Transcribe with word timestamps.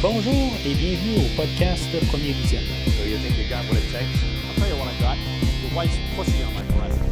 Bonjour 0.00 0.52
et 0.64 0.74
bienvenue 0.74 1.16
au 1.16 1.36
podcast 1.36 1.82
Premier 2.08 2.30
Visionnement. 2.30 2.68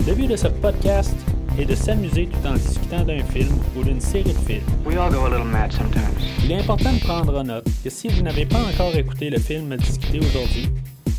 Le 0.07 0.15
but 0.15 0.29
de 0.29 0.37
ce 0.37 0.47
podcast 0.47 1.17
est 1.59 1.65
de 1.65 1.75
s'amuser 1.75 2.29
tout 2.29 2.47
en 2.47 2.55
discutant 2.55 3.03
d'un 3.03 3.25
film 3.25 3.53
ou 3.75 3.83
d'une 3.83 4.01
série 4.01 4.33
de 4.33 4.39
films. 4.39 4.63
We 4.85 4.97
all 4.97 5.11
go 5.11 5.25
a 5.25 5.31
little 5.31 5.45
mad 5.45 5.73
sometimes. 5.73 6.15
Il 6.45 6.53
est 6.53 6.61
important 6.61 6.93
de 6.93 7.01
prendre 7.01 7.37
en 7.37 7.43
note 7.43 7.67
que 7.83 7.91
si 7.91 8.07
vous 8.07 8.23
n'avez 8.23 8.47
pas 8.47 8.61
encore 8.61 8.95
écouté 8.95 9.31
le 9.31 9.41
film 9.41 9.73
à 9.73 9.77
discuter 9.79 10.21
aujourd'hui, 10.21 10.69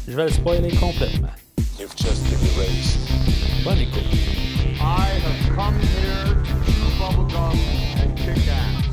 je 0.08 0.14
vais 0.16 0.24
le 0.24 0.32
spoiler 0.32 0.74
complètement. 0.78 1.34
You've 1.78 1.94
just 1.98 2.24
been 2.30 2.40
erased. 2.56 2.98
Bonne 3.66 3.80
écoute. 3.80 4.04
I 4.80 5.20
have 5.20 5.56
come 5.56 5.78
here 5.80 6.34
to 6.34 6.72
chew 6.72 6.88
bubblegum 6.98 7.60
and 8.02 8.16
kick 8.16 8.48
ass. 8.48 8.86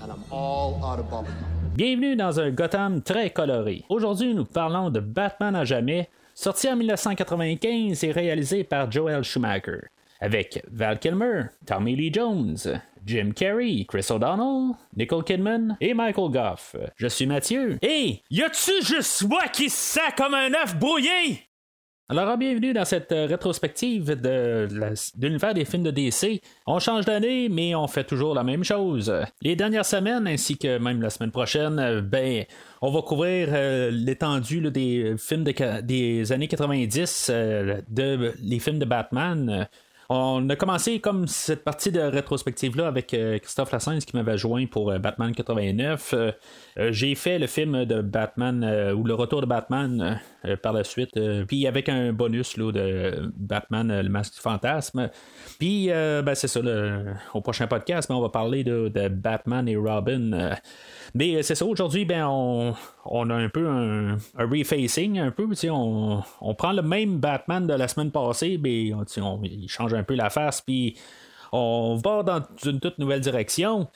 And 0.00 0.12
I'm 0.12 0.22
all 0.30 0.80
out 0.84 1.00
of 1.00 1.06
bubblegum. 1.06 1.53
Bienvenue 1.76 2.14
dans 2.14 2.38
un 2.38 2.52
Gotham 2.52 3.02
très 3.02 3.30
coloré. 3.30 3.82
Aujourd'hui, 3.88 4.32
nous 4.32 4.44
parlons 4.44 4.90
de 4.90 5.00
Batman 5.00 5.56
à 5.56 5.64
jamais, 5.64 6.08
sorti 6.32 6.68
en 6.68 6.76
1995 6.76 8.04
et 8.04 8.12
réalisé 8.12 8.62
par 8.62 8.92
Joel 8.92 9.24
Schumacher, 9.24 9.80
avec 10.20 10.62
Val 10.70 11.00
Kilmer, 11.00 11.46
Tommy 11.66 11.96
Lee 11.96 12.12
Jones, 12.14 12.56
Jim 13.04 13.32
Carrey, 13.34 13.84
Chris 13.88 14.06
O'Donnell, 14.08 14.76
Nicole 14.96 15.24
Kidman 15.24 15.76
et 15.80 15.94
Michael 15.94 16.30
Goff. 16.30 16.76
Je 16.94 17.08
suis 17.08 17.26
Mathieu. 17.26 17.76
Et 17.82 18.22
y 18.30 18.42
a-tu 18.42 18.70
juste 18.80 19.24
moi 19.28 19.48
qui 19.52 19.68
sent 19.68 20.12
comme 20.16 20.34
un 20.34 20.54
œuf 20.54 20.78
brouillé? 20.78 21.43
Alors, 22.10 22.36
bienvenue 22.36 22.74
dans 22.74 22.84
cette 22.84 23.12
euh, 23.12 23.24
rétrospective 23.24 24.20
de, 24.20 24.68
l'univers 25.18 25.54
des 25.54 25.64
films 25.64 25.84
de 25.84 25.90
DC. 25.90 26.42
On 26.66 26.78
change 26.78 27.06
d'année, 27.06 27.48
mais 27.48 27.74
on 27.74 27.86
fait 27.86 28.04
toujours 28.04 28.34
la 28.34 28.44
même 28.44 28.62
chose. 28.62 29.10
Les 29.40 29.56
dernières 29.56 29.86
semaines, 29.86 30.26
ainsi 30.26 30.58
que 30.58 30.76
même 30.76 31.00
la 31.00 31.08
semaine 31.08 31.30
prochaine, 31.30 31.78
euh, 31.78 32.02
ben, 32.02 32.44
on 32.82 32.90
va 32.90 33.00
couvrir 33.00 33.48
euh, 33.52 33.90
l'étendue 33.90 34.70
des 34.70 35.14
films 35.16 35.44
des 35.44 36.30
années 36.30 36.46
90, 36.46 37.30
euh, 37.30 37.80
de, 37.88 38.34
les 38.42 38.58
films 38.58 38.78
de 38.78 38.84
Batman. 38.84 39.66
On 40.10 40.48
a 40.50 40.56
commencé 40.56 41.00
comme 41.00 41.26
cette 41.26 41.64
partie 41.64 41.90
de 41.90 42.00
rétrospective-là 42.00 42.86
avec 42.86 43.16
Christophe 43.42 43.72
Lassens 43.72 44.00
qui 44.00 44.14
m'avait 44.14 44.36
joint 44.36 44.66
pour 44.66 44.92
Batman 44.98 45.34
89. 45.34 46.12
Euh, 46.12 46.32
euh, 46.78 46.92
J'ai 46.92 47.14
fait 47.14 47.38
le 47.38 47.46
film 47.46 47.86
de 47.86 48.02
Batman 48.02 48.92
ou 48.94 49.04
le 49.04 49.14
retour 49.14 49.40
de 49.40 49.46
Batman 49.46 50.20
par 50.56 50.72
la 50.72 50.84
suite. 50.84 51.16
euh, 51.16 51.44
Puis 51.46 51.66
avec 51.66 51.88
un 51.88 52.12
bonus 52.12 52.56
là, 52.56 52.70
de 52.72 53.32
Batman, 53.36 53.90
euh, 53.90 54.02
le 54.02 54.08
masque 54.08 54.34
du 54.34 54.40
fantasme. 54.40 55.10
Puis 55.58 55.90
euh, 55.90 56.22
ben, 56.22 56.34
c'est 56.34 56.48
ça, 56.48 56.60
le- 56.60 57.14
au 57.32 57.40
prochain 57.40 57.66
podcast, 57.66 58.08
ben, 58.08 58.14
on 58.16 58.20
va 58.20 58.28
parler 58.28 58.64
de, 58.64 58.88
de 58.88 59.08
Batman 59.08 59.68
et 59.68 59.76
Robin. 59.76 60.32
euh. 60.32 60.54
mais 61.14 61.36
euh, 61.36 61.42
c'est 61.42 61.54
ça, 61.54 61.64
aujourd'hui, 61.64 62.04
ben, 62.04 62.26
on, 62.28 62.74
on 63.04 63.30
a 63.30 63.34
un 63.34 63.48
peu 63.48 63.68
un, 63.68 64.14
un 64.36 64.46
refacing, 64.50 65.18
un 65.18 65.30
peu. 65.30 65.46
On, 65.70 66.22
on 66.40 66.54
prend 66.54 66.72
le 66.72 66.82
même 66.82 67.18
Batman 67.18 67.66
de 67.66 67.74
la 67.74 67.88
semaine 67.88 68.10
passée, 68.10 68.58
mais 68.62 68.92
on- 68.94 69.40
il 69.44 69.68
change 69.68 69.94
un 69.94 70.02
peu 70.02 70.14
la 70.14 70.30
face, 70.30 70.60
puis 70.60 70.96
on 71.52 72.00
va 72.04 72.22
dans 72.22 72.40
une 72.64 72.80
toute 72.80 72.98
nouvelle 72.98 73.20
direction. 73.20 73.88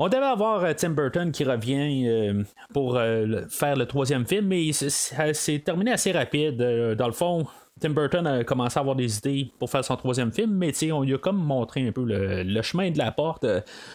On 0.00 0.08
devait 0.08 0.22
avoir 0.24 0.62
euh, 0.64 0.72
Tim 0.76 0.90
Burton 0.90 1.32
qui 1.32 1.42
revient 1.44 2.06
euh, 2.08 2.42
pour 2.72 2.96
euh, 2.96 3.42
faire 3.50 3.74
le 3.76 3.84
troisième 3.86 4.26
film, 4.26 4.46
mais 4.46 4.70
c'est- 4.72 5.58
terminé 5.64 5.92
assez 5.92 6.12
rapide. 6.12 6.56
Dans 6.96 7.06
le 7.06 7.12
fond, 7.12 7.46
Tim 7.80 7.90
Burton 7.90 8.26
a 8.26 8.44
commencé 8.44 8.78
à 8.78 8.80
avoir 8.80 8.94
des 8.96 9.18
idées 9.18 9.50
pour 9.58 9.70
faire 9.70 9.84
son 9.84 9.96
troisième 9.96 10.32
film, 10.32 10.52
mais 10.52 10.72
on 10.92 11.02
lui 11.02 11.14
a 11.14 11.18
comme 11.18 11.36
montré 11.36 11.86
un 11.86 11.92
peu 11.92 12.04
le, 12.04 12.42
le 12.42 12.62
chemin 12.62 12.90
de 12.90 12.98
la 12.98 13.10
porte. 13.10 13.46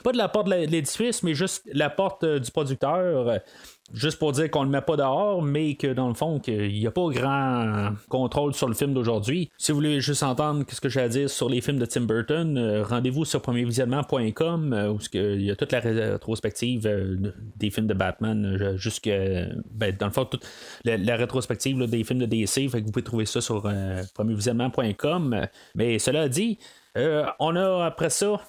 pas 0.04 0.12
de 0.12 0.18
la 0.18 0.28
porte 0.30 0.48
de 0.48 0.54
l'édifice, 0.66 1.24
mais 1.24 1.34
juste 1.34 1.64
la 1.74 1.90
porte 1.90 2.26
du 2.26 2.52
producteur. 2.52 3.40
Juste 3.92 4.18
pour 4.18 4.32
dire 4.32 4.50
qu'on 4.50 4.62
ne 4.62 4.66
le 4.68 4.72
met 4.72 4.82
pas 4.82 4.96
dehors, 4.96 5.42
mais 5.42 5.76
que 5.76 5.88
dans 5.88 6.08
le 6.08 6.14
fond, 6.14 6.40
qu'il 6.40 6.72
n'y 6.72 6.88
a 6.88 6.92
pas 6.92 7.10
grand 7.10 7.90
contrôle 8.08 8.54
sur 8.54 8.70
le 8.70 8.74
film 8.74 8.94
d'aujourd'hui. 8.94 9.52
Si 9.58 9.72
vous 9.72 9.76
voulez 9.76 10.00
juste 10.00 10.24
entendre 10.24 10.64
ce 10.70 10.80
que 10.80 10.88
j'ai 10.88 11.02
à 11.02 11.10
dire 11.10 11.30
sur 11.30 11.50
les 11.50 11.60
films 11.60 11.80
de 11.80 11.86
Tim 11.86 12.02
Burton, 12.02 12.58
euh, 12.58 12.84
rendez-vous 12.84 13.26
sur 13.26 13.42
premiervisionnement.com 13.42 14.74
euh, 14.74 14.88
où 14.94 15.00
il 15.14 15.44
y 15.44 15.52
a 15.52 15.56
toute 15.58 15.74
la 15.74 15.82
rétrospective 15.82 16.88
euh, 16.88 17.34
des 17.58 17.70
films 17.72 17.88
de 17.88 17.94
Batman, 17.94 18.78
jusque 18.78 19.10
ben, 19.72 19.96
dans 20.00 20.08
le 20.08 20.14
fond, 20.14 20.26
toute 20.26 20.48
la, 20.86 21.16
rétrospective 21.18 21.86
des 21.86 22.04
films 22.06 22.20
de 22.20 22.26
DC. 22.26 22.70
Vous 22.70 22.82
pouvez 22.92 23.04
trouver 23.04 23.26
ça 23.26 23.42
sur 23.42 23.70
premiervisionnement.com. 24.14 25.48
Mais 25.76 26.00
cela 26.00 26.30
dit, 26.30 26.58
on 26.96 27.56
a 27.56 27.86
après 27.86 28.10
ça 28.10 28.40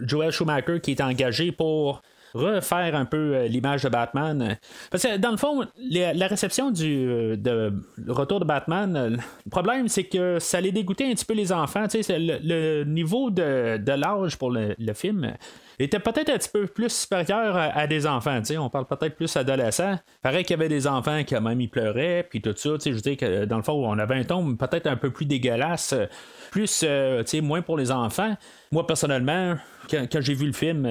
Joel 0.00 0.30
Schumacher 0.30 0.80
qui 0.80 0.92
est 0.92 1.00
engagé 1.00 1.50
pour 1.50 2.02
refaire 2.34 2.94
un 2.94 3.04
peu 3.04 3.34
euh, 3.34 3.48
l'image 3.48 3.82
de 3.82 3.88
Batman. 3.88 4.56
Parce 4.90 5.02
que 5.02 5.16
dans 5.16 5.30
le 5.30 5.36
fond, 5.36 5.66
la 5.90 6.26
réception 6.26 6.70
du 6.70 7.08
euh, 7.08 7.70
retour 8.06 8.40
de 8.40 8.44
Batman, 8.44 8.96
euh, 8.96 9.10
le 9.10 9.50
problème 9.50 9.88
c'est 9.88 10.04
que 10.04 10.38
ça 10.38 10.58
allait 10.58 10.72
dégoûter 10.72 11.10
un 11.10 11.14
petit 11.14 11.24
peu 11.24 11.34
les 11.34 11.52
enfants. 11.52 11.86
Le, 11.94 12.84
niveau 12.84 13.30
de, 13.30 13.92
l'âge 13.92 14.36
pour 14.36 14.50
le, 14.50 14.74
film 14.94 15.32
était 15.78 16.00
peut-être 16.00 16.30
un 16.30 16.38
petit 16.38 16.48
peu 16.48 16.66
plus 16.66 16.90
supérieur 16.90 17.56
à, 17.56 17.86
des 17.86 18.06
enfants. 18.06 18.40
On 18.58 18.68
parle 18.68 18.86
peut-être 18.86 19.16
plus 19.16 19.34
adolescents. 19.36 19.98
Pareil 20.22 20.44
qu'il 20.44 20.56
y 20.56 20.58
avait 20.58 20.68
des 20.68 20.86
enfants 20.86 21.22
qui 21.24 21.34
même 21.34 21.60
ils 21.60 21.68
pleuraient, 21.68 22.26
puis 22.28 22.40
tout 22.40 22.54
ça. 22.56 22.70
Je 22.84 22.90
veux 22.90 23.00
dire 23.00 23.16
que 23.16 23.44
dans 23.44 23.56
le 23.56 23.62
fond, 23.62 23.86
on 23.86 23.98
avait 23.98 24.16
un 24.16 24.24
ton 24.24 24.56
peut-être 24.56 24.86
un 24.86 24.96
peu 24.96 25.10
plus 25.10 25.26
dégueulasse, 25.26 25.94
plus 26.50 26.84
moins 27.42 27.62
pour 27.62 27.76
les 27.76 27.90
enfants. 27.90 28.36
Moi 28.72 28.86
personnellement, 28.86 29.56
quand, 29.90 30.20
j'ai 30.20 30.34
vu 30.34 30.46
le 30.46 30.52
film, 30.52 30.86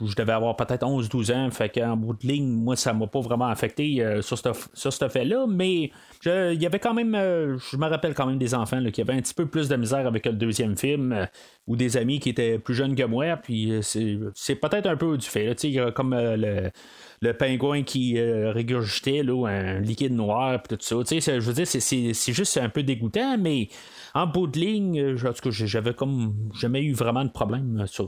je 0.00 0.14
devais 0.14 0.32
avoir 0.32 0.56
peut-être 0.56 0.86
11-12 0.86 1.34
ans, 1.34 1.50
fait 1.50 1.68
qu'en 1.68 1.96
bout 1.96 2.14
de 2.14 2.26
ligne, 2.26 2.48
moi, 2.48 2.76
ça 2.76 2.92
m'a 2.92 3.06
pas 3.06 3.20
vraiment 3.20 3.46
affecté 3.46 4.02
euh, 4.02 4.22
sur 4.22 4.38
ce 4.38 4.50
sur 4.72 5.10
fait-là, 5.10 5.46
mais 5.48 5.90
il 6.26 6.60
y 6.60 6.66
avait 6.66 6.78
quand 6.78 6.94
même, 6.94 7.14
euh, 7.14 7.58
je 7.58 7.76
me 7.76 7.86
rappelle 7.86 8.14
quand 8.14 8.26
même 8.26 8.38
des 8.38 8.54
enfants 8.54 8.82
qui 8.92 9.00
avaient 9.00 9.12
un 9.14 9.20
petit 9.20 9.34
peu 9.34 9.46
plus 9.46 9.68
de 9.68 9.76
misère 9.76 10.06
avec 10.06 10.26
le 10.26 10.32
deuxième 10.32 10.76
film, 10.76 11.12
euh, 11.12 11.26
ou 11.66 11.76
des 11.76 11.96
amis 11.96 12.18
qui 12.18 12.30
étaient 12.30 12.58
plus 12.58 12.74
jeunes 12.74 12.94
que 12.94 13.04
moi, 13.04 13.36
puis 13.36 13.72
euh, 13.72 13.80
c'est 14.34 14.54
peut-être 14.56 14.86
un 14.86 14.96
peu 14.96 15.16
du 15.16 15.26
fait, 15.26 15.54
là, 15.64 15.90
comme 15.92 16.14
le 16.14 16.70
le 17.20 17.32
pingouin 17.32 17.82
qui 17.82 18.16
régurgitait 18.20 19.24
là, 19.24 19.48
un 19.48 19.80
liquide 19.80 20.12
noir 20.12 20.62
puis 20.62 20.76
tout 20.76 20.84
ça. 20.84 20.94
Je 21.18 21.40
veux 21.40 21.52
dire, 21.52 21.66
c'est- 21.66 22.32
juste 22.32 22.56
un 22.58 22.68
peu 22.68 22.84
dégoûtant, 22.84 23.36
mais 23.36 23.68
en 24.14 24.28
bout 24.28 24.46
de 24.46 24.60
ligne, 24.60 25.16
en 25.16 25.32
tout 25.32 25.42
cas, 25.42 25.50
j'avais 25.50 25.94
comme 25.94 26.32
jamais 26.54 26.80
eu 26.84 26.92
vraiment 26.92 27.24
de 27.24 27.30
problème 27.30 27.84
sur 27.88 28.06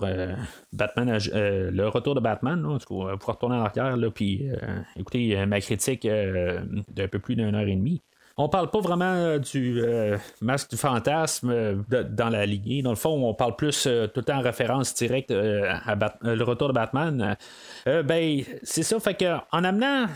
Batman, 0.72 1.18
le 1.34 1.88
retour 1.88 2.14
de 2.14 2.20
Batman. 2.20 2.62
Là, 2.62 2.68
en 2.68 2.78
tout 2.78 2.86
cas, 3.04 3.16
pour 3.16 3.34
retourner 3.34 3.56
en 3.56 3.62
arrière, 3.64 3.96
là, 3.96 4.10
puis 4.12 4.46
écoutez 4.96 5.44
ma 5.44 5.60
critique 5.60 6.06
d'un 6.06 7.08
peu 7.08 7.18
plus 7.18 7.34
d'une 7.34 7.52
heure 7.56 7.66
et 7.66 7.74
demie. 7.74 7.99
On 8.42 8.48
parle 8.48 8.70
pas 8.70 8.80
vraiment 8.80 9.12
euh, 9.12 9.38
du 9.38 9.82
euh, 9.82 10.16
masque 10.40 10.70
du 10.70 10.76
fantasme 10.76 11.50
euh, 11.50 11.74
dans 12.10 12.30
la 12.30 12.46
lignée. 12.46 12.80
Dans 12.80 12.90
le 12.90 12.96
fond, 12.96 13.10
on 13.28 13.34
parle 13.34 13.54
plus 13.54 13.86
euh, 13.86 14.06
tout 14.06 14.28
en 14.30 14.40
référence 14.40 14.94
directe 14.94 15.30
euh, 15.30 15.70
à 15.84 15.94
Bat- 15.94 16.16
euh, 16.24 16.34
le 16.34 16.44
retour 16.44 16.68
de 16.68 16.72
Batman. 16.72 17.36
Ben, 17.86 18.42
c'est 18.62 18.82
ça. 18.82 18.98
Fait 19.00 19.14
que 19.14 19.36
en 19.52 19.64
amenant 19.64 20.06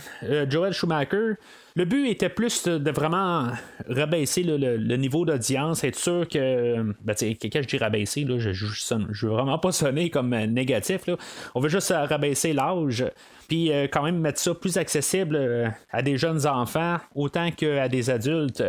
Joel 0.48 0.72
Schumacher, 0.72 1.34
le 1.76 1.84
but 1.84 2.06
était 2.06 2.28
plus 2.28 2.64
de, 2.64 2.90
vraiment 2.92 3.48
rabaisser 3.88 4.44
le, 4.44 4.96
niveau 4.96 5.24
d'audience, 5.24 5.82
être 5.82 5.98
sûr 5.98 6.28
que. 6.28 6.92
Ben, 7.02 7.14
quand 7.18 7.62
je 7.62 7.66
dis 7.66 7.78
rabaisser, 7.78 8.24
là, 8.24 8.38
je, 8.38 8.52
je 8.52 9.26
veux 9.26 9.32
vraiment 9.32 9.58
pas 9.58 9.72
sonner 9.72 10.08
comme 10.08 10.32
euh, 10.32 10.46
négatif. 10.46 11.06
Là. 11.06 11.16
On 11.54 11.60
veut 11.60 11.68
juste 11.68 11.90
euh, 11.90 12.04
rabaisser 12.04 12.52
l'âge. 12.52 13.04
Puis 13.48 13.72
euh, 13.72 13.88
quand 13.90 14.04
même 14.04 14.18
mettre 14.18 14.38
ça 14.38 14.54
plus 14.54 14.78
accessible 14.78 15.74
à 15.90 16.02
des 16.02 16.16
jeunes 16.16 16.46
enfants 16.46 16.98
autant 17.14 17.50
qu'à 17.50 17.88
des 17.88 18.08
adultes. 18.08 18.62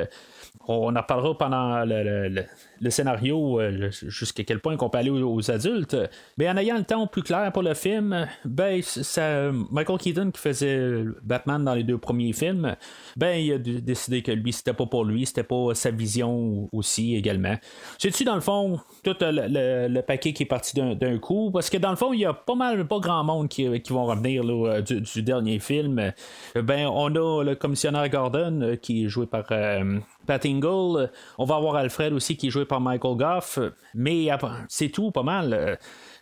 On 0.67 0.95
en 0.95 0.99
reparlera 0.99 1.37
pendant 1.37 1.85
le- 1.85 2.43
le- 2.81 2.89
scénario 2.89 3.59
euh, 3.59 3.89
jusqu'à 3.91 4.43
quel 4.43 4.59
point 4.59 4.77
qu'on 4.77 4.89
peut 4.89 4.97
aller 4.97 5.09
aux, 5.09 5.51
adultes. 5.51 5.97
Mais 6.37 6.49
en 6.49 6.57
ayant 6.57 6.77
le 6.77 6.83
temps 6.83 7.07
plus 7.07 7.23
clair 7.23 7.51
pour 7.51 7.61
le 7.63 7.73
film, 7.73 8.27
ben 8.45 8.81
ça, 8.81 9.51
Michael 9.71 9.97
Keaton 9.97 10.31
qui 10.31 10.41
faisait 10.41 11.03
Batman 11.23 11.63
dans 11.63 11.73
les 11.73 11.83
deux 11.83 11.97
premiers 11.97 12.33
films, 12.33 12.75
ben 13.15 13.35
il 13.37 13.53
a 13.53 13.57
décidé 13.57 14.21
que 14.21 14.31
lui 14.31 14.53
c'était 14.53 14.73
pas 14.73 14.85
pour 14.85 15.05
lui, 15.05 15.25
c'était 15.25 15.43
pas 15.43 15.73
sa 15.73 15.91
vision 15.91 16.69
aussi 16.71 17.15
également. 17.15 17.55
C'est-tu 17.97 18.23
dans 18.23 18.35
le 18.35 18.41
fond 18.41 18.79
tout 19.03 19.15
le, 19.21 19.87
le- 19.89 20.01
paquet 20.01 20.33
qui 20.33 20.43
est 20.43 20.47
parti 20.47 20.75
d'un, 20.75 21.17
coup? 21.17 21.51
Parce 21.51 21.69
que 21.69 21.77
dans 21.77 21.89
le 21.89 21.95
fond 21.95 22.13
il 22.13 22.19
y 22.19 22.25
a 22.25 22.33
pas 22.33 22.55
mal 22.55 22.87
pas 22.87 22.99
grand 22.99 23.23
monde 23.23 23.47
qui, 23.47 23.81
qui 23.81 23.93
vont 23.93 24.05
revenir 24.05 24.43
euh, 24.45 24.81
du, 24.81 25.21
dernier 25.23 25.59
film. 25.59 26.11
Ben 26.55 26.87
on 26.87 27.07
a 27.15 27.43
le 27.43 27.55
commissionnaire 27.55 28.07
Gordon 28.09 28.61
euh, 28.61 28.75
qui 28.75 29.05
est 29.05 29.09
joué 29.09 29.25
par 29.25 29.45
Pat 29.45 30.45
Ingle. 30.45 31.09
On 31.37 31.45
va 31.45 31.55
avoir 31.55 31.75
Alfred 31.75 32.13
aussi 32.13 32.37
qui 32.37 32.47
est 32.47 32.49
joué 32.49 32.64
par 32.65 32.81
Michael 32.81 33.17
Goff. 33.17 33.59
Mais 33.93 34.27
c'est 34.67 34.89
tout, 34.89 35.11
pas 35.11 35.23
mal. 35.23 35.53
Euh, 35.53 35.75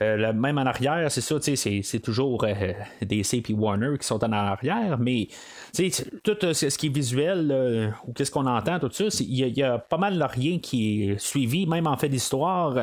Euh, 0.04 0.34
même 0.34 0.58
en 0.58 0.66
arrière, 0.66 1.10
c'est 1.12 1.22
ça, 1.22 1.36
c'est 1.40 2.00
toujours 2.00 2.44
euh, 2.44 2.74
DC 3.02 3.34
et 3.50 3.54
Warner 3.54 3.98
qui 4.00 4.06
sont 4.06 4.24
en 4.24 4.32
arrière, 4.32 4.98
mais 5.00 5.28
tout 6.24 6.36
ce 6.54 6.78
qui 6.78 6.88
est 6.88 6.96
visuel 6.96 7.94
ou 8.06 8.14
qu'est-ce 8.14 8.32
qu'on 8.32 8.46
entend, 8.46 8.80
tout 8.80 8.92
ça, 8.92 9.06
il 9.22 9.58
y, 9.58 9.64
a 9.64 9.78
pas 9.78 9.98
mal 9.98 10.18
de 10.18 10.24
rien 10.24 10.60
qui 10.60 11.10
est 11.10 11.20
suivi, 11.20 11.66
même 11.66 11.88
en 11.88 11.98
fait 11.98 12.10
d'histoire. 12.10 12.76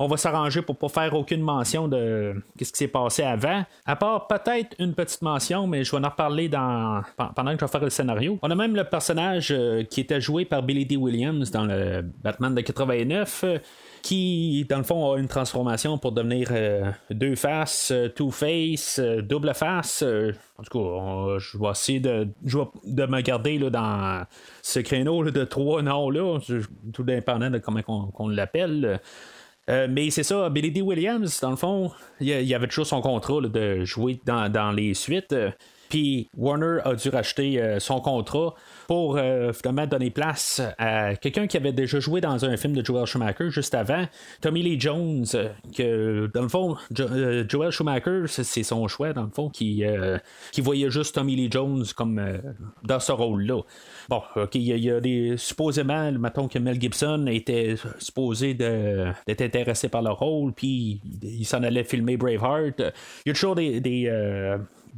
On 0.00 0.08
va 0.08 0.16
s'arranger 0.16 0.62
pour 0.62 0.76
pas 0.76 0.88
faire 0.88 1.14
aucune 1.14 1.42
mention 1.42 1.86
de 1.86 2.34
ce 2.58 2.72
qui 2.72 2.78
s'est 2.78 2.88
passé 2.88 3.22
avant, 3.22 3.64
à 3.86 3.96
part 3.96 4.26
peut-être 4.26 4.74
une 4.78 4.94
petite 4.94 5.22
mention, 5.22 5.66
mais 5.66 5.84
je 5.84 5.94
vais 5.94 6.04
en 6.04 6.08
reparler 6.08 6.48
pendant 6.48 7.52
que 7.52 7.60
je 7.60 7.64
vais 7.64 7.70
faire 7.70 7.80
le 7.82 7.90
scénario. 7.90 8.38
On 8.42 8.50
a 8.50 8.54
même 8.54 8.74
le 8.74 8.84
personnage 8.84 9.54
qui 9.90 10.00
était 10.00 10.20
joué 10.20 10.44
par 10.44 10.62
Billy 10.62 10.86
D. 10.86 10.96
Williams 10.96 11.50
dans 11.50 11.64
le 11.64 12.02
Batman 12.02 12.54
de 12.54 12.60
89 12.62 13.44
qui, 14.02 14.66
dans 14.68 14.78
le 14.78 14.82
fond, 14.84 15.12
a 15.12 15.18
une 15.18 15.28
transformation 15.28 15.98
pour 15.98 16.12
devenir 16.12 16.48
euh, 16.52 16.90
deux 17.10 17.36
faces, 17.36 17.90
euh, 17.90 18.08
two 18.08 18.30
face, 18.30 18.98
euh, 18.98 19.22
double 19.22 19.54
face. 19.54 20.02
en 20.02 20.62
tout 20.62 20.78
cas, 20.78 21.38
je 21.38 21.58
vais 21.58 21.70
essayer 21.70 22.00
de, 22.00 22.28
de 22.84 23.06
me 23.06 23.20
garder 23.20 23.58
là, 23.58 23.70
dans 23.70 24.26
ce 24.62 24.80
créneau 24.80 25.24
de 25.30 25.44
trois 25.44 25.82
noms-là, 25.82 26.38
tout 26.92 27.02
dépendant 27.02 27.50
de 27.50 27.58
comment 27.58 28.12
on, 28.18 28.28
l'appelle. 28.28 29.00
Mais 29.88 30.10
c'est 30.10 30.22
ça, 30.22 30.48
Billy 30.50 30.70
D. 30.70 30.80
Williams, 30.82 31.40
dans 31.40 31.50
le 31.50 31.56
fond, 31.56 31.92
il 32.20 32.28
y 32.28 32.54
avait 32.54 32.66
toujours 32.66 32.86
son 32.86 33.00
contrat 33.00 33.40
de 33.42 33.84
jouer 33.84 34.20
dans, 34.24 34.50
dans 34.50 34.72
les 34.72 34.94
suites. 34.94 35.34
Puis 35.90 36.28
Warner 36.36 36.78
a 36.84 36.94
dû 36.94 37.10
racheter 37.10 37.76
son 37.78 38.00
contrat 38.00 38.54
pour 38.90 39.18
euh, 39.18 39.52
finalement 39.52 39.86
donner 39.86 40.10
place 40.10 40.60
à 40.76 41.14
quelqu'un 41.14 41.46
qui 41.46 41.56
avait 41.56 41.72
déjà 41.72 42.00
joué 42.00 42.20
dans 42.20 42.44
un 42.44 42.56
film 42.56 42.72
de 42.72 42.84
Joel 42.84 43.06
Schumacher 43.06 43.48
juste 43.48 43.72
avant, 43.76 44.04
Tommy 44.40 44.64
Lee 44.64 44.80
Jones, 44.80 45.24
euh, 45.34 45.50
que 45.76 46.28
dans 46.34 46.42
le 46.42 46.48
fond, 46.48 46.76
euh, 46.98 47.44
Joel 47.48 47.70
Schumacher, 47.70 48.24
c'est 48.26 48.64
son 48.64 48.88
choix, 48.88 49.12
dans 49.12 49.22
le 49.22 49.30
fond, 49.30 49.48
qui, 49.48 49.84
voyait 50.58 50.90
juste 50.90 51.14
Tommy 51.14 51.36
Lee 51.36 51.48
Jones 51.52 51.84
comme 51.94 52.20
dans 52.82 52.98
ce 52.98 53.12
rôle-là. 53.12 53.60
Bon, 54.08 54.22
ok, 54.34 54.56
il 54.56 54.62
y, 54.62 54.90
a 54.90 55.00
des. 55.00 55.36
Supposément, 55.36 56.10
mettons 56.10 56.48
que 56.48 56.58
Mel 56.58 56.80
Gibson 56.80 57.26
était 57.28 57.76
supposé 58.00 58.54
d'être 58.54 59.40
intéressé 59.40 59.88
par 59.88 60.02
le 60.02 60.10
rôle, 60.10 60.52
puis 60.52 61.00
il 61.22 61.44
s'en 61.44 61.62
allait 61.62 61.84
filmer 61.84 62.16
Braveheart. 62.16 62.80
Il 63.24 63.28
y 63.28 63.30
a 63.30 63.34
toujours 63.34 63.54
des, 63.54 63.80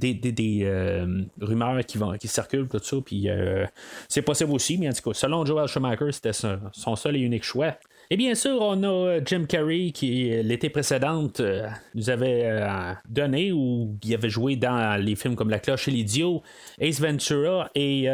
euh, 0.05 1.23
rumeurs 1.41 1.85
qui, 1.85 1.99
vont, 1.99 2.17
qui 2.17 2.29
circulent, 2.29 2.69
tout 2.69 2.79
ça. 2.79 2.97
Puis 3.05 3.29
euh, 3.29 3.67
c'est 4.09 4.23
possible 4.23 4.53
aussi, 4.53 4.79
mais 4.79 4.89
en 4.89 4.93
tout 4.93 5.11
cas, 5.11 5.15
selon 5.15 5.45
Joel 5.45 5.69
Schumacher, 5.69 6.13
c'était 6.13 6.33
son 6.33 6.97
seul 6.97 7.17
et 7.17 7.21
unique 7.21 7.45
choix. 7.45 7.75
Et 8.11 8.17
bien 8.17 8.35
sûr, 8.35 8.59
on 8.61 8.83
a 8.83 8.87
euh, 8.87 9.21
Jim 9.25 9.47
Carrey 9.49 9.91
qui, 9.93 10.31
l'été 10.43 10.69
précédente, 10.69 11.41
euh, 11.41 11.67
nous 11.95 12.11
avait 12.11 12.43
euh, 12.45 12.93
donné 13.09 13.53
ou 13.53 13.97
il 14.05 14.15
avait 14.15 14.29
joué 14.29 14.57
dans 14.57 15.01
les 15.01 15.17
films 15.17 15.35
comme 15.35 15.49
La 15.49 15.59
cloche 15.59 15.89
et 15.89 15.91
l'idiot, 15.91 16.43
Ace 16.79 17.01
Ventura 17.01 17.71
et 17.75 18.07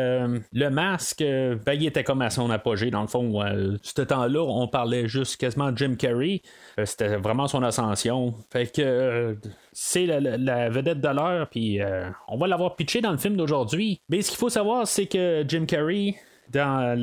Le 0.53 0.69
Masque. 0.69 1.19
Ben, 1.19 1.73
il 1.73 1.87
était 1.87 2.05
comme 2.05 2.23
à 2.23 2.31
son 2.31 2.51
apogée. 2.51 2.91
Dans 2.91 3.03
le 3.03 3.09
fond, 3.09 3.43
ce 3.83 4.03
temps-là, 4.03 4.41
on 4.41 4.69
parlait 4.69 5.09
juste 5.09 5.37
quasiment 5.37 5.73
de 5.73 5.79
Jim 5.79 5.97
Carrey. 5.99 6.43
C'était 6.85 7.17
vraiment 7.17 7.49
son 7.49 7.63
ascension. 7.63 8.35
Fait 8.53 8.73
que 8.73 9.37
c'est 9.73 10.07
la, 10.07 10.69
vedette 10.69 11.01
de 11.01 11.09
l'heure, 11.09 11.49
puis 11.49 11.81
on 12.29 12.37
va 12.39 12.47
l'avoir 12.47 12.77
pitché 12.77 13.01
dans 13.01 13.13
le 13.13 13.19
film 13.19 13.37
d'aujourd'hui. 13.37 14.01
Mais 14.09 14.23
ce 14.23 14.31
qu'il 14.31 14.39
faut 14.39 14.49
savoir, 14.49 14.87
c'est 14.87 15.07
que 15.07 15.45
Jim 15.47 15.65
Carrey, 15.67 16.15
dans 16.53 16.99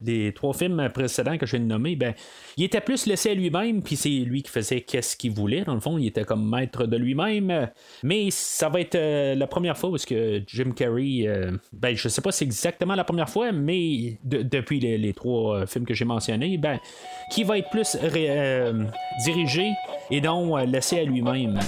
les 0.00 0.32
trois 0.32 0.52
films 0.52 0.88
précédents 0.92 1.38
que 1.38 1.46
je 1.46 1.56
viens 1.56 1.64
de 1.64 1.70
nommer, 1.70 1.96
ben, 1.96 2.14
il 2.56 2.64
était 2.64 2.80
plus 2.80 3.06
laissé 3.06 3.30
à 3.30 3.34
lui-même, 3.34 3.82
puis 3.82 3.96
c'est 3.96 4.08
lui 4.08 4.42
qui 4.42 4.50
faisait 4.50 4.80
qu'est-ce 4.82 5.16
qu'il 5.16 5.32
voulait. 5.32 5.62
Dans 5.62 5.74
le 5.74 5.80
fond, 5.80 5.98
il 5.98 6.06
était 6.06 6.24
comme 6.24 6.48
maître 6.48 6.86
de 6.86 6.96
lui-même. 6.96 7.70
Mais 8.02 8.28
ça 8.30 8.68
va 8.68 8.80
être 8.80 8.94
euh, 8.94 9.34
la 9.34 9.46
première 9.46 9.76
fois 9.76 9.90
où 9.90 9.96
que 9.96 10.42
Jim 10.46 10.72
Carrey, 10.74 11.24
euh, 11.26 11.52
ben, 11.72 11.96
je 11.96 12.08
sais 12.08 12.20
pas 12.20 12.32
si 12.32 12.38
c'est 12.38 12.44
exactement 12.44 12.94
la 12.94 13.04
première 13.04 13.28
fois, 13.28 13.52
mais 13.52 14.18
depuis 14.24 14.80
les, 14.80 15.12
trois 15.12 15.60
euh, 15.60 15.66
films 15.66 15.86
que 15.86 15.94
j'ai 15.94 16.04
mentionnés, 16.04 16.58
ben, 16.58 16.78
qui 17.32 17.44
va 17.44 17.58
être 17.58 17.70
plus 17.70 17.96
dirigé 19.24 19.70
et 20.10 20.20
non 20.20 20.56
laissé 20.56 20.98
à 20.98 21.04
lui-même. 21.04 21.58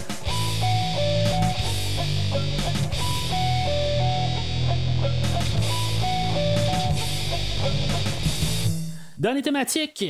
Dans 9.23 9.31
les 9.31 9.43
thématiques, 9.43 10.05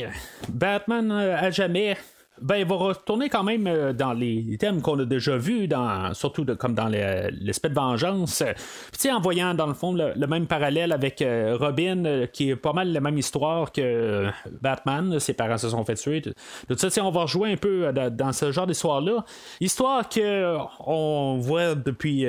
Batman 0.49 1.11
euh, 1.11 1.37
à 1.37 1.51
jamais 1.51 1.95
ben, 2.41 2.55
il 2.55 2.65
va 2.65 2.75
retourner 2.75 3.29
quand 3.29 3.43
même 3.43 3.67
euh, 3.67 3.93
dans 3.93 4.11
les 4.11 4.57
thèmes 4.57 4.81
qu'on 4.81 4.99
a 4.99 5.05
déjà 5.05 5.37
vus, 5.37 5.67
dans, 5.67 6.13
surtout 6.13 6.45
comme 6.57 6.73
dans 6.73 6.87
l'espèce 6.87 7.71
de 7.71 7.75
vengeance. 7.75 8.43
Puis, 8.91 9.11
en 9.11 9.21
voyant 9.21 9.53
dans 9.53 9.67
le 9.67 9.73
fond 9.73 9.93
le, 9.93 10.27
même 10.27 10.47
parallèle 10.47 10.91
avec 10.91 11.21
euh, 11.21 11.55
Robin, 11.59 12.05
euh, 12.05 12.25
qui 12.25 12.49
est 12.49 12.55
pas 12.55 12.73
mal 12.73 12.91
la 12.91 12.99
même 13.01 13.17
histoire 13.17 13.71
que 13.71 14.29
Batman, 14.61 15.19
ses 15.19 15.33
parents 15.33 15.57
se 15.57 15.69
sont 15.69 15.85
fait 15.85 15.95
tuer. 15.95 16.21
Tout 16.21 16.75
ça, 16.75 16.89
on 17.05 17.11
va 17.11 17.21
rejouer 17.21 17.53
un 17.53 17.57
peu 17.57 17.93
dans 17.93 18.33
ce 18.33 18.51
genre 18.51 18.67
d'histoire-là. 18.67 19.23
Histoire 19.61 20.09
que 20.09 20.57
on 20.85 21.37
voit 21.39 21.75
depuis, 21.75 22.25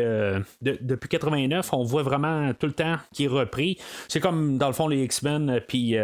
depuis 0.61 1.09
89, 1.09 1.73
on 1.73 1.83
voit 1.83 2.03
vraiment 2.03 2.53
tout 2.55 2.67
le 2.67 2.73
temps 2.73 2.97
qui 3.13 3.25
est 3.25 3.29
repris. 3.29 3.79
C'est 4.09 4.21
comme 4.21 4.59
dans 4.59 4.67
le 4.67 4.75
fond 4.75 4.89
les 4.89 5.03
X-Men, 5.03 5.61
puis 5.67 5.97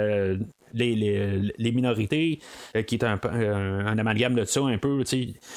les, 0.74 0.94
les, 1.58 1.72
minorités, 1.72 2.40
euh, 2.76 2.82
qui 2.82 2.96
est 2.96 3.04
un, 3.04 3.18
amalgame 3.98 4.34
de 4.34 4.44
ça 4.44 4.60
un 4.60 4.78
peu, 4.78 5.02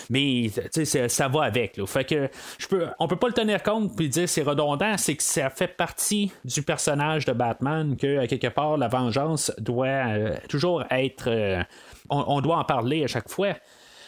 mais 0.09 0.49
ça 0.49 1.27
va 1.27 1.43
avec. 1.43 1.77
Là. 1.77 1.85
Fait 1.85 2.05
que 2.05 2.29
je 2.57 2.67
peux, 2.67 2.87
on 2.99 3.07
peut 3.07 3.15
pas 3.15 3.27
le 3.27 3.33
tenir 3.33 3.61
compte 3.63 3.95
puis 3.95 4.09
dire 4.09 4.27
c'est 4.27 4.43
redondant, 4.43 4.97
c'est 4.97 5.15
que 5.15 5.23
ça 5.23 5.49
fait 5.49 5.67
partie 5.67 6.31
du 6.45 6.61
personnage 6.61 7.25
de 7.25 7.33
Batman 7.33 7.95
que 7.97 8.19
à 8.19 8.27
quelque 8.27 8.47
part 8.47 8.77
la 8.77 8.87
vengeance 8.87 9.51
doit 9.57 9.87
euh, 9.87 10.35
toujours 10.49 10.83
être, 10.91 11.25
euh, 11.27 11.63
on, 12.09 12.41
doit 12.41 12.57
en 12.57 12.63
parler 12.63 13.03
à 13.03 13.07
chaque 13.07 13.29
fois. 13.29 13.53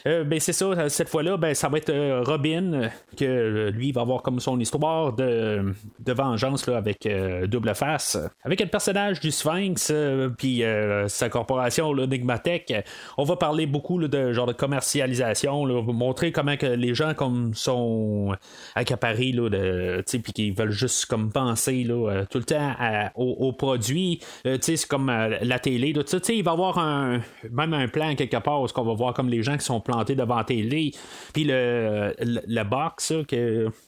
Euh, 0.07 0.23
ben, 0.23 0.39
c'est 0.39 0.53
ça, 0.53 0.87
cette 0.89 1.09
fois-là, 1.09 1.37
ben, 1.37 1.53
ça 1.55 1.67
va 1.67 1.79
être 1.79 1.89
euh, 1.89 2.21
Robin, 2.23 2.73
euh, 2.73 2.87
que 3.17 3.69
lui 3.71 3.91
va 3.91 4.01
avoir 4.01 4.21
comme 4.21 4.39
son 4.39 4.59
histoire 4.59 5.13
de, 5.13 5.73
vengeance 6.05 6.67
là, 6.67 6.77
avec 6.77 7.07
double 7.47 7.73
face. 7.75 8.17
Avec 8.43 8.59
le 8.61 8.67
personnage 8.67 9.19
du 9.19 9.31
Sphinx, 9.31 9.91
puis 10.37 10.63
sa 11.07 11.29
corporation, 11.29 11.93
Nigmatech, 11.95 12.73
on 13.17 13.23
va 13.23 13.35
parler 13.35 13.65
beaucoup 13.65 13.99
de 13.99 14.31
genre 14.31 14.45
de 14.45 14.53
commercialisation, 14.53 15.65
montrer 15.83 16.31
comment 16.31 16.55
que 16.57 16.65
les 16.65 16.93
gens 16.93 17.13
comme 17.13 17.53
sont 17.53 18.35
accaparés, 18.75 19.33
puis 20.07 20.33
qu'ils 20.33 20.53
veulent 20.53 20.71
juste 20.71 21.05
comme 21.07 21.31
penser 21.31 21.83
là, 21.83 22.25
tout 22.29 22.37
le 22.37 22.45
temps 22.45 22.73
aux, 23.15 23.53
produits. 23.53 24.19
c'est 24.61 24.87
comme 24.87 25.07
la 25.09 25.59
télé. 25.59 25.93
Il 26.29 26.43
va 26.43 26.51
y 26.51 26.53
avoir 26.53 26.77
un, 26.79 27.21
même 27.51 27.73
un 27.73 27.87
plan 27.87 28.15
quelque 28.15 28.37
part 28.37 28.61
où 28.61 28.67
on 28.75 28.83
va 28.83 28.93
voir 28.93 29.13
comme 29.13 29.29
les 29.29 29.43
gens 29.43 29.57
qui 29.57 29.65
sont 29.65 29.81
devant 30.03 30.37
la 30.37 30.43
télé, 30.43 30.91
puis 31.33 31.43
le, 31.43 32.13
le, 32.19 32.63
box 32.63 33.13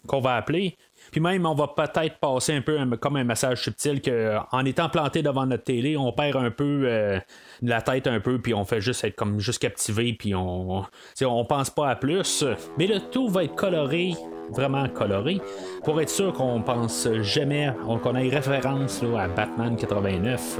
qu'on 0.07 0.19
va 0.19 0.35
appeler. 0.35 0.77
Puis 1.11 1.21
même, 1.21 1.45
on 1.45 1.53
va 1.53 1.67
peut-être 1.67 2.17
passer 2.19 2.53
un 2.53 2.61
peu 2.61 2.77
comme 2.97 3.15
un 3.15 3.23
message 3.23 3.63
subtil 3.63 4.01
qu'en 4.01 4.65
étant 4.65 4.89
planté 4.89 5.21
devant 5.21 5.45
notre 5.45 5.63
télé, 5.63 5.97
on 5.97 6.11
perd 6.11 6.35
un 6.37 6.51
peu 6.51 6.83
euh, 6.85 7.19
la 7.61 7.81
tête 7.81 8.07
un 8.07 8.19
peu, 8.19 8.39
puis 8.39 8.53
on 8.53 8.65
fait 8.65 8.81
juste 8.81 9.03
être 9.03 9.15
comme 9.15 9.39
juste 9.39 9.61
captivé, 9.61 10.13
puis 10.13 10.35
on, 10.35 10.83
on 11.21 11.45
pense 11.45 11.69
pas 11.69 11.89
à 11.89 11.95
plus. 11.95 12.43
Mais 12.77 12.87
le 12.87 12.99
tout 12.99 13.29
va 13.29 13.43
être 13.43 13.55
coloré, 13.55 14.13
vraiment 14.51 14.87
coloré, 14.89 15.39
pour 15.83 16.01
être 16.01 16.09
sûr 16.09 16.33
qu'on 16.33 16.61
pense 16.61 17.07
jamais, 17.21 17.71
qu'on 17.85 18.15
ait 18.15 18.29
référence 18.29 19.03
à 19.17 19.27
Batman 19.27 19.75
89. 19.75 20.59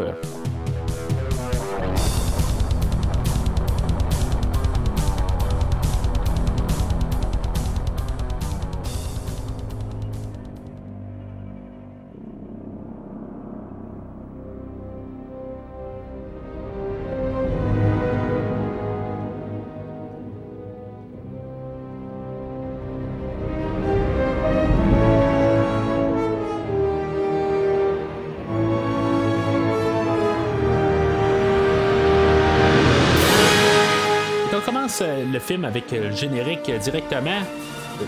Avec 35.68 35.92
le 35.92 36.12
générique 36.12 36.72
directement. 36.82 37.42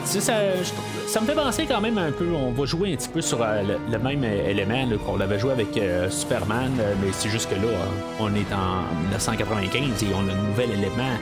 ça, 0.05 1.21
me 1.21 1.25
fait 1.25 1.35
penser 1.35 1.65
quand 1.67 1.81
même 1.81 1.97
un 1.97 2.11
peu. 2.11 2.27
On 2.33 2.51
va 2.51 2.65
jouer 2.65 2.93
un 2.93 2.95
petit 2.95 3.09
peu 3.09 3.21
sur 3.21 3.39
le, 3.39 3.99
même 3.99 4.23
élément 4.23 4.85
qu'on 5.05 5.19
avait 5.19 5.39
joué 5.39 5.51
avec 5.51 5.79
Superman, 6.09 6.71
mais 7.01 7.09
c'est 7.11 7.29
juste 7.29 7.49
que 7.49 7.55
là, 7.55 7.71
on 8.19 8.33
est 8.35 8.51
en 8.53 9.01
1995 9.01 10.03
et 10.03 10.07
on 10.13 10.29
a 10.29 10.33
un 10.33 10.47
nouvel 10.47 10.71
élément 10.71 11.17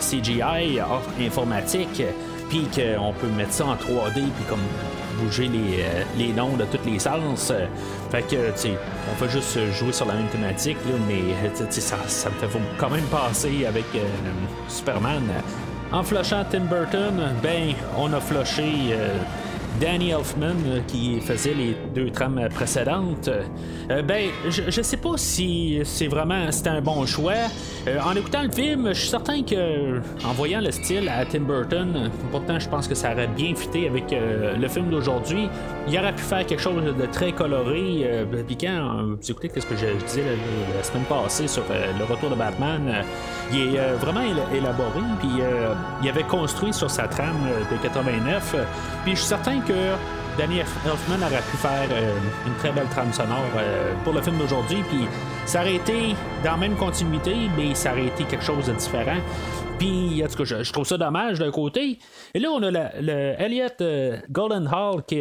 CGI 0.00 0.80
informatique 1.20 2.02
puis 2.48 2.68
qu'on 2.74 3.12
peut 3.12 3.28
mettre 3.28 3.52
ça 3.52 3.66
en 3.66 3.74
3D, 3.74 4.12
puis 4.12 4.44
comme 4.48 4.60
bouger 5.18 5.48
les, 5.48 5.82
euh, 5.82 6.32
noms 6.34 6.56
de 6.56 6.64
tous 6.64 6.84
les 6.88 6.98
sens. 6.98 7.52
Fait 8.10 8.22
que, 8.22 8.36
on 8.36 9.16
fait 9.16 9.30
juste 9.30 9.58
jouer 9.72 9.92
sur 9.92 10.06
la 10.06 10.14
même 10.14 10.28
thématique, 10.28 10.76
mais 11.08 11.50
ça, 11.70 11.96
ça 12.06 12.30
me 12.30 12.48
fait 12.48 12.58
quand 12.78 12.90
même 12.90 13.04
passer 13.04 13.66
avec 13.66 13.84
euh, 13.94 14.04
Superman. 14.68 15.22
En 15.94 16.02
flushant 16.02 16.44
Tim 16.50 16.66
Burton, 16.66 17.22
ben, 17.40 17.76
on 17.96 18.12
a 18.14 18.20
flushé 18.20 18.92
euh, 18.92 19.16
Danny 19.80 20.10
Elfman 20.10 20.54
euh, 20.66 20.80
qui 20.86 21.20
faisait 21.20 21.54
les 21.54 21.76
deux 21.94 22.10
trames 22.10 22.48
précédentes. 22.54 23.28
Euh, 23.90 24.02
ben, 24.02 24.30
je, 24.48 24.82
sais 24.82 24.96
pas 24.96 25.16
si 25.16 25.80
c'est 25.84 26.06
vraiment 26.06 26.50
c'était 26.52 26.70
un 26.70 26.80
bon 26.80 27.04
choix. 27.06 27.32
Euh, 27.88 27.98
en 28.00 28.14
écoutant 28.14 28.42
le 28.42 28.50
film, 28.50 28.88
je 28.88 29.00
suis 29.00 29.08
certain 29.08 29.42
que 29.42 29.98
en 30.24 30.32
voyant 30.32 30.60
le 30.60 30.70
style 30.70 31.08
à 31.08 31.24
Tim 31.26 31.40
Burton, 31.40 32.10
pourtant 32.30 32.58
je 32.58 32.68
pense 32.68 32.86
que 32.86 32.94
ça 32.94 33.12
aurait 33.12 33.26
bien 33.26 33.54
fité 33.54 33.88
avec 33.88 34.14
le 34.14 34.68
film 34.68 34.90
d'aujourd'hui. 34.90 35.48
Il 35.88 35.98
aurait 35.98 36.14
pu 36.14 36.22
faire 36.22 36.46
quelque 36.46 36.62
chose 36.62 36.82
de 36.82 37.06
très 37.06 37.32
coloré. 37.32 38.26
Puis 38.46 38.56
quand 38.56 39.02
vous 39.20 39.30
écoutez 39.30 39.48
ce 39.60 39.66
que 39.66 39.76
je, 39.76 39.86
disais 40.06 40.22
la, 40.76 40.82
semaine 40.82 41.04
passée 41.04 41.48
sur 41.48 41.64
le 41.70 42.04
retour 42.04 42.30
de 42.30 42.34
Batman, 42.34 43.04
il 43.52 43.76
est 43.76 43.92
vraiment 43.94 44.22
élaboré. 44.52 45.00
Puis 45.20 45.28
il 46.02 46.08
avait 46.08 46.22
construit 46.24 46.72
sur 46.72 46.90
sa 46.90 47.08
trame 47.08 47.48
de 47.70 47.76
89. 47.82 48.56
Puis 49.04 49.12
je 49.12 49.18
suis 49.18 49.28
certain 49.28 49.60
que 49.66 49.96
Danny 50.38 50.58
Elfman 50.58 51.22
aurait 51.22 51.42
pu 51.50 51.56
faire 51.56 51.88
euh, 51.90 52.16
une 52.46 52.54
très 52.54 52.72
belle 52.72 52.88
trame 52.88 53.12
sonore 53.12 53.38
euh, 53.56 53.94
pour 54.02 54.12
le 54.12 54.20
film 54.20 54.36
d'aujourd'hui, 54.38 54.82
puis 54.88 55.06
ça 55.46 55.60
aurait 55.60 55.76
été 55.76 56.14
dans 56.42 56.52
la 56.52 56.56
même 56.56 56.76
continuité, 56.76 57.34
mais 57.56 57.74
ça 57.74 57.92
aurait 57.92 58.06
été 58.06 58.24
quelque 58.24 58.44
chose 58.44 58.66
de 58.66 58.72
différent. 58.72 59.18
Puis, 59.78 60.22
en 60.24 60.28
tout 60.28 60.44
cas, 60.44 60.62
je, 60.62 60.72
trouve 60.72 60.86
ça 60.86 60.96
dommage 60.96 61.38
d'un 61.38 61.50
côté. 61.50 61.98
Et 62.32 62.38
là, 62.38 62.48
on 62.50 62.62
a 62.62 62.70
le, 62.70 63.34
Elliot 63.38 63.66
euh, 63.80 64.18
Golden 64.30 64.68
Hall 64.72 65.02
qui 65.04 65.20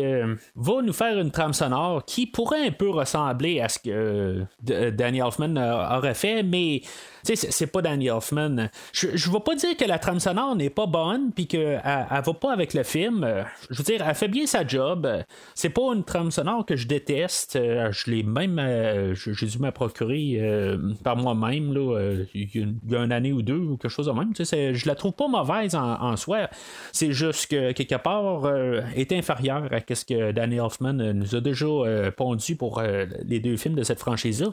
va 0.56 0.82
nous 0.84 0.94
faire 0.94 1.18
une 1.20 1.32
trame 1.32 1.54
sonore 1.54 2.06
qui 2.06 2.28
pourrait 2.28 2.68
un 2.68 2.72
peu 2.72 2.90
ressembler 2.90 3.62
à 3.62 3.70
ce 3.70 3.80
que 3.80 4.46
Danny 4.62 5.20
Elfman 5.20 5.58
aurait 5.58 6.14
fait, 6.14 6.44
mais 6.44 6.82
sais, 7.24 7.51
c'est 7.51 7.68
pas 7.68 7.82
Danny 7.82 8.10
Hoffman. 8.10 8.70
Je, 8.92 9.10
je 9.15 9.32
vais 9.32 9.39
pas 9.39 9.56
dire 9.56 9.75
que 9.77 9.86
la 9.86 10.00
trame 10.00 10.20
sonore 10.20 10.56
n'est 10.56 10.70
pas 10.70 10.86
bonne, 10.86 11.32
puis 11.32 11.48
qu'elle 11.48 11.82
elle 11.84 12.22
va 12.24 12.34
pas 12.34 12.53
avec 12.53 12.74
le 12.74 12.84
film. 12.84 13.27
Je 13.70 13.77
veux 13.77 13.84
dire, 13.84 14.06
elle 14.08 14.15
fait 14.15 14.27
bien 14.27 14.46
sa 14.46 14.65
job. 14.65 15.08
C'est 15.56 15.70
pas 15.70 15.94
une 15.94 16.03
trame 16.03 16.32
sonore 16.32 16.65
que 16.65 16.75
je 16.75 16.88
déteste. 16.88 17.58
Je 17.58 18.12
l'ai 18.12 18.24
même, 18.24 18.60
euh, 18.60 19.13
j'ai 19.15 19.48
dû 19.48 19.60
me 19.60 19.72
procurer 19.72 20.38
euh, 20.39 20.77
par 21.03 21.18
moi-même, 21.18 21.74
là, 21.74 21.98
euh, 21.98 22.25
il 22.34 22.50
y 22.89 22.96
a 22.96 23.03
une 23.03 23.12
année 23.12 23.32
ou 23.32 23.42
deux, 23.42 23.58
ou 23.58 23.77
quelque 23.77 23.92
chose 23.92 24.08
de 24.08 24.12
même. 24.12 24.34
Tu 24.34 24.46
sais, 24.46 24.74
je 24.74 24.88
la 24.88 24.96
trouve 24.96 25.13
pas 25.13 25.27
mauvaise 25.27 25.75
en, 25.75 26.15
soi. 26.18 26.50
C'est 26.92 27.12
juste 27.12 27.50
que, 27.50 27.72
quelque 27.72 27.96
part, 27.96 28.51
est 28.96 29.12
inférieure 29.12 29.70
à 29.72 29.96
ce 29.96 30.06
que 30.06 30.32
Danny 30.32 30.60
Hoffman 30.60 30.94
nous 30.94 31.36
a 31.36 31.42
déjà 31.42 32.12
pondu 32.15 32.56
pour 32.56 32.82
les 33.25 33.39
deux 33.39 33.58
films 33.58 33.75
de 33.75 33.84
cette 33.84 34.00
franchise-là. 34.00 34.50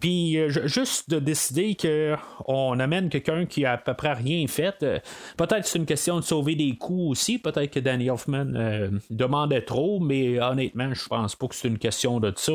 Puis, 0.00 0.38
juste 0.48 1.10
de 1.10 1.18
décider 1.18 1.74
que 1.74 2.09
on 2.46 2.78
amène 2.78 3.08
quelqu'un 3.08 3.46
qui 3.46 3.64
a 3.64 3.72
à 3.72 3.78
peu 3.78 3.94
près 3.94 4.12
rien 4.12 4.46
fait. 4.46 4.82
Euh, 4.82 4.98
peut-être 5.36 5.66
c'est 5.66 5.78
une 5.78 5.86
question 5.86 6.16
de 6.16 6.24
sauver 6.24 6.54
des 6.54 6.76
coups 6.76 7.10
aussi. 7.10 7.38
Peut-être 7.38 7.70
que 7.70 7.80
Danny 7.80 8.10
Hoffman 8.10 8.54
euh, 8.54 8.90
demandait 9.10 9.62
trop, 9.62 10.00
mais 10.00 10.40
honnêtement, 10.40 10.92
je 10.94 11.06
pense 11.06 11.36
pas 11.36 11.48
que 11.48 11.54
c'est 11.54 11.68
une 11.68 11.78
question 11.78 12.20
de 12.20 12.32
ça. 12.36 12.52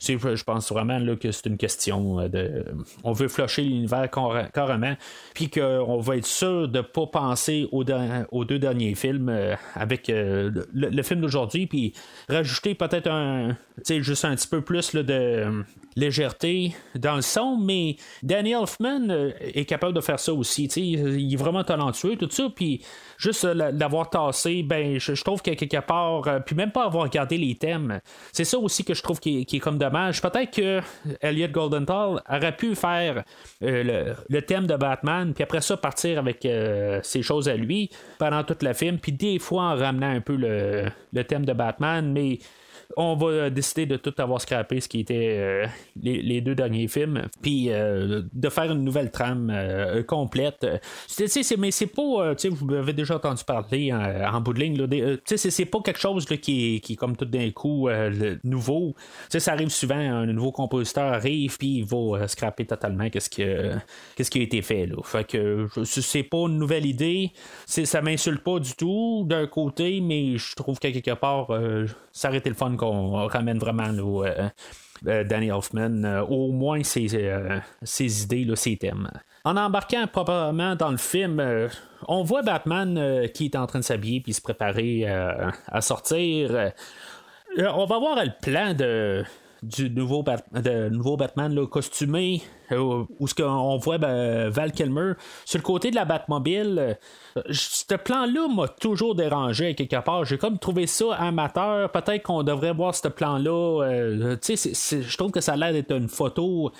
Je 0.00 0.44
pense 0.44 0.72
vraiment 0.72 1.00
que 1.16 1.30
c'est 1.30 1.46
une 1.46 1.56
question 1.56 2.20
euh, 2.20 2.28
de. 2.28 2.64
On 3.04 3.12
veut 3.12 3.28
flusher 3.28 3.62
l'univers 3.62 4.08
carrément, 4.52 4.96
puis 5.34 5.50
qu'on 5.50 5.98
va 6.00 6.16
être 6.16 6.26
sûr 6.26 6.68
de 6.68 6.80
pas 6.80 7.06
penser 7.06 7.68
aux, 7.72 7.84
deux 7.84 8.58
derniers 8.58 8.94
films 8.94 9.34
avec 9.74 10.08
le, 10.08 11.02
film 11.02 11.20
d'aujourd'hui, 11.20 11.66
puis 11.66 11.92
rajouter 12.28 12.74
peut-être 12.74 13.08
un. 13.08 13.56
juste 13.88 14.24
un 14.24 14.34
petit 14.34 14.48
peu 14.48 14.60
plus 14.60 14.94
de 14.94 15.64
légèreté 15.96 16.74
dans 16.94 17.16
le 17.16 17.22
son, 17.22 17.56
mais 17.56 17.96
Danny 18.22 18.52
Elfman 18.52 18.95
euh, 19.10 19.32
est 19.40 19.64
capable 19.64 19.94
de 19.94 20.00
faire 20.00 20.18
ça 20.18 20.32
aussi. 20.32 20.64
Il 20.64 21.32
est 21.32 21.36
vraiment 21.36 21.64
talentueux, 21.64 22.16
tout 22.16 22.28
ça, 22.30 22.48
puis 22.54 22.82
juste 23.18 23.44
euh, 23.44 23.72
l'avoir 23.72 24.10
tassé, 24.10 24.62
ben, 24.62 24.98
je, 24.98 25.22
trouve 25.22 25.42
que 25.42 25.50
quelque 25.52 25.80
part, 25.80 26.26
euh, 26.26 26.40
puis 26.40 26.54
même 26.54 26.72
pas 26.72 26.84
avoir 26.84 27.04
regardé 27.04 27.38
les 27.38 27.54
thèmes, 27.54 28.00
c'est 28.32 28.44
ça 28.44 28.58
aussi 28.58 28.84
que 28.84 28.94
je 28.94 29.02
trouve 29.02 29.20
qui 29.20 29.46
est, 29.50 29.58
comme 29.58 29.78
dommage. 29.78 30.20
Peut-être 30.20 30.50
que 30.50 30.80
Elliot 31.20 31.48
Goldenthal 31.48 32.22
aurait 32.28 32.56
pu 32.56 32.74
faire 32.74 33.24
le, 33.60 34.40
thème 34.40 34.66
de 34.66 34.76
Batman, 34.76 35.32
puis 35.34 35.44
après 35.44 35.60
ça 35.60 35.76
partir 35.76 36.18
avec 36.18 36.46
ses 37.02 37.22
choses 37.22 37.48
à 37.48 37.56
lui 37.56 37.90
pendant 38.18 38.44
toute 38.44 38.62
la 38.62 38.74
film, 38.74 38.98
puis 38.98 39.12
des 39.12 39.38
fois 39.38 39.64
en 39.64 39.76
ramenant 39.76 40.10
un 40.10 40.20
peu 40.20 40.36
le 40.36 41.24
thème 41.24 41.44
de 41.44 41.52
Batman, 41.52 42.12
mais 42.12 42.38
on 42.96 43.16
va 43.16 43.50
décider 43.50 43.86
de 43.86 43.96
tout 43.96 44.14
avoir 44.18 44.40
scrappé 44.40 44.80
ce 44.80 44.88
qui 44.88 45.00
était 45.00 45.36
euh, 45.38 45.66
les, 46.00 46.40
deux 46.40 46.54
derniers 46.54 46.88
films, 46.88 47.22
puis 47.42 47.70
euh, 47.70 48.22
de 48.32 48.48
faire 48.48 48.70
une 48.70 48.84
nouvelle 48.84 49.10
trame 49.10 49.50
euh, 49.52 50.02
complète. 50.02 50.66
mais 51.58 51.70
c'est 51.70 51.86
pas, 51.86 52.34
vous 52.50 52.74
avez 52.74 52.92
déjà 52.92 53.16
entendu 53.16 53.44
parler 53.44 53.92
en, 53.92 54.40
bout 54.40 54.52
de 54.52 54.60
ligne, 54.60 55.18
c'est 55.24 55.64
pas 55.64 55.80
quelque 55.80 56.00
chose 56.00 56.26
qui, 56.26 56.76
est, 56.76 56.96
comme 56.96 57.16
tout 57.16 57.24
d'un 57.24 57.50
coup 57.50 57.88
nouveau. 58.44 58.94
ça 59.28 59.52
arrive 59.52 59.68
souvent, 59.68 59.96
un 59.96 60.26
nouveau 60.26 60.52
compositeur 60.52 61.12
arrive, 61.12 61.58
puis 61.58 61.78
il 61.78 61.84
va 61.84 62.28
scraper 62.28 62.66
totalement 62.66 63.10
qu'est-ce 63.10 63.30
qui, 63.30 63.44
qu'est-ce 64.14 64.30
qui 64.30 64.40
a 64.40 64.42
été 64.42 64.62
fait. 64.62 64.86
Là. 64.86 64.96
Fait 65.02 65.24
que 65.24 65.66
c'est 65.84 66.22
pas 66.22 66.46
une 66.46 66.58
nouvelle 66.58 66.86
idée, 66.86 67.32
ça 67.66 68.00
m'insulte 68.02 68.42
pas 68.42 68.58
du 68.58 68.74
tout 68.74 69.24
d'un 69.26 69.46
côté, 69.46 70.00
mais 70.00 70.38
je 70.38 70.54
trouve 70.54 70.78
qu'à 70.78 70.92
quelque 70.92 71.14
part, 71.14 71.48
ça 72.12 72.28
aurait 72.28 72.42
le 72.44 72.54
fun 72.54 72.75
qu'on 72.76 73.26
ramène 73.26 73.58
vraiment 73.58 73.88
euh, 73.88 74.48
euh, 75.06 75.24
Danny 75.24 75.50
Hoffman, 75.50 76.04
euh, 76.04 76.22
au 76.22 76.52
moins 76.52 76.82
ses, 76.82 77.08
ses 77.82 78.22
idées, 78.22 78.46
ses 78.56 78.76
thèmes. 78.76 79.10
En 79.44 79.56
embarquant 79.56 80.06
proprement 80.06 80.74
dans 80.74 80.90
le 80.90 80.96
film, 80.96 81.40
on 82.08 82.24
voit 82.24 82.42
Batman 82.42 83.28
qui 83.32 83.44
est 83.44 83.56
en 83.56 83.66
train 83.66 83.78
de 83.78 83.84
s'habiller 83.84 84.20
puis 84.20 84.32
se 84.32 84.40
préparer 84.40 85.06
à 85.06 85.80
sortir. 85.80 86.72
on 87.56 87.86
va 87.86 87.98
voir 87.98 88.24
le 88.24 88.32
plan 88.42 88.74
de, 88.74 89.24
du 89.62 89.90
nouveau, 89.90 90.24
de, 90.52 90.88
nouveau 90.88 91.16
Batman 91.16 91.54
là, 91.54 91.66
costumé, 91.66 92.42
euh, 92.72 93.04
où 93.18 93.26
ce 93.26 93.34
qu'on 93.34 93.76
voit 93.78 93.98
ben, 93.98 94.48
Val 94.48 94.72
Kilmer 94.72 95.12
sur 95.44 95.58
le 95.58 95.62
côté 95.62 95.90
de 95.90 95.96
la 95.96 96.04
Batmobile. 96.04 96.78
Euh, 97.36 97.42
ce 97.50 97.94
plan-là 97.94 98.48
m'a 98.48 98.68
toujours 98.68 99.14
dérangé 99.14 99.74
quelque 99.74 100.00
part. 100.02 100.24
J'ai 100.24 100.38
comme 100.38 100.58
trouvé 100.58 100.86
ça 100.86 101.14
amateur. 101.14 101.90
Peut-être 101.90 102.22
qu'on 102.22 102.42
devrait 102.42 102.72
voir 102.72 102.94
ce 102.94 103.08
plan-là. 103.08 103.82
Euh, 103.84 104.36
je 104.42 105.16
trouve 105.16 105.30
que 105.30 105.40
ça 105.40 105.52
a 105.52 105.56
l'air 105.56 105.72
d'être 105.72 105.92
une 105.92 106.08
photo 106.08 106.72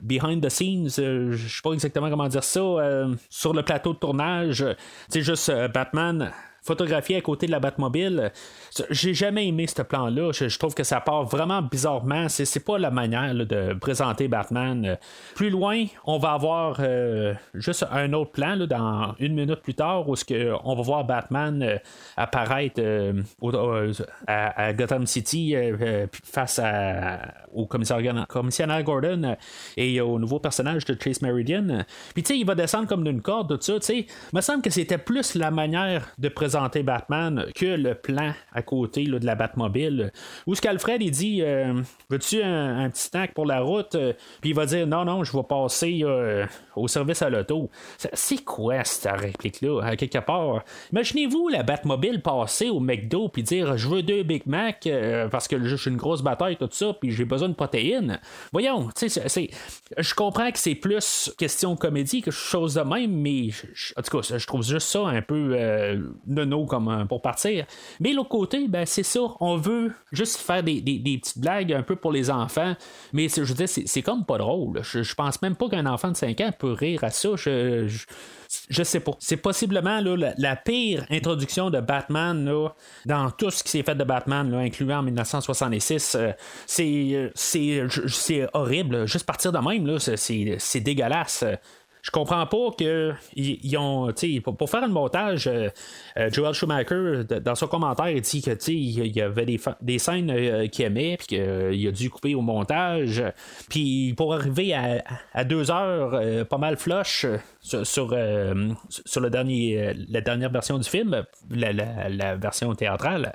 behind 0.00 0.44
the 0.44 0.48
scenes. 0.48 0.88
je 0.88 1.36
sais 1.36 1.62
pas 1.62 1.72
exactement 1.72 2.10
comment 2.10 2.28
dire 2.28 2.44
ça. 2.44 2.60
sur 3.28 3.52
le 3.52 3.62
plateau 3.62 3.92
de 3.92 3.98
tournage, 3.98 4.64
c'est 5.08 5.22
juste 5.22 5.52
Batman 5.72 6.32
photographié 6.62 7.16
à 7.16 7.20
côté 7.20 7.46
de 7.46 7.50
la 7.50 7.60
Batmobile. 7.60 8.32
J'ai 8.90 9.14
jamais 9.14 9.48
aimé 9.48 9.66
ce 9.66 9.82
plan-là. 9.82 10.30
Je, 10.32 10.58
trouve 10.58 10.74
que 10.74 10.84
ça 10.84 11.00
part 11.00 11.24
vraiment 11.24 11.60
bizarrement. 11.60 12.28
C'est, 12.28 12.64
pas 12.64 12.78
la 12.78 12.90
manière 12.90 13.34
de 13.34 13.74
présenter 13.74 14.28
Batman. 14.28 14.96
Plus 15.34 15.50
loin, 15.50 15.84
on 16.04 16.18
va 16.18 16.32
avoir 16.32 16.76
euh, 16.78 17.34
juste 17.54 17.84
un 17.90 18.12
autre 18.12 18.30
plan 18.30 18.56
dans 18.56 19.14
une 19.18 19.34
minute 19.34 19.62
plus 19.62 19.74
tard 19.74 20.08
où 20.08 20.14
que 20.14 20.52
on 20.62 20.76
va 20.76 20.82
voir 20.82 21.04
Batman 21.04 21.62
euh, 21.62 21.78
apparaître 22.16 22.80
euh, 22.80 23.22
à, 24.28 24.72
Gotham 24.72 25.06
City 25.06 25.56
face 26.22 26.60
au 27.52 27.66
commissaire, 27.66 28.00
Gordon 28.84 29.36
et 29.76 30.00
au 30.00 30.18
nouveau 30.20 30.38
personnage 30.38 30.84
de 30.84 30.96
Chase 31.02 31.22
Meridian. 31.22 31.84
Puis 32.14 32.22
tu 32.22 32.34
sais, 32.34 32.38
il 32.38 32.46
va 32.46 32.54
descendre 32.54 32.86
comme 32.86 33.02
d'une 33.02 33.20
corde, 33.20 33.58
tout 33.58 33.58
ça. 33.60 33.74
Tu 33.80 33.86
sais, 33.86 34.06
me 34.32 34.40
semble 34.40 34.62
que 34.62 34.70
c'était 34.70 34.98
plus 34.98 35.34
la 35.34 35.50
manière 35.50 36.08
de 36.18 36.28
présenter 36.28 36.51
Batman 36.82 37.46
que 37.54 37.66
le 37.66 37.94
plan 37.94 38.32
à 38.52 38.62
côté 38.62 39.04
de 39.04 39.24
la 39.24 39.34
Batmobile. 39.34 40.12
Où 40.46 40.54
ce 40.54 40.60
qu'Alfred 40.60 41.02
il 41.02 41.10
dit 41.10 41.42
euh, 41.42 41.80
Veux-tu 42.10 42.42
un, 42.42 42.88
petit 42.90 43.02
snack 43.02 43.34
pour 43.34 43.46
la 43.46 43.60
route? 43.60 43.94
Euh, 43.94 44.12
Puis 44.40 44.50
il 44.50 44.56
va 44.56 44.66
dire 44.66 44.86
Non, 44.86 45.04
non, 45.04 45.24
je 45.24 45.36
vais 45.36 45.42
passer 45.42 46.00
euh, 46.02 46.46
au 46.76 46.88
service 46.88 47.22
à 47.22 47.30
l'auto. 47.30 47.70
C'est 47.96 48.44
quoi 48.44 48.84
cette 48.84 49.12
réplique-là, 49.12 49.96
quelque 49.96 50.18
part? 50.18 50.62
Imaginez-vous 50.92 51.48
la 51.48 51.62
Batmobile 51.62 52.22
passer 52.22 52.68
au 52.68 52.80
McDo 52.80 53.28
puis 53.28 53.42
dire 53.42 53.76
Je 53.76 53.88
veux 53.88 54.02
deux 54.02 54.22
Big 54.22 54.42
Mac 54.46 54.88
parce 55.30 55.48
que 55.48 55.62
je 55.62 55.76
suis 55.76 55.90
une 55.90 55.96
grosse 55.96 56.22
bataille, 56.22 56.56
tout 56.56 56.68
ça, 56.70 56.94
puis 56.98 57.10
j'ai 57.10 57.24
besoin 57.24 57.48
de 57.48 57.54
protéines. 57.54 58.20
Voyons, 58.52 58.88
je 58.96 60.14
comprends 60.14 60.50
que 60.50 60.58
c'est 60.58 60.74
plus 60.74 61.32
question 61.38 61.76
comédie 61.76 62.22
que 62.22 62.30
chose 62.30 62.74
de 62.74 62.82
même, 62.82 63.12
mais 63.12 63.48
en 63.96 64.02
tout 64.02 64.20
cas, 64.20 64.36
je 64.36 64.46
trouve 64.46 64.62
juste 64.62 64.88
ça 64.88 65.06
un 65.06 65.22
peu 65.22 65.56
comme 66.66 66.88
euh, 66.88 67.04
pour 67.04 67.22
partir. 67.22 67.66
Mais 68.00 68.12
l'autre 68.12 68.28
côté, 68.28 68.68
ben, 68.68 68.86
c'est 68.86 69.02
ça, 69.02 69.20
on 69.40 69.56
veut 69.56 69.92
juste 70.12 70.38
faire 70.38 70.62
des, 70.62 70.80
petites 70.80 71.38
blagues 71.38 71.72
un 71.72 71.82
peu 71.82 71.96
pour 71.96 72.12
les 72.12 72.30
enfants, 72.30 72.74
mais 73.12 73.28
je 73.28 73.42
veux 73.42 73.54
dire, 73.54 73.68
c'est, 73.68 74.02
comme 74.02 74.24
pas 74.24 74.38
drôle. 74.38 74.82
Je, 74.82 75.14
pense 75.14 75.40
même 75.42 75.56
pas 75.56 75.68
qu'un 75.68 75.86
enfant 75.86 76.10
de 76.10 76.16
5 76.16 76.40
ans 76.40 76.50
peut 76.58 76.72
rire 76.72 77.04
à 77.04 77.10
ça. 77.10 77.30
Je, 77.36 77.88
je, 78.68 78.82
sais 78.82 79.00
pas. 79.00 79.12
C'est 79.18 79.36
possiblement 79.36 80.00
là, 80.00 80.32
la, 80.36 80.56
pire 80.56 81.06
introduction 81.10 81.70
de 81.70 81.80
Batman 81.80 82.44
là, 82.44 82.70
dans 83.06 83.30
tout 83.30 83.50
ce 83.50 83.62
qui 83.62 83.70
s'est 83.70 83.82
fait 83.82 83.94
de 83.94 84.04
Batman, 84.04 84.50
là, 84.50 84.58
incluant 84.58 84.98
en 84.98 85.02
1966. 85.02 86.14
Euh, 86.14 86.32
c'est, 86.66 87.30
c'est, 87.34 88.46
horrible. 88.52 89.06
Juste 89.06 89.26
partir 89.26 89.52
de 89.52 89.58
même, 89.58 89.98
c'est 89.98 90.80
dégueulasse 90.80 91.44
je 92.02 92.10
comprends 92.10 92.44
pas 92.46 92.70
que 92.76 93.12
ils 93.36 93.76
ont, 93.76 94.12
pour, 94.42 94.56
pour 94.56 94.68
faire 94.68 94.82
un 94.82 94.88
montage, 94.88 95.46
euh, 95.46 95.68
euh, 96.16 96.30
Joel 96.32 96.52
Schumacher, 96.52 97.22
dans 97.40 97.54
son 97.54 97.68
commentaire, 97.68 98.10
il 98.10 98.20
dit 98.20 98.42
que 98.42 98.70
il 98.70 99.16
y 99.16 99.20
avait 99.20 99.46
des, 99.46 99.60
des 99.80 99.98
scènes 100.00 100.30
euh, 100.30 100.66
qu'il 100.66 100.84
aimait, 100.84 101.16
puis 101.16 101.28
qu'il 101.28 101.88
a 101.88 101.90
dû 101.92 102.10
couper 102.10 102.34
au 102.34 102.40
montage. 102.40 103.22
Puis 103.70 104.14
pour 104.16 104.34
arriver 104.34 104.74
à, 104.74 105.04
à 105.32 105.44
deux 105.44 105.70
heures, 105.70 106.46
pas 106.48 106.58
mal 106.58 106.76
flush 106.76 107.24
sur, 107.60 107.86
sur, 107.86 108.08
le 108.08 109.30
dernier, 109.30 109.92
la 110.08 110.20
dernière 110.20 110.50
version 110.50 110.78
du 110.78 110.88
film, 110.88 111.24
la, 111.50 112.34
version 112.34 112.74
théâtrale. 112.74 113.32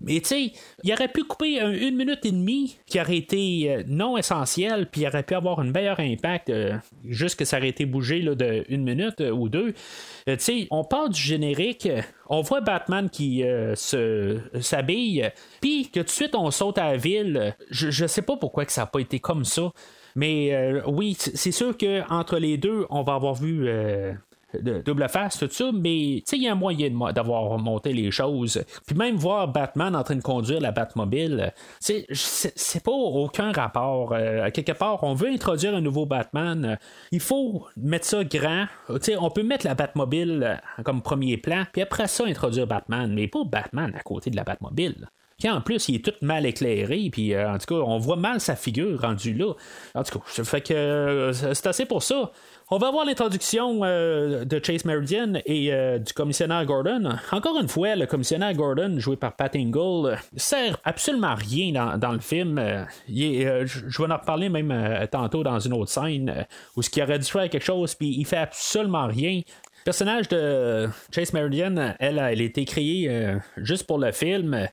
Mais 0.00 0.20
tu 0.20 0.28
sais, 0.28 0.52
il 0.82 0.92
aurait 0.92 1.08
pu 1.08 1.24
couper 1.24 1.60
une 1.60 1.96
minute 1.96 2.24
et 2.24 2.32
demie 2.32 2.78
qui 2.86 2.98
aurait 2.98 3.18
été 3.18 3.84
non 3.86 4.16
essentiel, 4.16 4.88
puis 4.90 5.02
il 5.02 5.06
aurait 5.06 5.22
pu 5.22 5.34
avoir 5.34 5.60
un 5.60 5.70
meilleur 5.70 6.00
impact, 6.00 6.50
juste 7.04 7.38
que 7.38 7.44
ça 7.44 7.58
aurait 7.58 7.68
été 7.68 7.84
bougé 7.84 8.05
de 8.14 8.64
une 8.68 8.82
minute 8.82 9.20
euh, 9.20 9.30
ou 9.30 9.48
deux. 9.48 9.74
Euh, 10.28 10.36
on 10.70 10.84
part 10.84 11.08
du 11.08 11.20
générique, 11.20 11.88
on 12.28 12.40
voit 12.40 12.60
Batman 12.60 13.10
qui 13.10 13.44
euh, 13.44 13.74
se, 13.74 14.38
s'habille, 14.60 15.30
puis 15.60 15.88
que 15.90 16.00
tout 16.00 16.06
de 16.06 16.10
suite 16.10 16.34
on 16.34 16.50
saute 16.50 16.78
à 16.78 16.92
la 16.92 16.96
ville. 16.96 17.54
Je, 17.70 17.90
je 17.90 18.06
sais 18.06 18.22
pas 18.22 18.36
pourquoi 18.36 18.64
que 18.64 18.72
ça 18.72 18.82
n'a 18.82 18.86
pas 18.86 19.00
été 19.00 19.20
comme 19.20 19.44
ça. 19.44 19.72
Mais 20.14 20.80
oui, 20.86 21.14
c'est 21.18 21.52
sûr 21.52 21.76
qu'entre 21.76 22.38
les 22.38 22.56
deux, 22.56 22.86
on 22.88 23.02
va 23.02 23.12
avoir 23.12 23.34
vu 23.34 23.68
de 24.60 24.82
double 24.82 25.08
face, 25.08 25.38
tout 25.38 25.48
ça, 25.50 25.70
mais 25.72 26.22
il 26.32 26.42
y 26.42 26.48
a 26.48 26.52
un 26.52 26.56
moyen 26.56 26.90
d'avoir 27.12 27.58
monté 27.58 27.92
les 27.92 28.10
choses. 28.10 28.62
Puis 28.86 28.96
même 28.96 29.16
voir 29.16 29.48
Batman 29.48 29.94
en 29.94 30.02
train 30.02 30.16
de 30.16 30.22
conduire 30.22 30.60
la 30.60 30.72
Batmobile, 30.72 31.52
c'est 31.80 32.84
pas 32.84 32.92
aucun 32.92 33.52
rapport. 33.52 34.12
Euh, 34.12 34.50
quelque 34.50 34.72
part, 34.72 35.02
on 35.04 35.14
veut 35.14 35.28
introduire 35.28 35.74
un 35.74 35.80
nouveau 35.80 36.06
Batman, 36.06 36.78
il 37.12 37.20
faut 37.20 37.66
mettre 37.76 38.06
ça 38.06 38.24
grand. 38.24 38.66
on 38.88 39.30
peut 39.30 39.42
mettre 39.42 39.66
la 39.66 39.74
Batmobile 39.74 40.60
comme 40.84 41.02
premier 41.02 41.36
plan, 41.36 41.64
puis 41.72 41.82
après 41.82 42.08
ça, 42.08 42.24
introduire 42.24 42.66
Batman, 42.66 43.12
mais 43.12 43.28
pas 43.28 43.44
Batman 43.44 43.92
à 43.96 44.02
côté 44.02 44.30
de 44.30 44.36
la 44.36 44.44
Batmobile 44.44 45.08
qui 45.38 45.50
en 45.50 45.60
plus 45.60 45.88
il 45.88 45.96
est 45.96 46.04
tout 46.04 46.14
mal 46.22 46.46
éclairé, 46.46 47.08
puis 47.10 47.34
euh, 47.34 47.50
en 47.50 47.58
tout 47.58 47.66
cas, 47.66 47.82
on 47.82 47.98
voit 47.98 48.16
mal 48.16 48.40
sa 48.40 48.56
figure 48.56 49.00
rendue 49.00 49.34
là. 49.34 49.52
En 49.94 50.02
tout 50.02 50.18
cas, 50.18 50.44
fait 50.44 50.60
que 50.62 50.74
euh, 50.74 51.32
c'est 51.32 51.66
assez 51.66 51.84
pour 51.84 52.02
ça. 52.02 52.30
On 52.68 52.78
va 52.78 52.90
voir 52.90 53.04
l'introduction 53.04 53.84
euh, 53.84 54.44
de 54.44 54.60
Chase 54.60 54.84
Meridian 54.84 55.34
et 55.46 55.72
euh, 55.72 56.00
du 56.00 56.12
commissionnaire 56.12 56.66
Gordon. 56.66 57.16
Encore 57.30 57.60
une 57.60 57.68
fois, 57.68 57.94
le 57.94 58.06
commissionnaire 58.06 58.52
Gordon, 58.54 58.98
joué 58.98 59.14
par 59.14 59.36
Pat 59.36 59.54
Ingle, 59.54 60.18
sert 60.34 60.76
absolument 60.82 61.36
rien 61.36 61.96
dans, 61.96 62.10
le 62.10 62.18
film. 62.18 62.58
Euh, 62.58 62.84
je 63.06 64.02
vais 64.02 64.12
en 64.12 64.16
reparler 64.16 64.48
même 64.48 65.06
tantôt 65.12 65.44
dans 65.44 65.60
une 65.60 65.74
autre 65.74 65.92
scène 65.92 66.44
où 66.74 66.82
ce 66.82 66.90
qui 66.90 67.00
aurait 67.00 67.20
dû 67.20 67.26
faire 67.26 67.48
quelque 67.48 67.64
chose, 67.64 67.94
puis 67.94 68.16
il 68.18 68.26
fait 68.26 68.38
absolument 68.38 69.06
rien. 69.06 69.42
Personnage 69.86 70.28
de 70.28 70.88
Chase 71.14 71.32
Meridian, 71.32 71.94
elle, 72.00 72.18
elle 72.18 72.18
a 72.18 72.32
été 72.32 72.66
créée 72.66 73.08
juste 73.56 73.86
pour 73.86 73.98
le 73.98 74.12
film. 74.12 74.68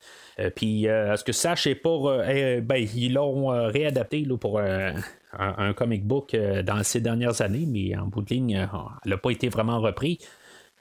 puis, 0.55 0.89
à 0.89 1.15
ce 1.15 1.23
que 1.23 1.31
ça, 1.31 1.55
je 1.55 1.61
sais 1.61 1.75
pas, 1.75 2.27
eh, 2.27 2.59
ben, 2.61 2.85
ils 2.95 3.13
l'ont 3.13 3.47
réadapté 3.69 4.25
là, 4.25 4.37
pour 4.37 4.59
un, 5.39 5.73
comic 5.73 6.05
book 6.05 6.33
euh, 6.33 6.63
dans 6.63 6.83
ces 6.83 7.01
dernières 7.01 7.41
années, 7.41 7.65
mais 7.67 7.95
en 7.97 8.07
bout 8.07 8.21
de 8.21 8.33
ligne, 8.33 8.57
euh, 8.57 8.77
elle 9.03 9.11
n'a 9.11 9.17
pas 9.17 9.31
été 9.31 9.49
vraiment 9.49 9.79
repris. 9.79 10.19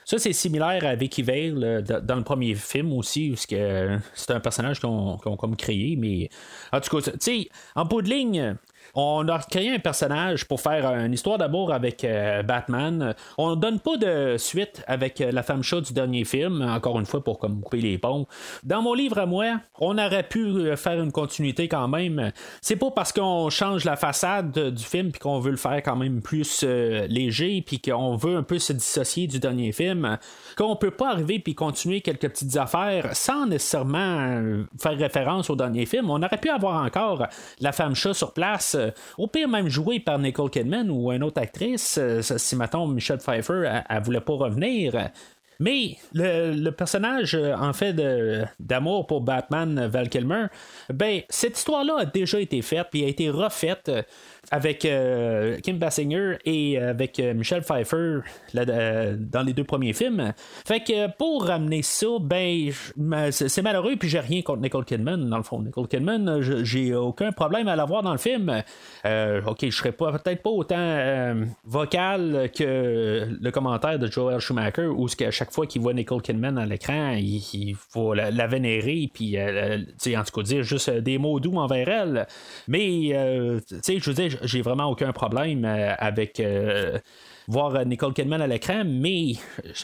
Ça, 0.05 0.19
c'est 0.19 0.33
similaire 0.33 0.85
à 0.85 0.95
Vicky 0.95 1.23
Vale 1.23 1.62
euh, 1.62 2.01
dans 2.01 2.17
le 2.17 2.25
premier 2.25 2.55
film 2.55 2.93
aussi, 2.93 3.31
où 3.31 3.37
c'est 3.37 4.31
un 4.31 4.41
personnage 4.41 4.81
qu'on 4.81 5.19
ont 5.25 5.37
comme 5.37 5.57
créé, 5.57 5.97
mais 5.97 6.29
en 6.73 6.81
tout 6.81 6.97
cas, 6.97 7.11
tu 7.12 7.19
sais, 7.21 7.49
en 7.75 7.85
bout 7.85 8.03
de 8.03 8.11
ligne, 8.11 8.57
on 8.94 9.26
a 9.28 9.38
créé 9.38 9.70
un 9.70 9.78
personnage 9.78 10.46
pour 10.46 10.61
faire 10.61 10.87
une 10.87 11.12
histoire 11.12 11.38
d'amour 11.38 11.72
avec 11.72 12.04
euh, 12.04 12.42
Batman. 12.42 13.14
On 13.38 13.56
donne 13.56 13.80
pas 13.80 13.96
de 13.96 14.37
suite 14.37 14.82
avec 14.87 15.20
euh, 15.20 15.32
la 15.32 15.42
femme 15.42 15.62
chaude 15.62 15.84
du 15.84 15.94
dernier 15.94 16.25
film, 16.25 16.62
encore 16.62 16.99
une 16.99 17.06
fois 17.06 17.25
pour 17.25 17.38
comme 17.38 17.62
couper 17.62 17.80
les 17.80 17.96
ponts. 17.96 18.26
Dans 18.64 18.82
mon 18.82 18.92
livre 18.92 19.18
à 19.18 19.26
moi, 19.26 19.61
on 19.80 19.96
aurait 19.96 20.28
pu 20.28 20.44
euh, 20.44 20.76
faire 20.76 21.02
une 21.02 21.12
continuité 21.12 21.68
quand 21.68 21.88
même. 21.88 22.33
C'est 22.61 22.76
pas 22.76 22.90
parce 22.90 23.12
qu'on 23.12 23.48
change 23.48 23.85
la 23.85 23.96
façade 23.96 24.59
du 24.74 24.85
film 24.85 25.11
puis 25.11 25.20
qu'on 25.20 25.40
veut 25.40 25.50
le 25.50 25.57
faire 25.57 25.83
quand 25.83 25.96
même 25.96 26.20
plus 26.20 26.62
léger 26.62 27.62
puis 27.62 27.81
qu'on 27.81 28.16
veut 28.16 28.37
un 28.37 28.42
peu 28.42 28.59
se 28.59 28.72
dissocier 28.72 29.26
du 29.26 29.38
dernier 29.38 29.72
film 29.72 30.18
qu'on 30.57 30.77
peut 30.77 30.91
pas 30.91 31.11
arriver 31.11 31.38
puis 31.38 31.55
continuer 31.55 32.01
quelques 32.01 32.29
petites 32.29 32.57
affaires 32.57 33.15
sans 33.15 33.47
nécessairement 33.47 34.65
faire 34.81 34.97
référence 34.97 35.51
au 35.51 35.57
dernier 35.57 35.87
film. 35.87 36.11
On 36.11 36.23
aurait 36.23 36.38
pu 36.38 36.51
avoir 36.51 36.85
encore 36.85 37.27
la 37.61 37.73
femme 37.73 37.95
chat 37.95 38.15
sur 38.15 38.33
place 38.33 38.75
euh, 38.75 38.91
au 39.19 39.27
pire 39.27 39.49
même 39.49 39.69
joué 39.69 40.01
par 40.01 40.19
Nicole 40.19 40.51
Kidman 40.51 40.91
ou 40.91 41.12
une 41.12 41.23
autre 41.23 41.41
actrice, 41.41 41.99
euh, 41.99 42.21
si 42.23 42.57
maintenant 42.57 42.87
Michelle 42.87 43.19
Pfeiffer, 43.19 43.83
elle, 43.88 44.03
voulait 44.03 44.21
pas 44.21 44.35
revenir. 44.35 45.11
Mais 45.61 45.97
le, 46.12 46.71
personnage, 46.71 47.35
euh, 47.35 47.55
en 47.55 47.73
fait, 47.73 47.95
d'amour 48.59 49.07
pour 49.07 49.21
Batman, 49.21 49.87
Val 49.87 50.09
Kilmer, 50.09 50.47
ben, 50.93 51.21
cette 51.29 51.57
histoire-là 51.57 51.99
a 52.01 52.05
déjà 52.05 52.41
été 52.41 52.62
faite, 52.62 52.88
puis 52.91 53.05
a 53.05 53.09
été 53.09 53.31
refaite 53.31 53.91
avec 54.50 54.85
euh, 54.85 55.59
Kim 55.61 55.78
Basinger 55.78 56.37
et 56.44 56.78
avec 56.78 57.18
euh, 57.20 57.33
Michelle 57.33 57.62
Pfeiffer 57.62 58.18
euh, 58.57 59.16
dans 59.18 59.42
les 59.42 59.52
deux 59.52 59.64
premiers 59.64 59.92
films. 59.92 60.33
Fait 60.66 60.81
que 60.81 61.11
pour 61.16 61.46
ramener 61.46 61.83
ça, 61.83 62.07
ben 62.20 62.70
c'est 63.31 63.62
malheureux 63.62 63.96
puis 63.96 64.09
j'ai 64.09 64.20
rien 64.20 64.42
contre 64.42 64.61
Nicole 64.61 64.85
Kidman 64.85 65.28
dans 65.28 65.37
le 65.37 65.42
fond. 65.42 65.62
Nicole 65.62 65.87
Kidman, 65.87 66.40
j'ai 66.64 66.94
aucun 66.94 67.31
problème 67.33 67.68
à 67.68 67.76
la 67.76 67.85
voir 67.85 68.02
dans 68.02 68.12
le 68.12 68.18
film. 68.18 68.50
ok, 69.05 69.59
je 69.62 69.70
serais 69.70 69.92
pas 69.92 70.12
peut-être 70.18 70.42
pas 70.42 70.50
autant 70.50 71.35
vocal 71.64 72.50
que 72.57 73.28
le 73.40 73.50
commentaire 73.50 73.98
de 73.98 74.11
Joel 74.11 74.40
Schumacher 74.40 74.87
où 74.87 75.07
à 75.07 75.31
chaque 75.31 75.52
fois 75.52 75.66
qu'il 75.66 75.83
voit 75.83 75.94
Nicole 75.94 76.22
Kidman 76.22 76.59
à 76.59 76.66
l'écran, 76.66 77.12
il, 77.12 77.76
faut 77.90 78.12
la, 78.14 78.46
vénérer 78.46 79.09
puis 79.12 79.38
en 79.40 80.24
tout 80.24 80.40
cas 80.40 80.42
dire 80.42 80.62
juste 80.62 80.90
des 80.90 81.18
mots 81.18 81.38
doux 81.38 81.57
envers 81.57 81.88
elle. 81.88 82.26
Mais 82.66 83.61
tu 83.68 83.76
sais, 83.83 83.98
je 83.98 84.11
veux 84.11 84.14
dire 84.14 84.32
j'ai 84.42 84.62
vraiment 84.62 84.87
aucun 84.87 85.12
problème 85.12 85.64
euh, 85.64 85.95
avec 85.99 86.40
euh, 86.40 86.99
voir 87.49 87.75
euh, 87.75 87.85
Nicole 87.85 88.14
Kidman 88.14 88.40
à 88.40 88.47
l'écran, 88.47 88.83
mais 88.85 89.33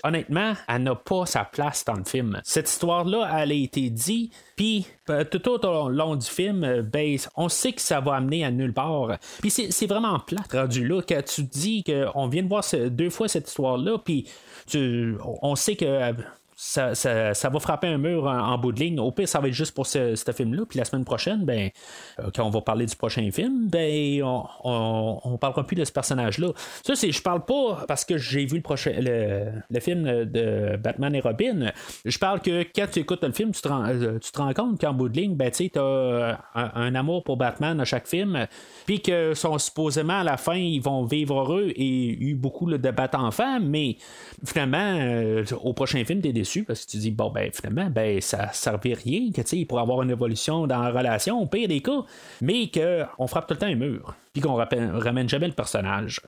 honnêtement, 0.03 0.55
elle 0.69 0.83
n'a 0.83 0.95
pas 0.95 1.27
sa 1.27 1.45
place 1.45 1.85
dans 1.85 1.95
le 1.95 2.05
film. 2.05 2.41
Cette 2.45 2.69
histoire-là, 2.69 3.29
elle 3.39 3.53
a 3.53 3.55
été 3.55 3.91
dit, 3.91 4.31
puis 4.57 4.87
tout 5.31 5.67
au 5.67 5.89
long 5.89 6.17
du 6.17 6.27
film, 6.27 6.83
ben, 6.83 7.17
on 7.37 7.49
sait 7.49 7.73
que 7.73 7.81
ça 7.81 8.01
va 8.01 8.15
amener 8.15 8.45
à 8.45 8.51
nulle 8.51 8.73
part. 8.75 9.17
Puis 9.41 9.51
c'est 9.51 9.87
vraiment 9.87 10.19
plat 10.21 10.43
rendu 10.53 10.87
là, 10.87 11.03
que 11.03 11.21
tu 11.21 11.43
dis 11.43 11.85
qu'on 11.85 12.29
vient 12.29 12.43
de 12.43 12.49
voir 12.49 12.65
deux 12.91 13.11
fois 13.11 13.29
cette 13.29 13.49
histoire-là, 13.49 13.99
puis 13.99 14.29
on 14.75 15.57
sait 15.57 15.77
que 15.77 16.15
ça, 16.61 17.49
va 17.51 17.61
frapper 17.61 17.87
un 17.87 17.99
mur 17.99 18.25
en, 18.25 18.59
bout 18.59 18.73
de 18.73 18.81
ligne. 18.81 18.99
Au 18.99 19.13
pire, 19.13 19.29
ça 19.29 19.39
va 19.39 19.47
être 19.47 19.55
juste 19.55 19.75
pour 19.75 19.87
ce, 19.87 20.17
film-là. 20.35 20.65
Puis 20.69 20.77
la 20.77 20.85
semaine 20.85 21.05
prochaine, 21.05 21.45
ben, 21.45 21.71
euh, 22.19 22.31
quand 22.35 22.45
on 22.45 22.51
va 22.51 22.61
parler 22.61 22.85
du 22.85 22.97
prochain 22.97 23.31
film, 23.31 23.69
ben, 23.69 24.23
on, 24.25 25.21
on, 25.25 25.39
parlera 25.39 25.65
plus 25.65 25.77
de 25.77 25.85
ce 25.85 25.93
personnage-là. 25.93 26.49
Ça, 26.85 26.97
c'est, 26.97 27.13
je 27.13 27.23
parle 27.23 27.45
pas 27.45 27.85
parce 27.87 28.05
que 28.05 28.19
j'ai 28.19 28.45
vu 28.45 28.57
le, 28.57 28.63
prochain, 28.63 28.93
le, 28.99 29.81
film 29.81 30.25
de 30.25 30.77
Batman 30.77 31.15
et 31.15 31.21
Robin. 31.21 31.71
Je 32.05 32.19
parle 32.19 32.41
que 32.41 32.65
quand 32.75 32.87
tu 32.91 33.01
écoutes 33.01 33.23
le 33.23 33.33
film, 33.33 33.53
tu 33.53 33.63
te 33.63 33.69
rends, 33.69 33.87
euh, 33.87 34.19
tu 34.19 34.33
te 34.33 34.39
rends 34.39 34.53
compte 34.53 34.81
qu'en 34.81 34.93
bout 34.93 35.09
de 35.09 35.17
ligne, 35.17 35.37
ben, 35.37 35.53
tu 35.53 35.71
as 35.77 36.41
un, 36.57 36.95
amour 36.97 37.23
pour 37.23 37.37
Batman 37.37 37.81
à 37.81 37.85
chaque 37.85 38.09
film. 38.09 38.49
Puis 38.85 39.01
que 39.01 39.33
sont 39.35 39.59
supposément 39.59 40.21
à 40.21 40.25
la 40.25 40.37
fin, 40.37 40.57
ils 40.57 40.83
vont 40.83 41.05
vivre 41.05 41.41
heureux 41.41 41.73
et 41.77 42.19
eu 42.19 42.35
beaucoup 42.35 42.69
de 42.69 42.77
débats 42.77 43.11
enfants. 43.13 43.61
Mais 43.61 43.97
finalement, 44.45 44.99
euh, 44.99 45.45
au 45.63 45.73
prochain 45.73 46.05
film, 46.05 46.21
tu 46.21 46.29
es 46.29 46.33
parce 46.67 46.85
que 46.85 46.91
tu 46.91 46.97
dis, 46.99 47.11
bon, 47.11 47.31
ben 47.31 47.51
finalement, 47.53 47.91
ben 47.91 48.21
ça 48.21 48.53
servait 48.53 48.95
rien, 48.95 49.31
que 49.31 49.43
tu 49.43 49.61
sais, 49.61 49.65
pour 49.65 49.81
avoir 49.81 50.03
une 50.03 50.11
évolution 50.11 50.67
dans 50.67 50.83
la 50.83 50.91
relation, 50.91 51.41
au 51.41 51.47
pire 51.47 51.69
des 51.69 51.81
cas, 51.81 52.05
mais 52.41 52.71
qu'on 52.71 53.27
frappe 53.27 53.47
tout 53.47 53.55
le 53.55 53.59
temps 53.59 53.67
un 53.67 53.75
mur, 53.75 54.15
puis 54.33 54.43
qu'on 54.43 54.55
ramène 54.55 55.29
jamais 55.29 55.47
le 55.47 55.53
personnage. 55.53 56.21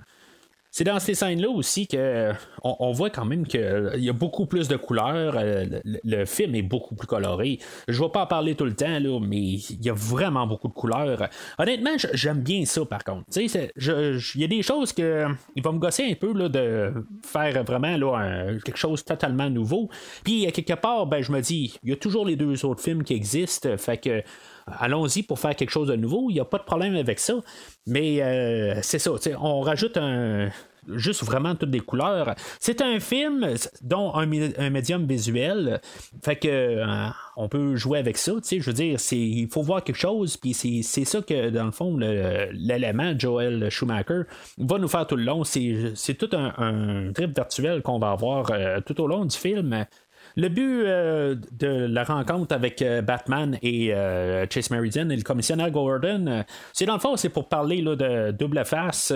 C'est 0.71 0.85
dans 0.85 1.01
ces 1.01 1.15
scènes-là 1.15 1.49
aussi 1.49 1.87
que 1.89 2.33
on, 2.63 2.93
voit 2.93 3.11
quand 3.11 3.25
même 3.25 3.47
qu'il 3.47 3.91
y 3.97 4.09
a 4.09 4.13
beaucoup 4.13 4.47
plus 4.47 4.69
de 4.69 4.77
couleurs. 4.77 5.37
le, 5.85 6.25
film 6.25 6.55
est 6.55 6.63
beaucoup 6.63 6.95
plus 6.95 7.07
coloré. 7.07 7.59
Je 7.89 8.01
vais 8.01 8.09
pas 8.09 8.23
en 8.23 8.27
parler 8.27 8.55
tout 8.55 8.65
le 8.65 8.75
temps, 8.75 8.99
là, 8.99 9.19
mais 9.21 9.41
il 9.41 9.85
y 9.85 9.91
a 9.91 9.95
vraiment 9.95 10.47
beaucoup 10.47 10.69
de 10.69 10.73
couleurs. 10.73 11.29
Honnêtement, 11.59 11.91
j'aime 12.13 12.41
bien 12.41 12.65
ça 12.67 12.85
par 12.85 13.03
contre. 13.03 13.25
Il 13.37 13.51
y 14.37 14.45
a 14.45 14.47
des 14.47 14.63
choses 14.63 14.93
que 14.93 15.27
il 15.57 15.63
va 15.63 15.73
me 15.73 15.79
gosser 15.79 16.05
un 16.11 16.15
peu 16.15 16.33
là, 16.33 16.49
de 16.49 16.93
faire 17.25 17.65
vraiment 17.65 17.97
là, 17.97 18.53
quelque 18.65 18.79
chose 18.79 19.05
totalement 19.05 19.51
nouveau. 19.51 19.89
Puis 20.25 20.51
quelque 20.53 20.75
part, 20.75 21.07
ben, 21.07 21.23
je 21.23 21.33
me 21.33 21.41
dis, 21.41 21.79
il 21.83 21.91
y 21.91 21.93
a 21.93 21.97
toujours 21.97 22.25
les 22.25 22.37
deux 22.37 22.65
autres 22.65 22.83
films 22.83 23.03
qui 23.03 23.15
existent. 23.15 23.77
Fait 23.77 23.97
que 23.97 24.23
allons-y 24.79 25.23
pour 25.23 25.39
faire 25.39 25.55
quelque 25.57 25.71
chose 25.71 25.89
de 25.89 25.97
nouveau, 25.97 26.31
il 26.31 26.35
n'y 26.35 26.41
a 26.41 26.45
pas 26.45 26.59
de 26.59 26.65
problème 26.65 26.95
avec 26.97 27.19
ça. 27.19 27.35
Mais 27.87 28.23
euh, 28.23 28.81
c'est 28.83 28.99
ça, 28.99 29.13
on 29.41 29.61
rajoute 29.61 29.99
juste 30.89 31.25
vraiment 31.25 31.55
toutes 31.55 31.71
des 31.71 31.81
couleurs. 31.81 32.35
C'est 32.59 32.81
un 32.81 33.01
film 33.01 33.55
dont 33.83 34.15
un, 34.15 34.27
médium 34.27 35.07
visuel, 35.07 35.81
fait 36.23 36.37
que 36.37 36.49
euh, 36.49 37.09
on 37.37 37.49
peut 37.49 37.77
jouer 37.77 37.99
avec 37.99 38.17
ça. 38.17 38.33
Je 38.51 38.59
veux 38.59 38.73
dire, 38.73 38.99
il 39.13 39.49
faut 39.49 39.63
voir 39.63 39.85
quelque 39.85 39.99
chose, 39.99 40.37
puis 40.37 40.55
c'est 40.55 41.05
ça 41.05 41.21
que 41.23 41.51
dans 41.51 41.67
le 41.67 41.73
fond 41.73 41.97
l'élément 41.97 43.15
Joel 43.19 43.71
Schumacher 43.71 44.23
va 44.59 44.79
nous 44.79 44.89
faire 44.89 45.07
tout 45.07 45.17
le 45.17 45.25
long. 45.25 45.45
C'est 45.45 46.15
tout 46.15 46.31
un, 46.33 47.13
trip 47.15 47.37
virtuel 47.37 47.83
qu'on 47.83 47.99
va 47.99 48.13
avoir 48.13 48.51
euh, 48.51 48.81
tout 48.81 49.01
au 49.01 49.07
long 49.07 49.25
du 49.25 49.37
film. 49.37 49.87
Le 50.37 50.49
but 50.49 50.85
euh, 50.85 51.37
de 51.53 51.87
la 51.87 52.05
rencontre 52.05 52.55
avec 52.55 52.83
euh, 52.83 53.03
Batman 53.03 53.59
et 53.63 53.93
euh, 53.95 54.47
Chase 54.49 54.71
Meridian 54.71 55.11
et 55.11 55.17
le 55.17 55.23
commissionnaire 55.23 55.71
Gordon, 55.71 56.45
c'est 56.73 56.87
dans 56.87 56.95
le 56.95 57.01
fond, 57.01 57.17
c'est 57.17 57.29
pour 57.29 57.49
parler 57.49 57.83
de 57.83 58.31
double 58.31 58.65
face. 58.65 59.13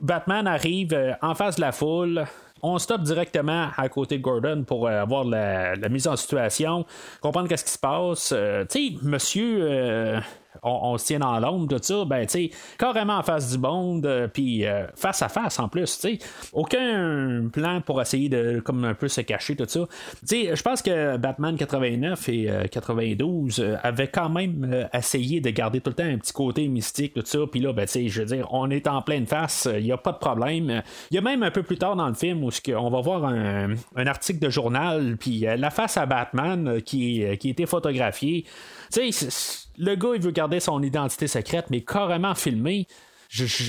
Batman 0.00 0.46
arrive 0.46 1.16
en 1.22 1.34
face 1.34 1.56
de 1.56 1.60
la 1.60 1.72
foule. 1.72 2.24
On 2.62 2.78
stoppe 2.78 3.02
directement 3.02 3.68
à 3.76 3.88
côté 3.88 4.18
de 4.18 4.22
Gordon 4.22 4.64
pour 4.66 4.88
avoir 4.88 5.24
la, 5.24 5.76
mise 5.88 6.06
en 6.08 6.16
situation, 6.16 6.84
comprendre 7.20 7.48
qu'est-ce 7.48 7.64
qui 7.64 7.70
se 7.70 7.78
passe. 7.78 8.34
sais, 8.68 8.94
monsieur 9.02 10.20
on, 10.62 10.96
se 10.98 11.06
tient 11.06 11.18
dans 11.18 11.38
l'ombre, 11.38 11.76
tout 11.76 11.82
ça, 11.82 12.04
ben, 12.04 12.26
tu 12.26 12.50
carrément 12.78 13.18
en 13.18 13.22
face 13.22 13.52
du 13.52 13.58
monde, 13.58 14.06
euh, 14.06 14.28
puis 14.28 14.64
euh, 14.64 14.86
face 14.94 15.22
à 15.22 15.28
face 15.28 15.58
en 15.58 15.68
plus, 15.68 15.98
tu 15.98 16.18
sais. 16.18 16.18
Aucun 16.52 17.48
plan 17.52 17.80
pour 17.80 18.00
essayer 18.00 18.28
de, 18.28 18.60
comme 18.60 18.84
un 18.84 18.94
peu 18.94 19.08
se 19.08 19.20
cacher, 19.20 19.56
tout 19.56 19.66
ça. 19.68 19.80
Tu 20.20 20.26
sais, 20.26 20.56
je 20.56 20.62
pense 20.62 20.82
que 20.82 21.16
Batman 21.16 21.56
89 21.56 22.28
et 22.28 22.50
92 22.70 23.60
euh, 23.60 23.76
avaient 23.82 24.08
quand 24.08 24.28
même 24.28 24.88
essayé 24.92 25.40
de 25.40 25.50
garder 25.50 25.80
tout 25.80 25.90
le 25.90 25.94
temps 25.94 26.04
un 26.04 26.18
petit 26.18 26.32
côté 26.32 26.68
mystique, 26.68 27.14
tout 27.14 27.22
ça, 27.24 27.38
puis 27.50 27.60
là, 27.60 27.72
ben, 27.72 27.86
tu 27.86 28.08
je 28.08 28.20
veux 28.20 28.26
dire, 28.26 28.46
on 28.50 28.70
est 28.70 28.86
en 28.86 29.02
pleine 29.02 29.26
face, 29.26 29.68
il 29.72 29.84
n'y 29.84 29.92
a 29.92 29.96
pas 29.96 30.12
de 30.12 30.18
problème. 30.18 30.82
Il 31.10 31.14
y 31.14 31.18
a 31.18 31.20
même 31.20 31.42
un 31.42 31.50
peu 31.50 31.62
plus 31.62 31.78
tard 31.78 31.96
dans 31.96 32.08
le 32.08 32.14
film 32.14 32.44
où 32.44 32.50
on 32.76 32.90
va 32.90 33.00
voir 33.00 33.24
un, 33.24 33.74
article 34.06 34.38
de 34.38 34.50
journal, 34.50 35.16
puis 35.18 35.40
la 35.40 35.70
face 35.70 35.96
à 35.96 36.06
Batman 36.06 36.80
qui, 36.82 37.24
qui 37.38 37.50
était 37.50 37.66
photographiée. 37.66 38.44
Tu 38.92 39.12
sais, 39.12 39.65
le 39.78 39.94
gars, 39.94 40.10
il 40.14 40.22
veut 40.22 40.30
garder 40.30 40.60
son 40.60 40.82
identité 40.82 41.26
secrète, 41.26 41.66
mais 41.70 41.82
carrément 41.82 42.34
filmé. 42.34 42.86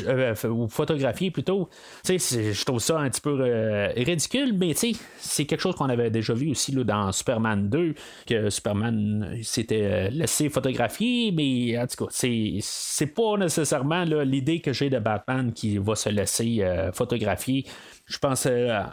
Euh, 0.08 0.36
ou 0.50 0.68
photographié 0.68 1.32
plutôt. 1.32 1.70
Je 2.08 2.64
trouve 2.64 2.80
ça 2.80 3.00
un 3.00 3.10
petit 3.10 3.22
peu 3.22 3.38
euh, 3.42 3.88
ridicule, 3.96 4.54
mais 4.54 4.74
c'est 4.74 5.46
quelque 5.46 5.60
chose 5.60 5.76
qu'on 5.76 5.90
avait 5.90 6.10
déjà 6.10 6.34
vu 6.34 6.52
aussi 6.52 6.72
là, 6.72 6.84
dans 6.84 7.12
Superman 7.12 7.70
2, 7.70 7.96
que 8.28 8.50
Superman 8.50 9.38
s'était 9.42 9.84
euh, 9.84 10.10
laissé 10.10 10.50
photographier, 10.50 11.32
mais 11.32 11.78
en 11.78 11.88
tout 11.88 12.06
cas, 12.06 12.12
c'est 12.12 13.14
pas 13.16 13.38
nécessairement 13.38 14.04
l'idée 14.04 14.60
que 14.62 14.74
j'ai 14.74 14.90
de 14.90 15.00
Batman 15.00 15.52
qui 15.52 15.78
va 15.78 15.96
se 15.96 16.10
laisser 16.10 16.64
photographier. 16.94 17.66
Je 18.06 18.18
pense, 18.20 18.48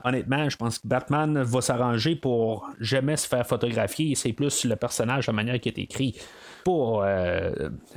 honnêtement, 0.04 0.48
je 0.48 0.56
pense 0.56 0.78
que 0.78 0.88
Batman 0.88 1.42
va 1.42 1.60
s'arranger 1.60 2.16
pour 2.16 2.68
jamais 2.80 3.16
se 3.16 3.28
faire 3.28 3.46
photographier. 3.46 4.14
C'est 4.14 4.32
plus 4.32 4.64
le 4.64 4.76
personnage, 4.76 5.26
la 5.26 5.32
manière 5.32 5.60
qui 5.60 5.68
est 5.68 5.78
écrit 5.78 6.16
pour 6.64 7.02
euh, 7.04 7.50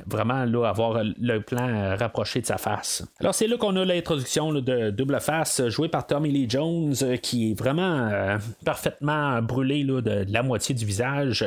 vraiment 0.06 0.44
là, 0.44 0.66
avoir 0.66 1.02
le 1.02 1.38
plan 1.40 1.96
rapproché 1.96 2.42
de 2.42 2.46
sa 2.46 2.58
face. 2.58 3.02
Alors 3.18 3.34
c'est 3.34 3.46
là 3.46 3.56
qu'on 3.56 3.74
a 3.76 3.84
l'introduction 3.84 4.52
de 4.52 4.90
Double 4.90 5.18
Face 5.20 5.66
joué 5.68 5.88
par 5.88 6.06
Tommy 6.06 6.30
Lee 6.30 6.46
Jones 6.48 6.94
euh, 7.02 7.16
qui 7.16 7.50
est 7.50 7.54
vraiment 7.54 8.08
euh, 8.12 8.36
parfaitement 8.64 9.40
brûlé 9.40 9.82
là, 9.82 10.02
de, 10.02 10.26
la 10.28 10.42
moitié 10.42 10.74
du 10.74 10.84
visage. 10.84 11.44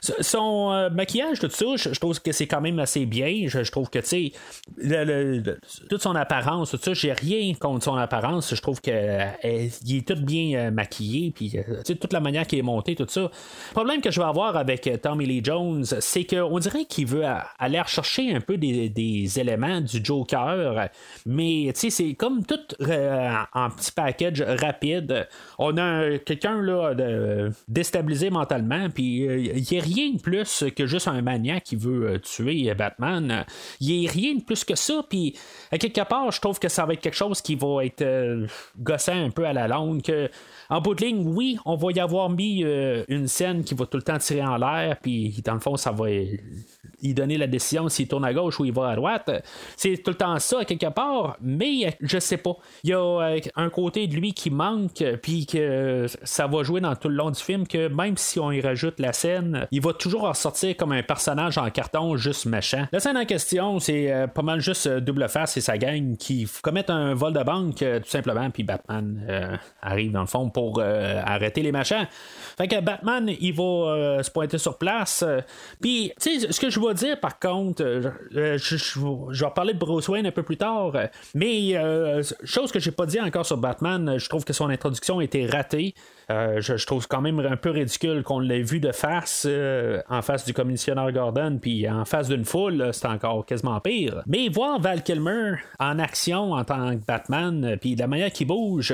Son 0.00 0.90
maquillage, 0.92 1.38
tout 1.38 1.50
ça, 1.50 1.66
je, 1.76 1.98
trouve 1.98 2.20
que 2.20 2.32
c'est 2.32 2.46
quand 2.46 2.60
même 2.60 2.80
assez 2.80 3.06
bien. 3.06 3.46
Je, 3.46 3.70
trouve 3.70 3.88
que 3.88 4.00
tu 4.00 4.32
sais, 4.76 5.52
toute 5.88 6.02
son 6.02 6.16
apparence, 6.16 6.72
tout 6.72 6.78
ça, 6.82 6.94
j'ai 6.94 7.12
rien 7.12 7.54
contre 7.54 7.84
son 7.84 7.94
apparence. 7.94 8.54
Je 8.54 8.60
trouve 8.60 8.80
qu'il 8.80 8.92
est 8.92 10.06
tout 10.06 10.20
bien 10.20 10.70
maquillé, 10.70 11.32
puis 11.34 11.56
toute 11.84 12.12
la 12.12 12.20
manière 12.20 12.46
qu'il 12.46 12.58
est 12.58 12.62
monté, 12.62 12.94
tout 12.96 13.06
ça. 13.08 13.22
Le 13.22 13.72
problème 13.72 14.00
que 14.00 14.10
je 14.10 14.20
vais 14.20 14.26
avoir 14.26 14.56
avec 14.56 14.90
Tommy 15.02 15.26
Lee 15.26 15.40
Jones, 15.42 15.84
c'est 15.84 16.24
que 16.24 16.55
on 16.56 16.58
dirait 16.58 16.86
qu'il 16.86 17.06
veut 17.06 17.24
aller 17.58 17.78
rechercher 17.78 18.34
un 18.34 18.40
peu 18.40 18.56
des, 18.56 19.38
éléments 19.38 19.82
du 19.82 20.02
Joker, 20.02 20.88
mais 21.26 21.70
c'est 21.74 22.14
comme 22.14 22.46
tout 22.46 22.54
euh, 22.80 23.36
en 23.52 23.68
petit 23.68 23.92
package 23.92 24.40
rapide. 24.40 25.28
On 25.58 25.76
a 25.76 26.16
quelqu'un 26.18 26.62
déstabilisé 27.68 28.30
mentalement, 28.30 28.88
puis 28.88 29.28
euh, 29.28 29.38
il 29.38 29.66
n'y 29.70 29.78
a 29.78 29.82
rien 29.82 30.12
de 30.12 30.20
plus 30.20 30.64
que 30.74 30.86
juste 30.86 31.08
un 31.08 31.20
maniaque 31.20 31.64
qui 31.64 31.76
veut 31.76 32.12
euh, 32.12 32.18
tuer 32.20 32.72
Batman. 32.72 33.44
Il 33.80 33.88
n'y 33.88 34.08
a 34.08 34.10
rien 34.10 34.34
de 34.36 34.42
plus 34.42 34.64
que 34.64 34.76
ça, 34.76 35.04
puis 35.06 35.36
quelque 35.70 36.08
part, 36.08 36.32
je 36.32 36.40
trouve 36.40 36.58
que 36.58 36.70
ça 36.70 36.86
va 36.86 36.94
être 36.94 37.02
quelque 37.02 37.14
chose 37.16 37.42
qui 37.42 37.54
va 37.54 37.84
être 37.84 38.46
gossant 38.78 39.26
un 39.26 39.30
peu 39.30 39.44
à 39.44 39.52
la 39.52 39.68
longue. 39.68 40.00
En 40.70 40.80
bout 40.80 40.94
de 40.94 41.04
ligne, 41.04 41.26
oui, 41.26 41.58
on 41.64 41.76
va 41.76 41.92
y 41.92 42.00
avoir 42.00 42.30
mis 42.30 42.64
une 43.08 43.28
scène 43.28 43.64
qui 43.64 43.74
va 43.74 43.86
tout 43.86 43.96
le 43.96 44.02
temps 44.02 44.18
tirer 44.18 44.42
en 44.42 44.56
l'air, 44.56 44.96
puis 45.00 45.42
dans 45.44 45.54
le 45.54 45.60
fond, 45.60 45.76
ça 45.76 45.92
va 45.92 46.06
il 47.02 47.14
donner 47.14 47.38
la 47.38 47.46
décision 47.46 47.88
s'il 47.88 48.08
tourne 48.08 48.24
à 48.24 48.32
gauche 48.32 48.58
ou 48.60 48.64
il 48.64 48.72
va 48.72 48.90
à 48.90 48.96
droite. 48.96 49.30
C'est 49.76 49.96
tout 50.02 50.10
le 50.10 50.16
temps 50.16 50.38
ça, 50.38 50.64
quelque 50.64 50.88
part, 50.88 51.36
mais 51.40 51.96
je 52.00 52.18
sais 52.18 52.36
pas. 52.36 52.56
Il 52.84 52.90
y 52.90 52.92
a 52.92 52.98
euh, 52.98 53.40
un 53.56 53.70
côté 53.70 54.06
de 54.06 54.14
lui 54.14 54.32
qui 54.32 54.50
manque, 54.50 55.04
puis 55.22 55.46
que 55.46 56.06
ça 56.22 56.46
va 56.46 56.62
jouer 56.62 56.80
dans 56.80 56.94
tout 56.96 57.08
le 57.08 57.16
long 57.16 57.30
du 57.30 57.40
film, 57.40 57.66
que 57.66 57.88
même 57.88 58.16
si 58.16 58.38
on 58.40 58.50
y 58.52 58.60
rajoute 58.60 58.98
la 59.00 59.12
scène, 59.12 59.66
il 59.70 59.80
va 59.80 59.92
toujours 59.92 60.22
ressortir 60.22 60.76
comme 60.76 60.92
un 60.92 61.02
personnage 61.02 61.58
en 61.58 61.70
carton 61.70 62.16
juste 62.16 62.46
méchant. 62.46 62.86
La 62.92 63.00
scène 63.00 63.16
en 63.16 63.24
question, 63.24 63.78
c'est 63.78 64.12
euh, 64.12 64.26
pas 64.26 64.42
mal 64.42 64.60
juste 64.60 64.86
euh, 64.86 65.00
Double 65.00 65.28
Face 65.28 65.56
et 65.56 65.60
sa 65.60 65.78
gang 65.78 66.16
qui 66.16 66.48
commettent 66.62 66.90
un 66.90 67.14
vol 67.14 67.32
de 67.32 67.42
banque, 67.42 67.76
tout 67.78 68.08
simplement, 68.08 68.50
puis 68.50 68.62
Batman 68.62 69.58
arrive 69.82 70.12
dans 70.12 70.20
le 70.20 70.26
fond 70.26 70.48
pour 70.56 70.80
arrêter 70.80 71.62
les 71.62 71.72
machins. 71.72 72.06
Fait 72.56 72.68
que 72.68 72.80
Batman, 72.80 73.30
il 73.40 73.52
va 73.52 74.22
se 74.22 74.30
pointer 74.30 74.56
sur 74.56 74.78
place, 74.78 75.22
puis, 75.80 76.12
tu 76.20 76.40
sais, 76.40 76.52
ce 76.52 76.60
que 76.60 76.70
je 76.70 76.80
vais 76.80 76.94
dire 76.94 77.20
par 77.20 77.38
contre, 77.38 77.82
euh, 77.82 78.10
euh, 78.34 78.58
je, 78.58 79.00
vais 79.00 79.46
reparler 79.46 79.74
de 79.74 79.78
Bruce 79.78 80.08
Wayne 80.08 80.26
un 80.26 80.30
peu 80.30 80.42
plus 80.42 80.56
tard, 80.56 80.92
mais 81.34 81.76
euh, 81.76 82.22
chose 82.44 82.72
que 82.72 82.80
j'ai 82.80 82.90
pas 82.90 83.06
dit 83.06 83.20
encore 83.20 83.46
sur 83.46 83.56
Batman, 83.56 84.18
je 84.18 84.28
trouve 84.28 84.44
que 84.44 84.52
son 84.52 84.68
introduction 84.70 85.18
a 85.18 85.24
été 85.24 85.46
ratée. 85.46 85.94
Euh, 86.28 86.60
je, 86.60 86.84
trouve 86.86 87.06
quand 87.06 87.20
même 87.20 87.38
un 87.38 87.56
peu 87.56 87.70
ridicule 87.70 88.24
qu'on 88.24 88.40
l'ait 88.40 88.62
vu 88.62 88.80
de 88.80 88.90
face 88.90 89.46
euh, 89.48 90.02
en 90.08 90.22
face 90.22 90.44
du 90.44 90.52
commissionnaire 90.52 91.12
Gordon, 91.12 91.58
puis 91.60 91.88
en 91.88 92.04
face 92.04 92.28
d'une 92.28 92.44
foule, 92.44 92.90
c'est 92.92 93.06
encore 93.06 93.46
quasiment 93.46 93.78
pire. 93.78 94.22
Mais 94.26 94.48
voir 94.48 94.80
Val 94.80 95.04
Kilmer 95.04 95.54
en 95.78 96.00
action 96.00 96.52
en 96.52 96.64
tant 96.64 96.96
que 96.96 97.04
Batman, 97.06 97.64
euh, 97.64 97.76
puis 97.76 97.94
la 97.94 98.08
manière 98.08 98.32
qu'il 98.32 98.48
bouge, 98.48 98.92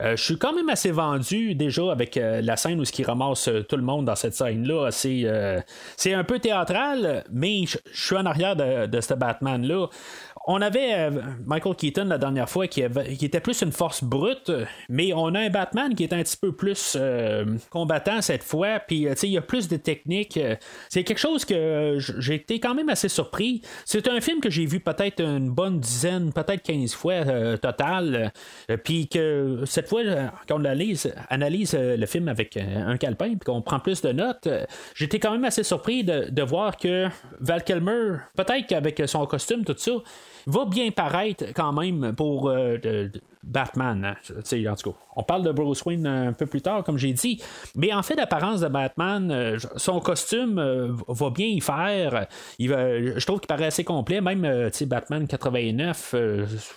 je 0.00 0.16
suis 0.16 0.38
quand 0.38 0.52
même 0.52 0.68
assez 0.68 0.92
vendu 0.98 1.54
déjà 1.54 1.92
avec 1.92 2.18
la 2.20 2.56
scène 2.56 2.80
où 2.80 2.84
ce 2.84 2.92
qui 2.92 3.04
ramasse 3.04 3.48
tout 3.68 3.76
le 3.76 3.82
monde 3.82 4.04
dans 4.04 4.16
cette 4.16 4.34
scène-là. 4.34 4.90
C'est 4.90 6.12
un 6.12 6.24
peu 6.24 6.38
théâtral, 6.38 7.24
mais 7.30 7.64
je 7.66 7.78
suis 7.92 8.16
en 8.16 8.26
arrière 8.26 8.56
de, 8.56 8.86
de 8.86 9.00
ce 9.00 9.14
Batman-là 9.14 9.86
on 10.50 10.62
avait 10.62 10.94
euh, 10.94 11.10
Michael 11.44 11.76
Keaton 11.76 12.06
la 12.06 12.16
dernière 12.16 12.48
fois 12.48 12.66
qui, 12.66 12.80
était 12.80 13.40
plus 13.40 13.60
une 13.60 13.70
force 13.70 14.02
brute, 14.02 14.50
mais 14.88 15.12
on 15.12 15.34
a 15.34 15.40
un 15.40 15.50
Batman 15.50 15.94
qui 15.94 16.04
est 16.04 16.12
un 16.14 16.22
petit 16.22 16.38
peu 16.38 16.52
plus 16.52 16.96
euh, 16.98 17.44
combattant 17.68 18.22
cette 18.22 18.42
fois, 18.42 18.80
puis 18.80 19.06
euh, 19.06 19.14
il 19.22 19.28
y 19.28 19.36
a 19.36 19.42
plus 19.42 19.68
de 19.68 19.76
techniques. 19.76 20.40
C'est 20.88 21.04
quelque 21.04 21.18
chose 21.18 21.44
que 21.44 21.98
j'ai 21.98 22.36
été 22.36 22.60
quand 22.60 22.74
même 22.74 22.88
assez 22.88 23.10
surpris. 23.10 23.60
C'est 23.84 24.08
un 24.08 24.22
film 24.22 24.40
que 24.40 24.48
j'ai 24.48 24.64
vu 24.64 24.80
peut-être 24.80 25.20
une 25.20 25.50
bonne 25.50 25.80
dizaine, 25.80 26.32
peut-être 26.32 26.62
15 26.62 26.94
fois 26.94 27.24
total, 27.58 28.32
puis 28.84 29.06
que 29.06 29.64
cette 29.66 29.86
fois, 29.86 30.00
quand 30.48 30.58
on 30.58 30.64
analyse, 30.64 31.76
le 31.78 32.06
film 32.06 32.28
avec 32.28 32.56
un 32.56 32.96
calepin, 32.96 33.34
puis 33.34 33.40
qu'on 33.44 33.60
prend 33.60 33.80
plus 33.80 34.00
de 34.00 34.12
notes, 34.12 34.48
j'étais 34.94 35.18
quand 35.18 35.32
même 35.32 35.44
assez 35.44 35.62
surpris 35.62 36.04
de, 36.04 36.30
de 36.30 36.42
voir 36.42 36.78
que 36.78 37.08
Val 37.38 37.62
Kilmer, 37.64 38.20
peut-être 38.34 38.66
qu'avec 38.66 39.02
son 39.06 39.26
costume, 39.26 39.64
tout 39.64 39.74
ça, 39.76 39.92
va 40.48 40.64
bien 40.64 40.90
paraître 40.90 41.44
quand 41.54 41.72
même 41.72 42.14
pour 42.16 42.48
euh, 42.48 42.78
Batman. 43.42 44.04
Hein. 44.04 44.16
En 44.68 44.98
on 45.16 45.22
parle 45.24 45.42
de 45.42 45.50
Bruce 45.50 45.84
Wayne 45.84 46.06
un 46.06 46.32
peu 46.32 46.46
plus 46.46 46.62
tard, 46.62 46.84
comme 46.84 46.96
j'ai 46.96 47.12
dit. 47.12 47.42
Mais 47.74 47.92
en 47.92 48.02
fait, 48.02 48.14
l'apparence 48.14 48.60
de 48.60 48.68
Batman, 48.68 49.58
son 49.76 49.98
costume 50.00 50.96
va 51.08 51.30
bien 51.30 51.46
y 51.46 51.60
faire. 51.60 52.28
Je 52.60 53.24
trouve 53.26 53.40
qu'il 53.40 53.48
paraît 53.48 53.66
assez 53.66 53.82
complet. 53.82 54.20
Même 54.20 54.70
Batman 54.86 55.26
89, 55.26 56.14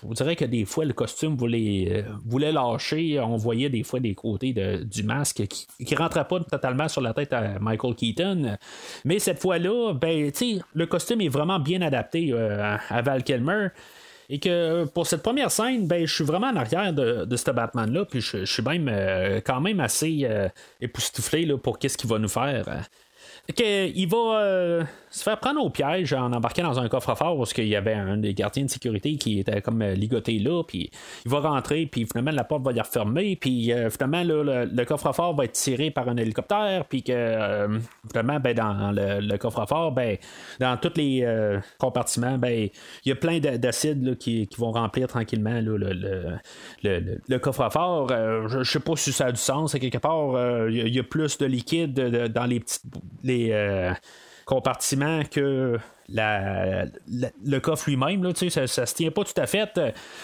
vous 0.01 0.13
dirais 0.13 0.35
que 0.35 0.45
des 0.45 0.65
fois, 0.65 0.85
le 0.85 0.93
costume 0.93 1.35
voulait, 1.35 2.03
voulait 2.25 2.51
lâcher. 2.51 3.19
On 3.19 3.37
voyait 3.37 3.69
des 3.69 3.83
fois 3.83 3.99
des 3.99 4.15
côtés 4.15 4.53
de, 4.53 4.83
du 4.83 5.03
masque 5.03 5.45
qui 5.47 5.93
ne 5.93 5.97
rentrait 5.97 6.27
pas 6.27 6.39
totalement 6.39 6.87
sur 6.87 7.01
la 7.01 7.13
tête 7.13 7.33
à 7.33 7.59
Michael 7.59 7.93
Keaton. 7.95 8.57
Mais 9.05 9.19
cette 9.19 9.39
fois-là, 9.39 9.93
ben, 9.93 10.31
le 10.73 10.85
costume 10.85 11.21
est 11.21 11.29
vraiment 11.29 11.59
bien 11.59 11.81
adapté 11.81 12.33
à 12.33 13.01
Val 13.01 13.23
Kilmer. 13.23 13.67
Et 14.29 14.39
que 14.39 14.85
pour 14.85 15.07
cette 15.07 15.23
première 15.23 15.51
scène, 15.51 15.87
ben, 15.87 16.05
je 16.05 16.13
suis 16.13 16.23
vraiment 16.23 16.47
en 16.47 16.55
arrière 16.55 16.93
de, 16.93 17.25
de 17.25 17.35
ce 17.35 17.51
Batman-là, 17.51 18.05
puis 18.05 18.21
je, 18.21 18.45
suis 18.45 18.63
même 18.63 18.87
euh, 18.89 19.41
quand 19.45 19.61
même 19.61 19.79
assez 19.79 20.21
euh, 20.23 20.47
époustouflé 20.79 21.45
là, 21.45 21.57
pour 21.57 21.79
qu'est-ce 21.79 21.97
qu'il 21.97 22.09
va 22.09 22.19
nous 22.19 22.29
faire. 22.29 22.65
il 23.57 24.07
va 24.07 24.39
euh, 24.39 24.83
se 25.11 25.23
faire 25.23 25.37
prendre 25.37 25.61
au 25.63 25.69
piège 25.69 26.13
en 26.13 26.31
embarquant 26.31 26.63
dans 26.63 26.79
un 26.79 26.87
coffre-fort 26.87 27.37
parce 27.37 27.53
qu'il 27.53 27.67
y 27.67 27.75
avait 27.75 27.93
un 27.93 28.15
des 28.17 28.33
gardiens 28.33 28.63
de 28.63 28.69
sécurité 28.69 29.17
qui 29.17 29.39
était 29.39 29.61
comme 29.61 29.81
euh, 29.81 29.93
ligoté 29.93 30.39
là, 30.39 30.63
puis 30.63 30.89
il 31.25 31.31
va 31.31 31.41
rentrer, 31.41 31.85
puis 31.85 32.05
finalement 32.05 32.31
la 32.31 32.45
porte 32.45 32.63
va 32.63 32.71
y 32.71 32.79
refermer, 32.79 33.35
puis 33.35 33.73
euh, 33.73 33.89
finalement 33.89 34.23
le, 34.23 34.83
coffre-fort 34.85 35.35
va 35.35 35.45
être 35.45 35.51
tiré 35.51 35.91
par 35.91 36.07
un 36.07 36.15
hélicoptère, 36.15 36.85
puis 36.85 37.03
que 37.03 37.11
euh, 37.11 37.79
finalement 38.09 38.39
ben, 38.39 38.55
dans 38.55 38.93
le, 38.93 39.37
coffre-fort, 39.37 39.91
ben, 39.91 40.17
dans 40.59 40.77
tous 40.77 40.93
les 40.95 41.27
compartiments, 41.77 42.37
ben, 42.37 42.69
il 43.05 43.09
y 43.09 43.11
a 43.11 43.15
plein 43.15 43.39
d'acide 43.39 44.17
qui, 44.17 44.47
vont 44.57 44.71
remplir 44.71 45.07
tranquillement 45.07 45.59
le, 45.61 45.77
le, 46.83 47.37
coffre-fort. 47.39 48.09
je 48.47 48.63
sais 48.63 48.79
pas 48.79 48.95
si 48.95 49.11
ça 49.11 49.27
a 49.27 49.31
du 49.31 49.39
sens, 49.39 49.73
quelque 49.73 49.97
part, 49.97 50.69
il 50.69 50.87
y, 50.87 50.99
a 50.99 51.03
plus 51.03 51.37
de 51.37 51.45
liquide 51.45 51.93
dans 51.93 52.45
les 52.45 52.59
petites. 52.59 52.83
Les, 53.23 53.51
compartiment 54.45 55.23
que 55.29 55.77
le 56.13 57.59
coffre 57.59 57.89
lui-même, 57.89 58.23
ça, 58.35 58.67
ça 58.67 58.85
se 58.85 58.95
tient 58.95 59.11
pas 59.11 59.23
tout 59.23 59.39
à 59.39 59.47
fait. 59.47 59.79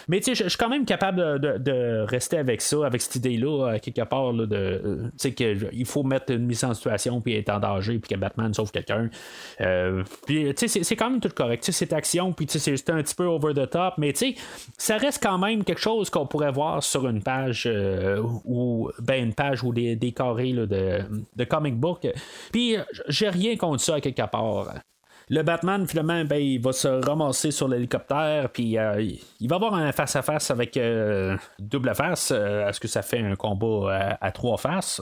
Mais 0.07 0.21
je 0.21 0.33
suis 0.33 0.57
quand 0.57 0.69
même 0.69 0.85
capable 0.85 1.39
de, 1.39 2.05
rester 2.07 2.37
avec 2.37 2.61
ça, 2.61 2.85
avec 2.85 3.01
cette 3.01 3.15
idée-là, 3.15 3.79
quelque 3.79 4.03
part, 4.03 4.33
de, 4.33 5.11
qu'il 5.35 5.85
faut 5.85 6.03
mettre 6.03 6.31
une 6.31 6.45
mise 6.45 6.63
en 6.63 6.73
situation, 6.73 7.21
puis 7.21 7.35
être 7.35 7.49
en 7.49 7.59
danger, 7.59 7.99
puis 7.99 8.15
que 8.15 8.19
Batman 8.19 8.53
sauve 8.53 8.71
quelqu'un. 8.71 9.09
Euh, 9.61 10.03
c'est 10.55 10.95
quand 10.95 11.09
même 11.09 11.19
tout 11.19 11.29
correct. 11.29 11.63
Cette 11.63 11.93
action, 11.93 12.33
puis 12.33 12.47
c'est 12.49 12.89
un 12.89 13.01
petit 13.01 13.15
peu 13.15 13.25
over 13.25 13.53
the 13.53 13.69
top, 13.69 13.95
mais 13.97 14.13
ça 14.77 14.97
reste 14.97 15.21
quand 15.21 15.37
même 15.37 15.63
quelque 15.63 15.81
chose 15.81 16.09
qu'on 16.09 16.25
pourrait 16.25 16.51
voir 16.51 16.83
sur 16.83 17.07
une 17.07 17.21
page 17.21 17.67
euh, 17.67 18.21
ou 18.45 18.89
ben 18.99 19.23
une 19.23 19.33
page 19.33 19.63
ou 19.63 19.73
des, 19.73 19.95
des 19.95 20.11
carrés 20.11 20.53
de, 20.53 21.01
de 21.35 21.43
comic 21.43 21.75
book. 21.75 22.07
Puis 22.51 22.75
j'ai 23.07 23.29
rien 23.29 23.55
contre 23.57 23.81
ça 23.81 23.95
à 23.95 24.01
quelque 24.01 24.27
part. 24.29 24.73
Le 25.29 25.41
Batman, 25.41 25.85
finalement, 25.85 26.23
ben, 26.23 26.37
il 26.37 26.61
va 26.61 26.71
se 26.71 26.87
ramasser 26.87 27.51
sur 27.51 27.67
l'hélicoptère, 27.67 28.49
puis 28.49 28.77
euh, 28.77 29.05
il 29.41 29.49
va 29.49 29.57
avoir 29.57 29.73
un 29.73 29.91
face-à-face 29.91 30.51
avec 30.51 30.77
euh, 30.77 31.35
double 31.59 31.93
face. 31.95 32.31
Euh, 32.33 32.69
est-ce 32.69 32.79
que 32.79 32.87
ça 32.87 33.01
fait 33.01 33.19
un 33.19 33.35
combat 33.35 34.17
à, 34.21 34.31
trois 34.31 34.57
faces? 34.57 35.01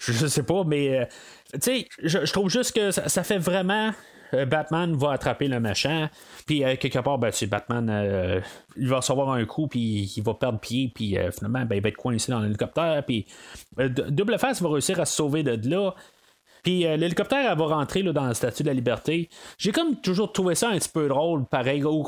Je, 0.00 0.26
sais 0.26 0.42
pas, 0.42 0.64
mais 0.64 1.06
tu 1.52 1.60
sais, 1.60 1.88
je, 2.02 2.32
trouve 2.32 2.48
juste 2.48 2.74
que 2.74 2.90
ça, 2.90 3.22
fait 3.22 3.38
vraiment. 3.38 3.92
Batman 4.32 4.96
va 4.96 5.12
attraper 5.12 5.46
le 5.46 5.60
machin, 5.60 6.10
puis 6.46 6.60
quelque 6.78 6.98
part, 6.98 7.18
ben, 7.18 7.30
Batman, 7.48 8.42
il 8.76 8.88
va 8.88 8.96
recevoir 8.96 9.30
un 9.30 9.44
coup, 9.44 9.68
puis 9.68 10.12
il 10.16 10.22
va 10.22 10.34
perdre 10.34 10.58
pied, 10.58 10.90
puis 10.92 11.16
finalement, 11.32 11.64
ben, 11.64 11.76
il 11.76 11.82
va 11.82 11.90
être 11.90 11.96
coincé 11.96 12.32
dans 12.32 12.40
l'hélicoptère, 12.40 13.04
puis 13.06 13.26
Double 13.76 14.38
Face 14.38 14.60
va 14.60 14.70
réussir 14.70 14.98
à 14.98 15.04
se 15.04 15.14
sauver 15.14 15.44
de 15.44 15.70
là, 15.70 15.94
puis 16.66 16.84
euh, 16.84 16.96
l'hélicoptère, 16.96 17.54
va 17.54 17.66
rentrer 17.66 18.02
là, 18.02 18.12
dans 18.12 18.24
la 18.24 18.34
statue 18.34 18.64
de 18.64 18.68
la 18.68 18.74
liberté. 18.74 19.28
J'ai 19.56 19.70
comme 19.70 19.94
toujours 20.00 20.32
trouvé 20.32 20.56
ça 20.56 20.70
un 20.70 20.78
petit 20.78 20.88
peu 20.88 21.06
drôle, 21.06 21.44
pareil, 21.44 21.84
ou, 21.84 22.04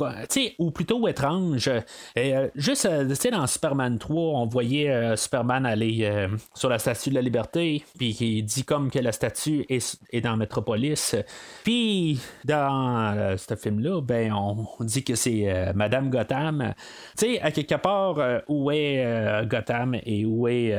ou 0.58 0.70
plutôt 0.72 1.06
étrange. 1.06 1.70
Euh, 2.18 2.48
juste 2.56 2.84
euh, 2.86 3.14
dans 3.30 3.46
Superman 3.46 3.98
3, 3.98 4.20
on 4.40 4.46
voyait 4.46 5.16
Superman 5.16 5.64
aller 5.64 6.28
sur 6.54 6.68
la 6.68 6.80
statue 6.80 7.10
de 7.10 7.14
la 7.14 7.20
liberté, 7.20 7.84
puis 7.96 8.16
il 8.18 8.42
dit 8.42 8.64
comme 8.64 8.90
que 8.90 8.98
la 8.98 9.12
statue 9.12 9.64
est, 9.68 9.96
est 10.12 10.22
dans 10.22 10.36
Metropolis. 10.36 11.14
Puis 11.62 12.18
dans 12.44 13.36
ce 13.36 13.54
film-là, 13.54 14.00
ben, 14.00 14.32
on, 14.32 14.66
dit 14.80 15.04
que 15.04 15.14
c'est 15.14 15.72
Madame 15.74 16.10
Gotham. 16.10 16.74
Tu 17.16 17.34
sais, 17.34 17.40
à 17.42 17.52
quelque 17.52 17.76
part, 17.76 18.16
où 18.48 18.70
est 18.72 19.46
Gotham 19.46 19.94
et 20.04 20.24
où 20.24 20.48
est 20.48 20.74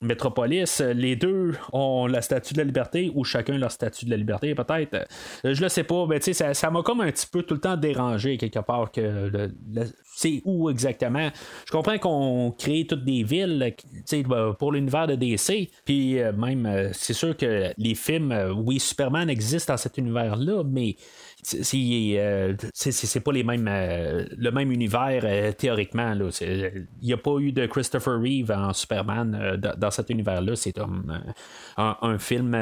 Metropolis, 0.00 0.80
les 0.80 1.14
deux 1.14 1.52
ont 1.72 2.06
la 2.06 2.22
statue 2.22 2.54
de 2.54 2.58
la 2.58 2.64
liberté 2.64 3.11
ou 3.14 3.24
chacun 3.24 3.56
leur 3.58 3.70
statut 3.70 4.04
de 4.04 4.10
la 4.10 4.16
liberté, 4.16 4.54
peut-être. 4.54 4.94
Euh, 5.44 5.54
je 5.54 5.60
le 5.62 5.68
sais 5.68 5.84
pas, 5.84 6.06
mais 6.06 6.20
tu 6.20 6.32
sais, 6.34 6.54
ça 6.54 6.70
m'a 6.70 6.82
comme 6.82 7.00
un 7.00 7.10
petit 7.10 7.26
peu 7.26 7.42
tout 7.42 7.54
le 7.54 7.60
temps 7.60 7.76
dérangé 7.76 8.36
quelque 8.38 8.58
part 8.58 8.90
que 8.90 9.50
c'est 10.14 10.42
où 10.44 10.70
exactement. 10.70 11.30
Je 11.66 11.72
comprends 11.72 11.98
qu'on 11.98 12.54
crée 12.56 12.86
toutes 12.88 13.04
des 13.04 13.22
villes 13.22 13.74
bah, 14.26 14.54
pour 14.58 14.72
l'univers 14.72 15.06
de 15.06 15.14
DC, 15.14 15.70
puis 15.84 16.18
euh, 16.18 16.32
même, 16.32 16.66
euh, 16.66 16.90
c'est 16.92 17.14
sûr 17.14 17.36
que 17.36 17.72
les 17.76 17.94
films, 17.94 18.34
oui, 18.56 18.78
Superman 18.78 19.28
existe 19.30 19.68
dans 19.68 19.76
cet 19.76 19.98
univers-là, 19.98 20.62
mais 20.64 20.96
euh, 21.44 22.54
c'est 22.72 23.20
pas 23.20 23.32
les 23.32 23.42
mêmes 23.42 23.66
euh, 23.68 24.24
le 24.36 24.50
même 24.52 24.70
univers 24.70 25.22
euh, 25.24 25.50
théoriquement 25.50 26.14
il 26.40 26.86
n'y 27.02 27.12
a 27.12 27.16
pas 27.16 27.36
eu 27.40 27.50
de 27.50 27.66
Christopher 27.66 28.20
Reeve 28.20 28.52
en 28.52 28.72
Superman 28.72 29.60
dans 29.76 29.90
cet 29.90 30.10
univers 30.10 30.40
là 30.40 30.54
c'est 30.54 30.78
un, 31.76 32.18
film 32.18 32.56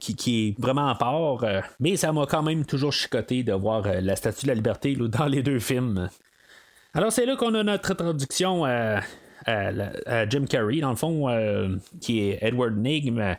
qui, 0.00 0.48
est 0.48 0.60
vraiment 0.60 0.88
à 0.88 0.96
part 0.96 1.44
mais 1.78 1.96
ça 1.96 2.12
m'a 2.12 2.26
quand 2.26 2.42
même 2.42 2.64
toujours 2.64 2.92
chicoté 2.92 3.44
de 3.44 3.52
voir 3.52 3.82
la 4.02 4.16
statue 4.16 4.46
de 4.46 4.48
la 4.48 4.54
liberté 4.54 4.96
dans 4.96 5.26
les 5.26 5.42
deux 5.42 5.60
films. 5.60 6.08
Alors 6.92 7.12
c'est 7.12 7.26
là 7.26 7.36
qu'on 7.36 7.54
a 7.54 7.62
notre 7.62 7.92
introduction 7.92 8.64
à, 8.64 9.00
Jim 10.28 10.46
Carrey 10.48 10.80
dans 10.80 10.90
le 10.90 10.96
fond 10.96 11.78
qui 12.00 12.20
est 12.20 12.38
Edward 12.40 12.76
Nigm 12.76 13.20
euh, 13.20 13.34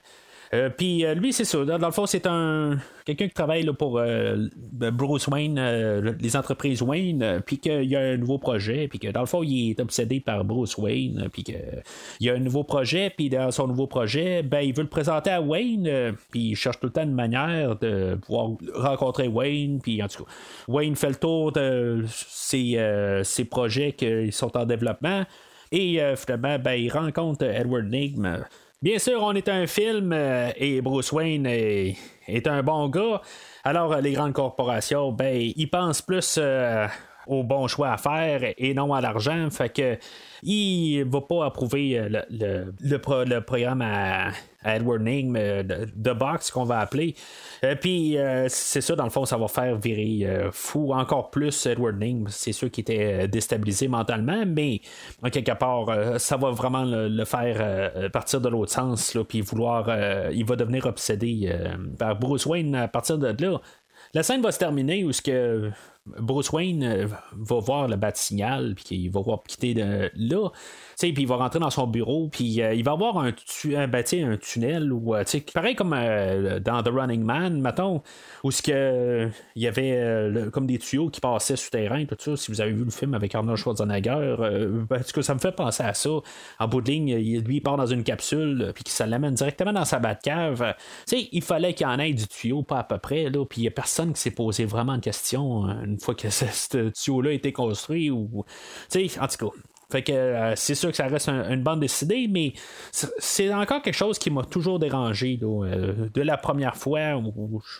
puis 0.77 1.05
euh, 1.05 1.13
lui, 1.13 1.33
c'est 1.33 1.45
ça. 1.45 1.63
Dans, 1.65 1.77
le 1.77 1.91
fond, 1.91 2.05
c'est 2.05 2.25
un 2.27 2.77
quelqu'un 3.05 3.27
qui 3.27 3.33
travaille 3.33 3.65
pour 3.77 3.99
euh, 3.99 4.47
Bruce 4.55 5.27
Wayne, 5.27 5.59
les 6.19 6.35
entreprises 6.35 6.81
Wayne, 6.81 7.41
puis 7.45 7.59
qu'il 7.59 7.83
y 7.83 7.95
a 7.95 7.99
un 7.99 8.17
nouveau 8.17 8.39
projet, 8.39 8.87
puis 8.87 8.99
que 8.99 9.09
dans 9.09 9.19
le 9.19 9.25
fond, 9.25 9.43
il 9.43 9.71
est 9.71 9.79
obsédé 9.79 10.19
par 10.19 10.43
Bruce 10.43 10.77
Wayne, 10.77 11.29
puis 11.31 11.43
qu'il 11.43 11.83
y 12.19 12.29
a 12.29 12.33
un 12.33 12.39
nouveau 12.39 12.63
projet, 12.63 13.11
puis 13.15 13.29
dans 13.29 13.51
son 13.51 13.67
nouveau 13.67 13.85
projet, 13.85 14.41
ben, 14.41 14.61
il 14.61 14.73
veut 14.73 14.81
le 14.81 14.89
présenter 14.89 15.29
à 15.29 15.41
Wayne, 15.41 16.15
puis 16.31 16.49
il 16.49 16.55
cherche 16.55 16.79
tout 16.79 16.87
le 16.87 16.93
temps 16.93 17.03
une 17.03 17.13
manière 17.13 17.75
de 17.77 18.15
pouvoir 18.15 18.51
rencontrer 18.73 19.27
Wayne, 19.27 19.79
puis 19.81 20.01
en 20.01 20.07
tout 20.07 20.23
cas, 20.23 20.31
Wayne 20.67 20.95
fait 20.95 21.09
le 21.09 21.15
tour 21.15 21.51
de 21.51 22.05
ses, 22.07 23.21
ses 23.23 23.45
projets 23.45 23.91
qui 23.91 24.31
sont 24.31 24.57
en 24.57 24.65
développement, 24.65 25.25
et 25.71 25.99
finalement, 26.15 26.57
ben, 26.57 26.73
il 26.73 26.91
rencontre 26.91 27.43
Edward 27.45 27.85
Nigm 27.85 28.45
Bien 28.85 28.99
sûr, 28.99 29.23
on 29.23 29.33
est 29.33 29.49
un 29.49 29.65
film 29.65 30.13
euh, 30.13 30.51
et 30.57 30.79
Bruce 30.79 31.11
Wayne 31.11 31.47
est, 31.47 31.97
un 32.45 32.61
bon 32.61 32.87
gars. 32.87 33.19
Alors, 33.63 33.95
les 33.95 34.11
grandes 34.11 34.33
corporations, 34.33 35.11
ben, 35.11 35.35
ils 35.55 35.67
pensent 35.67 36.03
plus 36.03 36.35
euh, 36.37 36.85
au 37.25 37.43
bon 37.43 37.67
choix 37.67 37.93
à 37.93 37.97
faire 37.97 38.53
et 38.55 38.75
non 38.75 38.93
à 38.93 39.01
l'argent. 39.01 39.47
Il 40.43 41.03
va 41.03 41.21
pas 41.21 41.45
approuver 41.45 41.99
euh, 41.99 42.21
le, 42.29 42.73
le, 42.81 43.39
programme 43.41 43.81
à, 43.81 44.31
Edward 44.63 45.01
Nigm 45.01 45.33
de, 45.33 46.13
box 46.13 46.51
qu'on 46.51 46.63
va 46.63 46.79
appeler. 46.79 47.15
Euh, 47.63 47.75
puis 47.75 48.17
euh, 48.17 48.47
c'est 48.49 48.81
ça, 48.81 48.95
dans 48.95 49.03
le 49.03 49.09
fond, 49.09 49.25
ça 49.25 49.37
va 49.37 49.47
faire 49.47 49.77
virer 49.77 50.27
fou 50.51 50.93
encore 50.93 51.29
plus 51.29 51.65
Edward 51.65 51.99
Nigm. 51.99 52.27
C'est 52.29 52.51
sûr 52.51 52.71
qu'il 52.71 52.81
était 52.81 53.27
déstabilisé 53.27 53.87
mentalement, 53.87 54.43
mais 54.45 54.81
en 55.23 55.29
quelque 55.29 55.53
part, 55.53 56.19
ça 56.19 56.37
va 56.37 56.51
vraiment 56.51 56.83
le, 56.85 57.25
faire 57.25 58.09
partir 58.11 58.41
de 58.41 58.49
l'autre 58.49 58.71
sens, 58.71 59.17
puis 59.27 59.41
vouloir, 59.41 59.89
il 60.31 60.45
va 60.45 60.55
devenir 60.55 60.85
obsédé 60.85 61.51
par 61.97 62.17
Bruce 62.17 62.45
Wayne 62.45 62.75
à 62.75 62.87
partir 62.87 63.17
de 63.17 63.35
là. 63.43 63.61
La 64.13 64.23
scène 64.23 64.41
va 64.41 64.51
se 64.51 64.59
terminer 64.59 65.03
où 65.03 65.11
ce 65.11 65.21
que 65.21 65.71
Bruce 66.05 66.51
Wayne 66.51 66.83
euh, 66.83 67.07
va 67.33 67.59
voir 67.59 67.87
le 67.87 67.95
bat 67.95 68.13
signal, 68.13 68.75
puis 68.75 68.83
qu'il 68.83 69.11
va 69.11 69.21
voir 69.21 69.43
quitter 69.43 69.73
de 69.73 70.11
là 70.15 70.49
puis 70.97 71.13
il 71.17 71.27
va 71.27 71.35
rentrer 71.35 71.59
dans 71.59 71.69
son 71.69 71.87
bureau, 71.87 72.29
puis 72.31 72.61
euh, 72.61 72.73
il 72.73 72.83
va 72.83 72.91
avoir 72.91 73.17
un, 73.17 73.29
un, 73.29 73.87
ben, 73.87 74.03
un 74.13 74.37
tunnel, 74.37 74.91
ou 74.91 75.15
euh, 75.15 75.23
pareil 75.53 75.75
comme 75.75 75.91
dans 75.91 76.83
The 76.83 76.89
Running 76.89 77.23
Man, 77.23 77.61
mettons, 77.61 78.01
où 78.43 78.49
que, 78.49 79.29
il 79.55 79.61
y 79.61 79.67
avait 79.67 80.49
comme 80.51 80.65
des 80.65 80.77
tuyaux 80.77 81.09
qui 81.09 81.19
passaient 81.19 81.55
souterrain, 81.55 82.05
tout 82.05 82.15
ça. 82.17 82.37
Si 82.37 82.51
vous 82.51 82.61
avez 82.61 82.71
vu 82.71 82.85
le 82.85 82.91
film 82.91 83.13
avec 83.13 83.35
Arnold 83.35 83.57
Schwarzenegger, 83.57 84.35
ben, 84.89 85.01
ça 85.03 85.33
me 85.33 85.39
fait 85.39 85.51
penser 85.51 85.83
à 85.83 85.93
ça. 85.93 86.09
En 86.59 86.67
bout 86.67 86.81
de 86.81 86.89
ligne, 86.89 87.15
lui, 87.15 87.57
il 87.57 87.61
part 87.61 87.77
dans 87.77 87.85
une 87.85 88.03
capsule, 88.03 88.71
puis 88.73 88.83
ça 88.87 89.05
l'amène 89.05 89.33
directement 89.33 89.73
dans 89.73 89.85
sa 89.85 89.99
Batcave. 89.99 90.75
sais 91.05 91.27
il 91.31 91.41
fallait 91.41 91.73
qu'il 91.73 91.85
y 91.85 91.89
en 91.89 91.99
ait 91.99 92.13
du 92.13 92.27
tuyau, 92.27 92.63
pas 92.63 92.79
à 92.79 92.83
peu 92.83 92.97
près, 92.97 93.29
là, 93.29 93.45
puis 93.45 93.61
il 93.61 93.63
n'y 93.63 93.67
a 93.67 93.71
personne 93.71 94.13
qui 94.13 94.21
s'est 94.21 94.31
posé 94.31 94.65
vraiment 94.65 94.95
de 94.95 95.01
questions 95.01 95.65
une 95.83 95.99
fois 95.99 96.15
que 96.15 96.29
ce, 96.29 96.89
tuyau-là 96.89 97.31
a 97.31 97.33
été 97.33 97.51
construit, 97.51 98.09
ou, 98.11 98.45
en 99.19 99.27
tout 99.27 99.51
cas 99.51 99.57
Fait 99.91 100.01
que 100.01 100.11
euh, 100.11 100.53
c'est 100.55 100.75
sûr 100.75 100.89
que 100.89 100.97
ça 100.97 101.05
reste 101.07 101.29
une 101.29 101.61
bande 101.61 101.79
dessinée, 101.79 102.27
mais 102.29 102.53
c'est 102.91 103.53
encore 103.53 103.81
quelque 103.81 103.95
chose 103.95 104.17
qui 104.17 104.31
m'a 104.31 104.43
toujours 104.43 104.79
dérangé 104.79 105.39
euh, 105.43 106.09
de 106.13 106.21
la 106.21 106.37
première 106.37 106.75
fois 106.75 107.21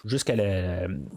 jusqu'à 0.06 0.36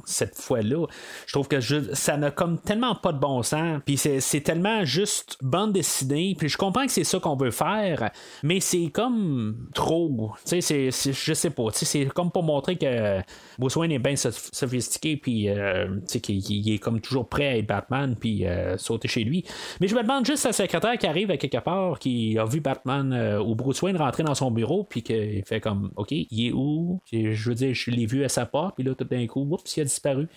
cette 0.05 0.37
fois-là. 0.37 0.87
Je 1.27 1.33
trouve 1.33 1.49
que 1.49 1.61
ça 1.61 2.17
n'a 2.17 2.31
comme 2.31 2.59
tellement 2.59 2.95
pas 2.95 3.13
de 3.13 3.19
bon 3.19 3.43
sens, 3.43 3.81
puis 3.85 3.97
c'est 3.97 4.41
tellement 4.41 4.85
juste 4.85 5.37
bande 5.43 5.73
dessinée, 5.73 6.35
puis 6.39 6.49
je 6.49 6.57
comprends 6.57 6.87
que 6.87 6.93
c'est 6.93 7.05
ça 7.05 7.19
qu'on 7.19 7.37
veut 7.37 7.51
faire, 7.51 8.11
mais 8.43 8.61
c'est 8.61 8.91
comme 8.91 9.69
trop. 9.75 10.33
Tu 10.47 10.63
sais, 10.63 10.91
je 10.91 11.35
sais 11.35 11.51
pas. 11.51 11.65
C'est 11.73 12.07
comme 12.07 12.31
pour 12.31 12.43
montrer 12.43 12.77
que 12.77 13.21
Bruce 13.59 13.77
Wayne 13.77 13.93
est 13.93 13.99
bien 13.99 14.17
sophistiqué, 14.17 15.17
puis 15.17 15.49
euh, 15.49 15.99
qu'il 16.23 16.73
est 16.73 16.79
comme 16.79 17.01
toujours 17.01 17.29
prêt 17.29 17.49
à 17.49 17.57
être 17.59 17.67
Batman, 17.67 18.17
puis 18.19 18.45
sauter 18.79 19.09
chez 19.09 19.25
lui. 19.25 19.45
Mais 19.81 19.89
je 19.89 19.95
me 19.95 20.03
demande 20.03 20.25
juste 20.25 20.47
à 20.47 20.53
qui 20.99 21.07
arrive 21.07 21.31
à 21.31 21.37
quelque 21.37 21.59
part, 21.59 21.99
qui 21.99 22.39
a 22.39 22.45
vu 22.45 22.61
Batman 22.61 23.13
euh, 23.13 23.41
ou 23.41 23.55
Bruce 23.55 23.83
Wayne 23.83 23.97
rentrer 23.97 24.23
dans 24.23 24.35
son 24.35 24.51
bureau, 24.51 24.85
puis 24.85 25.03
qu'il 25.03 25.43
fait 25.45 25.61
comme, 25.61 25.91
OK, 25.97 26.13
il 26.13 26.47
est 26.47 26.53
où? 26.53 27.01
Je 27.13 27.49
veux 27.49 27.55
dire, 27.55 27.75
je 27.75 27.91
l'ai 27.91 28.07
vu 28.07 28.25
à 28.25 28.29
sa 28.29 28.47
porte, 28.47 28.77
puis 28.77 28.85
là, 28.85 28.95
tout 28.95 29.05
d'un 29.05 29.27
coup, 29.27 29.47
oups, 29.51 29.77
il 29.77 29.81
a 29.81 29.85
disparu. 29.85 30.29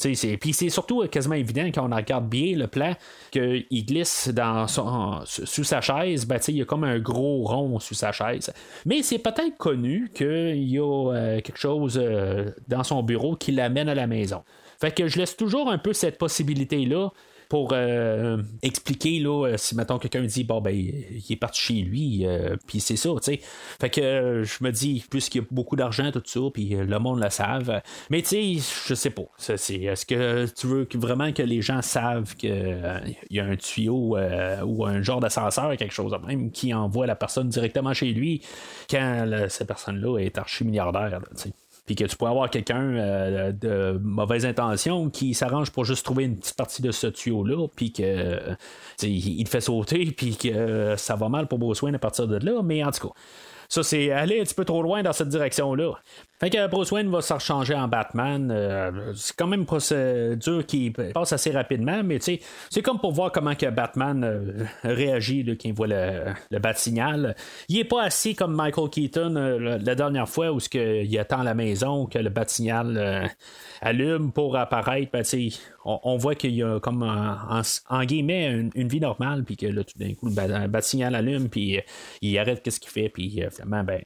Puis 0.00 0.52
c'est 0.52 0.68
surtout 0.68 1.06
quasiment 1.08 1.34
évident 1.34 1.66
quand 1.66 1.90
on 1.90 1.94
regarde 1.94 2.28
bien 2.28 2.56
le 2.56 2.66
plan 2.66 2.94
qu'il 3.30 3.86
glisse 3.86 4.30
sous 5.24 5.64
sa 5.64 5.80
chaise, 5.80 6.26
ben, 6.26 6.38
il 6.48 6.56
y 6.56 6.62
a 6.62 6.64
comme 6.64 6.84
un 6.84 6.98
gros 6.98 7.44
rond 7.44 7.78
sous 7.78 7.94
sa 7.94 8.12
chaise. 8.12 8.52
Mais 8.84 9.02
c'est 9.02 9.18
peut-être 9.18 9.56
connu 9.56 10.10
qu'il 10.14 10.68
y 10.68 10.78
a 10.78 11.12
euh, 11.12 11.40
quelque 11.40 11.58
chose 11.58 11.98
euh, 12.00 12.50
dans 12.68 12.84
son 12.84 13.02
bureau 13.02 13.36
qui 13.36 13.52
l'amène 13.52 13.88
à 13.88 13.94
la 13.94 14.06
maison. 14.06 14.42
Fait 14.80 14.92
que 14.94 15.08
je 15.08 15.18
laisse 15.18 15.36
toujours 15.36 15.70
un 15.70 15.78
peu 15.78 15.92
cette 15.92 16.18
possibilité-là 16.18 17.10
pour 17.48 17.70
euh, 17.72 18.42
expliquer 18.62 19.20
là, 19.20 19.46
euh, 19.46 19.56
si 19.56 19.74
maintenant 19.74 19.98
quelqu'un 19.98 20.22
dit 20.22 20.44
bon 20.44 20.60
ben 20.60 20.70
il 20.70 21.24
est 21.30 21.36
parti 21.36 21.60
chez 21.60 21.80
lui, 21.80 22.26
euh, 22.26 22.56
puis 22.66 22.80
c'est 22.80 22.96
ça, 22.96 23.10
tu 23.16 23.32
sais. 23.32 23.40
Fait 23.80 23.90
que 23.90 24.42
je 24.44 24.64
me 24.64 24.70
dis, 24.70 25.04
puisqu'il 25.10 25.38
y 25.38 25.44
a 25.44 25.46
beaucoup 25.50 25.76
d'argent, 25.76 26.10
tout 26.12 26.22
ça, 26.24 26.40
puis 26.52 26.68
le 26.68 26.98
monde 26.98 27.22
le 27.22 27.30
savent. 27.30 27.80
Mais 28.10 28.22
tu 28.22 28.28
sais, 28.28 28.72
je 28.86 28.94
sais 28.94 29.10
pas. 29.10 29.22
est-ce 29.48 30.06
que 30.06 30.46
tu 30.46 30.66
veux 30.66 30.86
vraiment 30.94 31.32
que 31.32 31.42
les 31.42 31.62
gens 31.62 31.80
savent 31.82 32.36
qu'il 32.36 33.16
y 33.30 33.40
a 33.40 33.44
un 33.44 33.56
tuyau 33.56 34.18
ou 34.64 34.84
un 34.84 35.02
genre 35.02 35.20
d'ascenseur, 35.20 35.76
quelque 35.76 35.94
chose 35.94 36.14
même, 36.26 36.50
qui 36.50 36.74
envoie 36.74 37.06
la 37.06 37.16
personne 37.16 37.48
directement 37.48 37.94
chez 37.94 38.12
lui 38.12 38.42
quand 38.90 39.46
cette 39.48 39.68
personne-là 39.68 40.18
est 40.18 40.36
archi-milliardaire, 40.38 41.20
tu 41.36 41.44
sais 41.44 41.52
puis 41.88 41.94
que 41.94 42.04
tu 42.04 42.16
pourrais 42.18 42.32
avoir 42.32 42.50
quelqu'un 42.50 42.82
euh, 42.82 43.50
de 43.50 43.98
mauvaise 44.02 44.44
intention 44.44 45.08
qui 45.08 45.32
s'arrange 45.32 45.70
pour 45.70 45.86
juste 45.86 46.04
trouver 46.04 46.24
une 46.24 46.36
petite 46.36 46.54
partie 46.54 46.82
de 46.82 46.90
ce 46.90 47.06
tuyau-là, 47.06 47.66
puis 47.74 47.94
que 47.94 48.38
il 49.02 49.42
te 49.44 49.48
fait 49.48 49.62
sauter, 49.62 50.04
puis 50.16 50.36
que 50.36 50.96
ça 50.98 51.16
va 51.16 51.30
mal 51.30 51.48
pour 51.48 51.58
Bruce 51.58 51.80
Wayne 51.80 51.94
à 51.94 51.98
partir 51.98 52.28
de 52.28 52.36
là, 52.44 52.60
mais 52.62 52.84
en 52.84 52.90
tout 52.90 53.08
cas. 53.08 53.14
Ça, 53.70 53.82
c'est 53.82 54.10
aller 54.10 54.38
un 54.38 54.44
petit 54.44 54.54
peu 54.54 54.66
trop 54.66 54.82
loin 54.82 55.02
dans 55.02 55.14
cette 55.14 55.30
direction-là. 55.30 55.92
Fait 56.40 56.50
que 56.50 56.68
Bruce 56.68 56.92
Wayne 56.92 57.10
va 57.10 57.20
se 57.20 57.34
rechanger 57.34 57.74
en 57.74 57.88
Batman. 57.88 58.50
Euh, 58.52 59.12
c'est 59.16 59.34
quand 59.34 59.48
même 59.48 59.60
une 59.60 59.66
procédure 59.66 60.64
qui 60.64 60.90
passe 60.90 61.32
assez 61.32 61.50
rapidement, 61.50 62.02
mais 62.04 62.18
c'est 62.20 62.82
comme 62.82 63.00
pour 63.00 63.12
voir 63.12 63.32
comment 63.32 63.56
que 63.56 63.66
Batman 63.66 64.22
euh, 64.22 64.64
réagit 64.84 65.44
quand 65.44 65.68
il 65.68 65.74
voit 65.74 65.88
le, 65.88 66.32
le 66.50 66.58
bat-signal. 66.60 67.34
Il 67.68 67.78
est 67.78 67.84
pas 67.84 68.04
assis 68.04 68.36
comme 68.36 68.54
Michael 68.54 68.88
Keaton 68.88 69.34
euh, 69.34 69.78
la 69.82 69.94
dernière 69.96 70.28
fois 70.28 70.52
où 70.52 70.58
il 70.74 71.18
attend 71.18 71.42
la 71.42 71.54
maison 71.54 72.06
que 72.06 72.20
le 72.20 72.30
bat-signal 72.30 73.30
allume 73.80 74.30
pour 74.30 74.56
apparaître. 74.56 75.10
Ben, 75.12 75.24
on, 75.84 76.16
voit 76.18 76.34
qu'il 76.36 76.54
y 76.54 76.62
a 76.62 76.78
comme 76.78 77.02
en, 77.02 78.04
guillemets 78.04 78.68
une, 78.74 78.88
vie 78.88 79.00
normale, 79.00 79.42
puis 79.44 79.56
que 79.56 79.66
là 79.66 79.82
tout 79.82 79.98
d'un 79.98 80.14
coup 80.14 80.28
le 80.28 80.66
bat-signal 80.68 81.14
allume, 81.14 81.48
puis 81.48 81.80
il 82.22 82.38
arrête 82.38 82.62
qu'est-ce 82.62 82.80
qu'il 82.80 82.90
fait, 82.90 83.08
puis 83.08 83.42
finalement 83.50 83.82
ben 83.84 84.00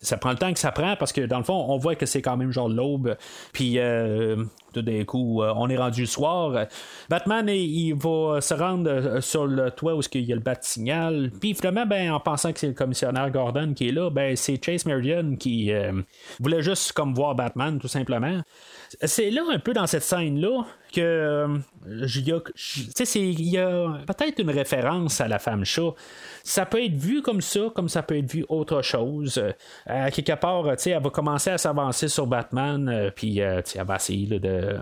ça 0.00 0.16
prend 0.16 0.30
le 0.30 0.36
temps 0.36 0.52
que 0.52 0.58
ça 0.58 0.72
prend 0.72 0.96
parce 0.96 1.12
que 1.12 1.22
dans 1.22 1.38
le 1.38 1.44
fond, 1.44 1.66
on 1.68 1.78
voit 1.78 1.94
que 1.94 2.06
c'est 2.06 2.22
quand 2.22 2.36
même 2.36 2.50
genre 2.50 2.68
l'aube. 2.68 3.16
Puis 3.52 3.78
euh, 3.78 4.44
tout 4.72 4.82
d'un 4.82 5.04
coup, 5.04 5.42
euh, 5.42 5.52
on 5.56 5.68
est 5.68 5.76
rendu 5.76 6.02
le 6.02 6.06
soir. 6.06 6.66
Batman, 7.08 7.48
il 7.48 7.94
va 7.94 8.40
se 8.40 8.54
rendre 8.54 8.90
euh, 8.90 9.20
sur 9.20 9.46
le 9.46 9.70
toit 9.70 9.94
où 9.94 10.00
il 10.14 10.24
y 10.24 10.32
a 10.32 10.36
le 10.36 10.42
bat 10.42 10.56
signal. 10.60 11.30
Puis 11.40 11.54
finalement, 11.54 11.86
ben, 11.86 12.12
en 12.12 12.20
pensant 12.20 12.52
que 12.52 12.58
c'est 12.58 12.68
le 12.68 12.74
commissionnaire 12.74 13.30
Gordon 13.30 13.72
qui 13.74 13.88
est 13.88 13.92
là, 13.92 14.10
ben, 14.10 14.36
c'est 14.36 14.62
Chase 14.62 14.84
Meridian 14.86 15.36
qui 15.36 15.72
voulait 16.40 16.62
juste 16.62 16.92
comme 16.92 17.14
voir 17.14 17.34
Batman, 17.34 17.78
tout 17.78 17.88
simplement. 17.88 18.42
C'est 19.02 19.30
là 19.30 19.42
un 19.50 19.58
peu 19.58 19.72
dans 19.72 19.86
cette 19.86 20.02
scène-là 20.02 20.64
que 20.92 21.46
il 21.86 23.48
y 23.48 23.58
a, 23.58 23.98
peut-être 24.06 24.38
une 24.40 24.50
référence 24.50 25.20
à 25.20 25.28
la 25.28 25.38
femme 25.38 25.64
chat. 25.64 25.92
Ça 26.42 26.66
peut 26.66 26.84
être 26.84 26.94
vu 26.94 27.22
comme 27.22 27.40
ça, 27.40 27.60
comme 27.74 27.88
ça 27.88 28.02
peut 28.02 28.16
être 28.16 28.30
vu 28.30 28.44
autre 28.48 28.82
chose. 28.82 29.38
Euh, 29.38 30.10
quelque 30.10 30.34
part, 30.34 30.64
elle 30.68 31.02
va 31.02 31.10
commencer 31.10 31.50
à 31.50 31.58
s'avancer 31.58 32.08
sur 32.08 32.26
Batman, 32.26 32.88
euh, 32.88 33.10
puis 33.14 33.40
euh, 33.40 33.60
elle 33.74 33.84
va 33.84 33.96
essayer 33.96 34.38
de 34.38 34.78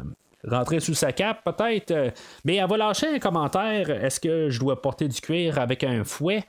rentrer 0.47 0.81
sous 0.81 0.95
sa 0.95 1.12
cape 1.12 1.43
peut-être, 1.45 2.12
mais 2.45 2.57
elle 2.57 2.69
va 2.69 2.77
lâcher 2.77 3.09
un 3.09 3.19
commentaire, 3.19 3.88
est-ce 3.88 4.21
que 4.21 4.51
je 4.51 4.61
dois 4.61 4.81
porter 4.81 5.09
du 5.09 5.19
cuir 5.21 5.59
avec 5.59 5.85
un 5.85 6.05
fouet? 6.05 6.45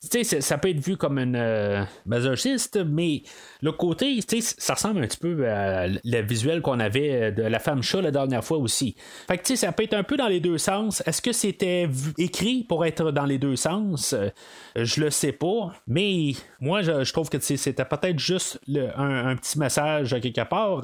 Ça 0.00 0.58
peut 0.58 0.70
être 0.70 0.80
vu 0.80 0.96
comme 0.96 1.18
une 1.18 1.36
euh, 1.36 1.82
masochiste, 2.06 2.78
mais 2.84 3.22
le 3.62 3.72
côté, 3.72 4.20
ça 4.40 4.74
ressemble 4.74 5.02
un 5.02 5.06
petit 5.06 5.18
peu 5.18 5.48
à 5.48 5.88
le 5.88 6.20
visuel 6.22 6.62
qu'on 6.62 6.78
avait 6.78 7.32
de 7.32 7.42
la 7.42 7.58
femme 7.58 7.82
chat 7.82 8.00
la 8.00 8.10
dernière 8.10 8.44
fois 8.44 8.58
aussi. 8.58 8.94
Fait 9.26 9.38
que, 9.38 9.56
ça 9.56 9.72
peut 9.72 9.82
être 9.82 9.94
un 9.94 10.04
peu 10.04 10.16
dans 10.16 10.28
les 10.28 10.40
deux 10.40 10.58
sens. 10.58 11.02
Est-ce 11.06 11.20
que 11.20 11.32
c'était 11.32 11.88
écrit 12.16 12.64
pour 12.64 12.84
être 12.86 13.10
dans 13.10 13.24
les 13.24 13.38
deux 13.38 13.56
sens? 13.56 14.12
Euh, 14.12 14.28
je 14.76 15.00
le 15.00 15.10
sais 15.10 15.32
pas, 15.32 15.72
mais 15.86 16.32
moi, 16.60 16.82
je, 16.82 17.12
trouve 17.12 17.28
que 17.28 17.38
c'était 17.40 17.84
peut-être 17.84 18.18
juste 18.18 18.60
un, 18.96 19.34
petit 19.36 19.58
message 19.58 20.16
quelque 20.20 20.48
part. 20.48 20.82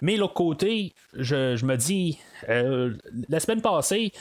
Mais 0.00 0.16
l'autre 0.16 0.34
côté, 0.34 0.94
je, 1.14 1.64
me 1.64 1.76
dis, 1.76 2.18
euh, 2.48 2.94
la 3.28 3.40
semaine 3.40 3.60
passée, 3.60 4.12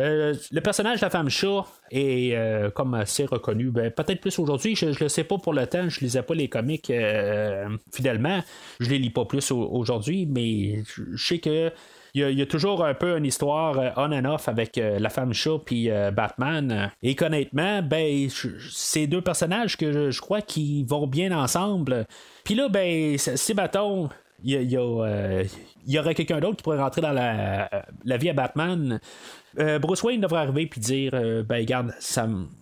euh, 0.00 0.34
le 0.50 0.60
personnage 0.60 1.00
de 1.00 1.04
la 1.04 1.10
femme 1.10 1.28
chat 1.28 1.64
est 1.90 2.34
euh, 2.34 2.70
comme 2.70 2.94
assez 2.94 3.24
reconnu. 3.24 3.70
Ben, 3.70 3.90
peut-être 3.90 4.20
plus 4.20 4.38
aujourd'hui, 4.38 4.74
je 4.74 4.86
ne 4.86 4.94
le 4.98 5.08
sais 5.08 5.24
pas 5.24 5.38
pour 5.38 5.52
le 5.52 5.66
temps, 5.66 5.88
je 5.88 6.00
lisais 6.00 6.22
pas 6.22 6.34
les 6.34 6.48
comics 6.48 6.90
euh, 6.90 7.68
fidèlement. 7.92 8.42
Je 8.80 8.88
les 8.88 8.98
lis 8.98 9.10
pas 9.10 9.24
plus 9.24 9.50
aujourd'hui, 9.50 10.26
mais 10.26 10.82
je 10.86 11.24
sais 11.24 11.38
que. 11.38 11.70
Il 12.14 12.20
y, 12.20 12.42
a, 12.42 12.46
toujours 12.46 12.84
un 12.84 12.92
peu 12.92 13.16
une 13.16 13.24
histoire 13.24 13.94
on 13.96 14.12
and 14.12 14.26
off 14.26 14.46
avec 14.46 14.76
la 14.76 15.08
femme 15.08 15.32
chat 15.32 15.56
puis 15.64 15.88
Batman. 16.12 16.90
Et 17.02 17.16
honnêtement, 17.18 17.80
ben, 17.80 18.28
ces 18.70 19.06
deux 19.06 19.22
personnages 19.22 19.78
que 19.78 20.10
je, 20.10 20.20
crois 20.20 20.42
qui 20.42 20.84
vont 20.84 21.06
bien 21.06 21.32
ensemble. 21.32 22.04
Puis 22.44 22.54
là, 22.54 22.68
ben, 22.68 23.16
c'est 23.16 23.54
bâton 23.54 24.10
il 24.44 24.60
y, 24.60 24.74
y, 24.74 25.98
aurait 25.98 26.14
quelqu'un 26.14 26.40
d'autre 26.40 26.56
qui 26.56 26.62
pourrait 26.64 26.82
rentrer 26.82 27.00
dans 27.00 27.12
la, 27.12 27.70
la 28.04 28.16
vie 28.18 28.28
à 28.28 28.34
Batman. 28.34 29.00
Euh, 29.58 29.78
Bruce 29.78 30.02
Wayne 30.02 30.20
devrait 30.20 30.40
arriver 30.40 30.66
puis 30.66 30.80
dire 30.80 31.12
euh, 31.14 31.42
ben 31.42 31.56
regarde 31.56 31.92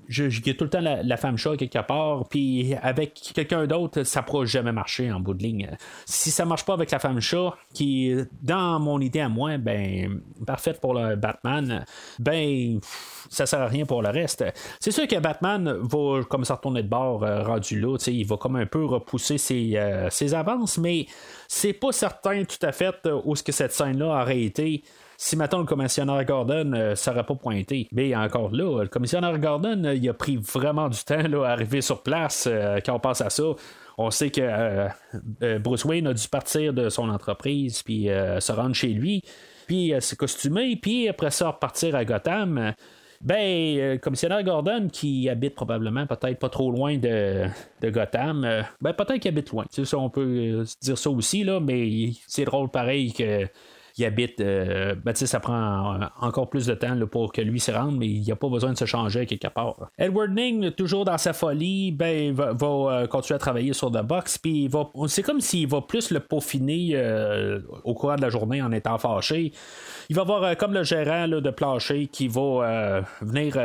je, 0.09 0.25
a 0.25 0.55
tout 0.55 0.65
le 0.65 0.71
temps 0.71 0.81
la, 0.81 1.17
femme 1.17 1.37
chat 1.37 1.57
quelque 1.57 1.79
part 1.87 2.29
puis 2.29 2.75
avec 2.83 3.15
quelqu'un 3.35 3.67
d'autre 3.67 4.03
ça 4.03 4.23
pourra 4.23 4.45
jamais 4.45 4.73
marcher 4.73 5.11
en 5.13 5.21
bout 5.21 5.35
de 5.35 5.43
ligne. 5.43 5.71
Si 6.05 6.31
ça 6.31 6.45
marche 6.45 6.65
pas 6.65 6.75
avec 6.75 6.91
la 6.91 6.99
femme 6.99 7.21
chat 7.21 7.55
qui 7.75 8.15
dans 8.43 8.81
mon 8.81 9.01
idée 9.01 9.21
à 9.21 9.29
moi 9.29 9.57
ben 9.59 10.21
parfaite 10.47 10.81
pour 10.81 10.95
le 10.95 11.15
Batman 11.17 11.85
ben 12.19 12.81
ça 13.29 13.47
sert 13.47 13.61
à 13.61 13.67
rien 13.67 13.87
pour 13.87 14.03
le 14.03 14.09
reste. 14.09 14.45
C'est 14.81 14.91
sûr 14.91 15.07
que 15.07 15.19
Batman 15.19 15.73
va 15.83 16.23
comme 16.29 16.45
ça 16.45 16.55
retourner 16.55 16.83
de 16.83 16.89
bord 16.89 17.23
euh, 17.23 17.43
rendu 17.45 17.79
là 17.79 17.97
il 18.07 18.27
va 18.27 18.37
comme 18.37 18.57
un 18.57 18.67
peu 18.67 18.85
repousser 18.85 19.39
ses, 19.39 19.81
ses 20.11 20.35
avances 20.35 20.79
mais 20.79 21.07
c'est 21.47 21.73
pas 21.73 21.93
certain 21.93 22.45
tout 22.45 22.65
à 22.67 22.73
fait 22.73 23.09
où 23.25 23.37
ce 23.37 23.43
que 23.43 23.53
cette 23.53 23.73
scène 23.73 23.99
là 23.99 24.23
aurait 24.23 24.43
été 24.43 24.83
si 25.23 25.37
maintenant 25.37 25.59
le 25.59 25.67
commissionnaire 25.67 26.25
Gordon 26.25 26.73
euh, 26.73 26.95
s'aurait 26.95 27.25
pas 27.25 27.35
pointé. 27.35 27.87
Mais 27.93 28.17
encore 28.17 28.53
là, 28.53 28.85
le 28.85 28.89
commissionnaire 28.89 29.39
Gordon, 29.39 29.85
euh, 29.85 29.95
il 29.95 30.09
a 30.09 30.15
pris 30.15 30.39
vraiment 30.39 30.89
du 30.89 30.99
temps 31.05 31.29
là, 31.29 31.45
à 31.45 31.51
arriver 31.51 31.83
sur 31.83 32.03
place 32.03 32.49
euh, 32.51 32.79
quand 32.85 32.95
on 32.95 33.01
pense 33.01 33.21
à 33.21 33.29
ça. 33.29 33.43
On 33.99 34.11
sait 34.11 34.31
que 34.31 34.89
Bruce 35.59 35.85
Wayne 35.85 36.07
a 36.07 36.15
dû 36.15 36.27
partir 36.27 36.73
de 36.73 36.89
son 36.89 37.11
entreprise 37.11 37.83
puis 37.83 38.07
se 38.07 38.51
rendre 38.51 38.75
chez 38.75 38.89
lui, 38.89 39.23
puis 39.67 39.93
se 40.01 40.15
costumer, 40.15 40.75
puis 40.77 41.07
après 41.07 41.31
ça 41.31 41.51
repartir 41.51 41.95
à 41.95 42.07
Gotham. 42.07 42.73
Ben, 43.21 43.77
le 43.77 43.97
commissionnaire 43.99 44.43
Gordon, 44.43 44.89
qui 44.91 45.29
habite 45.29 45.55
probablement 45.55 46.07
peut-être 46.07 46.39
pas 46.39 46.49
trop 46.49 46.71
loin 46.71 46.97
de, 46.97 47.47
Gotham, 47.83 48.65
ben 48.81 48.95
peut-être 48.95 49.19
qu'il 49.19 49.29
habite 49.29 49.51
loin. 49.51 49.67
Ça, 49.71 49.99
on 49.99 50.09
peut 50.09 50.65
dire 50.81 50.97
ça 50.97 51.11
aussi, 51.11 51.45
là, 51.45 51.61
mais 51.61 52.13
c'est 52.27 52.47
drôle 52.47 52.71
pareil 52.71 53.13
que 53.13 53.47
il 53.99 54.05
habite. 54.05 54.41
Euh, 54.41 54.95
ben, 54.95 55.15
ça 55.15 55.41
prend 55.41 55.99
encore 56.21 56.49
plus 56.51 56.67
de 56.67 56.75
temps 56.75 56.97
pour 57.11 57.33
que 57.33 57.41
lui 57.41 57.61
se 57.61 57.71
rende, 57.71 57.97
mais 57.97 58.07
il 58.07 58.23
n'y 58.23 58.33
a 58.33 58.37
pas 58.37 58.49
besoin 58.49 58.73
de 58.73 58.79
se 58.79 58.85
changer 58.85 59.27
quelque 59.27 59.49
part. 59.49 59.91
Edward 59.99 60.31
Ning, 60.31 60.71
toujours 60.73 61.05
dans 61.05 61.19
sa 61.19 61.33
folie, 61.33 61.93
ben, 61.93 62.33
va, 62.33 62.53
va 62.53 63.07
continuer 63.07 63.37
à 63.37 63.39
travailler 63.39 63.73
sur 63.73 63.91
The 63.91 64.03
Box, 64.03 64.39
puis 64.39 64.71
c'est 65.09 65.23
comme 65.23 65.41
s'il 65.41 65.69
va 65.69 65.81
plus 65.83 66.11
le 66.11 66.21
peaufiner 66.21 66.97
au 67.85 67.95
cours 67.95 68.17
de 68.17 68.23
la 68.23 68.31
journée 68.31 68.63
en 68.63 68.73
étant 68.73 68.99
fâché. 68.99 69.53
Il 70.09 70.17
va 70.17 70.23
avoir 70.23 70.57
comme 70.57 70.75
le 70.75 70.83
gérant 70.83 71.29
de 71.29 71.51
plancher 71.51 72.07
qui 72.07 72.29
va 72.29 73.03
venir 73.21 73.57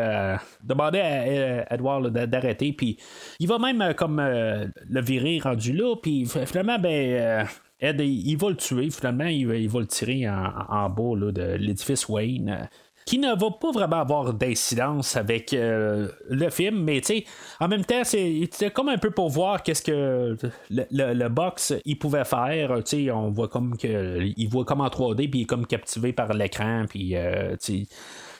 demander 0.63 0.99
à, 0.99 1.73
Edward 1.73 2.09
d'arrêter, 2.09 2.73
puis 2.73 2.97
il 3.39 3.47
va 3.47 3.57
même 3.57 3.93
comme 3.95 4.19
le 4.21 5.01
virer 5.01 5.39
rendu 5.43 5.73
là, 5.73 5.95
puis 6.01 6.25
finalement, 6.45 6.79
ben 6.79 7.47
Ed, 7.79 7.99
il, 7.99 8.37
va 8.37 8.49
le 8.49 8.55
tuer, 8.55 8.89
finalement, 8.89 9.25
il, 9.25 9.69
va 9.69 9.79
le 9.79 9.87
tirer 9.87 10.29
en, 10.29 10.89
bas 10.89 11.31
de 11.31 11.55
l'édifice 11.55 12.07
Wayne 12.07 12.49
euh, 12.49 12.65
qui 13.05 13.19
ne 13.19 13.37
va 13.37 13.51
pas 13.51 13.71
vraiment 13.71 13.99
avoir 13.99 14.33
d'incidence 14.33 15.15
avec 15.15 15.53
euh, 15.53 16.07
le 16.29 16.49
film, 16.49 16.83
mais 16.83 17.01
tu 17.01 17.23
en 17.59 17.67
même 17.67 17.85
temps, 17.85 18.03
c'est 18.03 18.49
comme 18.73 18.89
un 18.89 18.97
peu 18.97 19.11
pour 19.11 19.29
voir 19.29 19.61
qu'est-ce 19.61 19.83
que 19.83 20.35
le, 20.71 21.27
box 21.27 21.73
il 21.85 21.99
pouvait 21.99 22.23
faire. 22.23 22.83
Tu 22.83 23.11
on 23.11 23.29
voit 23.29 23.47
comme 23.47 23.77
que 23.77 24.21
il 24.35 24.47
voit 24.47 24.65
comme 24.65 24.81
en 24.81 24.87
3D, 24.87 25.29
puis 25.29 25.39
il 25.39 25.41
est 25.43 25.45
comme 25.45 25.67
captivé 25.67 26.13
par 26.13 26.33
l'écran, 26.33 26.85
puis 26.89 27.15
euh, 27.15 27.55
sais. 27.59 27.85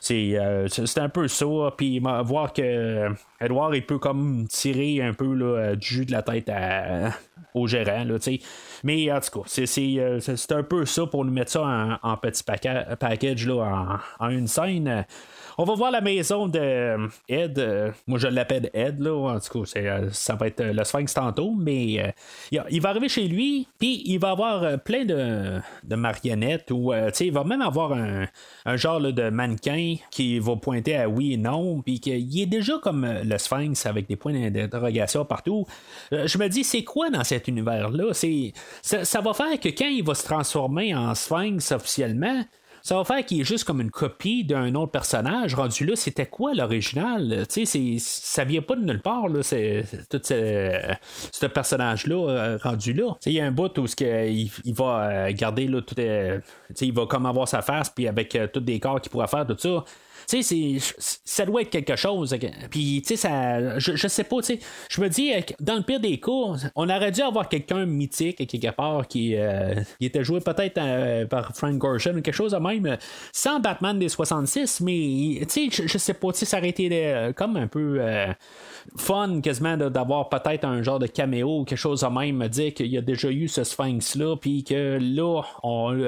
c'est 0.00 0.98
un 0.98 1.08
peu 1.10 1.28
ça. 1.28 1.46
Puis 1.76 2.00
voir 2.00 2.52
que 2.52 3.08
Edward 3.40 3.72
il 3.76 3.86
peut 3.86 3.98
comme 3.98 4.48
tirer 4.48 5.00
un 5.00 5.12
peu 5.12 5.32
là, 5.32 5.76
du 5.76 5.86
jus 5.86 6.06
de 6.06 6.12
la 6.12 6.22
tête 6.22 6.50
au 7.54 7.66
gérant. 7.68 8.04
Là, 8.04 8.18
mais 8.84 9.10
en 9.10 9.20
tout 9.20 9.42
cas, 9.42 9.62
euh, 9.78 10.20
c'est, 10.20 10.52
un 10.52 10.62
peu 10.62 10.84
ça 10.86 11.06
pour 11.06 11.24
nous 11.24 11.32
mettre 11.32 11.52
ça 11.52 11.98
en, 12.02 12.16
petit 12.16 12.42
package 12.44 13.46
là, 13.46 14.00
en, 14.18 14.28
une 14.28 14.46
scène. 14.46 15.04
On 15.58 15.64
va 15.64 15.74
voir 15.74 15.90
la 15.90 16.02
maison 16.02 16.48
de 16.48 16.58
euh, 16.58 17.08
Ed. 17.28 17.58
Euh, 17.58 17.90
moi, 18.06 18.18
je 18.18 18.28
l'appelle 18.28 18.68
Ed, 18.74 19.00
là. 19.00 19.14
En 19.14 19.40
tout 19.40 19.64
cas, 19.64 19.80
euh, 19.80 20.08
ça 20.12 20.34
va 20.34 20.48
être 20.48 20.62
le 20.62 20.84
Sphinx 20.84 21.14
tantôt, 21.14 21.54
mais 21.56 22.14
il 22.52 22.80
va 22.82 22.90
arriver 22.90 23.08
chez 23.08 23.26
lui, 23.26 23.66
puis 23.78 24.02
il 24.04 24.18
va 24.18 24.32
avoir 24.32 24.78
plein 24.80 25.06
de, 25.06 25.62
marionnettes, 25.96 26.70
ou 26.70 26.92
il 26.92 27.32
va 27.32 27.44
même 27.44 27.62
avoir 27.62 27.92
un, 27.92 28.76
genre 28.76 29.00
de 29.00 29.30
mannequin 29.30 29.96
qui 30.10 30.38
va 30.38 30.56
pointer 30.56 30.96
à 30.96 31.08
oui 31.08 31.34
et 31.34 31.36
non, 31.36 31.80
puis 31.80 32.00
qu'il 32.00 32.38
est 32.38 32.46
déjà 32.46 32.74
comme 32.82 33.06
le 33.06 33.38
Sphinx 33.38 33.86
avec 33.86 34.06
des 34.08 34.16
points 34.16 34.50
d'interrogation 34.50 35.24
partout. 35.24 35.64
je 36.12 36.38
me 36.38 36.48
dis, 36.48 36.64
c'est 36.64 36.84
quoi 36.84 37.08
dans 37.10 37.24
cet 37.24 37.48
univers-là? 37.48 38.12
ça, 38.82 39.04
ça 39.04 39.20
va 39.20 39.32
faire 39.32 39.58
que 39.58 39.68
quand 39.68 39.88
il 39.88 40.04
va 40.04 40.14
se 40.14 40.24
transformer 40.24 40.94
en 40.94 41.14
Sphinx 41.14 41.72
officiellement, 41.72 42.44
ça 42.86 42.94
va 42.94 43.02
faire 43.02 43.26
qu'il 43.26 43.40
est 43.40 43.44
juste 43.44 43.64
comme 43.64 43.80
une 43.80 43.90
copie 43.90 44.44
d'un 44.44 44.72
autre 44.76 44.92
personnage. 44.92 45.56
Rendu 45.56 45.84
là, 45.84 45.96
c'était 45.96 46.26
quoi 46.26 46.54
l'original? 46.54 47.44
Ça 47.48 48.44
vient 48.44 48.62
pas 48.62 48.76
de 48.76 48.84
nulle 48.84 49.02
part, 49.02 49.26
là, 49.26 49.42
c'est, 49.42 49.84
tout 50.08 50.20
ce, 50.22 51.46
personnage-là 51.46 52.14
euh, 52.14 52.58
rendu 52.62 52.92
là. 52.92 53.16
Il 53.26 53.32
y 53.32 53.40
a 53.40 53.44
un 53.44 53.50
bout 53.50 53.76
où 53.78 53.86
il, 53.98 54.52
il 54.64 54.74
va 54.74 55.02
euh, 55.02 55.32
garder 55.32 55.66
là, 55.66 55.82
tout, 55.82 55.96
il 56.80 56.92
va 56.92 57.06
comme 57.06 57.26
avoir 57.26 57.48
sa 57.48 57.60
face, 57.60 57.90
puis 57.90 58.06
avec 58.06 58.36
euh, 58.36 58.46
tous 58.46 58.60
des 58.60 58.78
corps 58.78 59.00
qu'il 59.00 59.10
pourra 59.10 59.26
faire, 59.26 59.44
tout 59.48 59.58
ça. 59.58 59.84
Tu 60.28 60.42
sais, 60.42 60.78
ça 61.24 61.46
doit 61.46 61.62
être 61.62 61.70
quelque 61.70 61.96
chose. 61.96 62.36
Puis, 62.70 63.02
tu 63.02 63.08
sais, 63.08 63.16
ça, 63.16 63.78
je, 63.78 63.94
je 63.96 64.08
sais 64.08 64.24
pas, 64.24 64.36
tu 64.38 64.54
sais, 64.54 64.58
je 64.88 65.00
me 65.00 65.08
dis, 65.08 65.32
dans 65.60 65.76
le 65.76 65.82
pire 65.82 66.00
des 66.00 66.18
cas, 66.18 66.30
on 66.74 66.88
aurait 66.88 67.12
dû 67.12 67.22
avoir 67.22 67.48
quelqu'un 67.48 67.86
mythique 67.86 68.46
quelque 68.46 68.74
part 68.74 69.06
qui, 69.06 69.36
euh, 69.36 69.74
était 70.00 70.24
joué 70.24 70.40
peut-être 70.40 70.78
euh, 70.78 71.26
par 71.26 71.54
Frank 71.54 71.76
Gorshin 71.78 72.16
ou 72.16 72.22
quelque 72.22 72.34
chose 72.34 72.52
de 72.52 72.58
même, 72.58 72.96
sans 73.32 73.60
Batman 73.60 73.98
des 73.98 74.08
66, 74.08 74.80
mais, 74.80 75.40
tu 75.48 75.70
sais, 75.70 75.86
je, 75.86 75.98
sais 75.98 76.14
pas, 76.14 76.32
tu 76.32 76.38
sais, 76.38 76.46
ça 76.46 76.58
aurait 76.58 76.70
été 76.70 76.88
euh, 76.92 77.32
comme 77.32 77.56
un 77.56 77.66
peu 77.66 78.00
fun 78.96 79.40
quasiment 79.40 79.76
d'avoir 79.76 80.28
peut-être 80.28 80.64
un 80.64 80.82
genre 80.82 80.98
de 80.98 81.06
caméo 81.06 81.64
quelque 81.64 81.78
chose 81.78 82.02
de 82.02 82.06
même, 82.06 82.36
me 82.36 82.48
dire 82.48 82.72
qu'il 82.74 82.86
y 82.86 82.98
a 82.98 83.00
déjà 83.00 83.30
eu 83.30 83.48
ce 83.48 83.64
Sphinx-là, 83.64 84.36
puis 84.36 84.64
que 84.64 84.98
là, 85.00 85.42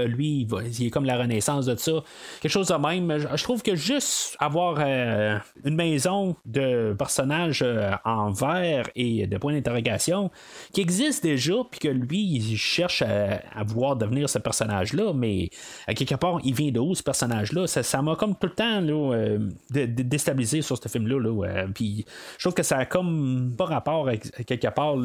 lui, 0.06 0.46
il, 0.78 0.86
est 0.86 0.90
comme 0.90 1.04
la 1.04 1.18
renaissance 1.18 1.66
de 1.66 1.76
ça. 1.76 1.92
Quelque 2.40 2.52
chose 2.52 2.68
de 2.68 2.74
même. 2.74 3.26
Je, 3.34 3.42
trouve 3.42 3.62
que 3.62 3.74
juste 3.74 4.07
avoir 4.38 4.76
euh, 4.78 5.38
une 5.64 5.74
maison 5.74 6.36
de 6.44 6.94
personnages 6.98 7.62
euh, 7.62 7.92
en 8.04 8.30
verre 8.30 8.88
et 8.94 9.26
de 9.26 9.38
points 9.38 9.52
d'interrogation 9.52 10.30
qui 10.72 10.80
existe 10.80 11.22
déjà, 11.22 11.54
puis 11.70 11.80
que 11.80 11.88
lui, 11.88 12.20
il 12.20 12.56
cherche 12.56 13.02
à, 13.02 13.62
vouloir 13.64 13.96
devenir 13.96 14.28
ce 14.28 14.38
personnage-là, 14.38 15.12
mais 15.14 15.50
à 15.86 15.94
quelque 15.94 16.14
part, 16.14 16.38
il 16.44 16.54
vient 16.54 16.70
de 16.70 16.80
où 16.80 16.94
ce 16.94 17.02
personnage-là? 17.02 17.66
Ça 17.66 18.02
m'a 18.02 18.16
comme 18.16 18.34
tout 18.34 18.46
le 18.46 18.54
temps 18.54 18.80
là, 18.80 19.14
euh, 19.14 19.38
déstabilisé 19.70 20.62
sur 20.62 20.78
ce 20.78 20.88
film-là. 20.88 21.18
Là, 21.18 21.66
puis 21.74 22.04
je 22.36 22.44
trouve 22.44 22.54
que 22.54 22.62
ça 22.62 22.78
a 22.78 22.86
comme 22.86 23.54
pas 23.56 23.66
rapport 23.66 24.08
avec, 24.08 24.44
quelque 24.46 24.68
part. 24.68 24.96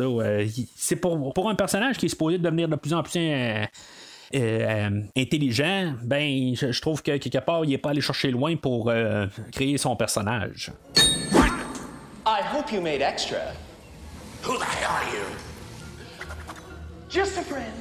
C'est 0.76 0.96
pour, 0.96 1.34
pour 1.34 1.50
un 1.50 1.56
personnage 1.56 1.98
qui 1.98 2.06
est 2.08 2.10
supposé 2.10 2.38
devenir 2.38 2.68
de 2.68 2.76
plus 2.76 2.94
en 2.94 3.04
plus. 3.04 3.20
Euh, 4.36 4.90
euh, 4.90 5.02
intelligent, 5.16 5.94
ben 6.04 6.56
je, 6.56 6.82
trouve 6.82 7.04
que 7.04 7.18
quelque 7.18 7.38
part 7.38 7.64
il 7.66 7.70
n'est 7.70 7.78
pas 7.78 7.92
allé 7.92 8.02
chercher 8.02 8.32
loin 8.32 8.56
pour 8.56 8.92
créer 9.52 9.78
son 9.78 9.96
personnage. 9.96 10.72
I 12.26 12.42
hope 12.42 12.72
you 12.72 12.82
made 12.82 13.02
extra. 13.02 13.40
Who 14.44 14.58
the 14.58 14.66
hell 14.66 14.90
are 14.90 15.14
you? 15.14 15.26
Just 17.10 17.38
a 17.38 17.44
friend. 17.44 17.74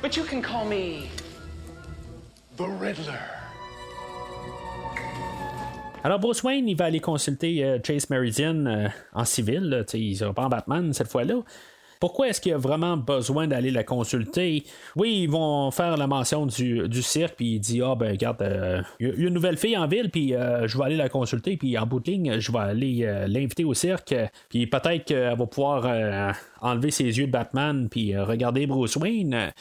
But 0.00 0.16
you 0.16 0.24
can 0.24 0.40
call 0.42 0.64
me 0.64 1.10
the 2.56 2.68
Riddler. 2.68 3.18
Alors, 6.04 6.20
Bruce 6.20 6.42
Wayne, 6.44 6.68
il 6.68 6.76
va 6.76 6.84
aller 6.84 7.00
consulter 7.00 7.64
euh, 7.64 7.78
Chase 7.84 8.08
Meridian 8.08 8.66
euh, 8.66 8.88
en 9.12 9.24
civil. 9.24 9.84
il 9.94 10.10
ne 10.10 10.16
sera 10.16 10.32
pas 10.32 10.44
en 10.44 10.48
Batman 10.48 10.92
cette 10.92 11.08
fois-là. 11.08 11.42
Pourquoi 12.00 12.28
est-ce 12.28 12.40
qu'il 12.40 12.52
a 12.52 12.58
vraiment 12.58 12.96
besoin 12.96 13.46
d'aller 13.46 13.70
la 13.70 13.84
consulter? 13.84 14.64
Oui, 14.96 15.20
ils 15.22 15.30
vont 15.30 15.70
faire 15.70 15.96
la 15.96 16.06
mention 16.06 16.46
du, 16.46 17.02
cirque, 17.02 17.36
puis 17.36 17.54
il 17.54 17.60
dit 17.60 17.82
Ah, 17.82 17.94
ben, 17.94 18.10
regarde, 18.10 18.42
euh, 18.42 18.82
il 19.00 19.08
y 19.08 19.24
a 19.24 19.28
une 19.28 19.34
nouvelle 19.34 19.56
fille 19.56 19.76
en 19.76 19.86
ville, 19.86 20.10
puis 20.10 20.30
je 20.30 20.78
vais 20.78 20.84
aller 20.84 20.96
la 20.96 21.08
consulter, 21.08 21.56
puis 21.56 21.76
en 21.78 21.86
bout 21.86 22.00
de 22.00 22.10
ligne, 22.10 22.38
je 22.40 22.52
vais 22.52 22.58
aller 22.58 23.24
l'inviter 23.28 23.64
au 23.64 23.74
cirque, 23.74 24.14
puis 24.48 24.66
peut-être 24.66 25.04
qu'elle 25.04 25.36
va 25.36 25.46
pouvoir 25.46 26.34
enlever 26.60 26.90
ses 26.90 27.04
yeux 27.04 27.26
de 27.26 27.32
Batman, 27.32 27.88
puis 27.90 28.16
regarder 28.16 28.66
Bruce 28.66 28.96
Wayne. 28.96 29.52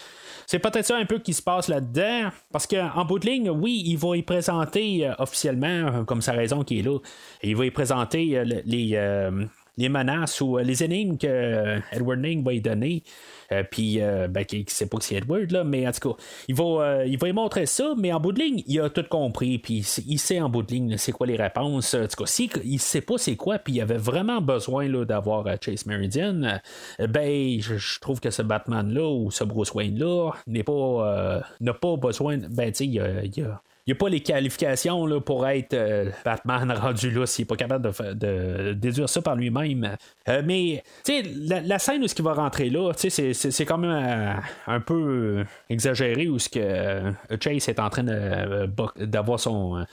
C'est 0.47 0.59
peut-être 0.59 0.85
ça 0.85 0.95
un 0.95 1.05
peu 1.05 1.19
qui 1.19 1.33
se 1.33 1.41
passe 1.41 1.67
là-dedans. 1.67 2.29
Parce 2.51 2.65
qu'en 2.65 3.05
bout 3.05 3.19
de 3.19 3.25
ligne, 3.25 3.49
oui, 3.49 3.83
il 3.85 3.97
va 3.97 4.15
y 4.15 4.23
présenter 4.23 5.05
euh, 5.07 5.13
officiellement, 5.19 5.67
euh, 5.67 6.03
comme 6.03 6.21
sa 6.21 6.31
raison 6.31 6.63
qui 6.63 6.79
est 6.79 6.83
là, 6.83 6.97
il 7.43 7.55
va 7.55 7.65
y 7.65 7.71
présenter 7.71 8.38
euh, 8.38 8.45
les, 8.65 9.41
les 9.78 9.89
menaces 9.89 10.41
ou 10.41 10.57
les 10.57 10.84
énigmes 10.84 11.17
que 11.17 11.80
Edward 11.91 12.19
Ning 12.19 12.43
va 12.43 12.53
y 12.53 12.61
donner. 12.61 13.03
Euh, 13.51 13.63
puis, 13.69 14.01
euh, 14.01 14.28
ben, 14.28 14.45
qui, 14.45 14.65
sait 14.67 14.88
pas 14.88 14.97
que 14.97 15.03
c'est 15.03 15.15
Edward, 15.15 15.51
là, 15.51 15.63
mais 15.63 15.88
en 15.88 15.91
tout 15.91 16.09
cas, 16.09 16.23
il 16.47 16.55
va, 16.55 16.63
euh, 16.63 17.05
il 17.05 17.17
va 17.17 17.30
y 17.30 17.34
montrer 17.34 17.65
ça, 17.65 17.93
mais 17.97 18.11
en 18.11 18.19
bout 18.19 18.34
de 18.34 18.39
ligne, 18.39 18.63
il 18.67 18.80
a 18.82 18.89
tout 18.89 19.05
compris, 19.09 19.57
puis 19.57 19.86
il 20.05 20.19
sait 20.19 20.41
en 20.41 20.49
bout 20.49 20.63
de 20.63 20.71
ligne 20.71 20.97
c'est 20.97 21.11
quoi 21.11 21.28
les 21.28 21.38
réponses. 21.38 21.93
En 21.93 22.07
tout 22.07 22.23
cas, 22.23 22.25
si 22.25 22.49
il 22.65 22.80
sait 22.80 23.01
pas 23.01 23.17
c'est 23.17 23.36
quoi, 23.36 23.59
puis 23.59 23.73
il 23.73 23.82
avait 23.82 23.97
vraiment 23.97 24.41
besoin 24.41 24.89
d'avoir 25.05 25.45
Chase 25.61 25.86
Meridian, 25.86 26.59
ben, 26.99 27.61
je, 27.61 27.99
trouve 27.99 28.19
que 28.19 28.32
ce 28.32 28.41
Batman-là 28.41 29.07
ou 29.07 29.32
ce 29.32 29.43
Bruce 29.43 29.73
Wayne-là 29.73 30.32
n'est 30.47 30.63
pas, 30.63 31.41
n'a 31.61 31.73
pas 31.73 31.95
besoin, 31.95 32.38
ben, 32.38 32.71
tu 32.71 32.78
sais, 32.78 32.86
il 32.86 32.93
y 32.93 33.41
a 33.41 33.61
il 33.88 33.91
n'y 33.91 33.93
a 33.93 33.99
pas 33.99 34.09
les 34.09 34.19
qualifications 34.19 35.05
là, 35.05 35.21
pour 35.21 35.47
être 35.47 35.73
euh, 35.73 36.11
Batman 36.25 36.69
rendu 36.77 37.09
là 37.09 37.25
s'il 37.25 37.43
n'est 37.43 37.47
pas 37.47 37.55
capable 37.55 37.89
de, 38.15 38.73
déduire 38.73 39.07
ça 39.07 39.21
par 39.21 39.38
lui-même. 39.38 39.95
Euh, 40.27 40.41
mais 40.45 40.83
la, 41.07 41.61
la 41.61 41.79
scène 41.79 42.03
où 42.03 42.07
ce 42.07 42.13
qui 42.13 42.21
va 42.21 42.33
rentrer 42.33 42.69
là, 42.69 42.91
c'est 42.97 43.65
quand 43.65 43.77
même 43.77 43.91
euh, 43.91 44.33
un 44.67 44.81
peu 44.81 45.45
exagéré 45.69 46.27
où 46.27 46.38
ce 46.38 46.49
que 46.49 47.13
Chase 47.39 47.69
est 47.69 47.79
en 47.79 47.89
train 47.89 48.03
d'avoir 48.03 49.39
son, 49.39 49.85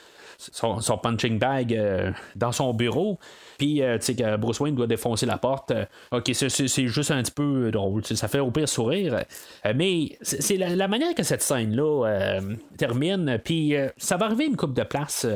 punching 1.01 1.39
bag 1.39 2.15
dans 2.35 2.51
son 2.51 2.75
bureau. 2.75 3.21
Puis, 3.59 3.83
euh, 3.83 3.99
tu 3.99 4.05
sais, 4.07 4.17
que 4.17 4.37
Bruce 4.37 4.61
Wayne 4.61 4.75
doit 4.75 4.87
défoncer 4.87 5.27
la 5.27 5.39
porte. 5.39 5.71
Euh, 5.71 5.85
ok, 6.13 6.31
c'est 6.35 6.87
juste 6.87 7.11
un 7.11 7.23
petit 7.23 7.33
peu 7.33 7.71
drôle. 7.71 8.05
Ça 8.05 8.29
fait 8.29 8.41
au 8.41 8.51
pire 8.51 8.69
sourire. 8.69 9.25
Euh, 9.67 9.73
mais 9.75 10.19
c'est 10.23 10.57
la, 10.57 10.89
manière 10.89 11.15
que 11.15 11.23
cette 11.23 11.43
scène-là 11.43 12.41
termine. 12.77 13.39
Puis, 13.43 13.75
ça 13.97 14.17
va 14.17 14.27
arriver 14.27 14.47
une 14.47 14.57
coupe 14.57 14.75
de 14.75 14.83
place 14.83 15.27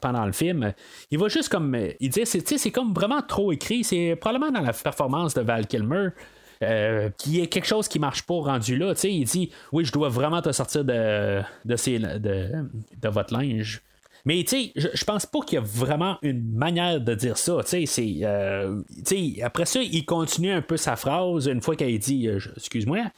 pendant 0.00 0.24
le 0.24 0.32
film. 0.32 0.72
Il 1.10 1.18
va 1.18 1.28
juste 1.28 1.48
comme. 1.48 1.76
Il 2.00 2.10
dit, 2.10 2.22
c'est 2.24 2.70
comme 2.70 2.92
vraiment 2.92 3.22
trop 3.22 3.52
écrit. 3.52 3.84
C'est 3.84 4.16
probablement 4.20 4.52
dans 4.52 4.64
la 4.64 4.72
performance 4.72 5.34
de 5.34 5.40
Val 5.40 5.66
Kilmer. 5.66 6.08
qui 7.18 7.40
est 7.40 7.46
quelque 7.48 7.66
chose 7.66 7.88
qui 7.88 7.98
marche 7.98 8.22
pas 8.22 8.34
rendu 8.34 8.76
là. 8.76 8.94
il 9.04 9.24
dit 9.24 9.50
Oui, 9.72 9.84
je 9.84 9.92
dois 9.92 10.08
vraiment 10.08 10.40
te 10.40 10.52
sortir 10.52 10.84
de, 10.84 11.40
de, 11.64 11.76
de 13.02 13.08
votre 13.08 13.34
linge. 13.34 13.82
Mais 14.24 14.44
tu 14.44 14.72
sais, 14.72 14.72
je 14.76 15.04
pense 15.04 15.26
pas 15.26 15.40
qu'il 15.40 15.56
y 15.56 15.58
a 15.58 15.64
vraiment 15.64 16.16
une 16.22 16.52
manière 16.54 17.00
de 17.00 17.14
dire 17.14 17.36
ça. 17.36 17.58
Tu 17.66 17.86
sais, 17.86 18.20
euh, 18.22 18.82
après 19.42 19.64
ça, 19.66 19.80
il 19.82 20.04
continue 20.04 20.52
un 20.52 20.62
peu 20.62 20.76
sa 20.76 20.96
phrase 20.96 21.46
une 21.46 21.60
fois 21.60 21.74
qu'il 21.76 21.98
dit 21.98 22.28
euh, 22.28 22.38
Excuse-moi. 22.56 23.10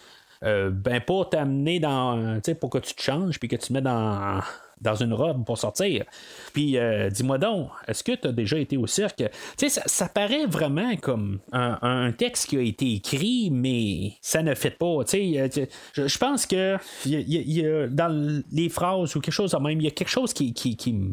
euh, 0.42 0.70
ben 0.70 1.00
pas 1.00 1.24
t'amener 1.26 1.78
dans, 1.80 2.40
pour 2.60 2.70
que 2.70 2.78
tu 2.78 2.94
te 2.94 3.02
changes, 3.02 3.38
puis 3.38 3.48
que 3.48 3.56
tu 3.56 3.68
te 3.68 3.72
mets 3.72 3.82
dans 3.82 4.40
dans 4.84 4.94
une 4.94 5.12
robe 5.12 5.44
pour 5.44 5.58
sortir. 5.58 6.04
Puis 6.52 6.78
euh, 6.78 7.10
dis-moi 7.10 7.38
donc, 7.38 7.70
est-ce 7.88 8.04
que 8.04 8.12
tu 8.12 8.28
as 8.28 8.32
déjà 8.32 8.58
été 8.58 8.76
au 8.76 8.86
cirque? 8.86 9.24
Tu 9.56 9.68
sais, 9.68 9.80
ça, 9.84 10.08
paraît 10.08 10.46
vraiment 10.46 10.94
comme 10.96 11.40
un, 11.52 12.12
texte 12.12 12.48
qui 12.48 12.56
a 12.58 12.60
été 12.60 12.94
écrit, 12.94 13.50
mais 13.50 14.12
ça 14.20 14.42
ne 14.42 14.54
fait 14.54 14.70
pas. 14.70 15.02
Tu 15.04 15.34
sais, 15.34 15.68
je, 15.94 16.18
pense 16.18 16.46
que 16.46 16.76
y 17.06 17.66
a, 17.66 17.88
dans 17.88 18.42
les 18.52 18.68
phrases 18.68 19.16
ou 19.16 19.20
quelque 19.20 19.32
chose 19.32 19.54
même, 19.60 19.80
il 19.80 19.84
y 19.84 19.88
a 19.88 19.90
quelque 19.90 20.08
chose 20.08 20.32
qui, 20.32 20.54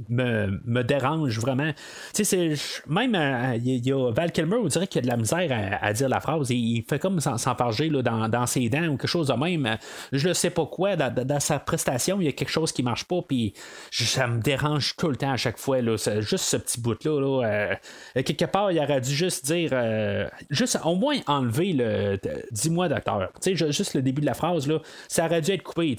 me, 0.10 0.60
me, 0.66 0.84
dérange 0.84 1.40
vraiment. 1.40 1.72
Tu 2.14 2.26
sais, 2.26 2.54
même 2.88 3.16
euh, 3.16 3.58
il 3.64 3.86
y, 3.86 3.92
a 3.92 4.12
Val 4.12 4.32
Kilmer, 4.32 4.58
on 4.58 4.68
dirait 4.68 4.88
qu'il 4.88 4.98
y 4.98 5.04
a 5.04 5.04
de 5.04 5.12
la 5.12 5.18
misère 5.18 5.80
à, 5.82 5.94
dire 5.94 6.10
la 6.10 6.20
phrase 6.20 6.52
et 6.52 6.56
il 6.56 6.84
fait 6.84 7.00
comme 7.00 7.20
s'enfarger 7.20 7.90
dans, 7.90 8.28
dans 8.28 8.46
ses 8.46 8.70
dents 8.70 8.88
ou 8.88 8.98
quelque 8.98 9.08
chose 9.08 9.28
de 9.28 9.34
même. 9.34 9.78
Je 10.12 10.28
ne 10.28 10.34
sais 10.34 10.50
pas 10.50 10.66
quoi, 10.66 10.96
dans, 10.96 11.14
dans, 11.14 11.40
sa 11.40 11.60
prestation, 11.60 12.20
il 12.20 12.26
y 12.26 12.30
a 12.30 12.34
quelque 12.34 12.52
chose 12.52 12.72
qui 12.72 12.84
marche 12.84 13.06
pas, 13.06 13.22
puis 13.22 13.54
ça 13.92 14.28
me 14.28 14.42
dérange 14.42 14.96
tout 14.96 15.10
le 15.10 15.16
temps 15.16 15.32
à 15.32 15.38
chaque 15.38 15.58
fois. 15.58 15.82
Là, 15.82 15.98
juste 16.22 16.46
ce 16.46 16.58
petit 16.58 16.80
bout-là. 16.80 17.44
Euh, 17.44 17.76
quelque 18.24 18.46
part, 18.46 18.72
il 18.72 18.80
aurait 18.80 19.02
dû 19.02 19.14
juste 19.14 19.46
dire. 19.46 19.72
Euh, 19.74 20.28
juste 20.50 20.80
au 20.86 20.96
moins 20.96 21.18
enlever 21.28 21.74
le. 21.74 22.18
Dis-moi, 22.52 22.88
docteur. 22.88 23.32
juste 23.46 23.94
le 23.94 24.02
début 24.02 24.22
de 24.22 24.26
la 24.26 24.34
phrase, 24.34 24.68
là, 24.68 24.80
ça 25.08 25.26
aurait 25.26 25.42
dû 25.42 25.52
être 25.52 25.64
coupé. 25.64 25.96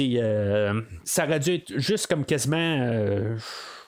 Euh, 0.00 0.80
ça 1.04 1.24
aurait 1.26 1.40
dû 1.40 1.54
être 1.54 1.78
juste 1.78 2.06
comme 2.06 2.24
quasiment 2.24 3.36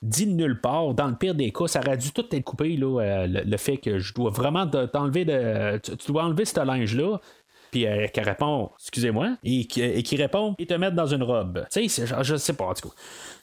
dit 0.03 0.27
de 0.27 0.33
nulle 0.33 0.61
part. 0.61 0.95
Dans 0.95 1.09
le 1.09 1.15
pire 1.15 1.35
des 1.35 1.51
cas, 1.51 1.67
ça 1.67 1.81
aurait 1.81 1.97
dû 1.97 2.13
tout 2.13 2.25
être 2.31 2.45
coupé, 2.45 2.77
là, 2.77 3.27
le, 3.27 3.57
fait 3.57 3.79
que 3.79 3.99
je 3.99 4.15
dois 4.15 4.31
vraiment 4.31 4.67
t'enlever 4.67 5.25
de. 5.25 5.79
Tu, 5.79 6.13
dois 6.13 6.25
enlever 6.25 6.45
ce 6.45 6.65
linge-là. 6.65 7.21
Puis 7.71 7.87
qui 8.12 8.21
répond, 8.21 8.71
excusez-moi, 8.79 9.37
et 9.45 9.66
qui, 9.66 10.16
répond, 10.16 10.55
et 10.59 10.66
te 10.66 10.75
mettre 10.75 10.97
dans 10.97 11.07
une 11.07 11.23
robe. 11.23 11.64
Tu 11.73 11.89
sais, 11.89 12.07
je 12.23 12.37
sais 12.37 12.53
pas, 12.53 12.66
en 12.66 12.75
tout 12.75 12.89
cas 12.89 12.95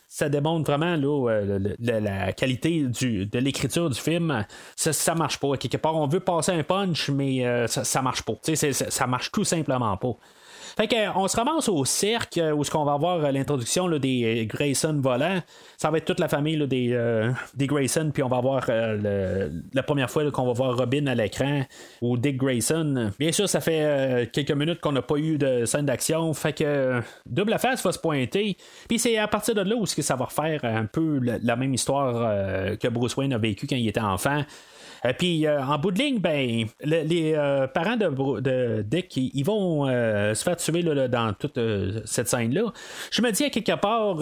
ça 0.09 0.29
démontre 0.29 0.71
vraiment 0.71 0.95
là, 0.95 1.29
euh, 1.29 1.75
la 1.79 2.31
qualité 2.33 2.83
de 2.83 3.39
l'écriture 3.39 3.89
du 3.89 3.99
film. 3.99 4.45
Ça, 4.75 4.93
ça 4.93 5.15
marche 5.15 5.37
pas. 5.37 5.57
Quelque 5.57 5.77
part, 5.77 5.95
on 5.95 6.07
veut 6.07 6.21
passer 6.21 6.53
un 6.53 6.63
punch, 6.63 7.09
mais 7.09 7.45
euh, 7.45 7.67
ça, 7.67 7.83
ça 7.83 8.01
marche 8.01 8.23
pas. 8.23 8.33
Ça, 8.41 8.73
ça 8.73 9.07
marche 9.07 9.31
tout 9.31 9.43
simplement 9.43 9.95
pas. 9.97 10.15
Fait 10.75 10.89
on 11.15 11.27
se 11.27 11.37
ramasse 11.37 11.69
au 11.69 11.85
cirque 11.85 12.39
où 12.55 12.63
ce 12.63 12.71
qu'on 12.71 12.83
va 12.83 12.93
avoir 12.93 13.23
euh, 13.23 13.31
l'introduction 13.31 13.87
des 13.97 14.47
Grayson 14.49 14.99
volants. 15.01 15.41
Ça 15.77 15.91
va 15.91 15.99
être 15.99 16.05
toute 16.05 16.19
la 16.19 16.27
famille 16.27 16.57
des, 16.67 16.99
des 17.53 17.67
Grayson, 17.67 18.11
puis 18.13 18.23
on 18.23 18.29
va 18.29 18.41
voir 18.41 18.65
la 18.67 19.83
première 19.83 20.09
fois 20.09 20.29
qu'on 20.31 20.45
va 20.45 20.53
voir 20.53 20.75
Robin 20.75 21.05
à 21.05 21.13
l'écran 21.15 21.61
ou 22.01 22.17
Dick 22.17 22.37
Grayson. 22.37 23.11
Bien 23.19 23.31
sûr, 23.31 23.47
ça 23.47 23.61
fait 23.61 24.29
quelques 24.33 24.51
minutes 24.51 24.79
qu'on 24.81 24.91
n'a 24.91 25.03
pas 25.03 25.17
eu 25.17 25.37
de 25.37 25.65
scène 25.65 25.85
d'action. 25.85 26.33
Fait 26.33 26.53
que 26.53 27.01
double 27.25 27.57
face 27.59 27.83
va 27.83 27.91
se 27.91 27.99
pointer. 27.99 28.57
Puis 28.87 28.99
c'est 28.99 29.17
à 29.17 29.27
partir 29.27 29.55
de 29.55 29.61
là 29.61 29.75
où 29.75 29.85
ça 29.85 30.15
va 30.15 30.25
refaire 30.25 30.63
un 30.63 30.85
peu 30.85 31.19
la, 31.19 31.55
même 31.55 31.73
histoire 31.73 32.15
euh, 32.17 32.75
que 32.75 32.87
Bruce 32.87 33.15
Wayne 33.15 33.33
a 33.33 33.37
vécu 33.37 33.67
quand 33.67 33.75
il 33.75 33.87
était 33.87 33.99
enfant. 33.99 34.43
Et 35.03 35.07
euh, 35.07 35.13
puis 35.17 35.45
euh, 35.45 35.63
en 35.63 35.77
bout 35.77 35.91
de 35.91 35.99
ligne, 35.99 36.19
ben, 36.19 36.65
les 36.83 37.67
parents 37.73 37.97
de, 37.97 38.81
Dick, 38.81 39.17
ils, 39.17 39.43
vont 39.43 39.85
se 39.87 40.43
faire 40.43 40.57
tuer 40.57 40.83
dans 40.83 41.33
toute 41.33 41.59
cette 42.05 42.27
scène-là. 42.27 42.73
Je 43.11 43.21
me 43.21 43.31
dis 43.31 43.45
à 43.45 43.49
quelque 43.49 43.75
part, 43.75 44.17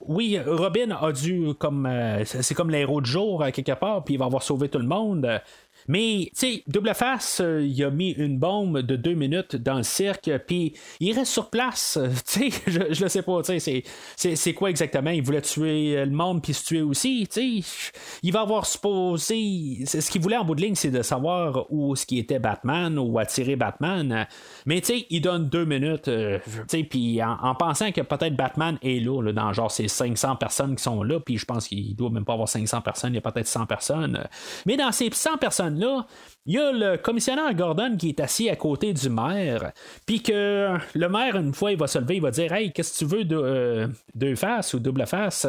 oui, 0.00 0.38
Robin 0.46 0.90
a 0.90 1.12
dû 1.12 1.54
comme 1.58 1.88
c'est 2.24 2.54
comme 2.54 2.70
l'héros 2.70 3.00
de 3.00 3.06
jour 3.06 3.42
à 3.42 3.52
quelque 3.52 3.72
part, 3.72 4.04
puis 4.04 4.14
il 4.14 4.18
va 4.18 4.26
avoir 4.26 4.42
sauvé 4.42 4.68
tout 4.68 4.78
le 4.78 4.86
monde. 4.86 5.40
Mais, 5.88 6.30
tu 6.30 6.30
sais, 6.34 6.62
Double 6.66 6.94
Face, 6.94 7.40
euh, 7.40 7.64
il 7.64 7.82
a 7.82 7.90
mis 7.90 8.10
une 8.10 8.38
bombe 8.38 8.80
de 8.80 8.96
deux 8.96 9.14
minutes 9.14 9.56
dans 9.56 9.78
le 9.78 9.82
cirque, 9.82 10.30
puis 10.46 10.74
il 11.00 11.12
reste 11.14 11.32
sur 11.32 11.50
place. 11.50 11.98
Tu 12.28 12.50
sais, 12.50 12.62
je, 12.66 12.92
je 12.92 13.02
le 13.02 13.08
sais 13.08 13.22
pas, 13.22 13.42
tu 13.42 13.58
sais, 13.58 13.82
c'est 14.16 14.54
quoi 14.54 14.68
exactement? 14.68 15.10
Il 15.10 15.22
voulait 15.22 15.40
tuer 15.40 16.04
le 16.04 16.10
monde 16.10 16.42
puis 16.42 16.52
se 16.52 16.64
tuer 16.64 16.82
aussi, 16.82 17.26
tu 17.30 17.62
sais. 17.62 17.90
Il 18.22 18.32
va 18.32 18.42
avoir 18.42 18.66
supposé. 18.66 19.84
Ce 19.86 20.10
qu'il 20.10 20.20
voulait 20.20 20.36
en 20.36 20.44
bout 20.44 20.54
de 20.54 20.60
ligne, 20.60 20.74
c'est 20.74 20.90
de 20.90 21.02
savoir 21.02 21.66
où 21.70 21.96
ce 21.96 22.04
qui 22.04 22.18
était 22.18 22.38
Batman 22.38 22.98
ou 22.98 23.18
attirer 23.18 23.56
Batman. 23.56 24.26
Mais, 24.66 24.80
tu 24.80 24.86
sais, 24.88 25.06
il 25.08 25.20
donne 25.22 25.48
deux 25.48 25.64
minutes, 25.64 26.08
euh, 26.08 26.38
tu 26.44 26.62
sais, 26.68 26.84
puis 26.84 27.22
en, 27.22 27.54
pensant 27.54 27.92
que 27.92 28.02
peut-être 28.02 28.36
Batman 28.36 28.78
est 28.82 29.00
là, 29.02 29.32
dans 29.32 29.52
genre 29.52 29.70
ces 29.70 29.88
500 29.88 30.36
personnes 30.36 30.76
qui 30.76 30.82
sont 30.82 31.02
là, 31.02 31.20
puis 31.20 31.38
je 31.38 31.44
pense 31.44 31.68
qu'il 31.68 31.96
doit 31.96 32.10
même 32.10 32.24
pas 32.24 32.34
avoir 32.34 32.48
500 32.48 32.80
personnes, 32.82 33.12
il 33.12 33.16
y 33.16 33.18
a 33.18 33.30
peut-être 33.30 33.46
100 33.46 33.66
personnes. 33.66 34.26
Mais 34.66 34.76
dans 34.76 34.92
ces 34.92 35.08
100 35.10 35.38
personnes 35.38 35.77
là 35.78 36.06
il 36.48 36.54
y 36.54 36.58
a 36.58 36.72
le 36.72 36.96
commissionnaire 36.96 37.52
Gordon 37.54 37.94
qui 37.98 38.08
est 38.08 38.20
assis 38.20 38.48
à 38.48 38.56
côté 38.56 38.94
du 38.94 39.10
maire, 39.10 39.72
puis 40.06 40.22
que 40.22 40.78
le 40.94 41.08
maire, 41.10 41.36
une 41.36 41.52
fois, 41.52 41.72
il 41.72 41.78
va 41.78 41.86
se 41.86 41.98
lever, 41.98 42.16
il 42.16 42.22
va 42.22 42.30
dire 42.30 42.50
Hey, 42.54 42.72
qu'est-ce 42.72 42.94
que 42.94 43.04
tu 43.04 43.16
veux 43.16 43.24
de 43.24 43.36
euh, 43.36 43.86
deux 44.14 44.34
faces 44.34 44.72
ou 44.72 44.78
double 44.78 45.06
face? 45.06 45.46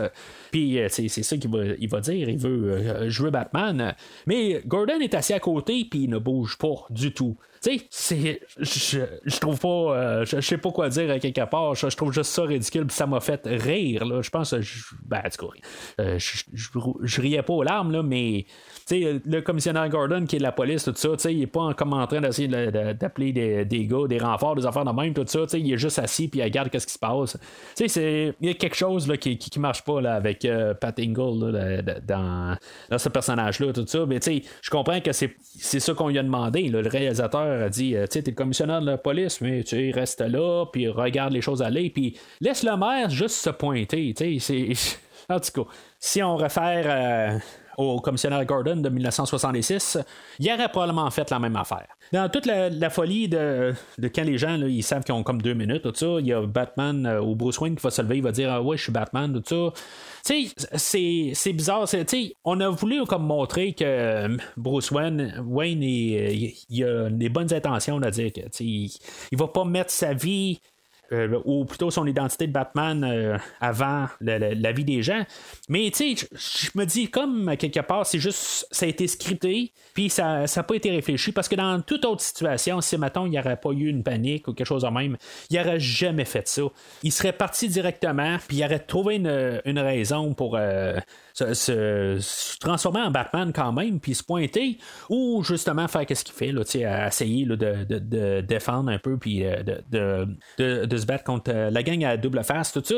Puis 0.51 0.77
euh, 0.77 0.87
c'est, 0.89 1.07
ça 1.07 1.37
qu'il 1.37 1.49
va, 1.49 1.63
il 1.79 1.87
va 1.87 2.01
dire 2.01 2.27
il 2.27 2.37
veut 2.37 2.73
euh, 2.73 3.09
jouer 3.09 3.31
Batman. 3.31 3.95
Mais 4.27 4.61
Gordon 4.65 4.99
est 4.99 5.13
assis 5.13 5.31
à 5.31 5.39
côté, 5.39 5.87
puis 5.89 6.01
il 6.03 6.09
ne 6.09 6.17
bouge 6.17 6.57
pas 6.57 6.85
du 6.89 7.13
tout. 7.13 7.37
Tu 7.61 7.77
sais, 7.77 7.87
c'est. 7.89 8.41
Je, 8.57 9.39
trouve 9.39 9.57
pas. 9.57 10.25
je, 10.25 10.41
sais 10.41 10.57
pas 10.57 10.71
quoi 10.71 10.89
dire 10.89 11.11
à 11.11 11.19
quelque 11.19 11.49
part. 11.49 11.75
Je, 11.75 11.87
trouve 11.95 12.11
juste 12.11 12.31
ça 12.31 12.43
ridicule. 12.43 12.87
ça 12.89 13.05
m'a 13.05 13.21
fait 13.21 13.41
rire. 13.45 14.05
Là. 14.05 14.21
Je 14.21 14.29
pense. 14.29 14.53
Je, 14.59 14.83
ben, 15.05 15.21
je, 15.97 17.21
riais 17.21 17.41
pas 17.41 17.53
aux 17.53 17.63
larmes, 17.63 17.91
là, 17.91 18.03
mais 18.03 18.45
le 18.91 19.39
commissionnaire 19.41 19.87
Gordon 19.89 20.25
qui 20.25 20.35
est 20.35 20.39
de 20.39 20.43
la 20.43 20.51
police, 20.51 20.83
tout 20.83 20.93
ça, 20.95 21.31
il 21.31 21.43
est 21.43 21.47
pas 21.47 21.73
comme 21.73 21.93
en 21.93 22.05
train 22.07 22.21
d'essayer 22.21 22.47
d'appeler 22.47 23.31
des, 23.31 23.65
des, 23.65 23.85
gars, 23.85 24.07
des 24.07 24.17
renforts, 24.17 24.55
des 24.55 24.65
affaires 24.65 24.85
de 24.85 24.91
même, 24.91 25.13
tout 25.13 25.25
ça. 25.27 25.45
Il 25.53 25.71
est 25.71 25.77
juste 25.77 25.99
assis 25.99 26.27
puis 26.27 26.39
il 26.39 26.43
regarde 26.43 26.69
qu'est-ce 26.69 26.87
qui 26.87 26.93
se 26.93 26.99
passe. 26.99 27.37
Il 27.79 28.33
y 28.41 28.49
a 28.49 28.53
quelque 28.53 28.75
chose 28.75 29.07
là, 29.07 29.17
qui, 29.17 29.37
qui, 29.37 29.59
marche 29.59 29.83
pas 29.83 30.01
là, 30.01 30.15
avec 30.15 30.45
euh, 30.45 30.73
Pat 30.73 30.97
Ingle 30.99 31.83
dans, 32.07 32.57
dans, 32.89 32.97
ce 32.97 33.09
personnage-là, 33.09 33.73
tout 33.73 33.85
ça. 33.85 34.05
Mais 34.07 34.19
je 34.21 34.69
comprends 34.69 34.99
que 35.01 35.11
c'est 35.11 35.79
ça 35.79 35.93
qu'on 35.93 36.07
lui 36.07 36.19
a 36.19 36.23
demandé. 36.23 36.69
Le 36.69 36.87
réalisateur 36.87 37.65
a 37.65 37.69
dit 37.69 37.95
euh, 37.95 38.07
Tu 38.07 38.19
es 38.19 38.23
le 38.25 38.31
commissionnaire 38.33 38.81
de 38.81 38.87
la 38.87 38.97
police, 38.97 39.41
mais 39.41 39.63
tu 39.63 39.91
reste 39.91 40.21
là, 40.21 40.65
puis 40.71 40.87
regarde 40.87 41.33
les 41.33 41.41
choses 41.41 41.61
aller, 41.61 41.89
puis 41.89 42.17
laisse 42.41 42.63
le 42.63 42.75
maire 42.77 43.09
juste 43.09 43.35
se 43.35 43.49
pointer. 43.49 44.13
En 45.31 45.39
tout 45.39 45.63
cas, 45.63 45.69
si 45.99 46.23
on 46.23 46.35
réfère 46.35 47.39
au 47.79 47.99
commissionnaire 48.01 48.43
Gordon 48.45 48.77
de 48.77 48.89
1966, 48.89 49.97
il 50.39 50.51
aurait 50.51 50.69
probablement 50.69 51.09
fait 51.09 51.29
la 51.29 51.39
même 51.39 51.55
affaire. 51.55 51.87
Dans 52.11 52.29
toute 52.29 52.45
la, 52.45 52.89
folie 52.89 53.29
de, 53.29 53.73
quand 54.13 54.23
les 54.23 54.37
gens 54.37 54.55
ils 54.57 54.83
savent 54.83 55.03
qu'ils 55.03 55.15
ont 55.15 55.23
comme 55.23 55.41
deux 55.41 55.53
minutes, 55.53 55.83
tout 55.83 55.93
ça, 55.95 56.17
il 56.19 56.27
y 56.27 56.33
a 56.33 56.41
Batman 56.45 57.05
euh, 57.05 57.21
ou 57.21 57.35
Bruce 57.35 57.59
Wayne 57.59 57.75
qui 57.75 57.81
va 57.81 57.91
se 57.91 58.01
lever, 58.01 58.17
il 58.17 58.23
va 58.23 58.31
dire 58.31 58.51
ah, 58.51 58.61
Ouais, 58.61 58.77
je 58.77 58.83
suis 58.83 58.91
Batman, 58.91 59.41
tout 59.41 59.71
ça. 59.73 59.81
Tu 60.25 60.49
sais, 60.75 61.33
c'est 61.33 61.53
bizarre. 61.53 61.85
On 62.43 62.59
a 62.59 62.69
voulu 62.69 63.05
comme 63.05 63.25
montrer 63.25 63.73
que 63.73 63.83
euh, 63.85 64.37
Bruce 64.57 64.91
Wayne, 64.91 65.41
Wayne 65.45 65.81
il, 65.81 66.83
a 66.83 67.09
des 67.09 67.29
bonnes 67.29 67.53
intentions 67.53 68.01
à 68.01 68.11
dire 68.11 68.33
que 68.33 68.41
il, 68.59 68.91
il 69.31 69.37
va 69.37 69.47
pas 69.47 69.63
mettre 69.63 69.91
sa 69.91 70.13
vie 70.13 70.59
euh, 71.11 71.39
ou 71.45 71.65
plutôt 71.65 71.89
son 71.89 72.05
identité 72.05 72.45
de 72.45 72.51
Batman 72.51 73.03
euh, 73.03 73.37
avant 73.61 74.07
la, 74.21 74.71
vie 74.71 74.83
des 74.83 75.01
gens. 75.01 75.23
Mais 75.67 75.89
tu 75.91 76.15
sais, 76.15 76.27
je 76.31 76.69
me 76.75 76.85
dis 76.85 77.09
comme 77.09 77.55
quelque 77.57 77.79
part, 77.79 78.05
c'est 78.05 78.19
juste, 78.19 78.67
ça 78.69 78.85
a 78.85 78.89
été 78.89 79.07
scripté, 79.07 79.71
puis 79.95 80.09
ça 80.09 80.45
n'a 80.55 80.63
pas 80.63 80.75
été 80.75 80.91
réfléchi, 80.91 81.31
parce 81.31 81.49
que 81.49 81.55
dans 81.55 81.81
toute 81.81 82.05
autre 82.05 82.21
situation, 82.21 82.79
si 82.81 82.95
maintenant 82.97 83.25
il 83.25 83.31
n'y 83.31 83.39
aurait 83.39 83.57
pas 83.59 83.71
eu 83.71 83.87
une 83.87 84.03
panique 84.03 84.47
ou 84.47 84.53
quelque 84.53 84.67
chose 84.67 84.83
de 84.83 84.89
même, 84.89 85.17
il 85.49 85.57
n'aurait 85.57 85.79
jamais 85.79 86.25
fait 86.25 86.47
ça. 86.47 86.61
Il 87.01 87.11
serait 87.11 87.33
parti 87.33 87.67
directement, 87.67 88.37
puis 88.47 88.57
il 88.57 88.63
aurait 88.63 88.79
trouvé 88.79 89.15
une, 89.15 89.79
raison 89.79 90.33
pour 90.33 90.57
euh, 90.57 90.99
se, 91.33 92.59
transformer 92.59 93.01
en 93.01 93.11
Batman 93.11 93.51
quand 93.53 93.71
même, 93.71 93.99
puis 93.99 94.13
se 94.13 94.23
pointer, 94.23 94.77
ou 95.09 95.43
justement 95.43 95.87
faire 95.87 96.05
ce 96.07 96.23
qu'il 96.23 96.35
fait, 96.35 96.51
là, 96.51 96.61
essayer 97.07 97.45
de, 97.45 97.55
de, 97.55 98.41
défendre 98.41 98.91
un 98.91 98.99
peu, 98.99 99.17
puis 99.17 99.39
de, 99.39 100.27
de 100.59 100.98
se 100.99 101.05
battre 101.05 101.23
contre 101.23 101.51
euh, 101.53 101.69
la 101.69 101.83
gang 101.83 102.03
à 102.03 102.17
double 102.17 102.43
face, 102.43 102.71
tout 102.71 102.83
ça. 102.83 102.95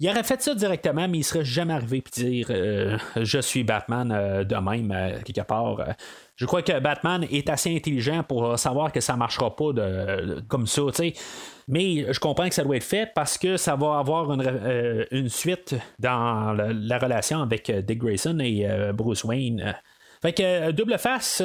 Il 0.00 0.08
aurait 0.08 0.22
fait 0.22 0.40
ça 0.40 0.54
directement, 0.54 1.08
mais 1.08 1.18
il 1.18 1.22
serait 1.24 1.44
jamais 1.44 1.74
arrivé 1.74 2.02
puis 2.02 2.24
dire 2.24 2.46
euh, 2.50 2.98
je 3.16 3.38
suis 3.38 3.64
Batman 3.64 4.12
euh, 4.12 4.44
de 4.44 4.56
même, 4.56 5.22
quelque 5.24 5.42
part. 5.42 5.78
Je 6.36 6.46
crois 6.46 6.62
que 6.62 6.78
Batman 6.80 7.26
est 7.30 7.48
assez 7.48 7.74
intelligent 7.74 8.24
pour 8.24 8.58
savoir 8.58 8.92
que 8.92 9.00
ça 9.00 9.16
marchera 9.16 9.54
pas 9.54 9.72
de, 9.72 10.40
comme 10.48 10.66
ça, 10.66 10.82
Mais 11.68 12.12
je 12.12 12.18
comprends 12.18 12.48
que 12.48 12.54
ça 12.54 12.64
doit 12.64 12.76
être 12.76 12.84
fait 12.84 13.10
parce 13.14 13.38
que 13.38 13.56
ça 13.56 13.76
va 13.76 13.98
avoir 13.98 14.32
une, 14.32 15.28
suite 15.28 15.76
dans 16.00 16.52
la, 16.52 16.98
relation 16.98 17.40
avec 17.40 17.70
Dick 17.70 17.98
Grayson 17.98 18.38
et 18.40 18.66
Bruce 18.92 19.22
Wayne. 19.22 19.74
Fait 20.22 20.32
que 20.32 20.72
double 20.72 20.98
face, 20.98 21.42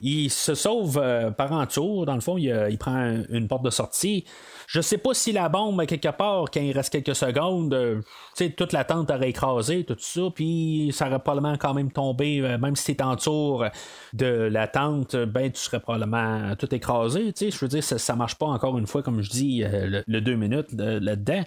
il 0.00 0.30
se 0.30 0.54
sauve 0.54 1.02
par 1.36 1.52
en 1.52 1.66
tour. 1.66 2.06
Dans 2.06 2.14
le 2.14 2.20
fond, 2.20 2.38
il, 2.38 2.78
prend 2.78 2.94
un- 2.94 3.24
une 3.28 3.48
porte 3.48 3.64
de 3.64 3.70
sortie. 3.70 4.24
Je 4.72 4.80
sais 4.80 4.96
pas 4.96 5.12
si 5.12 5.32
la 5.32 5.50
bombe, 5.50 5.84
quelque 5.84 6.08
part, 6.08 6.46
quand 6.50 6.60
il 6.60 6.72
reste 6.72 6.90
quelques 6.90 7.14
secondes, 7.14 7.74
euh, 7.74 8.00
tu 8.34 8.54
toute 8.54 8.72
la 8.72 8.84
tente 8.84 9.10
aurait 9.10 9.28
écrasé, 9.28 9.84
tout 9.84 9.98
ça, 9.98 10.22
puis 10.34 10.88
ça 10.94 11.08
aurait 11.08 11.18
probablement 11.18 11.58
quand 11.58 11.74
même 11.74 11.92
tombé, 11.92 12.40
euh, 12.40 12.56
même 12.56 12.74
si 12.74 12.96
t'es 12.96 13.02
en 13.02 13.16
tour 13.16 13.66
de 14.14 14.24
la 14.24 14.68
tente, 14.68 15.14
euh, 15.14 15.26
ben 15.26 15.52
tu 15.52 15.60
serais 15.60 15.78
probablement 15.78 16.56
tout 16.56 16.74
écrasé, 16.74 17.34
tu 17.34 17.50
je 17.50 17.58
veux 17.58 17.68
dire, 17.68 17.84
ça, 17.84 17.98
ça 17.98 18.16
marche 18.16 18.36
pas 18.36 18.46
encore 18.46 18.78
une 18.78 18.86
fois, 18.86 19.02
comme 19.02 19.20
je 19.20 19.28
dis, 19.28 19.62
le, 19.62 20.20
deux 20.22 20.36
minutes 20.36 20.72
là-dedans. 20.72 21.42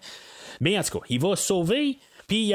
Mais 0.62 0.78
en 0.78 0.84
tout 0.84 1.00
cas, 1.00 1.06
il 1.10 1.20
va 1.20 1.36
sauver, 1.36 1.98
puis 2.28 2.54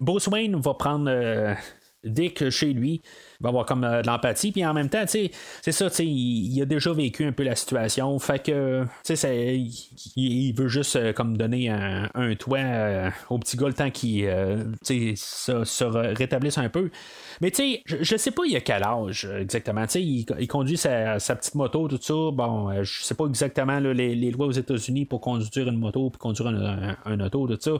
Bruce 0.00 0.28
va 0.28 0.74
prendre 0.74 1.56
Dick 2.04 2.50
chez 2.50 2.72
lui. 2.72 3.02
Il 3.40 3.42
va 3.44 3.48
avoir 3.50 3.66
comme 3.66 3.84
euh, 3.84 4.02
de 4.02 4.06
l'empathie, 4.06 4.52
puis 4.52 4.64
en 4.64 4.72
même 4.74 4.88
temps, 4.88 5.04
c'est 5.06 5.30
ça, 5.72 5.88
il, 6.00 6.54
il 6.54 6.62
a 6.62 6.64
déjà 6.64 6.92
vécu 6.92 7.24
un 7.24 7.32
peu 7.32 7.42
la 7.42 7.54
situation, 7.54 8.18
fait 8.18 8.42
que, 8.44 8.84
c'est- 9.02 9.56
il, 9.58 9.72
il 10.16 10.52
veut 10.54 10.68
juste 10.68 10.96
euh, 10.96 11.12
comme 11.12 11.36
donner 11.36 11.68
un, 11.68 12.08
un 12.14 12.34
toit 12.34 12.58
euh, 12.58 13.10
au 13.30 13.38
petit 13.38 13.56
gars 13.56 13.66
le 13.68 13.74
temps 13.74 13.90
qu'il, 13.90 14.24
se, 15.16 15.84
rétablisse 16.16 16.58
un 16.58 16.68
peu. 16.68 16.90
Mais 17.40 17.50
tu 17.50 17.56
sais, 17.56 17.82
je, 17.84 17.96
je 18.00 18.16
sais 18.16 18.30
pas 18.30 18.42
il 18.46 18.56
a 18.56 18.60
quel 18.60 18.82
âge 18.82 19.28
exactement, 19.38 19.84
il, 19.94 20.24
il 20.38 20.48
conduit 20.48 20.76
sa, 20.76 21.18
petite 21.18 21.54
moto, 21.54 21.88
tout 21.88 21.98
ça, 22.00 22.14
bon, 22.32 22.82
je 22.82 23.02
sais 23.02 23.14
pas 23.14 23.26
exactement 23.26 23.78
les, 23.78 24.14
les 24.14 24.30
lois 24.30 24.46
aux 24.46 24.52
États-Unis 24.52 25.04
pour 25.04 25.20
conduire 25.20 25.68
une 25.68 25.78
moto, 25.78 26.10
puis 26.10 26.18
conduire 26.18 26.48
un, 26.48 26.90
un- 26.90 26.96
un 27.04 27.20
auto, 27.20 27.46
tout 27.48 27.58
ça. 27.60 27.72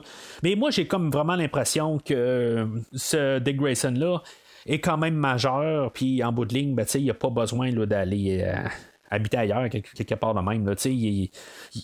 Mais 0.43 0.55
moi, 0.55 0.69
j'ai 0.71 0.85
comme 0.87 1.09
vraiment 1.11 1.35
l'impression 1.35 1.97
que 1.99 2.67
ce 2.93 3.39
Dick 3.39 3.57
Grayson-là, 3.57 4.21
est 4.67 4.79
quand 4.79 4.97
même 4.97 5.15
majeur, 5.15 5.91
puis 5.91 6.23
en 6.23 6.31
bout 6.31 6.45
de 6.45 6.53
ligne, 6.53 6.75
ben, 6.75 6.85
il 6.93 7.03
n'y 7.03 7.09
a 7.09 7.13
pas 7.13 7.29
besoin 7.29 7.71
d'aller 7.71 8.43
euh, 8.43 8.67
habiter 9.09 9.37
ailleurs, 9.37 9.69
quelque, 9.69 10.15
part 10.15 10.33
de 10.33 10.41
même. 10.41 10.73
Il 10.85 11.29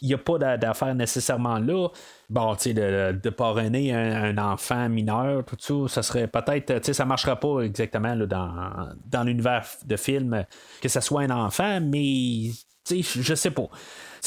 n'y 0.02 0.14
a 0.14 0.18
pas 0.18 0.38
d'a- 0.38 0.58
d'affaires 0.58 0.96
nécessairement 0.96 1.60
là. 1.60 1.90
Bon, 2.30 2.56
tu 2.56 2.64
sais, 2.64 2.74
de, 2.74 3.18
de 3.22 3.30
parrainer 3.30 3.94
un, 3.94 4.38
un 4.38 4.38
enfant 4.38 4.90
mineur, 4.90 5.44
tout 5.46 5.56
ça, 5.60 5.74
ça 5.88 6.04
serait 6.04 6.28
peut-être, 6.28 6.80
tu 6.80 6.84
sais, 6.84 6.94
ça 6.94 7.06
marcherait 7.06 7.40
pas 7.40 7.62
exactement 7.62 8.16
là, 8.16 8.26
dans, 8.26 8.90
dans 9.06 9.24
l'univers 9.24 9.66
de 9.86 9.96
film 9.96 10.46
que 10.82 10.90
ça 10.90 11.02
soit 11.02 11.22
un 11.22 11.30
enfant, 11.30 11.80
mais 11.82 12.50
tu 12.86 13.04
sais, 13.04 13.22
je 13.22 13.36
sais 13.36 13.52
pas. 13.52 13.70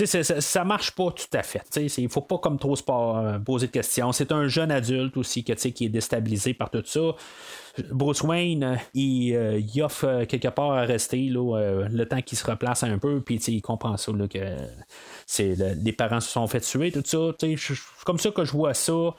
Ça, 0.05 0.23
ça, 0.23 0.65
marche 0.65 0.91
pas 0.91 1.11
tout 1.11 1.25
à 1.33 1.43
fait. 1.43 1.65
Il 1.97 2.11
faut 2.11 2.21
pas 2.21 2.37
comme 2.37 2.59
trop 2.59 2.77
se 2.77 2.83
poser 2.83 3.67
de 3.67 3.73
questions. 3.73 4.13
C'est 4.13 4.31
un 4.31 4.47
jeune 4.47 4.71
adulte 4.71 5.17
aussi 5.17 5.43
qui 5.43 5.53
est 5.53 5.89
déstabilisé 5.89 6.53
par 6.53 6.69
tout 6.69 6.83
ça. 6.85 7.15
Bruce 7.91 8.23
Wayne, 8.23 8.65
euh, 8.65 8.77
il, 8.95 9.35
euh, 9.35 9.61
il 9.61 9.83
offre 9.83 10.05
euh, 10.05 10.25
quelque 10.25 10.49
part 10.49 10.73
à 10.73 10.83
rester 10.83 11.29
le 11.29 12.05
temps 12.05 12.23
qu'il 12.23 12.39
se 12.39 12.49
replace 12.49 12.83
un 12.83 12.99
peu, 12.99 13.21
puis 13.21 13.37
il 13.37 13.63
comprend 13.63 13.97
ça, 13.97 14.13
que 14.13 14.57
les 15.39 15.93
parents 15.93 16.21
se 16.21 16.31
sont 16.31 16.47
fait 16.47 16.61
tuer, 16.61 16.93
tout 16.93 17.03
ça. 17.05 17.33
C'est 17.39 17.57
comme 18.05 18.19
ça 18.19 18.31
que 18.31 18.45
je 18.45 18.53
vois 18.53 18.75
ça. 18.75 19.15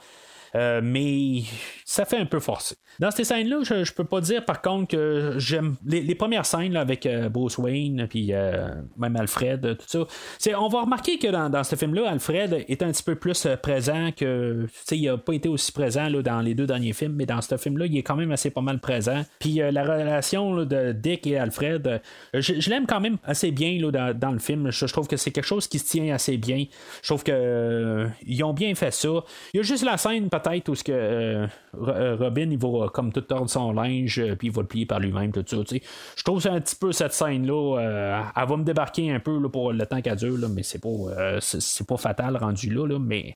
Euh, 0.57 0.81
mais 0.83 1.43
ça 1.85 2.05
fait 2.05 2.17
un 2.17 2.25
peu 2.25 2.39
forcé. 2.39 2.75
Dans 2.99 3.11
ces 3.11 3.23
scènes-là, 3.23 3.59
je, 3.63 3.83
je 3.83 3.93
peux 3.93 4.05
pas 4.05 4.21
dire 4.21 4.43
par 4.43 4.63
contre 4.63 4.87
que 4.87 5.35
j'aime 5.37 5.75
les, 5.85 6.15
premières 6.15 6.47
scènes 6.47 6.75
avec 6.75 7.05
euh, 7.05 7.29
Bruce 7.29 7.59
Wayne 7.59 8.07
puis 8.09 8.33
euh, 8.33 8.69
même 8.97 9.15
Alfred, 9.15 9.77
tout 9.77 9.85
ça. 9.85 9.99
C'est, 10.39 10.55
on 10.55 10.67
va 10.67 10.81
remarquer 10.81 11.19
que 11.19 11.27
dans, 11.27 11.49
dans 11.49 11.63
ce 11.63 11.75
film-là, 11.75 12.09
Alfred 12.09 12.65
est 12.67 12.81
un 12.81 12.91
petit 12.91 13.03
peu 13.03 13.15
plus 13.15 13.47
présent 13.61 14.09
que. 14.15 14.65
Il 14.89 15.07
a 15.09 15.17
pas 15.17 15.33
été 15.33 15.47
aussi 15.47 15.71
présent 15.71 16.09
là, 16.09 16.23
dans 16.23 16.41
les 16.41 16.55
deux 16.55 16.65
derniers 16.65 16.93
films, 16.93 17.13
mais 17.13 17.27
dans 17.27 17.41
ce 17.41 17.55
film-là, 17.55 17.85
il 17.85 17.97
est 17.97 18.03
quand 18.03 18.15
même 18.15 18.31
assez 18.31 18.49
pas 18.49 18.61
mal 18.61 18.79
présent. 18.79 19.23
Puis 19.37 19.59
la 19.71 19.83
relation 19.83 20.65
de 20.65 20.91
Dick 20.91 21.27
et 21.27 21.37
Alfred, 21.37 22.01
je, 22.33 22.69
l'aime 22.69 22.87
quand 22.87 22.99
même 22.99 23.17
assez 23.23 23.51
bien 23.51 23.79
dans, 23.91 24.17
dans 24.17 24.31
le 24.31 24.39
film. 24.39 24.71
Je, 24.71 24.85
trouve 24.87 25.07
que 25.07 25.17
c'est 25.17 25.29
quelque 25.29 25.45
chose 25.45 25.67
qui 25.67 25.77
se 25.77 25.91
tient 25.91 26.15
assez 26.15 26.37
bien. 26.37 26.65
Je 27.03 27.07
trouve 27.07 27.23
que 27.23 28.07
ils 28.25 28.43
ont 28.43 28.53
bien 28.53 28.73
fait 28.73 28.91
ça. 28.91 29.23
Il 29.53 29.57
y 29.57 29.59
a 29.59 29.63
juste 29.63 29.85
la 29.85 29.97
scène 29.97 30.29
peut-être 30.29 30.46
où 30.67 30.75
ce 30.75 30.83
que 30.83 30.91
euh, 30.91 31.47
euh, 31.75 32.15
Robin 32.15 32.49
il 32.49 32.57
va 32.57 32.67
euh, 32.67 32.87
comme 32.87 33.11
tout 33.11 33.21
tordre 33.21 33.49
son 33.49 33.71
linge 33.73 34.21
puis 34.37 34.47
il 34.47 34.53
va 34.53 34.61
le 34.61 34.67
plier 34.67 34.85
par 34.85 34.99
lui-même 34.99 35.31
tout 35.31 35.43
ça. 35.45 35.57
tu 35.57 35.77
sais. 35.77 35.81
Je 36.15 36.23
trouve 36.23 36.41
ça 36.41 36.53
un 36.53 36.61
petit 36.61 36.75
peu 36.75 36.91
cette 36.91 37.13
scène 37.13 37.45
là. 37.45 38.21
elle 38.35 38.47
va 38.47 38.57
me 38.57 38.63
débarquer 38.63 39.11
un 39.11 39.19
peu 39.19 39.39
là, 39.39 39.49
pour 39.49 39.73
le 39.73 39.85
temps 39.85 40.01
qu'elle 40.01 40.15
dure, 40.15 40.37
là, 40.37 40.47
mais 40.49 40.63
c'est 40.63 40.81
pas 40.81 41.39
c'est 41.39 41.87
pas 41.87 41.97
fatal 41.97 42.37
rendu 42.37 42.73
là, 42.73 42.87
là, 42.87 42.99
mais 42.99 43.33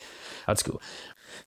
en 0.47 0.53
tout 0.53 0.72
cas. 0.72 0.78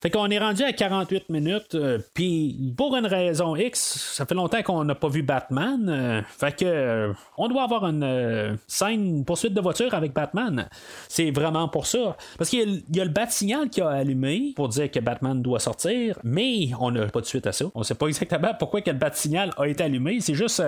Fait 0.00 0.10
qu'on 0.10 0.28
est 0.28 0.38
rendu 0.38 0.62
à 0.62 0.72
48 0.72 1.28
minutes, 1.30 1.74
euh, 1.74 1.98
puis 2.14 2.74
pour 2.76 2.96
une 2.96 3.06
raison 3.06 3.56
X, 3.56 4.12
ça 4.14 4.26
fait 4.26 4.34
longtemps 4.34 4.62
qu'on 4.62 4.84
n'a 4.84 4.94
pas 4.94 5.08
vu 5.08 5.22
Batman. 5.22 5.88
euh, 5.88 6.22
fait 6.38 6.56
que 6.56 6.64
euh, 6.64 7.12
on 7.38 7.48
doit 7.48 7.62
avoir 7.62 7.86
une 7.86 8.58
scène 8.66 9.24
poursuite 9.24 9.54
de 9.54 9.60
voiture 9.60 9.94
avec 9.94 10.12
Batman. 10.12 10.68
C'est 11.08 11.30
vraiment 11.30 11.68
pour 11.68 11.86
ça. 11.86 12.16
Parce 12.38 12.50
qu'il 12.50 12.82
y 12.92 12.96
y 12.96 13.00
a 13.00 13.04
le 13.04 13.10
bat-signal 13.10 13.68
qui 13.70 13.80
a 13.80 13.88
allumé 13.88 14.52
pour 14.56 14.68
dire 14.68 14.90
que 14.90 15.00
Batman 15.00 15.40
doit 15.42 15.58
sortir, 15.58 16.18
mais 16.22 16.70
on 16.80 16.90
n'a 16.90 17.06
pas 17.06 17.20
de 17.20 17.26
suite 17.26 17.46
à 17.46 17.52
ça. 17.52 17.66
On 17.74 17.82
sait 17.82 17.94
pas 17.94 18.06
exactement 18.08 18.52
pourquoi 18.58 18.80
que 18.80 18.90
le 18.90 18.98
bat-signal 18.98 19.50
a 19.56 19.66
été 19.66 19.84
allumé. 19.84 20.20
C'est 20.20 20.34
juste, 20.34 20.62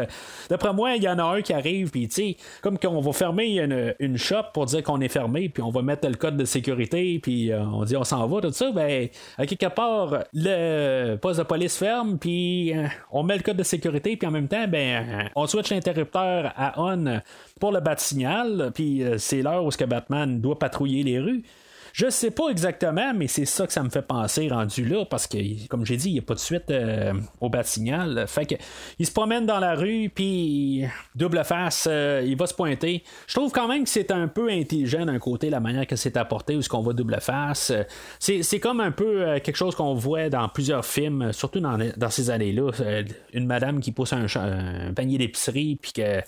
d'après 0.49 0.73
moi, 0.73 0.97
il 0.97 1.03
y 1.03 1.09
en 1.09 1.19
a 1.19 1.25
un 1.25 1.43
qui 1.43 1.53
arrive, 1.53 1.91
puis 1.91 2.09
tu 2.09 2.15
sais, 2.15 2.37
comme 2.63 2.79
qu'on 2.79 3.01
va 3.01 3.13
fermer 3.13 3.59
une, 3.61 3.95
une 3.99 4.17
shop 4.17 4.45
pour 4.53 4.67
dire 4.67 4.83
qu'on 4.83 5.01
est 5.01 5.09
fermé, 5.09 5.49
puis 5.49 5.63
on 5.63 5.71
va 5.71 5.83
mettre 5.83 6.09
le 6.09 6.15
code 6.15 6.37
de 6.37 6.45
sécurité, 6.45 7.19
puis 7.23 7.51
on 7.55 7.85
dit 7.85 7.97
on 7.97 8.05
s'en 8.05 8.27
va, 8.27 8.41
tout 8.41 8.53
ça, 8.53 8.71
ben, 8.73 9.06
à 9.39 9.47
quelque 9.47 9.67
part, 9.67 10.25
le 10.33 11.17
poste 11.17 11.39
de 11.39 11.45
police 11.45 11.77
ferme, 11.77 12.19
puis 12.19 12.77
euh, 12.77 12.87
on 13.11 13.23
met 13.23 13.37
le 13.37 13.43
code 13.43 13.57
de 13.57 13.63
sécurité, 13.63 14.17
puis 14.17 14.27
en 14.27 14.31
même 14.31 14.49
temps, 14.49 14.67
ben, 14.69 15.05
euh, 15.09 15.29
on 15.35 15.47
switch 15.47 15.71
l'interrupteur 15.71 16.53
à 16.57 16.75
on 16.77 17.21
pour 17.61 17.73
le 17.73 17.81
bat-signal, 17.81 18.71
puis 18.75 19.03
euh, 19.03 19.19
c'est 19.19 19.43
l'heure 19.43 19.65
où 19.65 19.71
ce 19.71 19.79
que 19.79 19.85
Batman 19.85 20.41
doit 20.41 20.59
patrouiller 20.59 21.03
les 21.03 21.19
rues. 21.19 21.43
Je 21.97 22.11
sais 22.11 22.31
pas 22.31 22.51
exactement, 22.51 23.15
mais 23.15 23.27
c'est 23.27 23.47
ça 23.47 23.67
que 23.67 23.73
ça 23.73 23.83
me 23.83 23.89
fait 23.89 24.03
penser 24.03 24.49
rendu 24.51 24.85
là, 24.85 25.07
parce 25.07 25.27
que, 25.27 25.67
comme 25.69 25.87
j'ai 25.87 25.97
dit, 25.97 26.11
il 26.11 26.13
n'y 26.13 26.19
a 26.19 26.23
pas 26.23 26.35
de 26.35 26.39
suite 26.39 26.71
euh, 26.71 27.15
au 27.41 27.49
bat-signal. 27.49 28.27
Fait 28.29 28.45
que, 28.45 28.55
il 28.99 29.07
se 29.07 29.13
promène 29.13 29.47
dans 29.47 29.59
la 29.59 29.75
rue, 29.75 30.11
puis 30.15 30.85
double 31.15 31.43
face, 31.43 31.89
euh, 31.91 32.23
il 32.23 32.37
va 32.37 32.47
se 32.47 32.53
pointer. 32.53 33.03
Je 33.27 33.33
trouve 33.33 33.51
quand 33.51 33.67
même 33.67 33.85
que 33.85 33.89
c'est 33.89 34.11
un 34.11 34.29
peu 34.29 34.51
intelligent 34.51 35.07
d'un 35.07 35.19
côté, 35.19 35.49
la 35.49 35.59
manière 35.59 35.87
que 35.87 35.97
c'est 35.97 36.19
apporté, 36.19 36.55
où 36.55 36.61
ce 36.61 36.69
qu'on 36.69 36.83
voit 36.83 36.93
double 36.93 37.17
face. 37.23 37.73
C'est, 38.19 38.61
comme 38.61 38.81
un 38.81 38.91
peu 38.91 39.23
euh, 39.23 39.41
quelque 39.41 39.57
chose 39.57 39.75
qu'on 39.75 39.95
voit 39.95 40.29
dans 40.29 40.51
plusieurs 40.51 40.85
films, 40.85 41.33
surtout 41.33 41.61
dans, 41.61 42.11
ces 42.11 42.29
années-là. 42.29 42.73
Euh, 42.81 43.05
Une 43.33 43.47
madame 43.47 43.81
qui 43.81 43.93
pousse 43.93 44.13
un, 44.13 44.27
un 44.37 44.93
panier 44.93 45.17
d'épicerie, 45.17 45.79
puis 45.81 45.93
que. 45.95 46.21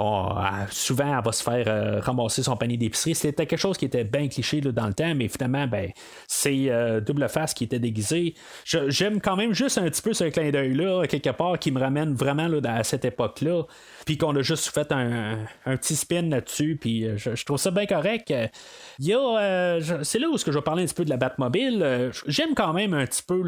Euh, 0.00 0.64
souvent, 0.70 1.18
elle 1.18 1.24
va 1.24 1.32
se 1.32 1.42
faire 1.42 1.64
euh, 1.66 2.00
ramasser 2.00 2.42
son 2.42 2.56
panier 2.56 2.76
d'épicerie. 2.76 3.14
C'était 3.14 3.46
quelque 3.46 3.58
chose 3.58 3.76
qui 3.76 3.84
était 3.84 4.04
bien 4.04 4.28
cliché 4.28 4.60
là, 4.60 4.70
dans 4.70 4.86
le 4.86 4.94
temps, 4.94 5.14
mais 5.14 5.28
finalement, 5.28 5.66
ben, 5.66 5.90
c'est 6.28 6.70
euh, 6.70 7.00
double 7.00 7.28
face 7.28 7.52
qui 7.52 7.64
était 7.64 7.80
déguisé. 7.80 8.34
J'aime 8.64 9.20
quand 9.20 9.36
même 9.36 9.52
juste 9.52 9.78
un 9.78 9.84
petit 9.84 10.02
peu 10.02 10.12
ce 10.12 10.24
clin 10.24 10.50
d'œil-là, 10.50 11.06
quelque 11.08 11.30
part, 11.30 11.58
qui 11.58 11.72
me 11.72 11.80
ramène 11.80 12.14
vraiment 12.14 12.46
là, 12.46 12.60
à 12.64 12.84
cette 12.84 13.04
époque-là. 13.04 13.64
Puis 14.08 14.16
qu'on 14.16 14.34
a 14.36 14.40
juste 14.40 14.70
fait 14.72 14.90
un, 14.90 15.36
petit 15.66 15.94
spin 15.94 16.22
là-dessus, 16.22 16.78
puis 16.80 17.04
euh, 17.04 17.18
je, 17.18 17.44
trouve 17.44 17.58
ça 17.58 17.70
bien 17.70 17.84
correct. 17.84 18.30
Euh, 18.30 19.80
c'est 20.02 20.18
là 20.18 20.28
où 20.30 20.36
que 20.36 20.50
je 20.50 20.56
vais 20.56 20.62
parler 20.62 20.84
un 20.84 20.86
petit 20.86 20.94
peu 20.94 21.04
de 21.04 21.10
la 21.10 21.18
Batmobile. 21.18 21.82
Euh, 21.82 22.10
J'aime 22.26 22.54
quand 22.54 22.72
même 22.72 22.94
un 22.94 23.04
petit 23.04 23.22
peu 23.22 23.42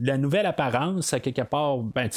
la 0.00 0.18
nouvelle 0.18 0.46
apparence, 0.46 1.12
à 1.12 1.20
quelque 1.20 1.42
part. 1.42 1.78
Ben, 1.78 2.10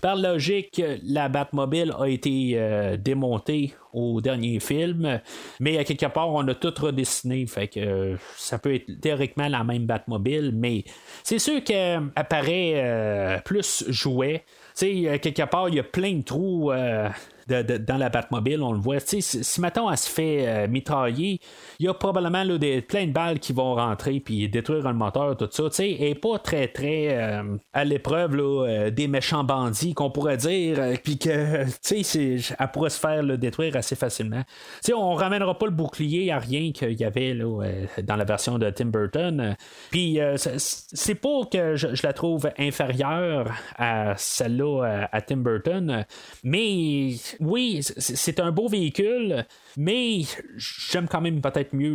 par 0.00 0.14
logique, 0.14 0.80
la 1.02 1.28
Batmobile 1.28 1.92
a 1.98 2.06
été 2.06 2.96
démontée 3.00 3.74
au 3.92 4.20
dernier 4.20 4.60
film, 4.60 5.20
mais 5.58 5.76
à 5.76 5.82
quelque 5.82 6.06
part, 6.06 6.28
on 6.28 6.46
a 6.46 6.54
tout 6.54 6.72
redessiné, 6.80 7.46
fait 7.48 7.66
que 7.66 8.16
ça 8.36 8.60
peut 8.60 8.76
être 8.76 9.00
théoriquement 9.00 9.48
la 9.48 9.64
même 9.64 9.86
Batmobile, 9.86 10.52
mais 10.54 10.84
c'est 11.24 11.40
sûr 11.40 11.64
qu'elle 11.64 12.02
apparaît 12.14 13.42
plus 13.44 13.82
jouet. 13.88 14.44
Sais, 14.78 15.08
euh, 15.08 15.18
quelque 15.18 15.42
part, 15.42 15.68
il 15.68 15.74
y 15.74 15.80
a 15.80 15.82
plein 15.82 16.14
de 16.14 16.22
trous 16.22 16.70
euh, 16.70 17.08
dans 17.48 17.96
la 17.96 18.08
Batmobile, 18.08 18.62
on 18.62 18.72
le 18.72 18.78
voit. 18.78 18.98
Si, 19.00 19.60
mettons, 19.60 19.90
elle 19.90 19.96
se 19.96 20.08
fait 20.08 20.46
euh, 20.46 20.68
mitrailler, 20.68 21.40
il 21.78 21.86
y 21.86 21.88
a 21.88 21.94
probablement 21.94 22.44
là, 22.44 22.58
des, 22.58 22.82
plein 22.82 23.06
de 23.06 23.12
balles 23.12 23.38
qui 23.38 23.52
vont 23.52 23.74
rentrer 23.74 24.20
puis 24.20 24.48
détruire 24.48 24.86
un 24.86 24.92
moteur, 24.92 25.36
tout 25.36 25.48
ça. 25.50 25.64
Tu 25.64 25.76
sais, 25.76 25.90
elle 25.92 26.08
n'est 26.08 26.14
pas 26.14 26.38
très, 26.38 26.68
très 26.68 27.08
euh, 27.10 27.56
à 27.72 27.84
l'épreuve 27.84 28.38
euh, 28.38 28.90
des 28.90 29.08
méchants 29.08 29.44
bandits 29.44 29.94
qu'on 29.94 30.10
pourrait 30.10 30.36
dire, 30.36 30.78
puis 31.02 31.18
que, 31.18 31.30
elle 31.30 32.70
pourrait 32.72 32.90
se 32.90 33.00
faire 33.00 33.22
là, 33.22 33.36
détruire 33.36 33.76
assez 33.76 33.96
facilement. 33.96 34.42
Tu 34.82 34.88
sais, 34.88 34.94
on 34.94 35.14
ramènera 35.14 35.56
pas 35.58 35.66
le 35.66 35.72
bouclier 35.72 36.30
à 36.30 36.38
rien 36.38 36.72
qu'il 36.72 37.00
y 37.00 37.04
avait 37.04 37.34
là, 37.34 37.62
dans 38.02 38.16
la 38.16 38.24
version 38.24 38.58
de 38.58 38.68
Tim 38.70 38.86
Burton. 38.86 39.56
Puis, 39.90 40.18
c'est- 40.36 41.14
pas 41.14 41.46
que 41.50 41.74
je, 41.74 41.88
la 42.04 42.12
trouve 42.12 42.48
inférieure 42.58 43.50
à 43.76 44.14
celle-là, 44.16 45.08
à 45.10 45.20
Tim 45.20 45.38
Burton, 45.38 46.04
mais 46.44 47.10
oui, 47.40 47.80
c'est 47.82 48.40
un 48.40 48.50
beau 48.52 48.68
véhicule, 48.68 49.46
mais 49.76 50.20
j'aime 50.56 51.08
quand 51.08 51.20
même 51.20 51.40
peut-être 51.40 51.74
mieux 51.74 51.94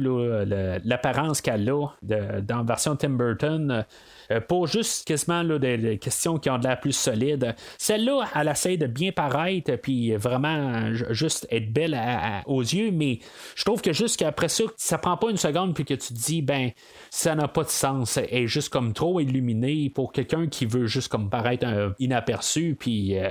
l'apparence 0.83 1.41
qu'elle 1.41 1.69
a 1.69 1.87
dans 2.01 2.57
la 2.57 2.63
version 2.63 2.95
Tim 2.95 3.11
Burton. 3.11 3.85
Euh, 4.31 4.39
pour 4.39 4.67
juste 4.67 5.05
quasiment 5.07 5.43
des, 5.43 5.97
questions 5.97 6.37
qui 6.37 6.49
ont 6.49 6.57
de 6.57 6.63
l'air 6.63 6.79
plus 6.79 6.93
solide. 6.93 7.55
Celle-là, 7.77 8.25
elle 8.35 8.47
essaie 8.47 8.77
de 8.77 8.87
bien 8.87 9.11
paraître, 9.11 9.75
puis 9.75 10.15
vraiment 10.15 10.93
juste 10.93 11.47
être 11.51 11.71
belle 11.71 11.99
aux 12.45 12.61
yeux, 12.61 12.91
mais 12.91 13.19
je 13.55 13.63
trouve 13.63 13.81
que 13.81 13.93
juste 13.93 14.17
qu'après 14.17 14.49
ça, 14.49 14.63
ça 14.77 14.97
prend 14.97 15.17
pas 15.17 15.29
une 15.29 15.37
seconde, 15.37 15.73
puis 15.73 15.85
que 15.85 15.93
tu 15.93 16.13
te 16.13 16.13
dis, 16.13 16.41
ben, 16.41 16.71
ça 17.09 17.35
n'a 17.35 17.47
pas 17.47 17.63
de 17.63 17.69
sens. 17.69 18.17
Elle 18.17 18.43
est 18.43 18.47
juste 18.47 18.69
comme 18.69 18.93
trop 18.93 19.19
illuminée 19.19 19.89
pour 19.89 20.11
quelqu'un 20.11 20.47
qui 20.47 20.65
veut 20.65 20.85
juste 20.85 21.09
comme 21.09 21.29
paraître 21.29 21.65
inaperçu, 21.99 22.75
puis. 22.79 23.17
Euh, 23.17 23.29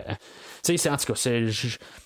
tu 0.64 0.78
sais, 0.78 0.90
en 0.90 0.96
tout 0.96 1.12
cas, 1.12 1.14
je, 1.14 1.48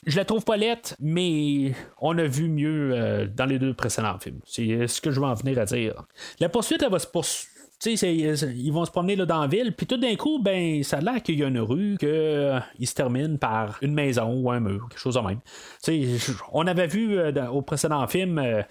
je, 0.06 0.16
la 0.16 0.24
trouve 0.24 0.44
pas 0.44 0.56
lettre, 0.56 0.94
mais 0.98 1.72
on 2.00 2.16
a 2.16 2.24
vu 2.24 2.48
mieux 2.48 2.92
euh, 2.94 3.26
dans 3.26 3.44
les 3.44 3.58
deux 3.58 3.74
précédents 3.74 4.18
films. 4.18 4.40
C'est 4.46 4.86
ce 4.86 5.00
que 5.00 5.10
je 5.10 5.20
veux 5.20 5.26
en 5.26 5.34
venir 5.34 5.58
à 5.58 5.66
dire. 5.66 6.04
La 6.40 6.48
poursuite, 6.48 6.82
elle 6.82 6.90
va 6.90 6.98
se 6.98 7.06
poursuivre 7.06 7.55
ils 7.84 8.70
vont 8.72 8.84
se 8.84 8.90
promener 8.90 9.16
là, 9.16 9.26
dans 9.26 9.40
la 9.40 9.46
ville, 9.46 9.74
puis 9.74 9.86
tout 9.86 9.96
d'un 9.96 10.16
coup, 10.16 10.40
ben, 10.42 10.82
ça 10.82 10.98
a 10.98 11.00
l'air 11.00 11.22
qu'il 11.22 11.38
y 11.38 11.44
a 11.44 11.48
une 11.48 11.60
rue, 11.60 11.96
qu'ils 11.98 12.08
euh, 12.08 12.60
se 12.82 12.94
termine 12.94 13.38
par 13.38 13.78
une 13.82 13.92
maison 13.92 14.32
ou 14.32 14.50
un 14.50 14.60
mur, 14.60 14.88
quelque 14.88 14.98
chose 14.98 15.14
de 15.14 15.20
même. 15.20 15.40
on 16.52 16.66
avait 16.66 16.86
vu 16.86 17.18
euh, 17.18 17.32
au 17.50 17.62
précédent 17.62 18.06
film 18.06 18.38
euh, 18.38 18.62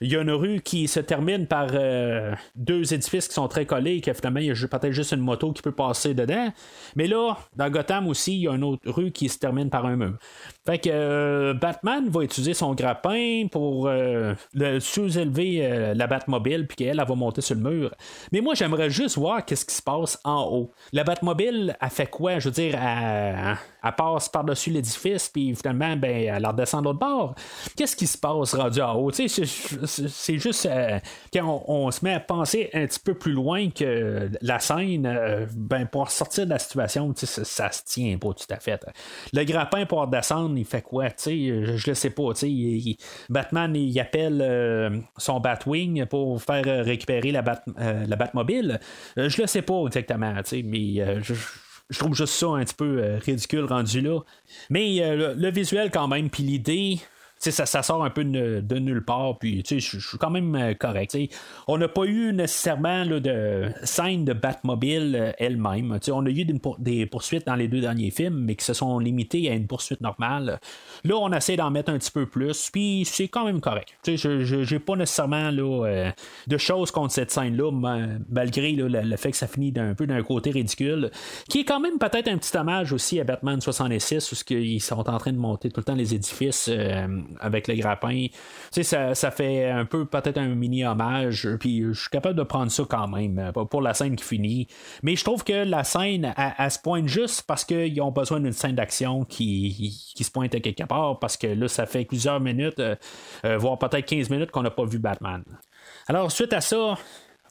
il 0.00 0.12
y 0.12 0.16
a 0.16 0.20
une 0.20 0.30
rue 0.32 0.60
qui 0.60 0.88
se 0.88 1.00
termine 1.00 1.46
par 1.46 1.68
euh, 1.72 2.34
deux 2.56 2.92
édifices 2.92 3.28
qui 3.28 3.34
sont 3.34 3.48
très 3.48 3.64
collés, 3.64 4.00
que 4.00 4.12
finalement, 4.12 4.40
il 4.40 4.46
y 4.46 4.50
a 4.50 4.54
peut-être 4.54 4.92
juste 4.92 5.12
une 5.12 5.20
moto 5.20 5.52
qui 5.52 5.62
peut 5.62 5.72
passer 5.72 6.14
dedans. 6.14 6.52
Mais 6.96 7.06
là, 7.06 7.36
dans 7.56 7.70
Gotham 7.70 8.08
aussi, 8.08 8.34
il 8.34 8.40
y 8.42 8.48
a 8.48 8.52
une 8.52 8.64
autre 8.64 8.82
rue 8.90 9.12
qui 9.12 9.28
se 9.28 9.38
termine 9.38 9.70
par 9.70 9.86
un 9.86 9.96
mur. 9.96 10.18
Fait 10.66 10.78
que 10.78 10.88
euh, 10.90 11.54
Batman 11.54 12.08
va 12.08 12.22
utiliser 12.22 12.54
son 12.54 12.74
grappin 12.74 13.46
pour 13.50 13.86
euh, 13.86 14.34
sous-élever 14.80 15.92
la 15.94 16.06
Batmobile, 16.06 16.66
puis 16.66 16.76
qu'elle, 16.76 17.00
elle 17.00 17.06
va 17.06 17.14
monter 17.14 17.40
sur 17.40 17.54
le 17.54 17.62
mur. 17.62 17.94
Mais 18.32 18.40
moi, 18.40 18.54
j'aimerais 18.54 18.90
juste 18.90 19.16
voir 19.18 19.44
qu'est-ce 19.44 19.64
qui 19.64 19.74
se 19.74 19.82
passe 19.82 20.18
en 20.24 20.44
haut. 20.44 20.72
La 20.92 21.04
Batmobile, 21.04 21.76
a 21.80 21.90
fait 21.90 22.06
quoi? 22.06 22.38
Je 22.38 22.48
veux 22.48 22.54
dire, 22.54 22.78
elle, 22.80 23.58
passe 23.96 24.28
par-dessus 24.28 24.70
l'édifice, 24.70 25.28
puis 25.28 25.54
finalement, 25.54 25.96
ben, 25.96 26.10
elle 26.10 26.46
redescend 26.46 26.82
de 26.82 26.86
l'autre 26.86 26.98
bord. 26.98 27.34
Qu'est-ce 27.76 27.96
qui 27.96 28.06
se 28.06 28.18
passe 28.18 28.54
rendu 28.54 28.80
en 28.80 28.94
haut? 28.94 29.12
Sais, 29.12 29.26
c'est 29.28 30.38
juste 30.38 30.66
euh, 30.66 30.98
quand 31.32 31.64
on, 31.68 31.90
se 31.90 32.04
met 32.04 32.14
à 32.14 32.20
penser 32.20 32.70
un 32.72 32.86
petit 32.86 33.00
peu 33.00 33.14
plus 33.14 33.32
loin 33.32 33.70
que 33.70 34.30
la 34.40 34.58
scène, 34.58 35.06
euh, 35.06 35.46
ben, 35.54 35.86
pour 35.86 36.10
sortir 36.10 36.46
de 36.46 36.50
la 36.50 36.58
situation, 36.58 37.12
ça, 37.16 37.44
ça, 37.44 37.70
se 37.70 37.82
tient 37.84 38.16
pas 38.18 38.32
tout 38.32 38.46
à 38.50 38.56
fait. 38.56 38.84
Le 39.32 39.44
grappin 39.44 39.86
pour 39.86 40.06
descendre, 40.06 40.53
il 40.56 40.64
fait 40.64 40.82
quoi? 40.82 41.08
Je, 41.08 41.76
je 41.76 41.90
le 41.90 41.94
sais 41.94 42.10
pas. 42.10 42.32
Batman, 43.28 43.74
il 43.76 44.00
appelle 44.00 44.40
euh, 44.42 44.98
son 45.16 45.40
Batwing 45.40 46.06
pour 46.06 46.42
faire 46.42 46.64
récupérer 46.84 47.32
la, 47.32 47.42
Bat, 47.42 47.62
la 47.76 48.16
Batmobile. 48.16 48.80
je 49.16 49.40
le 49.40 49.46
sais 49.46 49.62
pas 49.62 49.84
exactement, 49.86 50.34
mais 50.64 51.22
je 51.90 51.98
trouve 51.98 52.14
juste 52.14 52.34
ça 52.34 52.48
un 52.48 52.64
petit 52.64 52.74
peu 52.74 53.18
ridicule 53.24 53.64
rendu 53.64 54.00
là. 54.00 54.20
Mais 54.70 55.16
le, 55.16 55.50
visuel 55.50 55.90
quand 55.90 56.08
même, 56.08 56.30
puis 56.30 56.42
l'idée, 56.42 56.98
ça, 57.50 57.66
ça 57.66 57.82
sort 57.82 58.04
un 58.04 58.10
peu 58.10 58.24
de, 58.24 58.78
nulle 58.78 59.04
part, 59.04 59.38
puis 59.38 59.62
je 59.68 59.78
suis 59.78 60.18
quand 60.18 60.30
même 60.30 60.54
euh, 60.54 60.74
correct. 60.74 61.16
On 61.68 61.78
n'a 61.78 61.88
pas 61.88 62.04
eu 62.04 62.32
nécessairement 62.32 63.06
de 63.06 63.70
scène 63.82 64.24
de 64.24 64.32
Batmobile 64.32 65.16
euh, 65.16 65.32
elle-même. 65.38 65.98
On 66.10 66.26
a 66.26 66.30
eu 66.30 66.44
des, 66.78 67.06
poursuites 67.06 67.46
dans 67.46 67.54
les 67.54 67.68
deux 67.68 67.80
derniers 67.80 68.10
films, 68.10 68.44
mais 68.44 68.56
qui 68.56 68.64
se 68.64 68.74
sont 68.74 68.98
limitées 68.98 69.50
à 69.50 69.54
une 69.54 69.66
poursuite 69.66 70.00
normale. 70.00 70.58
Là, 71.04 71.16
on 71.16 71.32
essaie 71.32 71.56
d'en 71.56 71.70
mettre 71.70 71.90
un 71.90 71.98
petit 71.98 72.10
peu 72.10 72.26
plus, 72.26 72.70
puis 72.70 73.04
c'est 73.04 73.28
quand 73.28 73.44
même 73.44 73.60
correct. 73.60 73.94
Je 74.06 74.72
n'ai 74.72 74.80
pas 74.80 74.96
nécessairement 74.96 75.50
là, 75.50 75.86
euh, 75.86 76.10
de 76.46 76.58
choses 76.58 76.90
contre 76.90 77.12
cette 77.12 77.30
scène-là, 77.30 77.70
malgré 78.28 78.72
le, 78.72 79.16
fait 79.16 79.30
que 79.30 79.36
ça 79.36 79.46
finit 79.46 79.72
d'un 79.72 79.94
peu 79.94 80.06
d'un 80.06 80.22
côté 80.22 80.50
ridicule, 80.50 81.10
qui 81.48 81.60
est 81.60 81.64
quand 81.64 81.80
même 81.80 81.98
peut-être 81.98 82.28
un 82.28 82.38
petit 82.38 82.56
hommage 82.56 82.92
aussi 82.92 83.20
à 83.20 83.24
Batman 83.24 83.60
66, 83.60 84.32
où 84.32 84.52
ils 84.54 84.80
sont 84.80 85.08
en 85.08 85.18
train 85.18 85.32
de 85.32 85.38
monter 85.38 85.70
tout 85.70 85.80
le 85.80 85.84
temps 85.84 85.94
les 85.94 86.14
édifices 86.14 86.70
avec 87.40 87.68
le 87.68 87.74
grappin. 87.74 88.26
Tu 88.72 88.84
sais, 88.84 89.14
ça, 89.14 89.30
fait 89.30 89.70
un 89.70 89.84
peu 89.84 90.04
peut-être 90.04 90.38
un 90.38 90.48
mini 90.48 90.84
hommage, 90.84 91.48
puis 91.60 91.82
je 91.82 92.00
suis 92.00 92.10
capable 92.10 92.36
de 92.36 92.42
prendre 92.42 92.70
ça 92.70 92.84
quand 92.88 93.08
même 93.08 93.52
pour 93.70 93.82
la 93.82 93.94
scène 93.94 94.16
qui 94.16 94.24
finit. 94.24 94.66
Mais 95.02 95.16
je 95.16 95.24
trouve 95.24 95.44
que 95.44 95.64
la 95.64 95.84
scène, 95.84 96.34
elle, 96.58 96.70
se 96.70 96.78
pointe 96.78 97.08
juste 97.08 97.44
parce 97.46 97.64
qu'ils 97.64 98.00
ont 98.00 98.10
besoin 98.10 98.40
d'une 98.40 98.52
scène 98.52 98.74
d'action 98.74 99.24
qui, 99.24 100.12
qui 100.14 100.24
se 100.24 100.30
pointe 100.30 100.54
à 100.54 100.60
quelque 100.60 100.84
part, 100.84 101.18
parce 101.18 101.36
que 101.36 101.46
là, 101.46 101.68
ça 101.68 101.86
fait 101.86 102.04
plusieurs 102.04 102.40
minutes, 102.40 102.78
euh, 102.78 102.96
euh, 103.44 103.56
voire 103.56 103.78
peut-être 103.78 104.06
15 104.06 104.30
minutes 104.30 104.50
qu'on 104.50 104.62
n'a 104.62 104.70
pas 104.70 104.84
vu 104.84 104.98
Batman. 104.98 105.42
Alors, 106.06 106.30
suite 106.30 106.52
à 106.52 106.60
ça, 106.60 106.96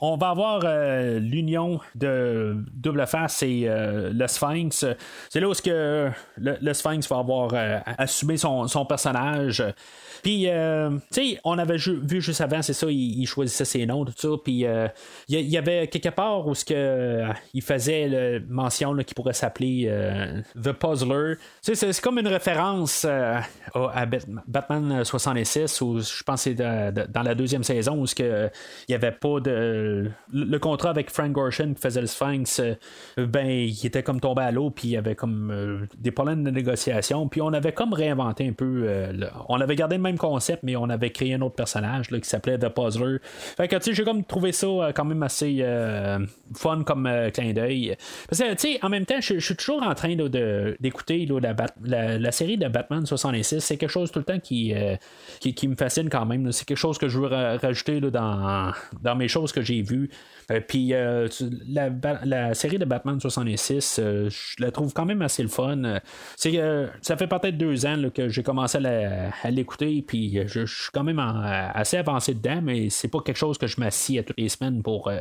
on 0.01 0.17
va 0.17 0.29
avoir 0.29 0.61
euh, 0.65 1.19
l'union 1.19 1.79
de 1.95 2.57
Double 2.73 3.05
Face 3.07 3.43
et 3.43 3.67
le 3.67 4.27
Sphinx. 4.27 4.85
C'est 5.29 5.39
là 5.39 5.47
où 5.47 5.53
que 5.53 6.09
le, 6.37 6.73
Sphinx 6.73 7.07
va 7.07 7.19
avoir 7.19 7.51
assumé 7.97 8.37
son, 8.37 8.67
son 8.67 8.85
personnage. 8.85 9.63
Puis, 10.23 10.47
euh, 10.47 10.89
tu 11.11 11.31
sais, 11.33 11.39
on 11.43 11.57
avait 11.57 11.75
vu 11.75 12.21
juste 12.21 12.39
avant, 12.39 12.61
c'est 12.61 12.71
ça, 12.71 12.87
il, 12.89 13.27
choisissait 13.27 13.65
ses 13.65 13.85
noms, 13.85 14.05
tout 14.05 14.13
ça. 14.15 14.29
Puis, 14.41 14.65
euh, 14.65 14.87
il 15.27 15.41
y, 15.41 15.57
avait 15.57 15.87
quelque 15.87 16.09
part 16.09 16.47
où 16.47 16.53
que, 16.53 16.73
euh, 16.73 17.27
il 17.53 17.61
faisait 17.61 18.07
le 18.07 18.45
mention 18.47 18.95
qui 18.97 19.13
pourrait 19.13 19.33
s'appeler 19.33 19.91
The 20.55 20.71
Puzzler. 20.71 21.35
Tu 21.61 21.75
sais, 21.75 21.91
c'est 21.91 22.01
comme 22.01 22.19
une 22.19 22.27
référence 22.27 23.03
à 23.03 23.43
Batman 24.47 25.03
66, 25.03 25.81
où 25.81 25.99
je 25.99 26.23
pense 26.23 26.43
c'est 26.43 26.53
dans 26.55 27.23
la 27.23 27.35
deuxième 27.35 27.63
saison, 27.63 28.01
où 28.01 28.05
il 28.17 28.51
n'y 28.87 28.95
avait 28.95 29.11
pas 29.11 29.41
de. 29.41 30.09
Le 30.31 30.57
contrat 30.57 30.91
avec 30.91 31.09
Frank 31.09 31.33
Gorshin 31.33 31.73
qui 31.73 31.81
faisait 31.81 32.01
le 32.01 32.07
Sphinx, 32.07 32.61
ben, 33.17 33.47
il 33.47 33.85
était 33.85 34.03
comme 34.03 34.21
tombé 34.21 34.43
à 34.43 34.51
l'eau, 34.51 34.69
puis 34.69 34.89
il 34.89 34.91
y 34.91 34.97
avait 34.97 35.15
comme 35.15 35.87
des 35.97 36.11
problèmes 36.11 36.45
de 36.45 36.51
négociation. 36.51 37.27
Puis, 37.27 37.41
on 37.41 37.51
avait 37.51 37.73
comme 37.73 37.91
réinventé 37.93 38.47
un 38.47 38.53
peu. 38.53 38.87
on 39.49 39.59
avait 39.59 39.75
gardé 39.75 39.97
le 39.97 40.01
même 40.01 40.12
concept, 40.17 40.63
mais 40.63 40.75
on 40.75 40.89
avait 40.89 41.11
créé 41.11 41.33
un 41.33 41.41
autre 41.41 41.55
personnage 41.55 42.11
là, 42.11 42.19
qui 42.19 42.29
s'appelait 42.29 42.57
The 42.57 42.69
Puzzler. 42.69 43.17
Fait 43.57 43.67
que, 43.67 43.75
tu 43.77 43.83
sais, 43.83 43.93
j'ai 43.93 44.03
comme 44.03 44.23
trouvé 44.23 44.51
ça 44.51 44.67
euh, 44.67 44.91
quand 44.91 45.05
même 45.05 45.23
assez 45.23 45.57
euh, 45.61 46.19
fun 46.55 46.83
comme 46.83 47.07
euh, 47.07 47.29
clin 47.29 47.53
d'œil. 47.53 47.95
Parce 48.29 48.41
que, 48.41 48.53
tu 48.53 48.73
sais, 48.73 48.79
en 48.83 48.89
même 48.89 49.05
temps, 49.05 49.19
je 49.19 49.39
suis 49.39 49.55
toujours 49.55 49.83
en 49.83 49.93
train 49.93 50.15
d'écouter 50.15 51.27
la, 51.83 52.31
série 52.31 52.57
de 52.57 52.67
Batman 52.67 53.05
66. 53.05 53.59
C'est 53.59 53.77
quelque 53.77 53.89
chose 53.89 54.11
tout 54.11 54.19
le 54.19 54.25
temps 54.25 54.39
qui, 54.39 54.73
qui, 55.39 55.67
me 55.67 55.75
fascine 55.75 56.09
quand 56.09 56.25
même. 56.25 56.51
C'est 56.51 56.65
quelque 56.65 56.77
chose 56.77 56.97
que 56.97 57.07
je 57.07 57.19
veux 57.19 57.27
rajouter 57.27 58.01
dans, 58.01 58.71
dans 59.01 59.15
mes 59.15 59.27
choses 59.27 59.51
que 59.51 59.61
j'ai 59.61 59.81
vues. 59.81 60.09
Euh, 60.51 60.59
puis 60.59 60.93
euh, 60.93 61.27
la, 61.67 62.53
série 62.53 62.77
de 62.77 62.85
Batman 62.85 63.19
66, 63.19 63.99
euh, 63.99 64.29
je 64.29 64.63
la 64.63 64.71
trouve 64.71 64.93
quand 64.93 65.05
même 65.05 65.21
assez 65.21 65.43
le 65.43 65.49
fun. 65.49 65.99
C'est 66.35 66.53
ça 67.01 67.17
fait 67.17 67.27
peut-être 67.27 67.57
deux 67.57 67.85
ans 67.85 67.95
que 68.13 68.29
j'ai 68.29 68.43
commencé 68.43 68.77
à 68.77 69.51
l'écouter, 69.51 70.03
puis 70.05 70.39
je, 70.47 70.65
suis 70.65 70.91
quand 70.93 71.03
même 71.03 71.19
assez 71.19 71.97
avancé 71.97 72.33
dedans, 72.33 72.61
mais 72.61 72.89
c'est 72.89 73.07
pas 73.07 73.19
quelque 73.21 73.37
chose 73.37 73.57
que 73.57 73.67
je 73.67 73.79
m'assis 73.79 74.19
à 74.19 74.23
toutes 74.23 74.39
les 74.39 74.49
semaines 74.49 74.81
pour 74.83 75.11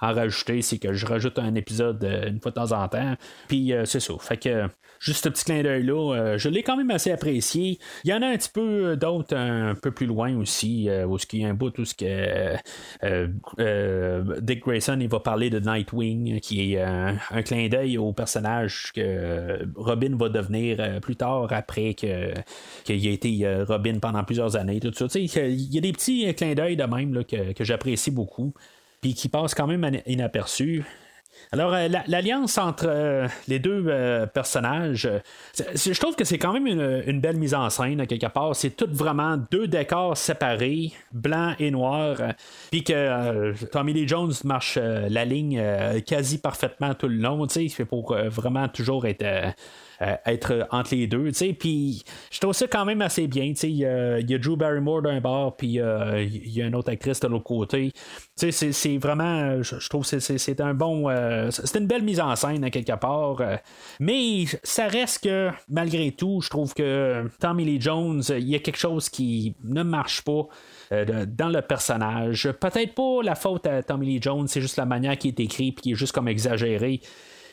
en 0.00 0.12
rajouter. 0.12 0.62
C'est 0.62 0.78
que 0.78 0.92
je 0.92 1.06
rajoute 1.06 1.38
un 1.38 1.54
épisode 1.54 2.02
une 2.26 2.40
fois 2.40 2.50
de 2.50 2.56
temps 2.56 2.72
en 2.72 2.88
temps. 2.88 3.16
Puis 3.48 3.72
c'est 3.84 4.00
ça. 4.00 4.14
Fait 4.20 4.36
que 4.36 4.68
juste 5.02 5.24
ce 5.24 5.28
petit 5.28 5.44
clin 5.44 5.62
d'œil-là, 5.62 6.14
euh, 6.14 6.38
je 6.38 6.48
l'ai 6.48 6.62
quand 6.62 6.76
même 6.76 6.90
assez 6.90 7.10
apprécié. 7.10 7.78
Il 8.04 8.10
y 8.10 8.14
en 8.14 8.22
a 8.22 8.28
un 8.28 8.36
petit 8.36 8.50
peu 8.50 8.96
d'autres 8.96 9.36
un 9.36 9.74
peu 9.74 9.90
plus 9.90 10.06
loin 10.06 10.36
aussi, 10.36 10.88
euh, 10.88 11.04
où 11.06 11.18
il 11.32 11.40
y 11.40 11.44
a 11.44 11.48
un 11.48 11.54
bout 11.54 11.76
où 11.78 11.84
ce 11.84 11.94
que, 11.94 12.56
euh, 13.02 14.38
Dick 14.40 14.60
Grayson 14.60 14.98
il 15.00 15.08
va 15.08 15.18
parler 15.18 15.50
de 15.50 15.58
Nightwing, 15.58 16.38
qui 16.40 16.74
est 16.74 16.80
un 16.80 17.42
clin 17.44 17.68
d'œil 17.68 17.98
au 17.98 18.12
personnage 18.12 18.92
que 18.94 19.66
Robin 19.74 20.16
va 20.16 20.28
devenir 20.28 21.00
plus 21.00 21.16
tard 21.16 21.48
après 21.50 21.94
que, 21.94 22.32
qu'il 22.84 23.06
a 23.06 23.10
été 23.10 23.64
Robin 23.66 23.98
pendant 23.98 24.22
plusieurs 24.22 24.54
années. 24.56 24.78
Tout 24.78 24.92
ça. 24.94 25.06
Il 25.18 25.74
y 25.74 25.78
a 25.78 25.80
des 25.80 25.92
petits 25.92 26.32
clins 26.34 26.54
d'œil 26.54 26.76
de 26.76 26.84
même 26.84 27.24
que, 27.24 27.52
que 27.52 27.64
j'apprécie 27.64 28.12
beaucoup 28.12 28.54
puis 29.00 29.14
qui 29.14 29.28
passent 29.28 29.54
quand 29.54 29.66
même 29.66 30.00
inaperçus. 30.06 30.84
Alors, 31.50 31.74
euh, 31.74 31.88
l'alliance 32.06 32.56
entre 32.58 32.86
euh, 32.86 33.28
les 33.48 33.58
deux 33.58 33.84
euh, 33.88 34.26
personnages, 34.26 35.08
je 35.56 36.00
trouve 36.00 36.14
que 36.14 36.24
c'est 36.24 36.38
quand 36.38 36.52
même 36.52 36.66
une, 36.66 37.20
belle 37.20 37.36
mise 37.36 37.54
en 37.54 37.68
scène, 37.70 38.06
quelque 38.06 38.26
part. 38.26 38.54
C'est 38.54 38.70
tout 38.70 38.88
vraiment 38.90 39.36
deux 39.50 39.66
décors 39.66 40.16
séparés, 40.16 40.92
blanc 41.12 41.54
et 41.58 41.70
noir, 41.70 42.16
puis 42.70 42.84
que 42.84 43.52
Tommy 43.66 43.92
Lee 43.92 44.08
Jones 44.08 44.32
marche 44.44 44.76
la 44.76 45.24
ligne 45.24 45.62
quasi 46.06 46.38
parfaitement 46.38 46.94
tout 46.94 47.08
le 47.08 47.16
long, 47.16 47.46
tu 47.46 47.68
sais, 47.68 47.84
pour 47.84 48.14
vraiment 48.14 48.68
toujours 48.68 49.06
être 49.06 49.54
être 50.26 50.66
entre 50.70 50.94
les 50.94 51.06
deux. 51.06 51.30
Puis 51.58 52.04
je 52.30 52.40
trouve 52.40 52.52
ça 52.52 52.66
quand 52.66 52.84
même 52.84 53.02
assez 53.02 53.26
bien. 53.26 53.52
Il 53.62 53.76
y, 53.76 53.84
a 53.84 54.38
Drew 54.38 54.56
Barrymore 54.56 55.02
d'un 55.02 55.20
bord, 55.20 55.56
puis 55.56 55.78
il 55.78 56.52
y 56.52 56.62
a 56.62 56.66
une 56.66 56.74
autre 56.74 56.90
actrice 56.90 57.20
de 57.20 57.28
l'autre 57.28 57.44
côté. 57.44 57.92
C'est 58.36 58.98
vraiment, 58.98 59.62
je 59.62 59.88
trouve 59.88 60.08
que 60.08 60.18
c'est 60.18 60.60
un 60.60 60.74
bon. 60.74 61.08
c'est 61.50 61.78
une 61.78 61.86
belle 61.86 62.02
mise 62.02 62.20
en 62.20 62.34
scène, 62.36 62.64
à 62.64 62.70
quelque 62.70 62.96
part. 62.96 63.40
mais 64.00 64.44
ça 64.62 64.88
reste 64.88 65.24
que, 65.24 65.50
malgré 65.68 66.12
tout, 66.12 66.40
je 66.40 66.50
trouve 66.50 66.74
que 66.74 67.28
Tommy 67.40 67.64
Lee 67.64 67.80
Jones, 67.80 68.22
il 68.30 68.48
y 68.48 68.54
a 68.54 68.58
quelque 68.58 68.78
chose 68.78 69.08
qui 69.08 69.54
ne 69.64 69.82
marche 69.82 70.22
pas 70.22 70.46
dans 70.90 71.48
le 71.48 71.62
personnage. 71.62 72.50
Peut-être 72.60 72.94
pas 72.94 73.22
la 73.22 73.34
faute 73.34 73.66
à 73.66 73.82
Tommy 73.82 74.06
Lee 74.06 74.22
Jones, 74.22 74.48
c'est 74.48 74.60
juste 74.60 74.76
la 74.76 74.86
manière 74.86 75.16
qui 75.16 75.28
est 75.28 75.40
écrit 75.40 75.72
puis 75.72 75.82
qui 75.82 75.92
est 75.92 75.96
juste 75.96 76.12
comme 76.12 76.28
exagéré. 76.28 77.00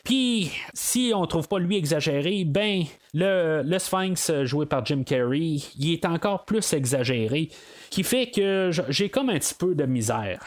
Puis, 0.04 0.50
si 0.74 1.12
on 1.14 1.26
trouve 1.26 1.48
pas 1.48 1.58
lui 1.58 1.76
exagéré, 1.76 2.44
ben, 2.44 2.84
le, 3.14 3.62
le 3.64 3.78
Sphinx 3.78 4.32
joué 4.44 4.66
par 4.66 4.84
Jim 4.84 5.02
Carrey, 5.04 5.56
il 5.78 5.92
est 5.92 6.04
encore 6.04 6.44
plus 6.44 6.72
exagéré 6.72 7.50
qui 7.90 8.04
fait 8.04 8.30
que 8.30 8.70
j'ai 8.88 9.08
comme 9.08 9.30
un 9.30 9.38
petit 9.38 9.54
peu 9.54 9.74
de 9.74 9.84
misère. 9.84 10.40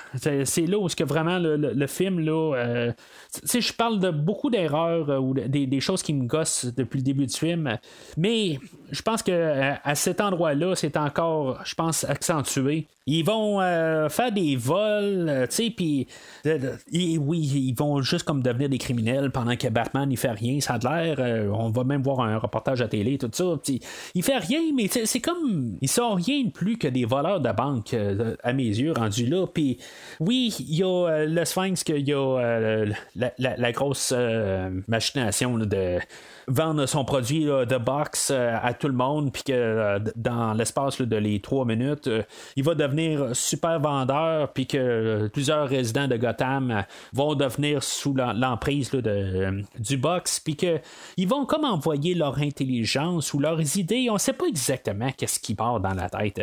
C'est 0.45 0.65
là 0.65 0.79
où 0.79 0.87
que 0.87 1.03
vraiment 1.03 1.39
le, 1.39 1.87
film, 1.87 2.19
là, 2.19 2.55
euh, 2.55 2.91
je 3.53 3.73
parle 3.73 3.99
de 3.99 4.11
beaucoup 4.11 4.49
d'erreurs 4.49 5.09
euh, 5.09 5.19
ou 5.19 5.33
des, 5.33 5.79
choses 5.81 6.01
qui 6.01 6.13
me 6.13 6.25
gossent 6.25 6.65
depuis 6.65 6.99
le 6.99 7.03
début 7.03 7.27
du 7.27 7.35
film, 7.35 7.77
mais 8.15 8.59
je 8.91 9.01
pense 9.01 9.21
que 9.21 9.31
euh, 9.31 9.73
à 9.83 9.95
cet 9.95 10.21
endroit-là, 10.21 10.75
c'est 10.75 10.95
encore, 10.95 11.59
je 11.65 11.75
pense, 11.75 12.05
accentué. 12.05 12.87
Ils 13.05 13.25
vont 13.25 13.59
faire 14.07 14.31
des 14.31 14.55
vols, 14.55 15.47
tu 15.49 15.55
sais, 15.55 15.69
puis 15.69 16.07
oui, 16.45 17.39
ils 17.39 17.75
vont 17.75 18.01
juste 18.01 18.23
comme 18.23 18.41
devenir 18.41 18.69
des 18.69 18.77
criminels 18.77 19.29
pendant 19.29 19.57
que 19.57 19.67
Batman 19.67 20.09
il 20.09 20.15
fait 20.15 20.31
rien, 20.31 20.61
ça 20.61 20.75
a 20.75 21.03
l'air. 21.03 21.49
on 21.53 21.69
va 21.69 21.83
même 21.83 22.01
voir 22.01 22.21
un 22.21 22.37
reportage 22.53 22.81
à 22.81 22.87
télé, 22.87 23.17
tout 23.17 23.29
ça. 23.31 23.55
Il 24.13 24.23
fait 24.23 24.37
rien, 24.37 24.61
mais 24.75 24.87
c'est 24.87 25.19
comme, 25.19 25.77
ils 25.81 25.89
sont 25.89 26.13
rien 26.13 26.43
de 26.43 26.51
plus 26.51 26.77
que 26.77 26.87
des 26.87 27.05
voleurs 27.05 27.41
de 27.41 27.51
banque 27.51 27.93
euh, 27.93 28.35
à 28.43 28.53
mes 28.53 28.63
yeux 28.63 28.91
rendu 28.91 29.25
là. 29.25 29.47
Puis 29.47 29.79
oui, 30.19 30.55
il 30.59 30.75
y 30.75 30.83
a 30.83 30.87
euh, 30.87 31.25
le 31.25 31.45
Sphinx, 31.45 31.83
qu'il 31.83 32.07
y 32.07 32.13
a 32.13 32.17
euh, 32.17 32.91
la, 33.15 33.71
grosse 33.71 34.13
machination 34.87 35.57
de 35.57 35.99
vendre 36.47 36.85
son 36.85 37.05
produit 37.05 37.45
de 37.45 37.77
box 37.77 38.31
euh, 38.31 38.55
à 38.61 38.73
tout 38.73 38.87
le 38.87 38.93
monde, 38.93 39.31
puis 39.31 39.43
que 39.43 39.53
euh, 39.53 39.99
dans 40.15 40.53
l'espace 40.53 41.01
de 41.01 41.15
les 41.15 41.39
trois 41.39 41.65
minutes, 41.65 42.07
euh, 42.07 42.23
il 42.55 42.63
va 42.63 42.75
devenir 42.75 43.35
super 43.35 43.79
vendeur, 43.79 44.51
puis 44.53 44.67
que 44.67 45.27
plusieurs 45.31 45.67
résidents 45.67 46.07
de 46.07 46.17
Gotham 46.17 46.83
vont 47.13 47.35
devenir 47.35 47.83
sous 47.83 48.13
l'emprise 48.13 48.91
de, 48.91 49.63
du 49.79 49.97
box, 49.97 50.39
puis 50.39 50.55
qu'ils 50.55 51.27
vont 51.27 51.45
comme 51.45 51.65
envoyer 51.65 52.13
leur 52.13 52.37
intelligence 52.39 53.33
ou 53.33 53.39
leurs 53.39 53.77
idées. 53.77 54.07
On 54.09 54.13
ne 54.13 54.19
sait 54.19 54.33
pas 54.33 54.45
exactement 54.45 55.09
qu'est-ce 55.15 55.39
qui 55.39 55.55
part 55.55 55.79
dans 55.79 55.93
la 55.93 56.09
tête 56.09 56.39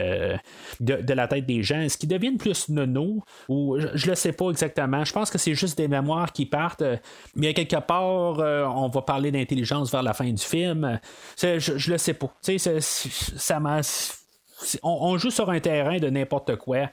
de, 0.81 1.13
la 1.13 1.29
tête 1.29 1.47
des 1.47 1.63
gens. 1.63 1.81
Est-ce 1.81 1.99
qu'ils 1.99 2.09
deviennent 2.09 2.39
plus 2.39 2.69
nono 2.69 3.23
ou 3.49 3.79
je, 3.79 4.07
ne 4.07 4.11
le 4.11 4.15
sais 4.17 4.33
pas 4.33 4.51
exactement. 4.51 5.05
Je 5.05 5.13
pense 5.13 5.31
que 5.31 5.39
c'est 5.39 5.55
juste 5.55 5.79
des 5.79 5.89
mémoires 5.89 6.33
qui 6.33 6.47
partent. 6.47 6.85
Mais 7.35 7.55
quelque 7.55 7.81
part, 7.81 8.39
on 8.77 8.89
va 8.89 9.03
parler 9.03 9.31
d'intelligence 9.31 9.90
vers 9.91 10.03
la 10.03 10.15
fin 10.15 10.31
du 10.31 10.43
film. 10.43 10.99
Je, 11.41 11.91
le 11.91 11.99
sais 11.99 12.15
pas. 12.15 12.33
Ça 12.43 13.61
on, 14.83 15.19
joue 15.19 15.31
sur 15.31 15.51
un 15.51 15.61
terrain 15.61 15.99
de 15.99 16.09
n'importe 16.09 16.57
quoi. 16.57 16.91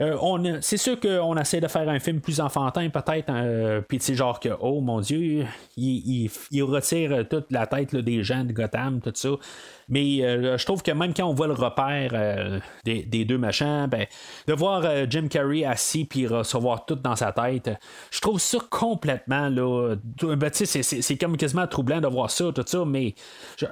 Euh, 0.00 0.58
c'est 0.62 0.78
sûr 0.78 0.98
qu'on 0.98 1.36
essaie 1.36 1.60
de 1.60 1.68
faire 1.68 1.88
un 1.88 1.98
film 1.98 2.20
plus 2.20 2.40
enfantin, 2.40 2.88
peut-être, 2.88 3.26
euh, 3.28 3.82
puis 3.82 3.98
c'est 4.00 4.14
genre 4.14 4.40
que, 4.40 4.48
oh 4.60 4.80
mon 4.80 5.00
Dieu, 5.00 5.44
il, 5.76 6.30
retire 6.62 7.28
toute 7.28 7.52
la 7.52 7.66
tête 7.66 7.94
des 7.94 8.22
gens 8.22 8.44
de 8.44 8.52
Gotham, 8.52 9.00
tout 9.02 9.12
ça. 9.14 9.30
Mais 9.90 10.22
euh, 10.22 10.56
je 10.56 10.64
trouve 10.64 10.82
que 10.82 10.92
même 10.92 11.12
quand 11.12 11.24
on 11.24 11.34
voit 11.34 11.48
le 11.48 11.52
repère 11.52 12.12
euh, 12.14 12.60
des, 12.84 13.24
deux 13.24 13.38
machins, 13.38 13.88
ben, 13.88 14.06
de 14.46 14.52
voir 14.54 14.82
euh, 14.84 15.04
Jim 15.10 15.26
Carrey 15.28 15.64
assis 15.64 16.04
puis 16.04 16.26
recevoir 16.26 16.86
tout 16.86 16.94
dans 16.94 17.16
sa 17.16 17.32
tête, 17.32 17.70
je 18.10 18.20
trouve 18.20 18.40
ça 18.40 18.58
complètement 18.70 19.48
là. 19.48 19.96
Ben, 20.22 20.50
c'est, 20.52 21.18
comme 21.18 21.36
quasiment 21.36 21.66
troublant 21.66 22.00
de 22.00 22.06
voir 22.06 22.30
ça, 22.30 22.52
tout 22.54 22.64
ça, 22.64 22.84
mais 22.86 23.14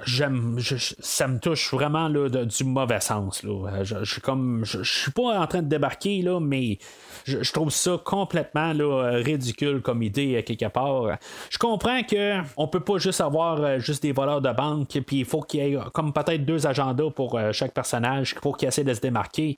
j'aime, 0.05 0.59
ça 0.99 1.27
me 1.27 1.39
touche 1.39 1.73
vraiment 1.73 2.09
là, 2.09 2.27
du 2.29 2.63
mauvais 2.65 2.99
sens. 2.99 3.43
Là. 3.43 3.83
Je, 3.83 4.19
comme, 4.19 4.65
je, 4.65 4.83
suis 4.83 5.11
pas 5.11 5.39
en 5.39 5.47
train 5.47 5.61
de 5.61 5.69
débarquer 5.69 6.21
là, 6.21 6.39
mais 6.41 6.79
je, 7.23 7.51
trouve 7.53 7.69
ça 7.69 7.97
complètement 8.03 8.73
là, 8.73 9.11
ridicule 9.23 9.81
comme 9.81 10.03
idée 10.03 10.43
quelque 10.43 10.67
part. 10.67 11.17
Je 11.49 11.57
comprends 11.57 12.03
que 12.03 12.39
on 12.57 12.67
peut 12.67 12.81
pas 12.81 12.97
juste 12.97 13.21
avoir 13.21 13.79
juste 13.79 14.03
des 14.03 14.11
voleurs 14.11 14.41
de 14.41 14.51
banque, 14.51 14.99
puis 15.07 15.19
il 15.19 15.25
faut 15.25 15.41
qu'il 15.41 15.61
y 15.61 15.73
ait 15.73 15.77
peut-être 16.11 16.45
deux 16.45 16.67
agendas 16.67 17.09
pour 17.11 17.37
euh, 17.37 17.51
chaque 17.51 17.73
personnage 17.73 18.35
pour 18.35 18.57
qu'il 18.57 18.67
essaie 18.67 18.83
de 18.83 18.93
se 18.93 19.01
démarquer. 19.01 19.57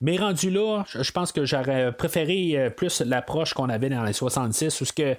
Mais 0.00 0.16
rendu 0.16 0.50
là, 0.50 0.84
je 0.86 1.12
pense 1.12 1.32
que 1.32 1.44
j'aurais 1.44 1.92
préféré 1.92 2.52
euh, 2.54 2.70
plus 2.70 3.02
l'approche 3.02 3.54
qu'on 3.54 3.68
avait 3.68 3.90
dans 3.90 4.04
les 4.04 4.12
66, 4.12 4.80
où 4.80 4.84
ce 4.84 4.92
que 4.92 5.16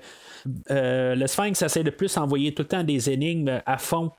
euh, 0.71 1.15
le 1.15 1.27
Sphinx 1.27 1.61
essaie 1.61 1.83
de 1.83 1.91
plus 1.91 2.17
envoyer 2.17 2.53
tout 2.53 2.63
le 2.63 2.67
temps 2.67 2.83
des 2.83 3.09
énigmes 3.09 3.61
à 3.65 3.77
fond 3.77 4.11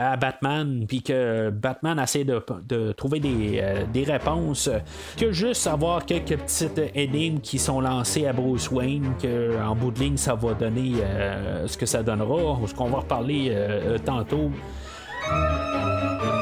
à 0.00 0.16
Batman, 0.16 0.84
puis 0.86 1.02
que 1.02 1.50
Batman 1.50 1.98
essaie 1.98 2.24
de, 2.24 2.92
trouver 2.92 3.18
des, 3.18 4.04
réponses, 4.04 4.70
que 5.16 5.32
juste 5.32 5.66
avoir 5.66 6.06
quelques 6.06 6.36
petites 6.36 6.80
énigmes 6.94 7.40
qui 7.40 7.58
sont 7.58 7.80
lancées 7.80 8.24
à 8.24 8.32
Bruce 8.32 8.70
Wayne, 8.70 9.14
que 9.20 9.60
en 9.60 9.74
bout 9.74 9.90
de 9.90 9.98
ligne 9.98 10.16
ça 10.16 10.36
va 10.36 10.54
donner 10.54 10.92
ce 11.66 11.76
que 11.76 11.84
ça 11.84 12.04
donnera, 12.04 12.60
ou 12.60 12.68
ce 12.68 12.74
qu'on 12.74 12.90
va 12.90 12.98
reparler 12.98 13.52
tantôt. 14.04 14.52
Fait 15.28 16.37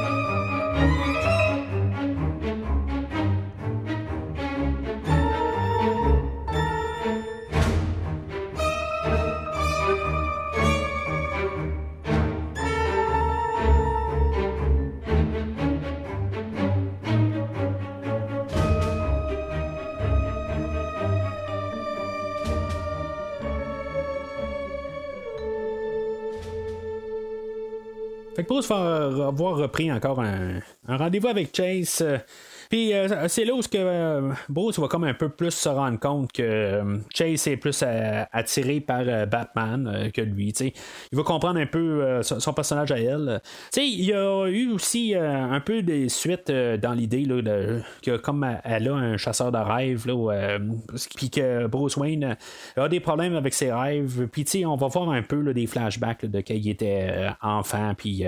Bruce 28.47 28.68
va 28.68 29.26
avoir 29.26 29.57
repris 29.57 29.90
encore 29.90 30.20
un, 30.20 30.61
un 30.86 30.97
rendez-vous 30.97 31.28
avec 31.28 31.55
Chase. 31.55 32.05
Puis 32.69 32.93
euh, 32.93 33.29
c'est 33.29 33.45
là 33.45 33.55
où 33.55 33.61
que, 33.61 33.69
euh, 33.75 34.33
Bruce 34.49 34.79
va 34.79 34.89
comme 34.89 35.05
un 35.05 35.14
peu 35.14 35.29
plus 35.29 35.53
se 35.53 35.69
rendre 35.69 35.99
compte 35.99 36.33
que 36.33 36.43
euh, 36.43 36.97
Chase 37.14 37.47
est 37.49 37.57
plus 37.57 37.85
attiré 38.33 38.81
par 38.81 39.05
Batman 39.27 40.11
que 40.12 40.21
lui. 40.21 40.53
Il 40.61 41.17
va 41.17 41.23
comprendre 41.23 41.61
un 41.61 41.67
peu 41.67 42.23
son, 42.23 42.53
personnage 42.53 42.93
à 42.93 42.99
elle. 42.99 43.41
il 43.77 44.05
y 44.05 44.12
a 44.12 44.47
eu 44.49 44.71
aussi 44.73 45.14
un 45.14 45.61
peu 45.61 45.83
des 45.83 46.09
suites 46.09 46.51
dans 46.51 46.93
l'idée 46.93 47.25
que 48.03 48.17
comme 48.17 48.47
elle 48.64 48.89
a 48.89 48.95
un 48.95 49.17
chasseur 49.17 49.53
de 49.53 49.59
rêves, 49.59 50.07
puis 51.17 51.31
que 51.31 51.67
Bruce 51.67 51.97
Wayne 51.97 52.37
a 52.77 52.89
des 52.89 53.01
problèmes 53.01 53.35
avec 53.35 53.55
ses 53.55 53.73
rêves. 53.73 54.29
Puis 54.29 54.64
on 54.64 54.77
va 54.77 54.89
voir 54.89 55.11
un 55.11 55.23
peu 55.23 55.53
des 55.53 55.67
flashbacks 55.67 56.25
de 56.25 56.41
quand 56.41 56.55
il 56.55 56.69
était 56.69 57.29
enfant, 57.43 57.95
puis 57.97 58.25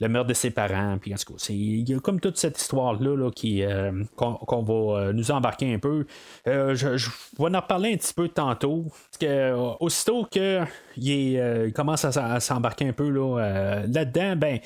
le 0.00 0.08
meurtre 0.08 0.28
de 0.28 0.34
ses 0.34 0.50
parents. 0.50 0.98
Puis 1.00 1.14
il 1.50 1.88
y 1.88 1.94
a 1.94 2.00
comme 2.00 2.20
toute 2.20 2.36
cette 2.36 2.60
histoire-là 2.60 3.16
là, 3.16 3.30
qui 3.30 3.62
euh, 3.68 4.04
qu'on 4.16 4.62
va 4.62 4.74
euh, 4.74 5.12
nous 5.12 5.30
embarquer 5.30 5.72
un 5.72 5.78
peu. 5.78 6.06
Euh, 6.46 6.74
je, 6.74 6.88
vais 6.88 7.56
en 7.56 7.60
reparler 7.60 7.92
un 7.92 7.96
petit 7.96 8.14
peu 8.14 8.28
tantôt. 8.28 8.84
Parce 8.84 9.18
que, 9.20 9.54
aussitôt 9.80 10.26
que 10.30 10.60
il, 11.00 11.72
commence 11.72 12.04
à, 12.04 12.40
s'embarquer 12.40 12.88
un 12.88 12.92
peu 12.92 13.08
là, 13.08 13.82
là-dedans, 13.86 14.36
ben, 14.36 14.58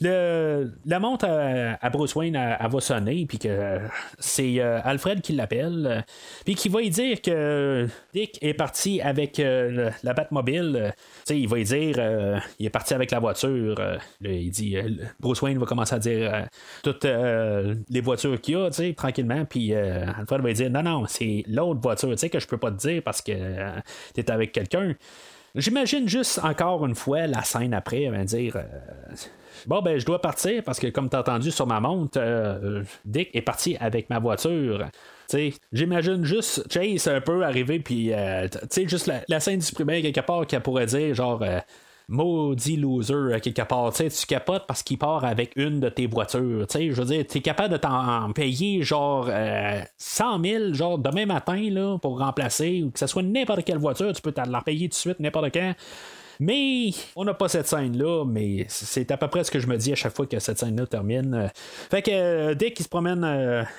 le, 0.00 0.72
la 0.86 1.00
montre 1.00 1.26
à, 1.26 1.90
Bruce 1.90 2.14
Wayne 2.14 2.34
va 2.34 2.80
sonner, 2.80 3.26
puis 3.26 3.38
que 3.38 3.78
c'est 4.18 4.60
Alfred 4.60 5.20
qui 5.20 5.32
l'appelle, 5.32 6.04
puis 6.44 6.54
qui 6.54 6.68
va 6.68 6.80
lui 6.80 6.90
dire 6.90 7.20
que 7.20 7.86
Dick 8.12 8.38
est 8.42 8.54
parti 8.54 9.00
avec 9.00 9.38
la 9.38 10.12
Batmobile. 10.14 10.94
il 11.28 11.48
va 11.48 11.56
lui 11.56 11.64
dire 11.64 12.40
il 12.58 12.66
est 12.66 12.70
parti 12.70 12.94
avec 12.94 13.10
la 13.10 13.18
voiture. 13.18 13.76
il 14.20 14.50
dit 14.50 14.76
Bruce 15.18 15.42
Wayne 15.42 15.58
va 15.58 15.66
commencer 15.66 15.94
à 15.94 15.98
dire 15.98 16.46
toutes 16.82 17.04
les 17.04 18.00
voitures 18.00 18.40
qu'il 18.40 18.54
y 18.54 18.56
a 18.56 18.70
tranquillement, 18.94 19.44
puis 19.44 19.74
euh, 19.74 20.06
Alfred 20.18 20.40
va 20.40 20.52
dire 20.52 20.70
non, 20.70 20.82
non, 20.82 21.04
c'est 21.06 21.44
l'autre 21.48 21.80
voiture, 21.80 22.14
que 22.30 22.40
je 22.40 22.46
peux 22.46 22.58
pas 22.58 22.70
te 22.70 22.76
dire 22.76 23.02
parce 23.02 23.22
que 23.22 23.32
euh, 23.32 23.70
tu 24.14 24.20
es 24.20 24.30
avec 24.30 24.52
quelqu'un. 24.52 24.94
J'imagine 25.54 26.08
juste 26.08 26.40
encore 26.42 26.86
une 26.86 26.94
fois 26.94 27.26
la 27.26 27.42
scène 27.42 27.74
après, 27.74 28.02
elle 28.02 28.12
va 28.12 28.24
dire 28.24 28.56
euh, 28.56 29.14
Bon, 29.66 29.82
ben, 29.82 29.98
je 29.98 30.06
dois 30.06 30.20
partir 30.20 30.62
parce 30.62 30.78
que, 30.78 30.86
comme 30.86 31.10
tu 31.10 31.16
as 31.16 31.20
entendu 31.20 31.50
sur 31.50 31.66
ma 31.66 31.80
montre, 31.80 32.18
Dick 33.04 33.30
est 33.34 33.42
parti 33.42 33.76
avec 33.78 34.08
ma 34.08 34.18
voiture. 34.18 34.86
J'imagine 35.72 36.24
juste 36.24 36.64
Chase 36.72 37.08
un 37.08 37.20
peu 37.20 37.44
arriver, 37.44 37.78
puis, 37.78 38.10
sais, 38.70 38.88
juste 38.88 39.10
la, 39.28 39.40
scène 39.40 39.58
du 39.58 39.72
primaire 39.72 40.00
quelque 40.00 40.20
part 40.20 40.46
qu'elle 40.46 40.62
pourrait 40.62 40.86
dire, 40.86 41.14
genre, 41.14 41.44
maudit 42.10 42.76
loser 42.76 43.40
quelque 43.40 43.62
part. 43.62 43.92
tu 43.92 44.26
capotes 44.26 44.66
parce 44.66 44.82
qu'il 44.82 44.98
part 44.98 45.24
avec 45.24 45.52
une 45.56 45.80
de 45.80 45.88
tes 45.88 46.06
voitures. 46.06 46.66
Je 46.70 46.92
veux 46.92 47.04
dire, 47.04 47.24
tu 47.26 47.38
es 47.38 47.40
capable 47.40 47.72
de 47.72 47.78
t'en 47.78 48.32
payer 48.32 48.82
genre 48.82 49.30
100 49.96 50.44
000 50.44 50.74
genre 50.74 50.98
demain 50.98 51.24
matin 51.24 51.70
là, 51.70 51.98
pour 51.98 52.18
remplacer 52.18 52.82
ou 52.82 52.90
que 52.90 52.98
ce 52.98 53.06
soit 53.06 53.22
n'importe 53.22 53.64
quelle 53.64 53.78
voiture, 53.78 54.12
tu 54.12 54.20
peux 54.20 54.32
te 54.32 54.40
la 54.40 54.60
payer 54.60 54.88
tout 54.88 54.94
de 54.94 54.94
suite 54.94 55.20
n'importe 55.20 55.54
quand. 55.54 55.74
Mais 56.42 56.90
on 57.16 57.24
n'a 57.24 57.34
pas 57.34 57.48
cette 57.48 57.68
scène-là, 57.68 58.24
mais 58.24 58.64
c'est 58.68 59.10
à 59.10 59.18
peu 59.18 59.28
près 59.28 59.44
ce 59.44 59.50
que 59.50 59.60
je 59.60 59.66
me 59.66 59.76
dis 59.76 59.92
à 59.92 59.94
chaque 59.94 60.16
fois 60.16 60.26
que 60.26 60.38
cette 60.38 60.58
scène-là 60.58 60.86
termine. 60.86 61.50
Fait 61.90 62.00
que 62.00 62.54
dès 62.54 62.72
qu'il 62.72 62.84
se 62.84 62.88
promène 62.88 63.22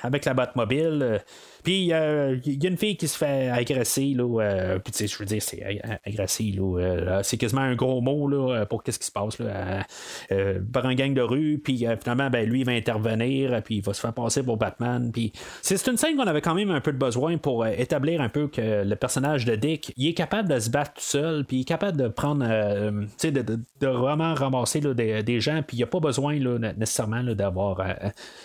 avec 0.04 0.26
la 0.26 0.34
Batmobile, 0.36 1.24
puis 1.64 1.86
il 1.86 1.94
euh, 1.94 2.38
y 2.46 2.66
a 2.66 2.70
une 2.70 2.78
fille 2.78 2.98
qui 2.98 3.08
se 3.08 3.18
fait 3.18 3.50
agresser, 3.50 4.14
là, 4.16 4.42
euh, 4.42 4.80
puis 4.80 4.92
tu 4.92 5.00
sais, 5.00 5.08
je 5.08 5.18
veux 5.18 5.26
dire, 5.26 5.42
c'est 5.42 5.82
agresser, 6.06 6.56
là, 6.58 7.22
c'est 7.24 7.38
quasiment 7.38 7.62
un 7.62 7.76
gros 7.76 8.02
mot 8.02 8.28
là, 8.28 8.66
pour 8.66 8.84
qu'est-ce 8.84 9.00
qui 9.00 9.06
se 9.06 9.12
passe 9.12 9.40
là, 9.40 9.86
euh, 10.32 10.60
par 10.74 10.86
un 10.86 10.96
gang 10.96 11.14
de 11.14 11.22
rue, 11.22 11.60
puis 11.64 11.86
finalement, 12.02 12.30
ben, 12.30 12.48
lui, 12.48 12.62
il 12.62 12.66
va 12.66 12.72
intervenir, 12.72 13.62
puis 13.64 13.78
il 13.78 13.84
va 13.84 13.94
se 13.94 14.02
faire 14.02 14.14
passer 14.14 14.44
pour 14.44 14.58
Batman, 14.58 15.12
puis 15.12 15.32
c'est 15.62 15.86
une 15.88 15.98
scène 15.98 16.16
qu'on 16.16 16.28
avait 16.28 16.42
quand 16.42 16.56
même 16.56 16.72
un 16.72 16.82
peu 16.82 16.92
de 16.92 16.98
besoin 16.98 17.38
pour 17.38 17.66
établir 17.66 18.22
un 18.22 18.30
peu 18.30 18.48
que 18.48 18.84
le 18.84 18.96
personnage 18.96 19.46
de 19.46 19.56
Dick, 19.56 19.94
il 19.98 20.08
est 20.08 20.14
capable 20.14 20.50
de 20.50 20.60
se 20.60 20.70
battre 20.70 20.94
tout 20.94 21.02
seul, 21.02 21.46
puis 21.46 21.58
il 21.58 21.62
est 21.62 21.66
capable 21.66 21.98
de 21.98 22.08
prendre, 22.08 22.46
tu 22.46 23.08
sais, 23.18 23.32
de, 23.32 23.60
vraiment 23.82 24.34
ramasser 24.34 24.82
des, 24.82 25.40
gens, 25.40 25.62
puis 25.66 25.78
il 25.78 25.80
n'y 25.80 25.84
a 25.84 25.88
pas 25.88 26.00
besoin 26.00 26.40
là, 26.40 26.58
nécessairement 26.76 27.24
d'avoir 27.24 27.84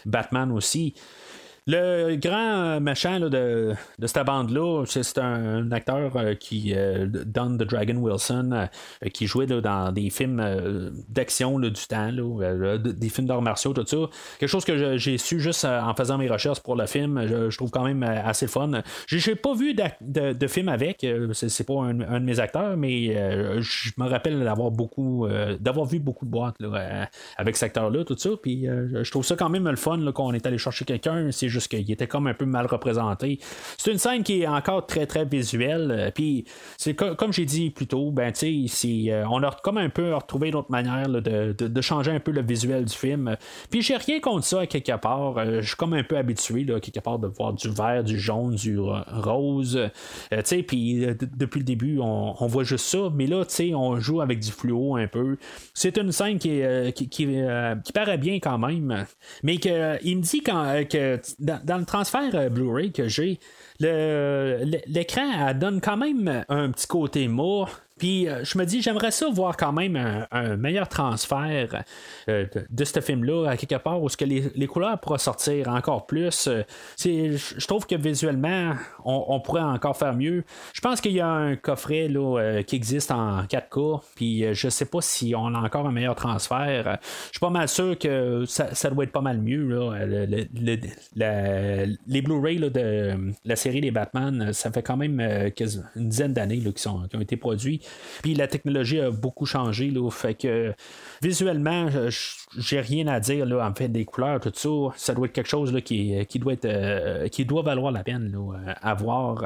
Batman 0.04 0.52
aussi. 0.52 0.94
Le 1.68 2.14
grand 2.14 2.80
machin 2.80 3.18
de, 3.18 3.74
de 3.98 4.06
cette 4.06 4.24
bande-là, 4.24 4.84
c'est 4.86 5.18
un, 5.18 5.72
acteur 5.72 6.16
euh, 6.16 6.34
qui, 6.34 6.72
euh, 6.76 7.08
Don 7.08 7.56
the 7.56 7.64
Dragon 7.64 7.96
Wilson, 7.96 8.50
euh, 8.52 9.08
qui 9.08 9.26
jouait 9.26 9.46
dans 9.48 9.90
des 9.90 10.10
films 10.10 10.92
d'action 11.08 11.58
du 11.58 11.72
temps, 11.72 12.12
des 12.12 13.08
films 13.08 13.26
d'arts 13.26 13.42
martiaux, 13.42 13.72
tout 13.72 13.84
ça. 13.84 13.96
Quelque 14.38 14.48
chose 14.48 14.64
que 14.64 14.96
j'ai 14.96 15.18
su 15.18 15.40
juste 15.40 15.64
en 15.64 15.92
faisant 15.96 16.18
mes 16.18 16.28
recherches 16.28 16.60
pour 16.60 16.76
le 16.76 16.86
film, 16.86 17.26
je, 17.26 17.56
trouve 17.56 17.72
quand 17.72 17.84
même 17.84 18.04
assez 18.04 18.46
fun. 18.46 18.70
J'ai 19.08 19.34
pas 19.34 19.54
vu 19.54 19.74
de, 19.74 20.34
de, 20.34 20.46
film 20.46 20.68
avec, 20.68 21.04
c'est 21.32 21.66
pas 21.66 21.82
un, 21.82 21.94
de 21.94 22.24
mes 22.24 22.38
acteurs, 22.38 22.76
mais 22.76 23.12
je 23.60 23.90
me 23.96 24.08
rappelle 24.08 24.38
d'avoir 24.44 24.70
beaucoup, 24.70 25.26
d'avoir 25.58 25.86
vu 25.86 25.98
beaucoup 25.98 26.26
de 26.26 26.30
boîtes 26.30 26.56
avec 27.36 27.56
cet 27.56 27.68
acteur-là, 27.68 28.04
tout 28.04 28.16
ça. 28.16 28.30
Puis 28.40 28.66
je 28.66 29.10
trouve 29.10 29.24
ça 29.24 29.34
quand 29.34 29.48
même 29.48 29.68
le 29.68 29.76
fun 29.76 30.12
qu'on 30.12 30.32
est 30.32 30.46
allé 30.46 30.58
chercher 30.58 30.84
quelqu'un. 30.84 31.30
Juste 31.56 31.68
qu'il 31.68 31.90
était 31.90 32.06
comme 32.06 32.26
un 32.26 32.34
peu 32.34 32.44
mal 32.44 32.66
représenté. 32.66 33.38
C'est 33.78 33.90
une 33.90 33.98
scène 33.98 34.22
qui 34.22 34.42
est 34.42 34.46
encore 34.46 34.86
très 34.86 35.06
très 35.06 35.24
visuelle. 35.24 35.90
Euh, 35.90 36.10
puis 36.14 36.44
c'est 36.76 36.94
comme 36.94 37.32
j'ai 37.32 37.46
dit 37.46 37.70
plus 37.70 37.86
tôt, 37.86 38.10
ben 38.10 38.32
tu 38.32 38.46
euh, 38.46 39.24
on 39.30 39.42
a 39.42 39.50
comme 39.62 39.78
un 39.78 39.88
peu 39.88 40.14
retrouvé 40.14 40.48
une 40.48 40.56
autre 40.56 40.70
manière 40.70 41.08
de, 41.08 41.80
changer 41.80 42.10
un 42.10 42.20
peu 42.20 42.30
le 42.30 42.42
visuel 42.42 42.84
du 42.84 42.94
film. 42.94 43.36
Puis 43.70 43.80
j'ai 43.82 43.96
rien 43.96 44.20
contre 44.20 44.44
ça 44.44 44.66
quelque 44.66 44.96
part. 44.98 45.38
Euh, 45.38 45.60
je 45.62 45.68
suis 45.68 45.76
comme 45.76 45.94
un 45.94 46.02
peu 46.02 46.16
habitué 46.16 46.64
là, 46.64 46.78
quelque 46.80 47.00
part 47.00 47.18
de 47.18 47.28
voir 47.28 47.54
du 47.54 47.70
vert, 47.70 48.04
du 48.04 48.18
jaune, 48.18 48.54
du 48.54 48.78
rose. 48.78 49.78
puis 50.66 51.06
depuis 51.36 51.60
le 51.60 51.64
début, 51.64 51.98
on, 52.00 52.46
voit 52.46 52.64
juste 52.64 52.86
ça. 52.86 53.10
Mais 53.14 53.26
là, 53.26 53.44
on 53.74 53.98
joue 53.98 54.20
avec 54.20 54.40
du 54.40 54.50
fluo 54.50 54.96
un 54.96 55.06
peu. 55.06 55.36
C'est 55.74 55.96
une 55.96 56.12
scène 56.12 56.38
qui, 56.38 56.60
qui, 56.94 57.08
qui, 57.08 57.92
paraît 57.94 58.18
bien 58.18 58.38
quand 58.40 58.58
même. 58.58 59.06
Mais 59.42 59.56
que, 59.58 59.98
il 60.04 60.18
me 60.18 60.22
dit 60.22 60.42
quand, 60.42 60.84
que 60.88 61.20
dans, 61.46 61.78
le 61.78 61.84
transfert 61.84 62.34
euh, 62.34 62.48
Blu-ray 62.48 62.92
que 62.92 63.08
j'ai, 63.08 63.38
l'écran 63.80 65.54
donne 65.54 65.80
quand 65.80 65.96
même 65.96 66.44
un 66.48 66.70
petit 66.70 66.86
côté 66.86 67.28
mort 67.28 67.70
puis 67.98 68.28
euh, 68.28 68.44
je 68.44 68.58
me 68.58 68.64
dis, 68.64 68.82
j'aimerais 68.82 69.10
ça 69.10 69.28
voir 69.30 69.56
quand 69.56 69.72
même 69.72 69.96
un, 70.30 70.56
meilleur 70.56 70.88
transfert 70.88 71.82
euh, 72.28 72.46
de, 72.70 72.84
ce 72.84 73.00
film-là, 73.00 73.48
à 73.48 73.56
quelque 73.56 73.76
part, 73.76 74.02
où 74.02 74.08
ce 74.08 74.16
que 74.16 74.24
les, 74.24 74.66
couleurs 74.66 74.98
pourraient 75.00 75.18
sortir 75.18 75.68
encore 75.68 76.06
plus. 76.06 76.48
Euh, 76.48 76.62
je 76.98 77.66
trouve 77.66 77.86
que 77.86 77.94
visuellement, 77.94 78.74
on, 79.04 79.40
pourrait 79.40 79.62
encore 79.62 79.96
faire 79.96 80.14
mieux. 80.14 80.44
Je 80.74 80.80
pense 80.80 81.00
qu'il 81.00 81.12
y 81.12 81.20
a 81.20 81.28
un 81.28 81.56
coffret 81.56 82.08
là, 82.08 82.62
qui 82.66 82.76
existe 82.76 83.10
en 83.10 83.42
4K, 83.44 84.02
puis 84.14 84.54
je 84.54 84.68
sais 84.68 84.84
pas 84.84 85.00
si 85.00 85.34
on 85.34 85.54
a 85.54 85.58
encore 85.58 85.86
un 85.86 85.92
meilleur 85.92 86.14
transfert. 86.14 86.98
Je 87.26 87.30
suis 87.30 87.40
pas 87.40 87.50
mal 87.50 87.68
sûr 87.68 87.98
que 87.98 88.44
ça, 88.46 88.90
doit 88.90 89.04
être 89.04 89.12
pas 89.12 89.20
mal 89.20 89.38
mieux. 89.40 89.90
les 92.06 92.22
Blu-ray 92.22 92.58
de 92.58 93.32
la 93.44 93.56
série 93.56 93.80
des 93.80 93.90
Batman, 93.90 94.52
ça 94.52 94.70
fait 94.70 94.82
quand 94.82 94.96
même 94.96 95.20
une 95.20 96.08
dizaine 96.08 96.32
d'années 96.32 96.58
qui, 96.58 96.72
qui 96.72 96.88
ont 96.88 97.20
été 97.20 97.36
produits. 97.36 97.80
Puis 98.22 98.34
la 98.34 98.48
technologie 98.48 99.00
a 99.00 99.10
beaucoup 99.10 99.46
changé, 99.46 99.90
là, 99.90 100.10
fait 100.10 100.34
que 100.34 100.74
visuellement, 101.22 101.88
j'ai 102.56 102.80
rien 102.80 103.06
à 103.06 103.20
dire 103.20 103.46
là, 103.46 103.66
en 103.66 103.74
fait 103.74 103.88
des 103.88 104.04
couleurs, 104.04 104.40
tout 104.40 104.52
ça. 104.54 104.94
Ça 104.96 105.14
doit 105.14 105.26
être 105.26 105.32
quelque 105.32 105.48
chose 105.48 105.72
là, 105.72 105.80
qui, 105.80 106.14
qui, 106.26 106.38
doit 106.38 106.54
être 106.54 106.64
euh, 106.64 107.28
qui 107.28 107.44
doit 107.44 107.62
valoir 107.62 107.92
la 107.92 108.02
peine 108.02 108.30
là, 108.32 108.74
à 108.80 108.94
voir. 108.94 109.44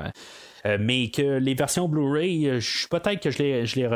Euh, 0.67 0.77
mais 0.79 1.11
que 1.11 1.39
les 1.39 1.55
versions 1.55 1.89
Blu-ray, 1.89 2.47
euh, 2.47 2.61
peut-être 2.91 3.21
que 3.21 3.31
je 3.31 3.39
les, 3.39 3.67
je 3.67 3.77
les 3.77 3.89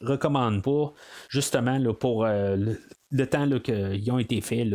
recommande 0.00 0.62
pas, 0.62 0.92
justement 1.28 1.78
là, 1.78 1.92
pour 1.92 2.24
le, 2.26 3.26
temps 3.26 3.46
qu'ils 3.60 4.10
ont 4.10 4.18
été 4.18 4.40
faits. 4.40 4.66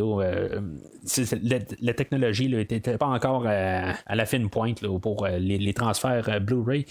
La, 1.80 1.94
technologie 1.94 2.48
n'était 2.48 2.96
pas 2.96 3.06
encore 3.06 3.46
à, 3.46 4.14
la 4.14 4.26
fine 4.26 4.48
pointe 4.50 4.82
là, 4.82 4.98
pour 4.98 5.26
les, 5.26 5.58
les 5.58 5.74
transferts 5.74 6.40
Blu-ray. 6.40 6.86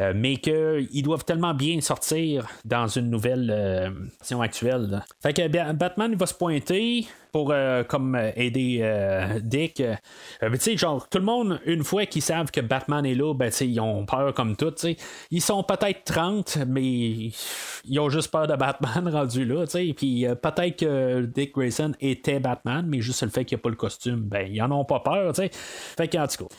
Euh, 0.00 0.12
mais 0.16 0.36
qu'ils 0.36 1.02
doivent 1.02 1.24
tellement 1.24 1.52
bien 1.52 1.80
sortir 1.80 2.46
dans 2.64 2.86
une 2.86 3.10
nouvelle 3.10 3.50
euh, 3.52 3.90
version 4.18 4.40
actuelle. 4.40 5.04
Fait 5.22 5.34
que 5.34 5.72
Batman 5.72 6.14
va 6.14 6.26
se 6.26 6.32
pointer 6.32 7.06
pour 7.32 7.50
euh, 7.52 7.84
comme 7.84 8.16
aider 8.34 8.82
Dick. 9.42 9.74
tu 9.76 10.58
sais, 10.58 10.76
genre, 10.76 11.06
tout 11.08 11.18
le 11.18 11.24
monde, 11.24 11.60
une 11.66 11.84
fois 11.84 12.06
qu'ils 12.06 12.22
savent 12.22 12.50
que 12.50 12.60
Batman 12.60 13.04
est 13.04 13.14
là, 13.14 13.34
ben, 13.34 13.52
ils 13.60 13.80
ont 13.80 14.06
peur 14.06 14.32
comme 14.32 14.56
tout. 14.56 14.74
Ils 15.30 15.42
sont 15.42 15.62
peut-être 15.62 16.04
30, 16.04 16.58
mais 16.66 17.30
ils 17.84 18.00
ont 18.00 18.08
juste 18.08 18.30
peur 18.30 18.46
de 18.46 18.56
Batman 18.56 19.08
rendu 19.12 19.44
là. 19.44 19.64
Puis 19.66 20.26
peut-être 20.42 20.76
que 20.76 21.20
Dick 21.26 21.54
Grayson 21.54 21.92
était 22.00 22.40
Batman, 22.40 22.84
mais 22.88 23.00
juste 23.00 23.22
le 23.22 23.28
fait 23.28 23.44
qu'il 23.44 23.56
n'y 23.56 23.60
a 23.60 23.62
pas 23.62 23.70
le 23.70 23.76
costume, 23.76 24.22
ben, 24.22 24.48
ils 24.50 24.62
en 24.62 24.72
ont 24.72 24.84
pas 24.84 25.00
peur. 25.00 25.32
Fait 25.36 26.08
qu'en 26.08 26.26
tout 26.26 26.46
cas. 26.46 26.54